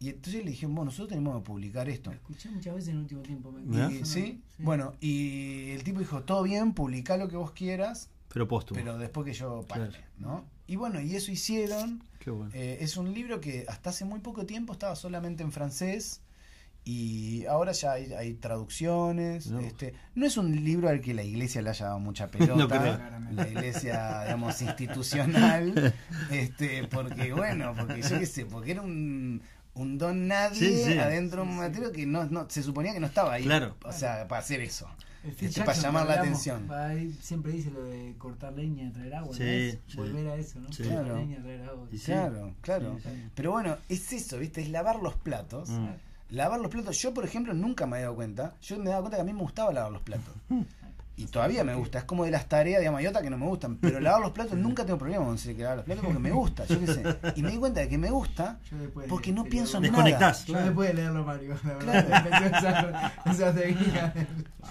Y 0.00 0.10
entonces 0.10 0.44
le 0.44 0.50
dijeron, 0.52 0.74
bueno, 0.76 0.86
nosotros 0.90 1.08
tenemos 1.08 1.36
que 1.38 1.44
publicar 1.44 1.88
esto. 1.88 2.10
Lo 2.10 2.16
escuché 2.16 2.48
muchas 2.50 2.72
veces 2.74 2.88
en 2.90 2.94
el 2.96 3.00
último 3.02 3.22
tiempo. 3.22 3.52
Y, 3.90 4.04
¿sí? 4.04 4.40
Bueno, 4.58 4.92
y 5.00 5.70
el 5.70 5.82
tipo 5.82 5.98
dijo, 5.98 6.22
todo 6.22 6.44
bien, 6.44 6.72
publica 6.72 7.16
lo 7.16 7.28
que 7.28 7.36
vos 7.36 7.50
quieras, 7.50 8.08
Pero 8.32 8.46
póstumo. 8.46 8.78
pero 8.78 8.96
después 8.96 9.24
que 9.26 9.32
yo 9.32 9.64
pague, 9.66 9.88
Claro. 9.88 10.04
¿no? 10.18 10.44
Y 10.68 10.76
bueno, 10.76 11.00
y 11.00 11.16
eso 11.16 11.32
hicieron. 11.32 12.04
Qué 12.20 12.30
bueno. 12.30 12.52
Eh, 12.54 12.78
es 12.80 12.96
un 12.96 13.12
libro 13.12 13.40
que 13.40 13.64
hasta 13.68 13.90
hace 13.90 14.04
muy 14.04 14.20
poco 14.20 14.46
tiempo 14.46 14.72
estaba 14.72 14.94
solamente 14.94 15.42
en 15.42 15.50
francés 15.50 16.20
y 16.90 17.44
ahora 17.44 17.72
ya 17.72 17.92
hay, 17.92 18.14
hay 18.14 18.32
traducciones. 18.34 19.48
No. 19.48 19.60
Este, 19.60 19.92
no 20.14 20.24
es 20.24 20.38
un 20.38 20.64
libro 20.64 20.88
al 20.88 21.02
que 21.02 21.12
la 21.12 21.22
iglesia 21.22 21.60
le 21.60 21.68
haya 21.70 21.84
dado 21.86 21.98
mucha 21.98 22.28
pelota, 22.30 22.80
creo. 22.80 22.98
la 23.34 23.46
iglesia, 23.48 24.22
digamos, 24.24 24.62
institucional, 24.68 25.92
este, 26.30 26.84
porque 26.88 27.32
bueno, 27.34 27.74
porque 27.78 28.00
yo 28.00 28.18
qué 28.18 28.26
sé, 28.26 28.46
porque 28.46 28.70
era 28.70 28.80
un, 28.82 29.42
un 29.74 29.98
don 29.98 30.26
nadie 30.28 30.58
Sí, 30.58 30.92
sí. 30.92 30.98
adentro 30.98 31.42
de 31.42 31.48
un 31.50 31.56
material 31.58 31.92
que 31.92 32.06
no, 32.06 32.24
no, 32.24 32.48
se 32.48 32.62
suponía 32.62 32.94
que 32.94 33.00
no 33.00 33.06
estaba 33.06 33.34
ahí. 33.34 33.44
Claro. 33.44 33.76
O 33.84 33.92
sea, 33.92 34.26
para 34.26 34.40
hacer 34.40 34.60
eso. 34.62 34.88
Este, 35.24 35.60
para 35.62 35.74
llamar 35.74 36.06
la 36.06 36.12
hablamos, 36.14 36.46
atención. 36.46 36.70
ahí 36.72 37.12
siempre 37.20 37.52
dice 37.52 37.70
lo 37.70 37.84
de 37.84 38.14
cortar 38.16 38.52
leña, 38.54 38.90
traer 38.92 39.14
agua. 39.16 39.36
Sí, 39.36 39.78
¿no. 39.94 40.02
Volver 40.02 40.28
a 40.28 40.36
eso, 40.36 40.58
¿no? 40.60 40.72
Sí. 40.72 40.84
Cortar 40.84 41.04
Claro. 41.04 41.18
leña, 41.18 41.42
traer 41.42 41.62
agua. 41.68 41.86
Claro, 42.04 42.54
claro. 42.62 42.96
Sí, 43.02 43.08
sí. 43.10 43.28
Pero 43.34 43.50
bueno, 43.50 43.76
es 43.90 44.12
eso, 44.12 44.38
¿viste? 44.38 44.62
Es 44.62 44.70
lavar 44.70 44.96
los 45.02 45.14
platos. 45.16 45.68
Mm. 45.68 45.88
Lavar 46.30 46.60
los 46.60 46.70
platos, 46.70 46.98
yo 46.98 47.14
por 47.14 47.24
ejemplo 47.24 47.54
nunca 47.54 47.86
me 47.86 47.98
he 47.98 48.02
dado 48.02 48.14
cuenta. 48.14 48.54
Yo 48.60 48.78
me 48.78 48.84
he 48.84 48.88
dado 48.88 49.02
cuenta 49.02 49.16
que 49.16 49.22
a 49.22 49.24
mí 49.24 49.32
me 49.32 49.40
gustaba 49.40 49.72
lavar 49.72 49.92
los 49.92 50.02
platos. 50.02 50.34
Y 51.18 51.26
todavía 51.26 51.64
me 51.64 51.74
gusta, 51.74 51.98
es 51.98 52.04
como 52.04 52.24
de 52.24 52.30
las 52.30 52.48
tareas, 52.48 52.78
digamos, 52.80 53.00
hay 53.00 53.06
otras 53.08 53.22
que 53.24 53.30
no 53.30 53.36
me 53.38 53.46
gustan. 53.46 53.76
Pero 53.76 53.98
lavar 54.00 54.20
los 54.20 54.30
platos 54.30 54.56
nunca 54.56 54.84
tengo 54.86 54.98
problema 54.98 55.24
con 55.24 55.34
decir 55.34 55.56
que 55.56 55.62
lavar 55.62 55.78
los 55.78 55.84
platos 55.86 56.04
porque 56.04 56.18
me 56.20 56.30
gusta, 56.30 56.64
yo 56.66 56.80
qué 56.80 56.86
sé. 56.86 57.02
Y 57.36 57.42
me 57.42 57.50
di 57.50 57.56
cuenta 57.58 57.80
de 57.80 57.88
que 57.88 57.98
me 57.98 58.10
gusta 58.10 58.58
porque 59.08 59.32
no 59.32 59.44
pienso 59.44 59.78
en 59.78 59.84
leerlo- 59.84 59.90
nada. 59.98 60.04
Desconectás. 60.04 60.46
Yo 60.46 60.58
después 60.58 60.88
de 60.88 60.94
leerlo, 60.94 61.24
Mario, 61.24 61.56
la 61.64 61.74
verdad. 61.74 62.60
Claro. 62.60 62.98
esa, 63.32 63.52
técnica. 63.54 64.14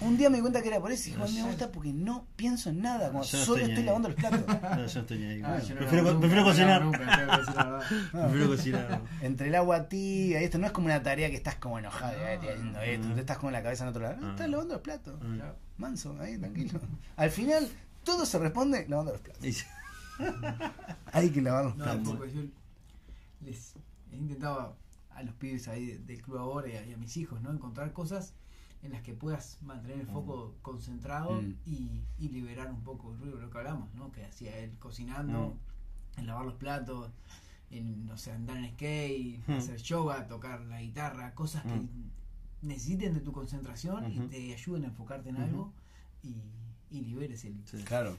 Un 0.01 0.15
día 0.17 0.29
me 0.29 0.37
di 0.37 0.41
cuenta 0.41 0.61
que 0.61 0.67
era 0.69 0.79
por 0.79 0.91
eso 0.91 1.01
y 1.03 1.05
dije, 1.11 1.17
"Bueno, 1.17 1.33
me 1.35 1.43
gusta 1.49 1.71
porque 1.71 1.91
no 1.93 2.25
pienso 2.35 2.69
en 2.69 2.81
nada, 2.81 3.07
como 3.07 3.19
no 3.19 3.23
solo 3.25 3.57
estoy 3.61 3.77
ahí. 3.77 3.83
lavando 3.83 4.09
los 4.09 4.17
platos. 4.17 4.41
No, 4.47 4.69
yo 4.69 4.77
no 4.77 4.83
estoy 4.85 5.17
ni 5.17 5.25
ahí. 5.25 5.41
Ah, 5.43 5.59
yo 5.59 5.73
no 5.75 5.79
prefiero, 5.81 6.09
hago 6.09 6.19
prefiero 6.19 6.43
nunca, 6.43 6.51
cocinar. 6.53 6.81
no 6.81 6.85
Nunca, 6.85 7.17
verdad. 7.17 7.81
Prefiero 8.11 8.47
cocinar. 8.47 9.01
Entre 9.21 9.47
el 9.49 9.55
agua 9.55 9.89
tibia 9.89 10.39
y 10.41 10.43
esto, 10.45 10.57
no 10.59 10.65
es 10.67 10.71
como 10.71 10.85
una 10.85 11.01
tarea 11.03 11.29
que 11.29 11.35
estás 11.35 11.55
como 11.55 11.79
enojado, 11.79 12.13
"Ay, 12.25 12.35
estoy 12.35 12.49
haciendo 12.49 12.79
esto, 12.79 12.93
entonces 12.93 13.19
estás 13.19 13.37
con 13.37 13.51
la 13.51 13.63
cabeza 13.63 13.83
en 13.83 13.89
otro 13.89 14.03
lado. 14.03 14.17
No, 14.21 14.27
Ah. 14.27 14.31
estás 14.31 14.49
lavando 14.49 14.73
los 14.75 14.81
platos. 14.83 15.13
Mm. 15.21 15.39
Manso, 15.78 16.15
ahí, 16.19 16.38
tranquilo. 16.38 16.80
Al 17.15 17.30
final, 17.32 17.69
todo 18.03 18.25
se 18.25 18.39
responde 18.39 18.88
lavando 18.88 19.11
los 19.13 19.21
platos. 19.21 19.65
Hay 21.13 21.30
que 21.30 21.41
lavar 21.41 21.65
los 21.65 21.78
No, 21.78 21.84
platos. 21.84 22.15
porque 22.15 22.34
yo 22.34 22.41
les 23.41 23.73
he 24.11 24.15
intentado 24.17 24.75
a 25.11 25.23
los 25.23 25.34
pibes 25.36 25.67
ahí 25.67 25.86
de- 25.86 25.99
del 25.99 26.21
club 26.21 26.38
ahora 26.38 26.67
y 26.69 26.75
a, 26.75 26.86
y 26.86 26.93
a 26.93 26.97
mis 26.97 27.15
hijos, 27.17 27.41
¿no? 27.41 27.51
Encontrar 27.51 27.91
cosas 27.93 28.34
en 28.84 28.91
las 28.91 29.01
que 29.01 29.13
puedas 29.13 29.57
mantener 29.61 29.99
el 29.99 30.07
foco 30.07 30.55
concentrado 30.61 31.41
Mm. 31.41 31.55
y, 31.65 32.01
y 32.19 32.30
liberar 32.30 32.71
un 32.71 32.84
poco 32.84 33.11
el 33.11 33.19
ruido, 33.19 33.38
lo 33.39 33.49
que 33.49 33.57
hablamos, 33.57 33.93
¿no? 33.95 34.11
Que 34.11 34.25
hacía 34.25 34.55
él 34.57 34.75
cocinando, 34.80 35.57
en 36.17 36.28
lavar 36.28 36.45
los 36.45 36.55
platos, 36.55 37.11
en, 37.69 38.05
no 38.05 38.17
sé, 38.17 38.32
andar 38.32 38.57
en 38.57 38.71
skate, 38.73 39.47
Mm. 39.47 39.51
hacer 39.53 39.78
yoga, 39.82 40.28
tocar 40.28 40.61
la 40.61 40.82
guitarra, 40.82 41.34
cosas 41.36 41.63
que 41.63 41.69
Mm. 41.75 42.11
Necesiten 42.61 43.13
de 43.13 43.19
tu 43.21 43.31
concentración 43.31 44.11
y 44.11 44.19
te 44.27 44.53
ayuden 44.53 44.85
a 44.85 44.87
enfocarte 44.87 45.29
en 45.29 45.37
algo 45.37 45.73
y, 46.23 46.35
y 46.89 47.01
liberes 47.01 47.43
el... 47.45 47.55
Sí. 47.65 47.77
Claro. 47.83 48.17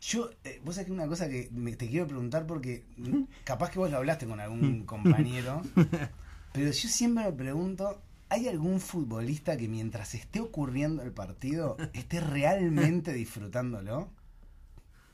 Yo, 0.00 0.30
eh, 0.44 0.60
vos 0.64 0.76
sabés 0.76 0.86
que 0.86 0.92
una 0.92 1.08
cosa 1.08 1.28
que 1.28 1.48
me- 1.52 1.74
te 1.74 1.88
quiero 1.88 2.06
preguntar 2.06 2.46
porque 2.46 2.84
capaz 3.44 3.70
que 3.70 3.78
vos 3.80 3.90
lo 3.90 3.96
hablaste 3.96 4.26
con 4.26 4.38
algún 4.40 4.84
compañero, 4.86 5.62
pero 6.52 6.70
yo 6.70 6.88
siempre 6.88 7.24
me 7.24 7.32
pregunto, 7.32 8.00
¿hay 8.28 8.46
algún 8.46 8.78
futbolista 8.80 9.56
que 9.56 9.66
mientras 9.68 10.14
esté 10.14 10.40
ocurriendo 10.40 11.02
el 11.02 11.10
partido 11.12 11.76
esté 11.94 12.20
realmente 12.20 13.12
disfrutándolo? 13.12 14.08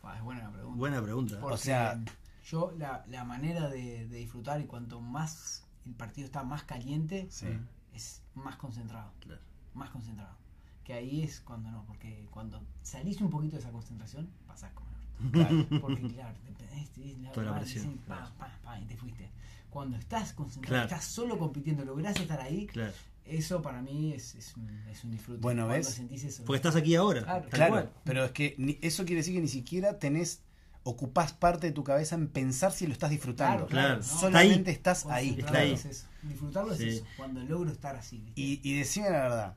Ah, 0.03 0.16
es 0.18 0.22
buena 0.22 0.42
la 0.45 0.51
pregunta. 0.53 0.76
Buena 0.78 1.03
pregunta. 1.03 1.40
Porque 1.40 1.55
O 1.55 1.59
sea- 1.59 1.99
yo 2.47 2.74
la, 2.76 3.07
la 3.09 3.24
manera 3.24 3.70
de, 3.70 4.07
de 4.07 4.18
disfrutar 4.18 4.61
y 4.61 4.64
cuanto 4.66 5.01
más 5.01 5.64
el 5.86 5.95
partido 5.95 6.26
está 6.26 6.42
más 6.45 6.62
caliente, 6.64 7.26
Sí. 7.30 7.47
es 7.95 8.20
más 8.35 8.57
concentrado, 8.57 9.12
Claro. 9.20 9.41
más 9.74 9.91
concentrado. 9.91 10.37
Que 10.85 10.93
ahí 10.93 11.22
es 11.22 11.41
cuando 11.41 11.70
no, 11.70 11.85
porque 11.87 12.26
cuando 12.30 12.62
salís 12.82 13.20
un 13.20 13.30
poquito 13.30 13.57
de 13.57 13.62
esa 13.62 13.70
concentración, 13.72 14.28
pasás 14.47 14.70
como 14.72 14.91
el 14.91 14.97
orto. 14.97 15.30
Claro. 15.32 15.80
Porque 15.80 16.03
claro, 16.09 16.35
te- 16.45 16.64
te- 16.66 17.16
la- 17.22 17.32
Toda 17.32 17.47
la 17.47 17.53
pa, 17.53 17.61
presión, 17.61 17.85
sí, 17.85 18.01
pa, 18.07 18.16
claro. 18.16 18.32
pa, 18.39 18.59
pa, 18.62 18.80
y 18.80 18.85
te 18.85 18.97
fuiste. 18.97 19.30
cuando 19.70 19.97
estás 19.97 20.32
concentrado, 20.35 20.68
Claro. 20.68 20.85
estás 20.85 21.05
solo 21.05 21.37
compitiendo, 21.37 21.85
lográs 21.85 22.16
estar 22.20 22.41
ahí, 22.41 22.66
Claro. 22.68 22.93
eso 23.24 23.61
para 23.61 23.82
mí 23.82 24.12
es, 24.12 24.37
es, 24.37 24.57
un, 24.57 24.68
es 24.89 25.03
un 25.03 25.11
disfrute. 25.11 25.41
Bueno, 25.41 25.62
Cuando 25.66 25.74
¿ves? 25.89 25.89
sentís 25.95 26.22
eso. 26.22 26.45
Porque 26.45 26.59
estás 26.59 26.76
aquí 26.76 26.95
ahora. 26.95 27.22
Claro, 27.24 27.41
tal 27.43 27.51
Claro, 27.51 27.91
pero 28.05 28.24
es 28.24 28.30
que 28.30 28.55
ni- 28.57 28.78
eso 28.82 29.05
quiere 29.05 29.20
decir 29.22 29.35
que 29.35 29.41
ni 29.41 29.49
siquiera 29.49 29.99
tenés, 29.99 30.43
ocupás 30.85 31.32
parte 31.32 31.66
de 31.66 31.72
tu 31.72 31.82
cabeza 31.82 32.14
en 32.14 32.28
pensar 32.28 32.70
si 32.70 32.87
lo 32.87 32.93
estás 32.93 33.11
disfrutando. 33.11 33.66
Claro, 33.66 33.97
¿no? 33.97 34.03
Solamente 34.05 34.70
estás 34.70 35.07
ahí. 35.07 35.35
Está 35.41 35.59
ahí. 35.59 35.72
Es 35.72 36.07
Disfrutarlo 36.29 36.72
es 36.72 36.81
eso, 36.81 37.05
cuando 37.16 37.41
logro 37.43 37.70
estar 37.70 37.95
así. 37.97 38.18
¿viste? 38.18 38.41
Y, 38.41 38.61
y 38.62 38.79
decime 38.79 39.11
la 39.11 39.22
verdad, 39.22 39.57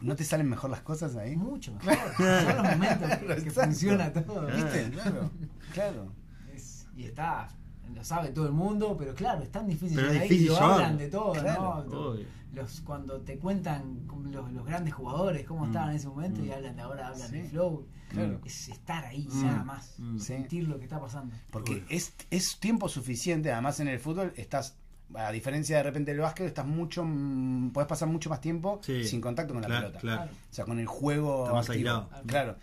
¿no 0.00 0.16
te 0.16 0.24
salen 0.24 0.48
mejor 0.48 0.70
las 0.70 0.80
cosas 0.82 1.14
ahí? 1.16 1.36
Mucho 1.36 1.72
mejor. 1.72 1.94
Son 2.16 2.46
los 2.56 2.64
momentos 2.72 3.16
que, 3.18 3.44
que 3.44 3.50
funciona 3.50 4.12
todo. 4.12 4.46
¿Viste? 4.46 4.90
Claro, 4.90 5.30
claro. 5.72 6.12
Es- 6.54 6.86
y 6.96 7.04
está, 7.04 7.48
lo 7.94 8.04
sabe 8.04 8.30
todo 8.30 8.46
el 8.46 8.52
mundo, 8.52 8.96
pero 8.98 9.14
claro, 9.14 9.42
es 9.42 9.50
tan 9.52 9.66
difícil 9.66 9.96
Pero 9.96 10.10
es 10.12 10.20
ahí, 10.22 10.44
lo 10.46 10.56
hablan 10.56 10.98
de 10.98 11.08
todo, 11.08 11.32
Claro, 11.32 11.84
¿no? 11.88 11.98
obvio. 12.10 12.26
Los, 12.52 12.80
cuando 12.80 13.20
te 13.20 13.38
cuentan 13.38 14.06
los, 14.32 14.50
los 14.52 14.64
grandes 14.66 14.94
jugadores 14.94 15.46
cómo 15.46 15.64
Mm. 15.64 15.66
estaban 15.68 15.90
en 15.90 15.96
ese 15.96 16.08
momento 16.08 16.42
y 16.42 16.48
Mm. 16.48 16.52
hablan 16.52 16.76
de 16.76 16.82
ahora, 16.82 17.08
hablan 17.08 17.28
Sí. 17.28 17.36
de 17.36 17.44
flow, 17.50 17.86
Claro. 18.08 18.40
es 18.44 18.68
estar 18.70 19.04
ahí, 19.04 19.28
Mm. 19.30 19.42
nada 19.44 19.64
más, 19.64 19.94
Mm. 19.98 20.18
sentir 20.18 20.66
lo 20.66 20.78
que 20.78 20.84
está 20.84 20.98
pasando. 20.98 21.36
Porque 21.50 21.72
Uy. 21.74 21.84
es, 21.90 22.14
es 22.30 22.58
tiempo 22.58 22.88
suficiente, 22.88 23.52
además 23.52 23.78
en 23.80 23.88
el 23.88 24.00
fútbol 24.00 24.32
estás, 24.36 24.76
a 25.14 25.32
diferencia 25.32 25.76
de 25.78 25.82
repente 25.82 26.10
del 26.12 26.20
básquet, 26.20 26.46
estás 26.46 26.66
mucho, 26.66 27.02
mm, 27.04 27.70
podés 27.72 27.88
pasar 27.88 28.08
mucho 28.08 28.28
más 28.30 28.40
tiempo 28.40 28.80
Sí. 28.84 29.04
sin 29.04 29.20
contacto 29.20 29.54
con 29.54 29.62
la 29.62 29.68
Claro, 29.68 29.86
pelota. 29.88 30.00
claro. 30.00 30.30
O 30.50 30.54
sea, 30.54 30.64
con 30.64 30.78
el 30.78 30.86
juego 30.86 31.44
Está 31.44 31.54
más 31.54 31.68
activo. 31.70 31.90
aislado. 31.90 32.10
Claro. 32.26 32.56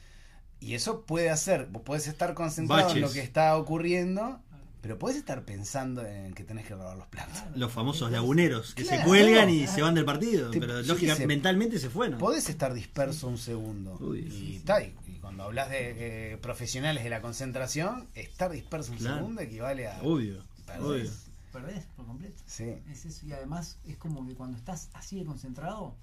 Y 0.60 0.74
eso 0.74 1.02
puede 1.06 1.30
hacer, 1.30 1.68
vos 1.72 1.82
podés 1.84 2.08
estar 2.08 2.34
concentrado 2.34 2.89
en 2.91 3.02
lo 3.02 3.12
que 3.12 3.20
está 3.20 3.56
ocurriendo, 3.58 4.39
pero 4.82 4.98
podés 5.00 5.18
estar 5.18 5.43
pensando 5.43 6.06
en 6.06 6.34
que 6.34 6.43
tenés 6.43 6.66
que 6.66 6.76
lavar 6.76 6.96
los 6.98 7.08
platos. 7.08 7.43
Los 7.56 7.72
famosos 7.72 8.12
laguneros 8.12 8.74
que 8.76 8.84
se 8.84 8.89
Claro. 8.89 9.06
cuelgan 9.06 9.50
y 9.50 9.66
se 9.68 9.82
van 9.82 9.96
del 9.96 10.06
partido. 10.06 10.52
Te- 10.52 10.60
pero 10.60 10.82
yo 10.82 10.93
lógica, 10.93 11.14
qué 11.14 11.22
sé. 11.22 11.28
mentalmente 11.28 11.80
se 11.80 11.89
fueron. 11.89 12.20
Podés 12.20 12.48
estar 12.50 12.74
disperso 12.74 13.28
un 13.28 13.38
segundo. 13.39 13.98
Uy, 14.00 14.20
y, 14.32 14.64
y- 14.64 15.12
y 15.16 15.18
cuando 15.20 15.43
hablas 15.43 15.70
de 15.72 16.34
eh, 16.34 16.38
profesionales 16.38 17.04
de 17.04 17.10
la 17.10 17.22
concentración, 17.22 18.08
estar 18.14 18.52
disperso 18.52 18.91
un 18.91 19.00
Claro. 19.00 19.16
segundo 19.18 19.41
equivale 19.41 19.88
a... 19.88 20.00
Obvio. 20.04 20.43
Obvio. 20.80 21.10
Perdés 21.56 21.86
por 21.95 22.06
completo. 22.06 22.36
Sí. 22.45 22.66
Es 22.91 23.06
eso, 23.06 23.26
y 23.26 23.32
además 23.32 23.80
es 23.86 23.97
como 23.97 24.26
que 24.28 24.36
cuando 24.36 24.58
estás 24.58 24.89
así 24.93 25.18
de 25.18 25.26
concentrado, 25.26 25.95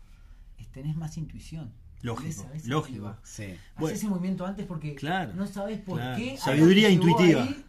tenés 0.72 0.96
más 0.96 1.16
intuición. 1.18 1.72
Lógico, 2.02 2.42
¿Sabés 2.44 2.64
a 2.64 2.68
lógico. 2.68 3.16
Sí. 3.22 3.42
Haces 3.44 3.58
Bueno. 3.78 3.96
ese 3.96 4.08
movimiento 4.08 4.46
antes 4.46 4.66
porque 4.66 4.94
Claro, 4.94 5.34
no 5.34 5.46
sabes 5.46 5.78
por 5.80 5.98
claro. 5.98 6.16
qué. 6.16 6.36
Sabiduría 6.38 6.88
intuitiva. 6.88 7.42
ahí 7.44 7.64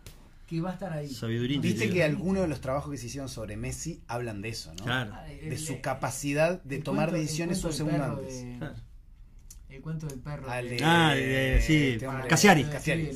Que 0.47 0.61
va 0.61 0.69
a 0.71 0.73
estar 0.73 0.93
ahí. 0.93 1.09
Sabiduría 1.09 1.59
Viste 1.59 1.85
intuitiva. 1.85 1.93
que 1.93 2.03
algunos 2.03 2.43
de 2.43 2.47
los 2.47 2.61
trabajos 2.61 2.91
que 2.91 2.97
se 2.97 3.07
hicieron 3.07 3.27
sobre 3.29 3.57
Messi 3.57 4.01
hablan 4.07 4.41
de 4.41 4.49
eso, 4.49 4.73
¿no? 4.75 4.83
Claro. 4.85 5.11
Ah, 5.15 5.23
De 5.25 5.57
su 5.57 5.81
capacidad 5.81 6.61
de 6.63 6.77
el 6.77 6.83
tomar 6.83 7.09
cuento- 7.09 7.21
decisiones 7.21 7.63
un 7.63 7.73
segundo 7.73 8.03
antes. 8.03 8.41
de- 8.43 8.57
Claro. 8.59 8.75
El 9.73 9.81
cuento 9.81 10.05
del 10.05 10.19
perro. 10.19 10.49
Al 10.51 10.69
de- 10.69 10.79
Ah, 10.83 11.13
de- 11.15 11.59
sí, 11.61 11.93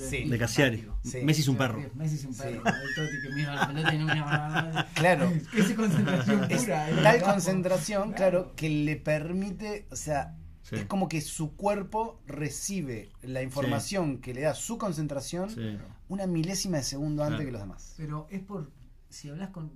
sí. 0.10 0.28
De 0.28 0.38
Cassiari. 0.40 0.88
Sí. 1.04 1.20
Messi 1.24 1.42
es 1.42 1.48
un 1.48 1.56
perro. 1.56 1.80
Messi 1.94 2.16
es 2.16 2.26
un 2.26 2.34
Sí. 2.34 2.42
perro. 2.42 2.64
El 2.66 2.96
Totti 2.96 3.22
que 3.22 3.36
mira 3.36 3.54
la 3.56 3.68
pelota 3.68 3.94
y 3.94 3.98
no 4.00 4.06
mira 4.06 4.88
Claro. 4.96 5.32
Es 5.56 5.74
concentración 5.74 6.52
Es 6.52 6.64
pura. 6.64 6.90
el 6.90 7.04
tal 7.04 7.22
concentración, 7.22 8.14
claro, 8.14 8.56
que 8.56 8.70
le 8.70 8.96
permite, 8.96 9.86
o 9.92 9.96
sea, 9.96 10.36
Sí. 10.64 10.76
es 10.78 10.86
como 10.86 11.08
que 11.08 11.22
su 11.22 11.56
cuerpo 11.56 12.20
recibe 12.26 13.10
la 13.22 13.44
información 13.44 14.18
que 14.18 14.34
le 14.34 14.42
da 14.42 14.56
su 14.56 14.78
concentración 14.80 15.50
Sí. 15.52 15.78
una 16.10 16.26
milésima 16.26 16.78
de 16.78 16.84
segundo 16.84 17.24
antes 17.24 17.36
Claro. 17.38 17.46
que 17.46 17.52
los 17.52 17.62
demás. 17.62 17.94
Pero 17.98 18.28
es 18.32 18.42
por. 18.42 18.72
Si 19.10 19.30
hablas 19.30 19.50
con. 19.52 19.72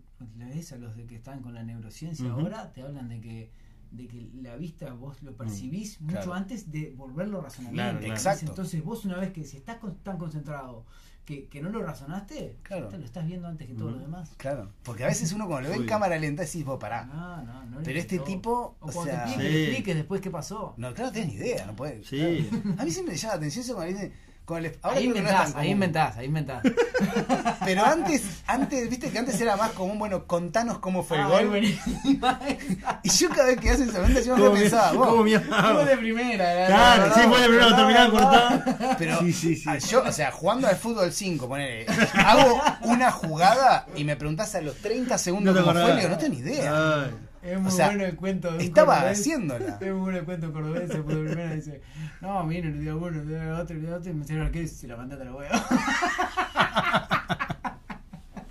a 0.71 0.75
los 0.77 0.95
de 0.97 1.05
que 1.07 1.15
están 1.15 1.41
con 1.41 1.53
la 1.53 1.63
neurociencia 1.63 2.29
ahora, 2.31 2.71
te 2.73 2.81
hablan 2.83 3.07
de 3.09 3.21
que 3.21 3.51
de 3.91 4.07
que 4.07 4.29
la 4.41 4.55
vista 4.55 4.93
vos 4.93 5.21
lo 5.21 5.35
percibís 5.35 5.99
mucho 6.01 6.11
Mm, 6.13 6.23
Claro. 6.23 6.33
antes 6.33 6.71
de 6.71 6.93
volverlo 6.95 7.41
razonamiento. 7.41 7.83
Claro, 7.83 7.99
claro. 7.99 8.13
Exacto. 8.13 8.45
Entonces 8.47 8.83
vos 8.83 9.05
una 9.05 9.17
vez 9.17 9.31
que 9.33 9.43
si 9.43 9.57
estás 9.57 9.77
con- 9.77 9.95
tan 9.97 10.17
concentrado 10.17 10.85
que, 11.25 11.47
que 11.47 11.61
no 11.61 11.69
lo 11.69 11.83
razonaste, 11.83 12.57
Claro. 12.63 12.85
ya 12.85 12.89
te 12.89 12.97
lo 12.97 13.05
estás 13.05 13.27
viendo 13.27 13.47
antes 13.47 13.67
que 13.67 13.73
todos 13.75 13.91
los 13.91 14.01
demás. 14.01 14.31
Claro, 14.37 14.71
porque 14.83 15.03
a 15.03 15.07
veces 15.07 15.31
uno 15.33 15.47
cuando 15.47 15.69
lo 15.69 15.75
ve 15.75 15.81
en 15.83 15.87
cámara 15.87 16.17
lenta 16.17 16.43
decís, 16.43 16.65
vos 16.65 16.79
pará. 16.79 17.05
No, 17.05 17.43
no, 17.43 17.65
no 17.65 17.77
Pero 17.83 17.99
este 17.99 18.15
explicó. 18.15 18.23
tipo, 18.37 18.51
O 18.79 18.87
o 18.87 18.91
cuando 18.91 19.03
sea- 19.11 19.25
te 19.25 19.31
Sí. 19.33 19.37
le 19.39 19.63
expliques 19.67 19.95
después 19.95 20.19
qué 20.21 20.31
pasó. 20.31 20.73
No, 20.77 20.93
claro, 20.93 21.07
no 21.09 21.13
tenés 21.13 21.27
ni 21.29 21.35
idea, 21.35 21.65
no 21.67 21.75
puedes. 21.75 22.07
Sí. 22.07 22.47
claro. 22.49 22.75
A 22.79 22.85
mí 22.85 22.91
siempre 22.91 23.13
me 23.13 23.17
llama 23.19 23.33
la 23.33 23.37
atención 23.37 23.63
eso 23.65 23.75
cuando 23.75 23.93
dicen, 23.93 24.13
con 24.45 24.65
el- 24.65 24.77
ahora 24.81 24.97
ahí 24.97 25.07
no 25.07 25.15
inventás, 25.15 25.55
ahí 25.55 25.69
inventás, 25.69 26.17
ahí 26.17 26.25
inventás. 26.25 26.63
Pero 27.65 27.85
antes, 27.85 28.23
antes, 28.47 28.89
viste 28.89 29.09
que 29.09 29.19
antes 29.19 29.39
era 29.39 29.55
más 29.55 29.71
común, 29.71 29.97
bueno, 29.99 30.25
contanos 30.27 30.79
cómo 30.79 31.03
fue 31.03 31.17
el 31.19 31.27
gol. 31.27 31.61
Y 33.03 33.09
yo 33.09 33.29
cada 33.29 33.45
vez 33.47 33.59
que 33.59 33.69
hacen 33.69 33.89
esa 33.89 33.99
pregunta, 33.99 34.21
yo 34.21 34.35
me 34.35 34.41
¿Cómo 34.43 34.53
mi- 34.53 34.61
pensaba, 34.61 34.91
vos, 34.93 35.07
cómo 35.07 35.23
Fue 35.23 35.85
de 35.85 35.97
primera. 35.97 36.53
la- 36.53 36.67
Claro, 36.67 37.07
la- 37.07 37.13
sí, 37.13 37.19
fue 37.27 37.39
de 37.41 37.47
primero, 37.47 37.69
la- 37.69 37.75
terminaba 37.75 38.07
la- 38.07 38.11
cortado. 38.11 38.95
Pero 38.97 39.19
Sí, 39.19 39.33
sí, 39.33 39.55
sí. 39.55 39.63
ah, 39.67 39.77
yo, 39.77 40.03
o 40.03 40.11
sea, 40.11 40.31
jugando 40.31 40.67
al 40.67 40.75
fútbol 40.75 41.11
5, 41.11 41.47
ponele, 41.47 41.85
hago 42.25 42.61
una 42.83 43.11
jugada 43.11 43.85
y 43.95 44.03
me 44.03 44.15
preguntás 44.15 44.53
a 44.55 44.61
los 44.61 44.75
30 44.77 45.17
segundos 45.17 45.55
No 45.55 45.61
cómo 45.61 45.73
fue, 45.79 45.89
le 45.93 45.95
digo, 45.97 46.09
no 46.09 46.17
tengo 46.17 46.33
ni 46.33 46.39
idea. 46.39 47.03
Ay. 47.03 47.11
Es 47.43 47.59
muy 47.59 47.67
O 47.69 47.71
sea, 47.71 47.87
bueno 47.87 48.05
el 48.05 48.15
cuento. 48.15 48.49
de 48.49 48.55
un 48.55 48.61
estaba 48.61 48.95
cordobés. 48.95 49.19
haciéndola. 49.19 49.65
Es 49.81 49.87
muy 49.91 49.99
bueno 49.99 50.17
el 50.19 50.25
cuento 50.25 50.53
cordobés. 50.53 50.91
Primera 50.91 51.53
y 51.53 51.55
dice: 51.57 51.81
No, 52.21 52.43
miren, 52.43 52.73
el 52.73 52.81
día 52.81 52.95
uno, 52.95 53.07
el 53.19 53.27
día 53.27 53.57
otro, 53.59 53.75
el 53.75 53.81
día 53.81 53.95
otro. 53.95 54.11
Y 54.11 54.13
me 54.13 54.41
arquero 54.41 54.65
y 54.65 54.67
se 54.67 54.87
la 54.87 54.95
mandé 54.97 55.15
a 55.15 55.19
la 55.25 55.33
hueá. 55.33 55.49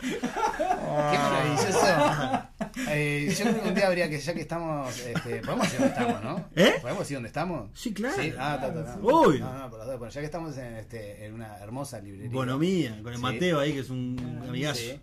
Qué 0.01 1.19
maravilloso. 1.19 2.47
Eh, 2.89 3.35
yo 3.39 3.45
creo 3.45 3.63
que 3.63 3.69
un 3.69 3.75
día 3.75 3.87
habría 3.87 4.09
que, 4.09 4.19
ya 4.19 4.35
que 4.35 4.41
estamos, 4.41 4.99
este, 4.99 5.41
podemos 5.43 5.63
decir 5.71 5.79
dónde 5.81 5.95
estamos, 5.95 6.23
¿no? 6.25 6.45
¿Eh? 6.57 6.75
¿Podemos 6.81 7.01
decir 7.01 7.17
dónde 7.17 7.29
estamos? 7.29 7.71
Sí, 7.75 7.93
claro. 7.93 8.17
Sí, 8.21 8.33
ah, 8.39 8.59
ta, 8.61 8.73
ta, 8.73 8.85
ta. 8.85 8.99
Uy. 9.01 9.39
No, 9.41 9.59
no, 9.59 9.71
por 9.71 9.79
las 9.79 9.89
dos. 9.89 9.99
Bueno, 9.99 10.13
ya 10.13 10.21
que 10.21 10.25
estamos 10.27 10.57
en, 10.57 10.75
este, 10.77 11.27
en 11.27 11.35
una 11.35 11.59
hermosa 11.59 12.01
librería. 12.01 12.31
Bonomía, 12.33 12.99
con 13.03 13.13
el 13.13 13.17
Sí. 13.19 13.23
Mateo 13.23 13.61
ahí, 13.61 13.73
que 13.73 13.81
es 13.81 13.91
un 13.91 14.43
amigazo. 14.49 14.81
Sí. 14.81 14.99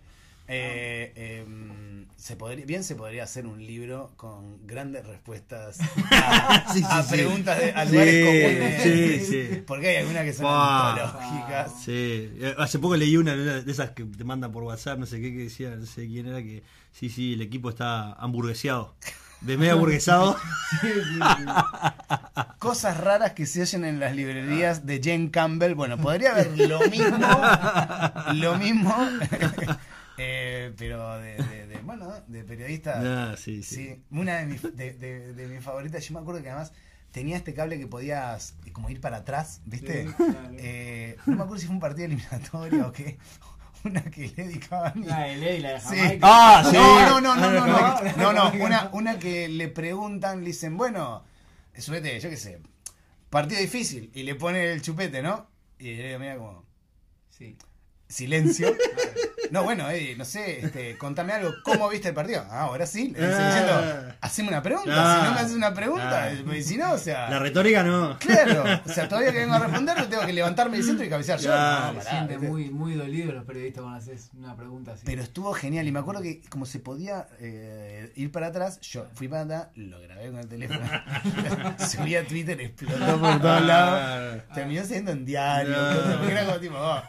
Eh, 0.50 1.12
em, 1.46 2.06
se 2.16 2.34
podría, 2.36 2.64
bien 2.64 2.82
se 2.82 2.94
podría 2.94 3.24
hacer 3.24 3.46
un 3.46 3.64
libro 3.64 4.12
con 4.16 4.66
grandes 4.66 5.06
respuestas 5.06 5.78
a, 6.10 6.72
Sí, 6.72 6.78
sí, 6.80 6.86
a 6.88 7.02
sí. 7.02 7.10
preguntas 7.12 7.58
de, 7.58 7.72
a 7.72 7.84
lugares 7.84 8.24
comunes. 8.24 9.64
Porque 9.66 9.88
hay 9.88 9.96
algunas 9.96 10.24
que 10.24 10.32
son 10.32 10.46
antológicas. 10.48 11.72
Sí, 11.84 12.30
Eh, 12.40 12.54
hace 12.58 12.78
poco 12.78 12.96
leí 12.96 13.16
una 13.16 13.36
de 13.36 13.70
esas 13.70 13.90
que 13.90 14.04
te 14.04 14.24
mandan 14.24 14.50
por 14.50 14.62
WhatsApp, 14.64 14.98
no 14.98 15.06
sé 15.06 15.20
qué, 15.20 15.32
que 15.32 15.44
decía, 15.44 15.76
no 15.76 15.84
sé 15.86 16.06
quién 16.06 16.26
era, 16.28 16.38
que 16.42 16.62
sí, 16.92 17.10
sí, 17.10 17.34
el 17.34 17.42
equipo 17.42 17.68
está 17.68 18.14
hamburgueseado. 18.14 18.94
De 19.40 19.56
medio 19.56 19.74
hamburguesado. 19.74 20.36
Cosas 22.58 22.96
raras 22.98 23.32
que 23.34 23.46
se 23.46 23.62
oyen 23.62 23.84
en 23.84 24.00
las 24.00 24.14
librerías 24.16 24.84
de 24.84 25.00
Jane 25.02 25.30
Campbell. 25.30 25.74
Bueno, 25.74 25.96
podría 25.96 26.32
haber 26.32 26.58
lo 26.58 26.80
mismo, 26.88 27.40
lo 28.34 28.58
mismo, 28.58 28.96
eh, 30.18 30.72
pero 30.76 31.18
de, 31.18 31.36
de- 31.36 31.66
de, 31.66 31.78
bueno, 31.82 32.12
de 32.26 32.44
periodista. 32.44 33.00
Ah, 33.32 33.36
sí, 33.36 33.62
sí. 33.62 33.74
Sí, 33.76 34.02
una 34.10 34.38
de 34.38 34.46
mis, 34.46 34.62
de, 34.62 34.92
de- 34.92 35.32
de 35.34 35.46
mis 35.48 35.62
favoritas, 35.64 36.06
yo 36.06 36.14
me 36.14 36.20
acuerdo 36.20 36.42
que 36.42 36.50
además 36.50 36.72
tenía 37.10 37.36
este 37.36 37.54
cable 37.54 37.78
que 37.78 37.86
podías 37.86 38.54
eh, 38.66 38.72
como 38.72 38.90
ir 38.90 39.00
para 39.00 39.18
atrás, 39.18 39.60
¿viste? 39.64 40.06
Sí, 40.08 40.12
claro. 40.14 40.50
Eh, 40.58 41.16
no 41.26 41.36
me 41.36 41.42
acuerdo 41.44 41.58
si 41.60 41.66
fue 41.66 41.74
un 41.74 41.80
partido 41.80 42.06
eliminatorio 42.06 42.88
o 42.88 42.92
qué, 42.92 43.18
una 43.84 44.02
que 44.02 44.28
le 44.28 44.44
dedicaban. 44.44 45.06
La 45.06 45.20
de 45.20 45.36
Ley, 45.36 45.60
la 45.60 45.72
de 45.74 45.80
Sí. 45.80 46.18
Ah, 46.22 46.62
sí. 46.68 46.76
No, 46.76 47.20
no, 47.20 47.34
no, 47.36 47.36
no, 47.36 47.50
no, 47.50 47.66
no, 47.66 48.16
no, 48.16 48.32
no, 48.32 48.64
una, 48.64 48.90
una 48.92 49.18
que 49.18 49.48
le 49.48 49.68
preguntan, 49.68 50.40
le 50.40 50.46
dicen, 50.48 50.76
bueno, 50.76 51.24
subete, 51.76 52.18
yo 52.20 52.28
qué 52.28 52.36
sé, 52.36 52.60
partido 53.30 53.60
difícil, 53.60 54.10
y 54.14 54.24
le 54.24 54.34
pone 54.34 54.72
el 54.72 54.82
chupete, 54.82 55.22
¿no? 55.22 55.48
Y 55.78 55.90
él 55.92 56.18
mira 56.18 56.36
como, 56.36 56.64
Sí. 57.30 57.56
silencio. 58.08 58.74
No, 59.50 59.64
bueno, 59.64 59.88
eh, 59.90 60.14
no 60.16 60.24
sé, 60.24 60.60
este, 60.64 60.96
contame 60.98 61.32
algo, 61.32 61.52
¿cómo 61.64 61.88
viste 61.88 62.08
el 62.08 62.14
partido? 62.14 62.44
Ah, 62.50 62.62
ahora 62.62 62.86
sí, 62.86 63.14
le 63.16 63.24
Ah. 63.26 63.46
diciendo, 63.48 64.14
haceme 64.20 64.48
una 64.48 64.62
pregunta, 64.62 64.92
Ah. 64.96 65.18
si 65.20 65.24
no 65.28 65.34
me 65.34 65.40
haces 65.40 65.56
una 65.56 65.74
pregunta, 65.74 66.24
Ah. 66.24 66.62
si 66.62 66.76
no, 66.76 66.92
o 66.92 66.98
sea... 66.98 67.30
La 67.30 67.38
retórica 67.38 67.82
no. 67.82 68.18
Claro, 68.18 68.64
o 68.84 68.88
sea, 68.88 69.08
todavía 69.08 69.32
que 69.32 69.38
vengo 69.40 69.54
a 69.54 69.58
responder, 69.60 70.06
tengo 70.08 70.26
que 70.26 70.32
levantarme 70.32 70.76
del 70.76 70.86
centro 70.86 71.04
y 71.04 71.08
cabecear 71.08 71.38
yo. 71.38 71.50
Claro. 71.50 71.92
No, 71.94 72.00
Se 72.00 72.06
pará, 72.08 72.38
muy, 72.38 72.70
muy 72.70 72.94
dolidos 72.94 73.34
los 73.34 73.44
periodistas 73.44 73.82
cuando 73.82 73.98
haces 73.98 74.30
una 74.36 74.56
pregunta 74.56 74.92
así. 74.92 75.02
Pero 75.04 75.22
estuvo 75.22 75.52
genial 75.52 75.86
y 75.86 75.92
me 75.92 75.98
acuerdo 76.00 76.22
que 76.22 76.40
como 76.48 76.66
se 76.66 76.78
podía 76.80 77.26
eh, 77.40 78.12
ir 78.16 78.30
para 78.32 78.48
atrás, 78.48 78.80
yo 78.80 79.06
fui 79.14 79.28
para 79.28 79.42
atrás, 79.42 79.68
lo 79.76 80.00
grabé 80.00 80.30
con 80.30 80.40
el 80.40 80.48
teléfono, 80.48 80.80
subí 81.90 82.16
a 82.16 82.26
Twitter, 82.26 82.60
explotó 82.60 83.18
por 83.20 83.40
todos 83.40 83.62
lados, 83.62 84.42
terminó 84.54 84.84
siendo 84.84 85.10
en 85.12 85.24
diario, 85.24 85.76
No. 85.76 86.16
porque 86.18 86.32
era 86.32 86.44
como 86.46 86.58
tipo, 86.58 86.74
oh. 86.76 87.02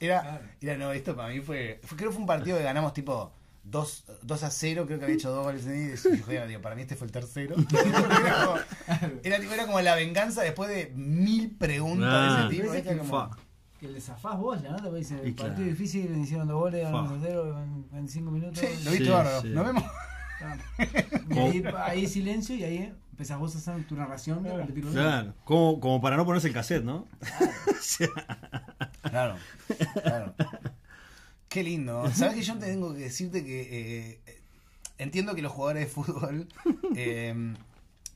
Era, 0.00 0.40
era, 0.60 0.76
no, 0.76 0.92
esto 0.92 1.14
para 1.16 1.28
mí 1.28 1.40
fue, 1.40 1.80
fue- 1.84 1.96
creo 1.96 2.10
que 2.10 2.14
fue 2.14 2.20
un 2.22 2.26
partido 2.26 2.56
que 2.58 2.62
ganamos 2.64 2.92
tipo 2.94 3.32
2, 3.64 4.04
2 4.22 4.42
a 4.44 4.50
0, 4.50 4.84
creo 4.86 4.98
que 4.98 5.04
había 5.04 5.16
hecho 5.16 5.30
dos 5.30 5.44
goles 5.44 5.66
en 5.66 5.92
y 5.92 5.96
yo, 5.96 6.24
joder, 6.24 6.48
digo, 6.48 6.62
para 6.62 6.74
mí 6.74 6.82
este 6.82 6.96
fue 6.96 7.06
el 7.06 7.12
tercero. 7.12 7.54
era, 7.70 8.44
como, 8.44 8.56
era, 9.22 9.40
tipo, 9.40 9.52
era 9.52 9.66
como 9.66 9.80
la 9.80 9.94
venganza 9.94 10.42
después 10.42 10.68
de 10.70 10.92
mil 10.94 11.50
preguntas 11.56 12.08
de 12.10 12.16
Ah. 12.16 12.46
ese 12.48 12.56
tipo. 12.56 12.72
¿viste? 12.72 12.88
que 12.90 12.98
Como- 12.98 13.30
que 13.78 13.86
le 13.88 14.00
zafás 14.00 14.36
vos, 14.38 14.60
la 14.60 14.70
nota, 14.70 14.84
porque 14.84 14.98
dice, 14.98 15.14
el 15.22 15.34
partido 15.34 15.54
claro. 15.54 15.62
difícil, 15.70 16.12
le 16.12 16.18
hicieron 16.18 16.48
dos 16.48 16.58
goles, 16.58 16.82
Fa. 16.82 16.90
ganamos 16.90 17.18
0 17.22 17.62
en 17.62 17.90
25 17.92 18.30
minutos. 18.32 18.58
Sí, 18.58 18.66
lo 18.84 18.90
viste 18.90 19.04
Sí, 19.06 19.10
bárbaro. 19.10 19.40
sí. 19.42 19.48
Nos 19.50 19.66
vemos. 19.66 19.84
Y 21.30 21.38
ahí, 21.38 21.64
ahí 21.84 22.06
silencio 22.08 22.56
y 22.56 22.64
ahí 22.64 22.94
empezás 23.18 23.40
vos 23.40 23.52
a 23.56 23.58
hacer 23.58 23.84
tu 23.84 23.96
narración 23.96 24.44
de. 24.44 24.50
Claro, 24.92 25.34
como, 25.42 25.80
como 25.80 26.00
para 26.00 26.16
no 26.16 26.24
ponerse 26.24 26.46
el 26.46 26.54
cassette, 26.54 26.84
¿no? 26.84 27.04
Claro, 29.02 29.34
claro. 30.04 30.34
Qué 31.48 31.64
lindo. 31.64 32.08
Sabes 32.12 32.36
que 32.36 32.42
yo 32.42 32.56
tengo 32.58 32.94
que 32.94 33.00
decirte 33.00 33.44
que 33.44 34.20
eh, 34.24 34.38
entiendo 34.98 35.34
que 35.34 35.42
los 35.42 35.50
jugadores 35.50 35.86
de 35.86 35.90
fútbol 35.92 36.46
eh, 36.94 37.54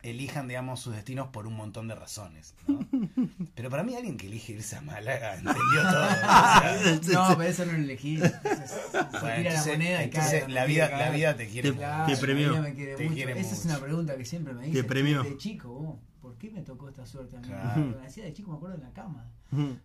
elijan, 0.02 0.48
digamos, 0.48 0.80
sus 0.80 0.94
destinos 0.94 1.28
por 1.28 1.46
un 1.46 1.54
montón 1.54 1.86
de 1.88 1.94
razones. 1.94 2.54
¿no? 2.66 2.80
Pero 3.54 3.70
para 3.70 3.82
mí 3.82 3.94
alguien 3.94 4.16
que 4.16 4.26
elige 4.26 4.52
irse 4.52 4.76
a 4.76 4.80
Málaga 4.80 5.34
entendió 5.34 5.82
todo. 5.90 6.04
O 6.04 7.02
sea, 7.02 7.12
No, 7.30 7.36
pero 7.36 7.48
eso 7.50 7.64
no 7.66 7.72
lo 7.72 7.78
elegí. 7.78 8.14
Entonces, 8.16 8.70
se 8.90 8.98
Bueno, 9.20 9.36
tira 9.36 9.52
la 9.54 9.64
moneda 9.66 10.00
y 10.00 10.04
entonces 10.04 10.44
cae. 10.44 10.52
la 10.52 10.64
vida, 10.64 10.88
la 10.98 11.10
vida 11.10 11.36
te 11.36 11.48
quiere. 11.48 11.72
Te- 11.72 11.78
te 12.14 12.16
premió. 12.20 12.52
Te 12.62 13.08
mucho. 13.08 13.28
Esa 13.28 13.54
es 13.54 13.64
una 13.64 13.78
pregunta 13.78 14.16
que 14.16 14.24
siempre 14.24 14.54
me 14.54 14.66
dicen. 14.66 14.86
premió. 14.86 15.22
De 15.22 15.36
chico, 15.36 15.68
vos, 15.68 15.96
¿por 15.96 16.11
qué 16.42 16.50
me 16.50 16.62
tocó 16.62 16.88
esta 16.88 17.06
suerte 17.06 17.36
a 17.36 17.40
mí? 17.40 17.46
Claro. 17.46 17.94
De 18.16 18.32
chico, 18.32 18.50
me 18.50 18.56
acuerdo 18.56 18.74
en 18.76 18.82
la 18.82 18.92
cama. 18.92 19.24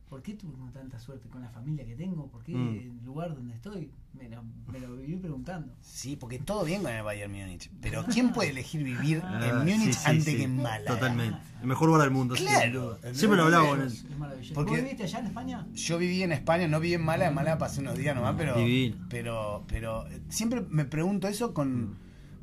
¿Por 0.09 0.21
qué 0.23 0.33
tuve 0.33 0.53
tanta 0.71 0.97
suerte 0.97 1.27
con 1.29 1.41
la 1.41 1.49
familia 1.49 1.85
que 1.85 1.93
tengo? 1.95 2.27
¿Por 2.27 2.41
qué 2.43 2.53
Mm. 2.53 2.67
el 2.77 3.05
lugar 3.05 3.35
donde 3.35 3.53
estoy? 3.53 3.91
Me 4.13 4.27
lo, 4.29 4.41
me 4.71 4.79
lo 4.79 4.95
viví 4.95 5.17
preguntando. 5.17 5.73
Sí, 5.81 6.15
porque 6.15 6.39
todo 6.39 6.63
bien 6.65 6.81
con 6.81 6.91
el 6.91 7.03
Bayern 7.03 7.31
Múnich. 7.31 7.69
Pero 7.81 8.03
¿quién 8.05 8.31
puede 8.33 8.49
elegir 8.51 8.81
vivir 8.83 9.21
Ah, 9.23 9.39
en 9.45 9.57
Múnich 9.59 9.91
sí, 9.91 9.93
sí, 9.93 10.09
antes 10.09 10.23
sí. 10.25 10.37
que 10.37 10.43
en 10.43 10.55
Málaga? 10.55 10.85
Totalmente. 10.95 11.37
El 11.61 11.67
mejor 11.67 11.87
lugar 11.89 12.01
del 12.03 12.11
mundo. 12.11 12.35
sí, 12.35 12.45
Claro. 12.45 12.97
Siempre 13.13 13.37
lo 13.37 13.43
hablaba 13.43 13.67
con 13.67 13.81
él. 13.81 13.87
Es 13.87 14.17
maravilloso. 14.17 14.53
Porque- 14.55 14.71
¿Vos 14.71 14.81
viviste 14.81 15.03
allá 15.03 15.19
en 15.19 15.25
España? 15.27 15.67
Yo 15.73 15.97
viví 15.99 16.23
en 16.23 16.31
España, 16.31 16.67
no 16.67 16.79
viví 16.79 16.93
en 16.95 17.03
Málaga, 17.03 17.29
en 17.29 17.35
Málaga 17.35 17.57
pasé 17.59 17.81
unos 17.81 17.97
días 17.97 18.15
nomás, 18.15 18.33
pero, 18.37 18.55
Divino. 18.57 19.05
pero, 19.09 19.65
pero 19.67 20.07
eh, 20.07 20.21
siempre 20.29 20.61
me 20.69 20.85
pregunto 20.85 21.27
eso 21.27 21.53
con, 21.53 21.97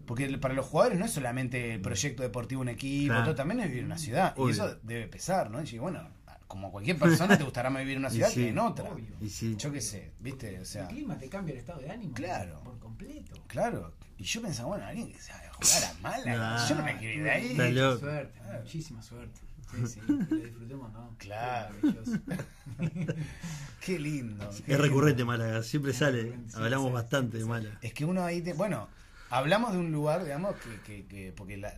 porque 0.07 0.29
para 0.39 0.55
los 0.55 0.67
jugadores 0.67 0.99
no 0.99 1.05
es 1.05 1.11
solamente 1.13 1.75
el 1.75 1.81
proyecto 1.81 2.23
deportivo, 2.23 2.61
un 2.63 2.69
equipo, 2.69 3.13
Claro. 3.13 3.25
todo, 3.27 3.35
también 3.35 3.61
es 3.61 3.67
vivir 3.69 3.81
en 3.81 3.87
una 3.87 3.99
ciudad, 3.99 4.33
Obvio. 4.37 4.49
y 4.49 4.53
eso 4.53 4.77
debe 4.83 5.09
pesar, 5.09 5.51
¿no? 5.51 5.63
Y 5.63 5.79
bueno, 5.79 6.09
como 6.47 6.71
cualquier 6.71 6.99
persona 6.99 7.37
te 7.37 7.43
gustará 7.45 7.71
más 7.71 7.81
vivir 7.83 7.97
en 7.97 8.01
una 8.05 8.09
Y 8.13 8.13
ciudad 8.13 8.29
sí. 8.29 8.35
que 8.43 8.49
en 8.51 8.59
otra. 8.59 8.91
Obvio. 8.91 9.17
Y 9.21 9.29
sí. 9.29 9.57
Yo 9.59 9.73
qué 9.73 9.81
sé, 9.81 10.13
¿viste? 10.21 10.61
O 10.61 10.65
sea, 10.65 10.83
el 10.83 10.89
clima 10.89 11.19
te 11.19 11.29
cambia 11.29 11.53
el 11.53 11.59
estado 11.59 11.81
de 11.81 11.91
ánimo. 11.91 12.15
Claro. 12.15 12.61
Por 12.63 12.79
completo. 12.79 13.35
claro. 13.47 13.95
Y 14.17 14.23
yo 14.23 14.41
pensaba, 14.43 14.69
bueno, 14.69 14.85
alguien 14.87 15.11
que 15.13 15.19
sabe 15.19 15.49
jugar 15.49 15.91
a 15.91 16.01
Málaga, 16.01 16.39
Nah. 16.57 16.69
yo 16.69 16.75
no 16.77 16.85
me 16.85 16.97
quiero 16.99 17.15
ir 17.15 17.23
de 17.25 17.31
ahí. 17.33 17.49
Mucha 17.55 17.99
suerte, 17.99 18.41
muchísima 18.61 19.03
suerte. 19.03 19.41
Sí, 19.75 19.87
sí, 19.89 20.01
lo 20.07 20.37
disfrutemos, 20.37 20.93
¿no? 20.93 21.17
Claro. 21.19 21.75
Qué 23.81 23.99
lindo. 23.99 24.49
qué 24.65 24.75
Es 24.75 24.81
recurrente. 24.81 25.25
Málaga, 25.25 25.63
siempre 25.63 25.93
sale. 25.93 26.33
Hablamos 26.55 26.89
sí, 26.89 26.93
bastante 26.93 27.39
de. 27.39 27.45
Málaga. 27.45 27.79
Es 27.83 27.93
que 27.93 28.05
uno 28.05 28.23
ahí, 28.25 28.41
te- 28.41 28.53
bueno, 28.53 28.89
hablamos 29.37 29.73
de 29.73 29.79
un 29.79 29.93
lugar, 29.93 30.25
digamos, 30.25 30.55
que, 30.57 30.81
que, 30.87 31.07
que- 31.07 31.33
porque 31.33 31.57
la, 31.57 31.75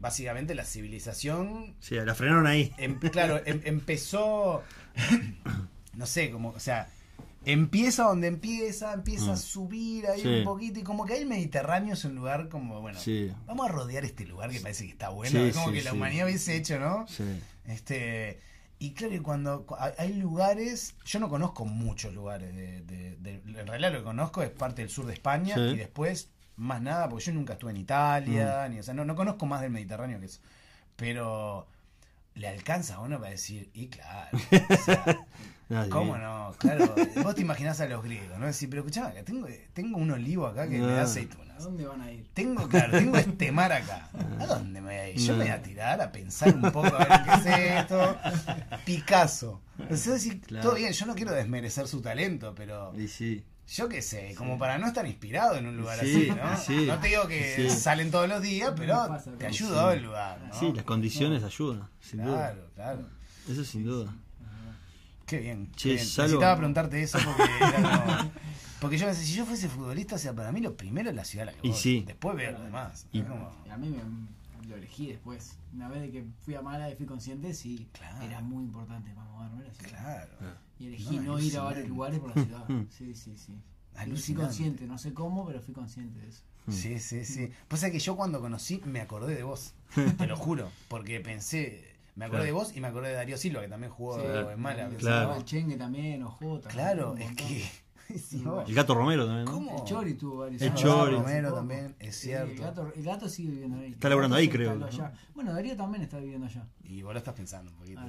básicamente 0.00 0.54
la 0.54 0.64
civilización, 0.64 1.74
Sí, 1.80 1.94
la 1.96 2.14
frenaron 2.14 2.46
ahí. 2.46 2.72
em- 2.78 2.98
claro, 2.98 3.40
em- 3.44 3.60
empezó, 3.64 4.62
no 5.94 6.06
sé, 6.06 6.30
como, 6.30 6.50
o 6.50 6.60
sea, 6.60 6.88
empieza 7.44 8.04
donde 8.04 8.28
empieza, 8.28 8.92
empieza 8.92 9.30
a 9.32 9.34
Mm. 9.34 9.38
subir 9.38 10.06
ahí 10.06 10.20
Sí. 10.22 10.28
un 10.28 10.44
poquito 10.44 10.78
y 10.80 10.82
como 10.84 11.04
que 11.06 11.16
el 11.18 11.26
Mediterráneo 11.26 11.94
es 11.94 12.04
un 12.04 12.14
lugar 12.14 12.48
como, 12.48 12.80
bueno, 12.80 12.98
Sí. 13.00 13.32
vamos 13.46 13.68
a 13.68 13.72
rodear 13.72 14.04
este 14.04 14.24
lugar 14.26 14.50
que 14.50 14.60
parece 14.60 14.84
que 14.86 14.92
está 14.92 15.08
bueno, 15.08 15.38
Sí, 15.40 15.48
es 15.48 15.56
como 15.56 15.72
que 15.72 15.82
la 15.82 15.92
humanidad 15.92 16.26
hubiese 16.26 16.56
hecho, 16.56 16.78
¿no? 16.78 17.06
Sí. 17.08 17.24
Este, 17.66 18.38
y 18.78 18.92
claro, 18.94 19.14
y 19.14 19.20
cuando 19.20 19.66
cu- 19.66 19.76
hay- 19.98 20.14
lugares, 20.14 20.94
yo 21.04 21.18
no 21.20 21.28
conozco 21.28 21.64
muchos 21.64 22.14
lugares, 22.14 22.54
de, 22.54 22.80
de- 22.82 23.16
de- 23.16 23.60
en 23.60 23.66
realidad 23.66 23.92
lo 23.92 23.98
que 23.98 24.04
conozco 24.04 24.42
es 24.42 24.50
parte 24.50 24.82
del 24.82 24.90
sur 24.90 25.06
de 25.06 25.12
España 25.14 25.56
y 25.56 25.76
después 25.76 26.30
más 26.56 26.80
nada, 26.82 27.08
porque 27.08 27.24
yo 27.26 27.32
nunca 27.32 27.54
estuve 27.54 27.70
en 27.72 27.76
Italia, 27.78 28.68
ni, 28.68 28.78
o 28.78 28.82
sea, 28.82 28.94
no, 28.94 29.04
no 29.04 29.14
conozco 29.16 29.46
más 29.46 29.60
del 29.60 29.70
Mediterráneo 29.70 30.20
que 30.20 30.26
eso. 30.26 30.40
Pero 30.96 31.66
le 32.34 32.48
alcanza 32.48 32.96
a 32.96 33.00
uno 33.00 33.18
para 33.18 33.30
decir, 33.30 33.70
y 33.74 33.88
claro, 33.88 34.38
o 34.70 34.76
sea. 34.76 35.04
¿cómo 35.90 36.18
no? 36.18 36.52
Claro, 36.58 36.94
vos 37.22 37.34
te 37.34 37.40
imaginás 37.40 37.80
a 37.80 37.86
los 37.86 38.04
griegos, 38.04 38.38
¿no? 38.38 38.44
Decir, 38.44 38.68
pero 38.68 38.82
escuchá, 38.82 39.10
tengo, 39.24 39.48
tengo 39.72 39.96
un 39.96 40.10
olivo 40.10 40.46
acá 40.46 40.68
que 40.68 40.78
me 40.78 40.86
da 40.86 40.98
Ah. 40.98 41.00
¿A 41.00 41.04
aceitunas. 41.04 41.64
dónde 41.64 41.86
van 41.86 42.02
a 42.02 42.10
ir? 42.12 42.28
Tengo, 42.34 42.68
claro, 42.68 42.98
tengo 42.98 43.16
este 43.16 43.50
mar 43.52 43.72
acá. 43.72 44.10
¿A 44.38 44.44
dónde 44.46 44.82
me 44.82 44.88
voy 44.88 44.94
a 44.96 45.08
ir? 45.08 45.16
Yo 45.18 45.32
No. 45.32 45.38
me 45.38 45.44
voy 45.44 45.52
a 45.54 45.62
tirar 45.62 46.00
a 46.02 46.12
pensar 46.12 46.54
un 46.54 46.60
poco 46.72 46.88
a 46.94 46.98
ver 46.98 47.08
qué 47.24 47.50
es 47.50 47.80
esto. 47.80 48.18
Picasso. 48.84 49.62
O 49.90 49.96
sea, 49.96 50.12
decir, 50.14 50.40
Claro. 50.42 50.68
todo 50.68 50.76
bien, 50.76 50.92
yo 50.92 51.06
no 51.06 51.14
quiero 51.14 51.32
desmerecer 51.32 51.88
su 51.88 52.02
talento, 52.02 52.54
pero 52.54 52.92
Y 52.98 53.08
sí. 53.08 53.42
Yo 53.68 53.88
qué 53.88 54.02
sé, 54.02 54.34
como 54.36 54.58
para 54.58 54.78
no 54.78 54.86
estar 54.86 55.06
inspirado 55.06 55.56
en 55.56 55.66
un 55.66 55.76
lugar 55.76 55.98
Sí, 56.00 56.30
así, 56.30 56.40
¿no? 56.40 56.56
sí. 56.56 56.86
No 56.86 56.98
te 56.98 57.08
digo 57.08 57.26
que 57.28 57.56
Sí. 57.56 57.70
salen 57.70 58.10
todos 58.10 58.28
los 58.28 58.42
días, 58.42 58.72
pero 58.76 58.94
pasa, 59.08 59.30
te 59.38 59.52
sí. 59.52 59.64
el 59.64 60.02
lugar, 60.02 60.40
¿no? 60.48 60.58
Sí, 60.58 60.72
las 60.74 60.84
condiciones 60.84 61.42
ayudan, 61.42 61.88
sin 62.00 62.22
duda. 62.24 62.36
Claro, 62.52 62.68
claro. 62.74 63.08
Eso 63.48 63.64
sin 63.64 63.84
duda. 63.84 64.12
Qué 65.26 65.38
bien. 65.38 65.70
Che, 65.72 65.88
qué 65.90 65.94
bien. 65.94 66.06
salvo- 66.06 66.22
Necesitaba 66.26 66.56
preguntarte 66.56 67.02
eso 67.02 67.18
porque 67.24 67.42
era 67.58 68.04
como- 68.04 68.32
Porque 68.80 68.98
yo 68.98 69.06
pensé, 69.06 69.24
si 69.24 69.34
yo 69.34 69.46
fuese 69.46 69.68
futbolista, 69.68 70.16
o 70.16 70.18
sea, 70.18 70.32
para 70.34 70.50
mí 70.50 70.60
lo 70.60 70.76
primero 70.76 71.08
es 71.08 71.14
la 71.14 71.24
ciudad 71.24 71.48
a 71.48 71.52
la 71.52 71.56
que 71.56 71.66
Y 71.68 71.70
voy. 71.70 71.78
sí. 71.78 72.02
Después 72.04 72.36
veo 72.36 72.50
lo 72.50 72.60
demás. 72.64 73.06
Y- 73.12 73.22
como- 73.22 73.54
Y 73.64 73.70
a 73.70 73.76
mí 73.76 73.88
me, 73.88 74.02
lo 74.68 74.76
elegí 74.76 75.06
después. 75.08 75.56
Una 75.74 75.88
vez 75.88 76.02
de 76.02 76.10
que 76.10 76.24
fui 76.40 76.54
a 76.54 76.62
Mala 76.62 76.90
y 76.90 76.94
fui 76.96 77.06
consciente, 77.06 77.52
sí, 77.54 77.88
Claro. 77.92 78.22
era 78.24 78.40
muy 78.40 78.64
importante 78.64 79.12
para 79.14 79.28
moverme 79.30 79.64
la 79.64 79.74
ciudad. 79.74 80.28
Claro. 80.28 80.54
Y 80.78 80.86
elegí 80.88 81.16
No, 81.16 81.22
no, 81.22 81.38
ir 81.38 81.56
a 81.58 81.62
varios 81.62 81.88
lugares 81.88 82.18
por 82.20 82.36
la 82.36 82.42
ciudad. 82.44 82.68
Mm. 82.68 82.86
Sí, 82.90 83.14
sí, 83.14 83.36
sí. 83.36 83.54
Fui 84.16 84.34
consciente, 84.34 84.86
no 84.86 84.96
sé 84.98 85.12
cómo, 85.12 85.46
pero 85.46 85.60
fui 85.60 85.74
consciente 85.74 86.18
de 86.20 86.28
eso. 86.28 86.42
Sí, 86.68 86.98
sí, 86.98 87.24
sí. 87.24 87.50
Pues 87.68 87.82
es 87.82 87.90
que 87.92 87.98
yo 87.98 88.16
cuando 88.16 88.40
conocí 88.40 88.80
me 88.84 89.00
acordé 89.00 89.34
de 89.34 89.42
vos, 89.42 89.74
te 90.18 90.26
lo 90.26 90.36
juro, 90.36 90.70
porque 90.88 91.20
pensé, 91.20 91.92
me 92.14 92.24
acordé 92.26 92.42
Claro. 92.42 92.44
de 92.44 92.52
vos 92.52 92.76
y 92.76 92.80
me 92.80 92.86
acordé 92.88 93.08
de 93.08 93.14
Darío 93.14 93.36
Silva, 93.36 93.60
que 93.62 93.68
también 93.68 93.92
jugó 93.92 94.18
Sí, 94.20 94.26
en 94.52 94.60
Málaga. 94.60 94.96
Claro. 94.96 95.36
El 95.36 95.44
Chengue 95.44 95.76
también, 95.76 96.22
Ojota. 96.22 96.68
Claro, 96.68 97.12
un 97.12 97.18
es 97.20 97.26
montón. 97.26 97.46
que... 97.48 97.64
sí. 98.18 98.44
El 98.66 98.74
gato 98.74 98.94
Romero 98.94 99.26
también, 99.26 99.44
¿no? 99.46 99.52
¿Cómo? 99.52 99.78
El 99.78 99.84
Chori 99.84 100.14
tuvo 100.14 100.38
varios 100.38 100.62
El 100.62 100.68
años. 100.68 100.80
Chori. 100.80 101.14
Romero 101.16 101.52
también, 101.54 101.94
es 101.98 102.16
cierto. 102.16 102.50
El 102.52 102.58
gato, 102.58 102.92
el 102.94 103.02
gato 103.02 103.28
sigue 103.28 103.50
viviendo 103.50 103.78
ahí. 103.78 103.92
Está 103.92 104.08
laburando 104.08 104.36
ahí, 104.36 104.48
creo. 104.48 104.78
Bueno, 105.34 105.52
Darío 105.52 105.76
también 105.76 106.02
está 106.02 106.18
viviendo 106.18 106.46
allá. 106.46 106.66
Y 106.84 107.02
vos 107.02 107.12
lo 107.12 107.18
estás 107.18 107.34
pensando 107.34 107.70
un 107.70 107.76
poquito. 107.78 108.00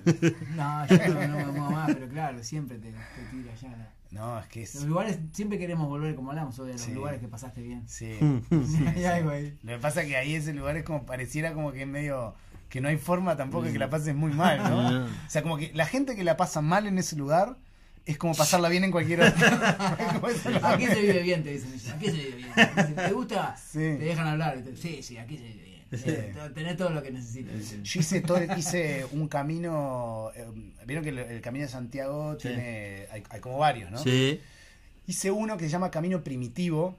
Ah, 0.59 0.85
No, 0.89 0.97
yo 0.97 1.27
no 1.27 1.37
me 1.37 1.45
muevo 1.45 1.71
más, 1.71 1.93
pero 1.93 2.07
claro, 2.09 2.43
siempre 2.43 2.77
te, 2.77 2.91
te 2.91 2.97
tira 3.31 3.53
allá. 3.53 3.91
No, 4.11 4.39
es 4.39 4.47
que 4.47 4.61
es... 4.63 4.75
Los 4.75 4.83
lugares, 4.85 5.17
siempre 5.31 5.57
queremos 5.57 5.87
volver, 5.87 6.13
como 6.15 6.29
hablamos 6.29 6.59
hoy, 6.59 6.69
a 6.69 6.73
los 6.73 6.81
Sí. 6.81 6.93
lugares 6.93 7.19
que 7.19 7.27
pasaste 7.27 7.61
bien. 7.63 7.83
Sí, 7.87 8.15
sí, 8.19 8.83
Hay 8.87 8.95
sí. 8.97 9.05
algo 9.05 9.31
ahí. 9.31 9.57
Lo 9.63 9.71
que 9.73 9.79
pasa 9.79 10.01
es 10.03 10.07
que 10.07 10.17
ahí 10.17 10.35
ese 10.35 10.53
lugar 10.53 10.77
es 10.77 10.83
como 10.83 11.05
pareciera 11.05 11.53
como 11.53 11.71
que 11.71 11.81
es 11.81 11.87
medio 11.87 12.35
que 12.69 12.79
no 12.81 12.89
hay 12.89 12.97
forma 12.97 13.35
tampoco 13.37 13.65
de 13.65 13.73
que 13.73 13.79
la 13.79 13.89
pases 13.89 14.13
muy 14.15 14.31
mal. 14.33 14.57
No. 14.63 15.05
O 15.27 15.29
sea, 15.29 15.41
como 15.41 15.57
que 15.57 15.71
la 15.73 15.85
gente 15.87 16.15
que 16.15 16.23
la 16.23 16.37
pasa 16.37 16.61
mal 16.61 16.85
en 16.85 16.97
ese 16.99 17.15
lugar 17.15 17.57
es 18.05 18.17
como 18.17 18.33
pasarla 18.35 18.69
bien 18.69 18.83
en 18.83 18.91
cualquier 18.91 19.21
otro. 19.21 19.47
Aquí 20.63 20.85
se 20.87 21.01
vive 21.01 21.21
bien, 21.21 21.43
te 21.43 21.51
dicen. 21.51 21.73
Aquí 21.93 22.05
se 22.07 22.11
vive 22.11 22.35
bien. 22.35 22.49
Dicen, 22.75 22.95
¿Te 22.95 23.11
gusta? 23.13 23.55
Sí. 23.57 23.79
Te 23.79 23.97
dejan 24.05 24.27
hablar. 24.27 24.61
Sí, 24.79 25.01
sí, 25.03 25.17
aquí 25.17 25.37
se 25.37 25.43
vive 25.43 25.63
bien. 25.63 25.73
Eh, 25.91 26.33
Tenés 26.55 26.75
todo 26.77 26.89
lo 26.89 27.03
que 27.03 27.11
necesitas. 27.11 27.53
Yo 27.83 27.99
hice 27.99 28.21
todo, 28.21 28.39
hice 28.57 29.05
un 29.11 29.27
camino, 29.27 30.31
eh, 30.35 30.47
vieron 30.87 31.03
que 31.03 31.11
el, 31.11 31.19
el 31.19 31.41
camino 31.41 31.65
de 31.65 31.71
Santiago 31.71 32.33
Sí. 32.39 32.47
tiene, 32.47 33.05
hay, 33.11 33.23
hay 33.29 33.39
como 33.39 33.57
varios, 33.59 33.91
¿no? 33.91 33.99
Sí, 33.99 34.39
Hice 35.05 35.31
uno 35.31 35.57
que 35.57 35.65
se 35.65 35.69
llama 35.69 35.91
Camino 35.91 36.23
Primitivo, 36.23 36.97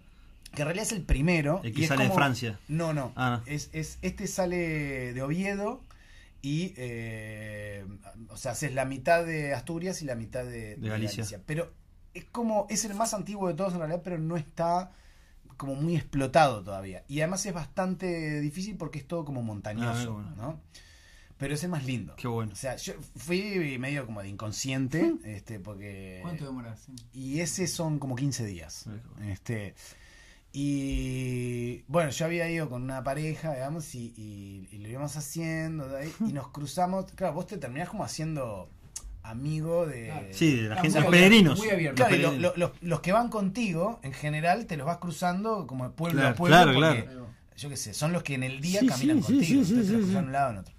que 0.54 0.62
en 0.62 0.66
realidad 0.66 0.86
es 0.86 0.92
el 0.92 1.02
primero. 1.02 1.60
El 1.64 1.72
que 1.74 1.80
y 1.82 1.86
sale 1.86 2.02
de 2.04 2.08
como- 2.10 2.18
Francia. 2.20 2.58
No, 2.68 2.92
no. 2.92 3.12
Ah. 3.16 3.40
Es, 3.46 3.70
es, 3.72 3.98
este 4.02 4.26
sale 4.28 5.12
de 5.14 5.22
Oviedo 5.22 5.80
y, 6.44 6.74
eh, 6.76 7.86
o 8.28 8.36
sea, 8.36 8.52
haces 8.52 8.74
la 8.74 8.84
mitad 8.84 9.24
de 9.24 9.54
Asturias 9.54 10.02
y 10.02 10.04
la 10.04 10.14
mitad 10.14 10.44
de, 10.44 10.76
de 10.76 10.88
Galicia. 10.90 11.40
Pero 11.46 11.72
es 12.12 12.26
como, 12.26 12.66
es 12.68 12.84
el 12.84 12.92
más 12.94 13.14
antiguo 13.14 13.48
de 13.48 13.54
todos 13.54 13.72
en 13.72 13.78
realidad, 13.78 14.02
pero 14.04 14.18
no 14.18 14.36
está 14.36 14.92
como 15.56 15.74
muy 15.74 15.96
explotado 15.96 16.62
todavía. 16.62 17.02
Y 17.08 17.20
además 17.20 17.46
es 17.46 17.54
bastante 17.54 18.42
difícil 18.42 18.76
porque 18.76 18.98
es 18.98 19.08
todo 19.08 19.24
como 19.24 19.42
montañoso, 19.42 20.10
Ah, 20.10 20.12
bueno. 20.12 20.36
¿no? 20.36 20.60
Pero 21.38 21.54
es 21.54 21.64
el 21.64 21.70
más 21.70 21.86
lindo. 21.86 22.14
Qué 22.16 22.28
bueno. 22.28 22.52
O 22.52 22.56
sea, 22.56 22.76
yo 22.76 22.92
fui 23.16 23.78
medio 23.78 24.04
como 24.04 24.20
de 24.20 24.28
inconsciente, 24.28 25.14
este, 25.24 25.60
porque... 25.60 26.18
¿Cuánto 26.20 26.44
demoras? 26.44 26.88
Y 27.14 27.40
ese 27.40 27.66
son 27.68 27.98
como 27.98 28.16
15 28.16 28.44
días. 28.44 28.84
Qué 28.84 29.08
bueno. 29.14 29.32
Este, 29.32 29.74
y 30.56 31.82
bueno, 31.88 32.10
yo 32.10 32.24
había 32.26 32.48
ido 32.48 32.68
con 32.68 32.82
una 32.82 33.02
pareja, 33.02 33.52
digamos, 33.54 33.94
y, 33.94 34.12
y- 34.16 34.68
y 34.70 34.78
lo 34.78 34.88
íbamos 34.88 35.16
haciendo, 35.16 35.86
y 36.26 36.32
nos 36.32 36.48
cruzamos. 36.48 37.06
Claro, 37.12 37.34
vos 37.34 37.46
te 37.46 37.58
terminás 37.58 37.88
como 37.88 38.04
haciendo 38.04 38.68
amigo 39.22 39.86
de. 39.86 40.06
Claro. 40.06 40.26
Sí, 40.30 40.56
de 40.62 40.68
la 40.68 40.76
gente, 40.80 41.00
los 41.00 41.10
peregrinos. 41.10 41.58
muy 41.58 41.70
abierto. 41.70 41.96
Claro, 41.96 42.14
y 42.16 42.18
Los 42.18 42.24
lo- 42.24 42.38
peregrinos. 42.38 42.58
lo- 42.58 42.68
los, 42.68 42.82
los 42.82 43.00
que 43.00 43.12
van 43.12 43.28
contigo, 43.30 43.98
en 44.02 44.12
general, 44.12 44.66
te 44.66 44.76
los 44.76 44.86
vas 44.86 44.98
cruzando 44.98 45.66
como 45.66 45.84
de 45.84 45.90
pueblo 45.90 46.20
Claro, 46.20 46.34
a 46.34 46.36
pueblo. 46.36 46.56
claro, 46.56 46.72
porque, 46.72 47.02
claro. 47.04 47.24
Yo 47.56 47.68
qué 47.68 47.76
sé, 47.76 47.94
son 47.94 48.12
los 48.12 48.22
que 48.24 48.34
en 48.34 48.42
el 48.42 48.60
día 48.60 48.80
Sí, 48.80 48.86
caminan 48.88 49.22
sí, 49.22 49.32
contigo. 49.34 49.64
sí, 49.64 49.70
te 49.74 49.76
los 49.78 49.86
sí. 50.06 50.12
de 50.12 50.16
un 50.18 50.32
lado 50.32 50.50
en 50.52 50.58
otro. 50.58 50.74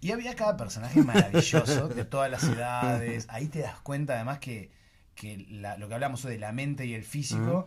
Y 0.00 0.10
había 0.12 0.34
cada 0.34 0.56
personaje 0.56 1.02
maravilloso 1.02 1.88
de 1.88 2.04
todas 2.04 2.30
las 2.30 2.44
edades. 2.44 3.26
Ahí 3.30 3.46
te 3.48 3.60
das 3.60 3.78
cuenta 3.80 4.14
además 4.14 4.38
que, 4.38 4.70
que 5.14 5.46
la- 5.50 5.76
lo 5.76 5.88
que 5.88 5.94
hablamos 5.94 6.24
hoy 6.24 6.32
de 6.32 6.38
la 6.38 6.52
mente 6.52 6.86
y 6.86 6.94
el 6.94 7.04
físico, 7.04 7.66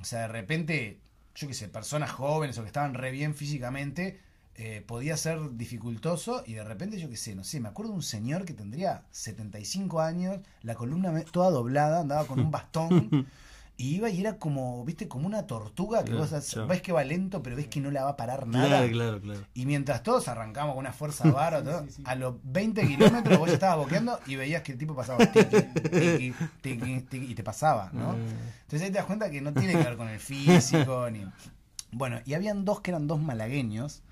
o 0.00 0.04
sea, 0.04 0.20
de 0.20 0.28
repente, 0.28 1.00
yo 1.34 1.48
qué 1.48 1.54
sé, 1.54 1.68
personas 1.68 2.10
jóvenes 2.10 2.58
o 2.58 2.62
que 2.62 2.68
estaban 2.68 2.94
re 2.94 3.10
bien 3.10 3.34
físicamente, 3.34 4.20
eh, 4.54 4.82
podía 4.84 5.16
ser 5.16 5.56
dificultoso 5.56 6.42
y 6.46 6.54
de 6.54 6.64
repente, 6.64 6.98
yo 6.98 7.08
qué 7.08 7.16
sé, 7.16 7.34
no 7.36 7.44
sé, 7.44 7.60
me 7.60 7.68
acuerdo 7.68 7.92
de 7.92 7.96
un 7.98 8.02
señor 8.02 8.44
que 8.44 8.54
tendría 8.54 9.04
75 9.12 10.00
años, 10.00 10.40
la 10.62 10.74
columna 10.74 11.22
toda 11.30 11.50
doblada, 11.50 12.00
andaba 12.00 12.26
con 12.26 12.40
un 12.40 12.50
bastón. 12.50 13.26
Y 13.80 13.94
iba 13.94 14.10
y 14.10 14.20
era 14.20 14.38
como, 14.38 14.84
viste, 14.84 15.06
como 15.06 15.28
una 15.28 15.46
tortuga 15.46 16.00
que 16.00 16.10
Claro, 16.10 16.26
vos 16.28 16.66
ves 16.66 16.82
que 16.82 16.90
va 16.90 17.04
lento, 17.04 17.44
pero 17.44 17.54
ves 17.54 17.68
que 17.68 17.80
no 17.80 17.92
la 17.92 18.02
va 18.02 18.10
a 18.10 18.16
parar 18.16 18.48
nada. 18.48 18.66
Claro, 18.66 18.90
claro, 18.90 19.20
claro. 19.20 19.40
Y 19.54 19.66
mientras 19.66 20.02
todos 20.02 20.26
arrancamos 20.26 20.74
con 20.74 20.80
una 20.80 20.92
fuerza 20.92 21.30
vara, 21.30 21.62
todo, 21.62 21.84
sí, 21.84 21.92
sí. 21.92 22.02
a 22.04 22.16
los 22.16 22.34
20 22.42 22.84
kilómetros 22.88 23.38
vos 23.38 23.46
ya 23.46 23.54
estabas 23.54 23.76
boqueando 23.76 24.18
y 24.26 24.34
veías 24.34 24.62
que 24.62 24.72
el 24.72 24.78
tipo 24.78 24.96
pasaba 24.96 25.24
tiqui, 25.24 25.62
tiqui, 25.90 26.34
tiqui, 26.60 27.00
tiqui, 27.02 27.30
y 27.30 27.34
te 27.36 27.44
pasaba, 27.44 27.90
¿no? 27.92 28.14
Entonces 28.14 28.82
ahí 28.82 28.90
te 28.90 28.98
das 28.98 29.06
cuenta 29.06 29.30
que 29.30 29.40
no 29.40 29.52
tiene 29.52 29.74
que 29.74 29.84
ver 29.84 29.96
con 29.96 30.08
el 30.08 30.18
físico 30.18 31.08
ni. 31.08 31.24
Bueno, 31.92 32.18
y 32.24 32.34
habían 32.34 32.64
dos 32.64 32.80
que 32.80 32.90
eran 32.90 33.06
dos 33.06 33.20
malagueños, 33.20 34.02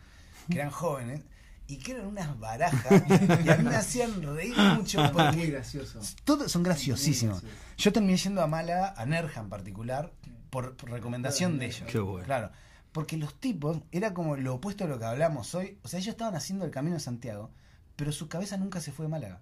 que 0.49 0.59
eran 0.59 0.71
jóvenes, 0.71 1.23
y 1.69 1.79
que 1.79 1.93
eran 1.93 2.07
unas 2.07 2.39
barajas, 2.39 3.03
y 3.45 3.49
a 3.49 3.57
mí 3.57 3.65
me 3.65 3.77
hacían 3.77 4.23
reír 4.23 4.57
mucho 4.57 5.01
Muy 5.03 5.11
porque 5.11 5.47
gracioso. 5.47 6.01
todos 6.25 6.51
son 6.53 6.63
graciosísimos. 6.63 7.43
Muy 7.43 7.51
gracioso. 7.51 7.75
Yo 7.79 7.93
terminé 7.93 8.17
yendo 8.17 8.43
a 8.43 8.47
Málaga, 8.47 8.95
a 8.97 9.05
Nerja 9.07 9.41
en 9.41 9.49
particular, 9.49 10.13
por, 10.51 10.77
por 10.77 10.91
recomendación 10.91 11.59
de 11.59 11.67
ellos. 11.67 11.89
Qué 11.91 11.99
bueno. 11.99 12.25
Claro. 12.25 12.51
Porque 12.93 13.17
los 13.17 13.35
tipos 13.39 13.79
era 13.93 14.15
como 14.15 14.37
lo 14.37 14.55
opuesto 14.55 14.85
a 14.85 14.87
lo 14.87 14.99
que 14.99 15.05
hablamos 15.05 15.55
hoy. 15.55 15.79
O 15.83 15.89
sea, 15.89 15.99
ellos 15.99 16.13
estaban 16.15 16.35
haciendo 16.35 16.65
el 16.65 16.71
camino 16.71 16.95
de 16.95 17.01
Santiago, 17.01 17.51
pero 17.95 18.13
su 18.13 18.29
cabeza 18.29 18.57
nunca 18.57 18.81
se 18.81 18.93
fue 18.93 19.05
de 19.07 19.11
Málaga. 19.11 19.41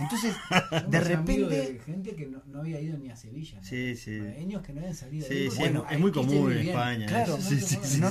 Entonces, 0.00 0.34
de 0.88 1.00
repente. 1.00 1.46
de 1.46 1.80
gente 1.80 2.14
que 2.14 2.26
no, 2.26 2.42
no 2.46 2.60
había 2.60 2.80
ido 2.80 2.96
ni 2.98 3.10
a 3.10 3.16
Sevilla. 3.16 3.58
¿no? 3.58 3.64
Sí, 3.64 3.96
sí. 3.96 4.20
Que 4.64 4.72
no 4.72 4.80
habían 4.80 4.94
salido. 4.94 5.28
de 5.28 5.34
Sí, 5.34 5.50
sí, 5.50 5.58
bueno, 5.58 5.84
es 5.90 5.98
muy 5.98 6.12
común 6.12 6.52
en. 6.52 6.68
España. 6.68 7.06
Claro, 7.06 7.38
sí, 7.40 7.60
sí, 7.60 7.78
sí, 7.82 8.00
no. 8.00 8.10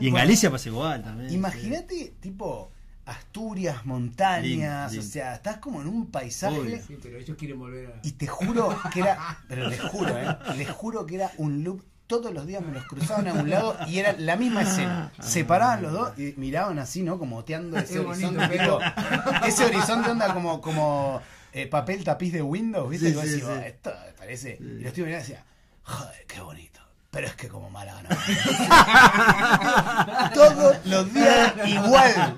Y 0.00 0.08
en 0.08 0.14
Galicia 0.14 0.50
pasa 0.50 0.68
igual 0.68 1.02
también. 1.02 1.30
sí. 1.30 1.36
Imagínate, 1.36 2.14
tipo, 2.20 2.70
Asturias, 3.06 3.84
montañas. 3.84 4.96
O 4.96 5.02
sea, 5.02 5.34
estás 5.34 5.58
como 5.58 5.82
en 5.82 5.88
un 5.88 6.10
paisaje. 6.10 6.58
Obvio. 6.58 6.78
Sí, 6.86 6.98
pero 7.02 7.18
ellos 7.18 7.36
quieren 7.36 7.58
volver 7.58 7.86
a. 7.88 8.00
Y 8.02 8.12
te 8.12 8.26
juro 8.26 8.76
que 8.92 9.00
era, 9.00 9.44
pero 9.48 9.68
les 9.68 9.80
juro, 9.80 10.16
¿eh? 10.16 10.36
Les 10.56 10.70
juro 10.70 11.06
que 11.06 11.16
era 11.16 11.30
un 11.38 11.62
loop. 11.64 11.82
Todos 12.06 12.34
los 12.34 12.46
días 12.46 12.62
me 12.62 12.72
los 12.72 12.84
cruzaban 12.84 13.26
a 13.28 13.32
un 13.32 13.48
lado 13.48 13.76
y 13.86 13.98
era 13.98 14.12
la 14.18 14.36
misma 14.36 14.62
escena. 14.62 15.10
Se 15.20 15.44
paraban 15.44 15.82
los 15.82 15.92
dos 15.92 16.18
y 16.18 16.34
miraban 16.36 16.78
así, 16.78 17.02
¿no? 17.02 17.18
Como 17.18 17.38
oteando 17.38 17.78
ese 17.78 17.94
Qué 17.94 17.98
bonito, 18.00 18.28
horizonte. 18.28 18.56
pero- 18.58 18.78
tipo, 18.78 19.46
ese 19.46 19.64
horizonte 19.64 20.10
onda 20.10 20.34
como, 20.34 20.60
como 20.60 21.22
eh, 21.52 21.66
papel 21.66 22.04
tapiz 22.04 22.32
de 22.32 22.42
Windows, 22.42 22.90
¿viste? 22.90 23.06
Sí, 23.06 23.12
y 23.12 23.14
vos 23.16 23.24
sí, 23.24 23.30
decís, 23.30 23.44
sí. 23.46 23.50
"Oh, 23.50 23.56
esto 23.62 23.90
me 24.06 24.12
parece. 24.12 24.58
Y 24.60 24.80
los 24.82 24.92
tíos 24.92 25.06
miraban 25.06 25.24
y 25.26 25.28
decían, 25.28 25.44
joder, 25.82 26.24
qué 26.26 26.40
bonito. 26.40 26.80
Pero 27.14 27.28
es 27.28 27.34
que 27.36 27.48
como 27.48 27.70
Málaga 27.70 28.02
no. 28.02 28.08
Todos 30.34 30.76
los 30.84 31.14
días 31.14 31.52
igual. 31.64 32.34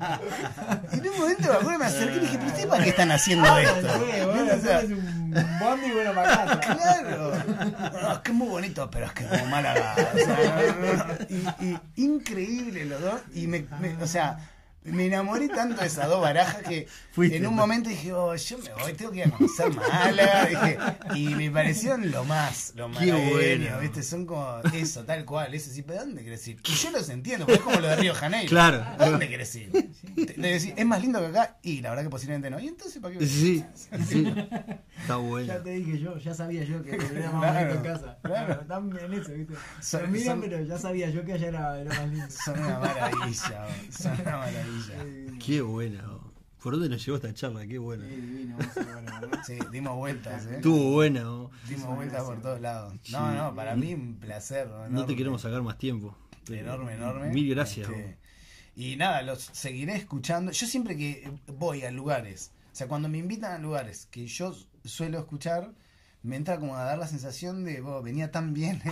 Y 0.93 0.99
en 0.99 1.09
un 1.09 1.19
momento 1.19 1.49
me 1.49 1.55
acuerdo, 1.55 1.79
me 1.79 1.87
acerqué 1.87 2.17
y 2.17 2.21
dije, 2.21 2.37
¿pero 2.37 2.47
ustedes 2.49 2.67
para 2.67 2.85
qué 2.85 2.91
están 2.91 3.11
haciendo 3.11 3.57
esto? 3.57 3.89
Sí, 3.95 4.01
bueno, 4.27 4.55
O 4.55 4.61
sea, 4.61 4.81
es 4.81 4.91
un 4.91 5.35
bondi 5.61 5.87
y 5.87 5.93
bueno 5.93 6.13
para 6.15 6.37
casa. 6.37 6.61
Claro. 6.61 7.33
No, 8.03 8.13
es 8.13 8.19
que 8.19 8.31
es 8.31 8.37
muy 8.37 8.49
bonito, 8.49 8.91
pero 8.91 9.07
es 9.07 9.13
que 9.13 9.25
como 9.27 9.47
Málaga. 9.47 9.95
O 9.97 10.19
sea, 10.19 10.37
no, 10.37 10.87
no, 10.87 10.93
no. 11.05 11.15
Y, 11.31 11.49
y 11.97 12.05
increíble 12.05 12.85
los 12.85 13.01
dos. 13.01 13.21
Y 13.35 13.47
me, 13.47 13.65
me- 13.81 13.97
o 14.03 14.07
sea, 14.07 14.39
me 14.87 15.07
enamoré 15.07 15.49
tanto 15.49 15.81
de 15.81 15.87
esas 15.87 16.09
dos 16.09 16.21
barajas 16.21 16.63
que 16.63 16.87
Fuiste, 17.13 17.37
en 17.37 17.47
un 17.47 17.55
momento 17.55 17.89
dije, 17.89 18.13
oh, 18.13 18.35
yo 18.35 18.59
me 18.59 18.73
voy, 18.75 18.93
tengo 18.93 19.11
que 19.13 19.19
ir 19.19 19.25
a 19.27 19.31
conocer 19.31 19.71
Málaga. 19.75 20.47
Dije, 20.47 20.79
y 21.15 21.35
me 21.35 21.51
parecieron 21.51 22.11
lo 22.11 22.25
más, 22.25 22.73
lo 22.77 22.89
malagueños, 22.89 23.31
bueno. 23.33 23.81
¿viste? 23.81 24.03
Son 24.03 24.27
como 24.27 24.61
eso, 24.75 25.05
tal 25.05 25.25
cual. 25.25 25.55
Eso 25.55 25.71
sí, 25.71 25.83
pero 25.83 26.01
¿dónde 26.01 26.23
querés 26.25 26.47
ir? 26.49 26.61
Y 26.67 26.73
yo 26.73 26.91
los 26.91 27.09
entiendo, 27.09 27.47
porque 27.47 27.59
es 27.59 27.65
como 27.65 27.81
lo 27.81 27.89
de 27.89 27.97
Río 27.97 28.15
Janeiro. 28.15 28.49
Claro. 28.49 28.85
¿A 28.99 29.09
dónde 29.11 29.29
querés 29.29 29.55
ir? 29.57 29.71
Te- 29.71 30.25
te 30.27 30.41
decís, 30.41 30.73
es 30.77 30.87
más 30.87 31.01
lindo 31.01 31.21
que 31.21 31.27
acá. 31.27 31.57
Y 31.63 31.81
la 31.81 31.91
verdad 31.91 32.05
que 32.05 32.11
posiblemente 32.11 32.51
no. 32.51 32.61
¿Y 32.61 32.69
entonces 32.69 33.01
para 33.01 33.17
qué? 33.19 33.27
Sí, 33.27 33.65
sí. 34.09 34.27
Está 35.01 35.17
bueno. 35.17 35.47
Ya 35.47 35.63
te 35.63 35.71
dije 35.71 35.99
yo, 35.99 36.19
ya 36.19 36.35
sabía 36.35 36.65
yo 36.65 36.83
que 36.83 36.91
era 37.17 37.31
más 37.33 37.51
Claro, 37.53 37.69
bonito 37.69 37.75
en 37.89 37.95
casa. 37.95 38.19
claro. 38.23 38.61
Están 38.61 38.99
en 38.99 39.15
eso, 39.15 39.33
¿viste? 39.33 39.55
Son- 39.81 40.03
Lo 40.03 40.09
miran, 40.09 40.27
son- 40.27 40.41
pero 40.43 40.63
ya 40.65 40.79
sabía 40.79 41.11
yo 41.11 41.25
que 41.25 41.33
allá 41.33 41.49
era, 41.49 41.81
era 41.81 41.95
más 41.95 42.09
lindo. 42.09 42.27
Son 42.45 42.59
una 42.59 42.79
maravilla, 42.79 43.67
son 43.91 44.13
una 44.21 44.37
maravilla. 44.37 44.76
Qué 45.45 45.61
buena. 45.63 46.05
oh. 46.11 46.33
¿Por 46.63 46.73
dónde 46.75 46.89
nos 46.89 47.05
llevó 47.05 47.17
esta 47.17 47.33
charla? 47.33 47.65
Qué 47.67 47.79
buena. 47.79 48.05
Sí, 48.09 48.17
divino, 48.17 48.57
¿verdad? 48.59 49.41
Sí, 49.47 49.59
dimos 49.71 49.95
vueltas, 49.97 50.47
¿eh? 50.47 50.57
Estuvo 50.57 50.93
buena. 50.93 51.31
oh. 51.31 51.51
Dimos 51.69 51.95
vueltas 51.95 52.23
por 52.25 52.41
todos 52.43 52.61
lados. 52.61 52.95
No, 53.13 53.33
no, 53.33 53.55
para 53.55 53.77
mí 53.77 53.95
un 53.95 54.17
placer. 54.17 54.69
No 54.91 55.05
te 55.07 55.15
queremos 55.15 55.43
sacar 55.43 55.63
más 55.63 55.79
tiempo. 55.79 56.17
Enorme, 56.49 56.95
enorme. 56.95 57.29
Mil 57.31 57.49
gracias. 57.55 57.89
Este, 57.89 58.19
y 58.75 58.97
nada, 58.97 59.23
los 59.23 59.43
seguiré 59.53 59.95
escuchando. 59.97 60.51
Yo 60.53 60.67
siempre 60.67 60.97
que 60.97 61.31
voy 61.47 61.83
a 61.85 61.91
lugares, 61.91 62.51
o 62.73 62.77
sea, 62.77 62.89
cuando 62.89 63.09
me 63.09 63.19
invitan 63.19 63.53
a 63.53 63.59
lugares 63.59 64.07
que 64.11 64.27
yo 64.27 64.55
suelo 64.85 65.19
escuchar, 65.19 65.71
me 66.23 66.35
entra 66.37 66.59
como 66.59 66.77
a 66.77 66.83
dar 66.83 66.99
la 66.99 67.07
sensación 67.07 67.65
de, 67.65 67.81
"Wow, 67.81 68.03
venía 68.03 68.31
tan 68.33 68.53
bien. 68.55 68.83
esto". 68.85 68.91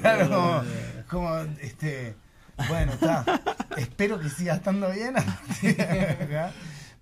Claro, 0.00 0.28
como, 0.28 0.62
como, 1.08 1.36
este, 1.60 2.14
bueno, 2.68 2.92
está. 2.92 3.24
Espero 3.76 4.20
que 4.20 4.28
siga 4.28 4.54
estando 4.54 4.90
bien. 4.90 5.14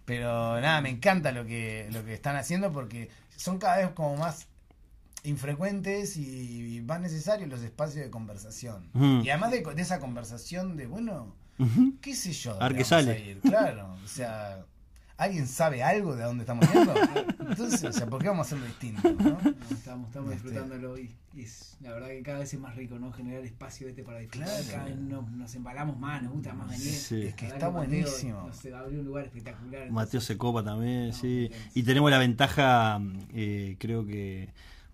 Pero 0.05 0.61
nada, 0.61 0.81
me 0.81 0.91
encanta 0.91 1.33
lo 1.33 1.45
que, 1.47 1.89
lo 1.93 2.05
que 2.05 2.15
están 2.15 2.37
haciendo 2.37 2.73
porque 2.73 3.11
son 3.37 3.59
cada 3.59 3.79
vez 3.79 3.91
como 3.91 4.17
más 4.17 4.49
infrecuentes 5.23 6.17
y 6.17 6.83
más 6.87 7.01
necesarios 7.01 7.49
los 7.49 7.63
espacios 7.63 8.05
de 8.05 8.11
conversación. 8.11 8.91
Y 9.23 9.29
además 9.29 9.51
de, 9.53 9.63
de 9.63 9.83
esa 9.83 10.01
conversación 10.01 10.77
de, 10.77 10.87
bueno, 10.87 11.35
qué 12.01 12.15
sé 12.15 12.33
yo. 12.33 12.61
A 12.61 12.69
ver 12.69 12.79
qué 12.79 12.85
sale. 12.85 13.13
a 13.13 13.19
ir. 13.19 13.41
Claro, 13.41 13.97
o 14.03 14.09
sea, 14.09 14.65
¿alguien 15.21 15.47
sabe 15.47 15.83
algo 15.83 16.17
de 16.17 16.25
dónde 16.25 16.43
estamos 16.43 16.67
yendo? 16.73 16.95
Entonces, 17.51 17.85
o 17.85 17.93
sea, 17.93 18.07
¿por 18.07 18.21
qué 18.23 18.29
vamos 18.29 18.47
a 18.47 18.49
hacerlo 18.49 18.67
distinto? 18.67 19.11
¿no? 19.13 19.31
No, 19.31 19.55
estamos, 19.71 20.09
estamos 20.09 20.33
Este. 20.33 20.49
disfrutándolo 20.49 20.99
y, 20.99 21.15
y 21.35 21.43
es, 21.43 21.77
la 21.81 21.93
verdad 21.93 22.09
que 22.09 22.23
cada 22.23 22.39
vez 22.39 22.55
es 22.55 22.61
más 22.61 22.75
rico, 22.77 22.99
¿no? 22.99 23.13
Generar 23.13 23.45
espacio 23.45 23.89
este 23.89 24.03
para 24.03 24.19
disfrutar. 24.21 24.49
Claro. 24.49 24.65
Cada 24.71 24.85
vez 24.85 24.97
nos, 24.97 25.31
nos 25.31 25.55
embalamos 25.55 25.99
más, 25.99 26.23
nos 26.23 26.33
gusta 26.33 26.53
más 26.55 26.69
venir. 26.69 26.93
Sí. 26.93 27.23
Es 27.23 27.35
que 27.35 27.47
está 27.47 27.69
verdad 27.69 27.73
Mateo 27.73 28.01
buenísimo. 28.03 28.47
Nos 28.47 28.67
abrió 28.67 29.01
un 29.01 29.07
lugar 29.07 29.25
espectacular. 29.25 29.91
Mateo 29.91 30.21
se 30.21 30.37
copa 30.39 30.63
también, 30.65 31.09
No, 31.09 31.13
sí. 31.15 31.49
bien. 31.49 31.53
Y 31.75 31.83
tenemos 31.83 32.11
la 32.11 32.19
ventaja, 32.19 33.01
eh, 33.33 33.77
creo 33.79 34.07
que 34.07 34.49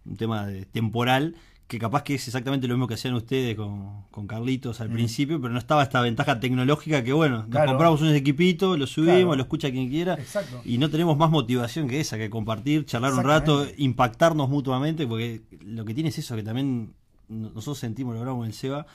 un 0.04 0.16
tema 0.16 0.46
de 0.46 0.64
temporal, 0.66 1.36
que 1.68 1.78
capaz 1.80 2.04
que 2.04 2.14
es 2.14 2.26
exactamente 2.28 2.68
lo 2.68 2.74
mismo 2.74 2.86
que 2.86 2.94
hacían 2.94 3.14
ustedes 3.14 3.56
con, 3.56 4.02
con 4.12 4.26
Carlitos 4.28 4.80
al 4.80 4.88
Mm. 4.88 4.92
principio, 4.92 5.40
pero 5.40 5.52
no 5.52 5.58
estaba 5.58 5.82
esta 5.82 6.00
ventaja 6.00 6.38
tecnológica 6.38 7.02
que, 7.02 7.12
bueno, 7.12 7.38
nos 7.38 7.46
Claro. 7.48 7.72
compramos 7.72 8.00
unos 8.02 8.14
equipitos, 8.14 8.78
lo 8.78 8.86
subimos, 8.86 9.14
Claro. 9.16 9.34
lo 9.36 9.42
escucha 9.42 9.70
quien 9.72 9.88
quiera. 9.88 10.14
Exacto. 10.14 10.60
Y 10.64 10.78
no 10.78 10.88
tenemos 10.90 11.16
más 11.16 11.28
motivación 11.30 11.88
que 11.88 11.98
esa, 11.98 12.16
que 12.18 12.30
compartir, 12.30 12.84
charlar 12.86 13.14
un 13.14 13.24
rato, 13.24 13.66
impactarnos 13.78 14.48
mutuamente, 14.48 15.06
porque 15.08 15.42
lo 15.64 15.84
que 15.84 15.92
tiene 15.94 16.10
es 16.10 16.18
eso, 16.18 16.36
que 16.36 16.44
también 16.44 16.94
no- 17.28 17.48
nosotros 17.50 17.78
sentimos, 17.78 18.14
lo 18.14 18.20
hablamos 18.20 18.44
en 18.44 18.50
el 18.50 18.54
SEBA, 18.54 18.86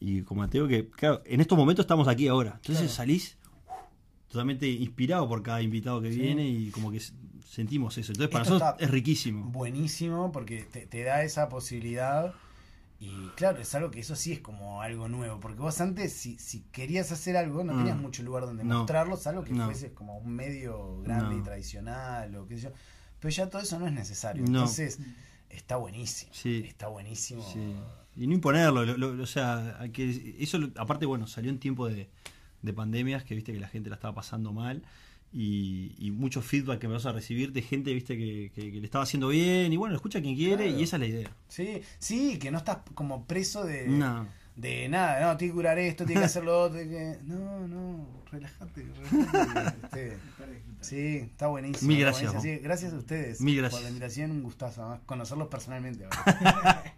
y 0.00 0.20
con 0.22 0.36
Mateo, 0.36 0.68
que 0.68 0.88
claro, 0.90 1.22
en 1.24 1.40
estos 1.40 1.56
momentos 1.56 1.84
estamos 1.84 2.06
aquí 2.08 2.28
ahora. 2.28 2.52
Entonces 2.56 2.82
Claro. 2.84 2.92
salís 2.94 3.38
totalmente 4.34 4.66
inspirado 4.68 5.28
por 5.28 5.42
cada 5.44 5.62
invitado 5.62 6.02
que 6.02 6.12
Sí. 6.12 6.18
viene 6.18 6.48
y 6.48 6.70
como 6.70 6.90
que 6.90 7.00
sentimos 7.48 7.96
eso. 7.98 8.10
Entonces 8.10 8.32
para 8.32 8.42
Esto 8.42 8.54
nosotros 8.58 8.82
es 8.82 8.90
riquísimo. 8.90 9.44
Buenísimo 9.50 10.32
porque 10.32 10.64
te, 10.64 10.86
te 10.86 11.04
da 11.04 11.22
esa 11.22 11.48
posibilidad. 11.48 12.34
Y 12.98 13.10
claro, 13.36 13.60
es 13.60 13.72
algo 13.76 13.90
que 13.92 14.00
eso 14.00 14.16
sí 14.16 14.32
es 14.32 14.40
como 14.40 14.82
algo 14.82 15.08
nuevo. 15.08 15.38
Porque 15.38 15.60
vos 15.60 15.80
antes, 15.80 16.12
si, 16.12 16.36
si 16.38 16.62
querías 16.72 17.12
hacer 17.12 17.36
algo, 17.36 17.62
no 17.62 17.74
Mm. 17.74 17.78
tenías 17.78 17.96
mucho 17.96 18.22
lugar 18.24 18.44
donde 18.44 18.64
No. 18.64 18.78
mostrarlo, 18.78 19.16
salvo 19.16 19.44
que 19.44 19.52
No. 19.52 19.66
fuese 19.66 19.92
como 19.92 20.16
un 20.18 20.32
medio 20.34 21.00
grande 21.02 21.36
No. 21.36 21.40
y 21.40 21.42
tradicional 21.44 22.34
o 22.34 22.46
qué 22.48 22.56
sé 22.56 22.62
yo. 22.62 22.70
Pero 23.20 23.30
ya 23.30 23.48
todo 23.48 23.62
eso 23.62 23.78
no 23.78 23.86
es 23.86 23.92
necesario. 23.92 24.44
Entonces, 24.44 24.98
está 25.48 25.76
buenísimo. 25.76 26.32
Sí. 26.34 26.64
Está 26.66 26.88
buenísimo. 26.88 27.42
Sí. 27.52 27.74
Y 28.16 28.26
no 28.26 28.34
imponerlo, 28.34 28.84
lo- 28.84 28.96
lo- 28.96 29.22
o 29.22 29.26
sea, 29.26 29.78
que, 29.92 30.36
eso 30.40 30.58
aparte, 30.76 31.06
bueno, 31.06 31.26
salió 31.28 31.50
en 31.50 31.58
tiempo 31.60 31.88
de, 31.88 32.08
de 32.64 32.72
pandemias, 32.72 33.22
que 33.24 33.34
viste 33.34 33.52
que 33.52 33.60
la 33.60 33.68
gente 33.68 33.90
la 33.90 33.96
estaba 33.96 34.14
pasando 34.14 34.52
mal, 34.52 34.82
y, 35.32 35.94
y 35.98 36.10
mucho 36.12 36.42
feedback 36.42 36.78
que 36.78 36.86
me 36.88 36.94
vas 36.94 37.06
a 37.06 37.12
recibir 37.12 37.52
de 37.52 37.60
gente, 37.62 37.92
viste, 37.92 38.16
que, 38.16 38.52
que- 38.54 38.70
que 38.72 38.78
le 38.80 38.84
estaba 38.86 39.02
haciendo 39.04 39.28
bien, 39.28 39.72
y 39.72 39.76
bueno, 39.76 39.94
escucha 39.96 40.20
quien 40.22 40.36
quiere, 40.36 40.64
Claro. 40.66 40.78
y 40.80 40.82
esa 40.84 40.96
es 40.96 41.00
la 41.00 41.06
idea. 41.06 41.30
Sí, 41.48 41.82
sí, 41.98 42.38
que 42.38 42.50
no 42.50 42.58
estás 42.58 42.78
como 42.94 43.24
preso 43.26 43.64
de, 43.64 43.88
No. 43.88 44.28
de 44.56 44.88
nada, 44.88 45.20
no, 45.32 45.36
tiene 45.36 45.50
que 45.52 45.56
curar 45.56 45.78
esto, 45.78 46.04
tiene 46.04 46.20
que 46.20 46.26
hacer 46.26 46.44
lo 46.44 46.62
otro, 46.62 46.78
que... 46.78 47.18
No, 47.24 47.66
no, 47.66 48.06
relájate, 48.30 48.86
relájate. 49.10 50.06
Este, 50.12 50.18
Sí, 50.80 51.16
está 51.16 51.46
buenísimo. 51.46 51.88
Mil 51.88 52.00
gracias, 52.00 52.30
buenísimo. 52.32 52.56
Sí, 52.58 52.62
gracias 52.62 52.92
a 52.92 52.96
ustedes 52.98 53.40
Mil 53.40 53.56
gracias. 53.56 53.72
por 53.80 53.82
la 53.84 53.88
invitación, 53.88 54.30
un 54.30 54.42
gustazo. 54.42 54.82
además, 54.82 55.00
conocerlos 55.06 55.48
personalmente. 55.48 56.04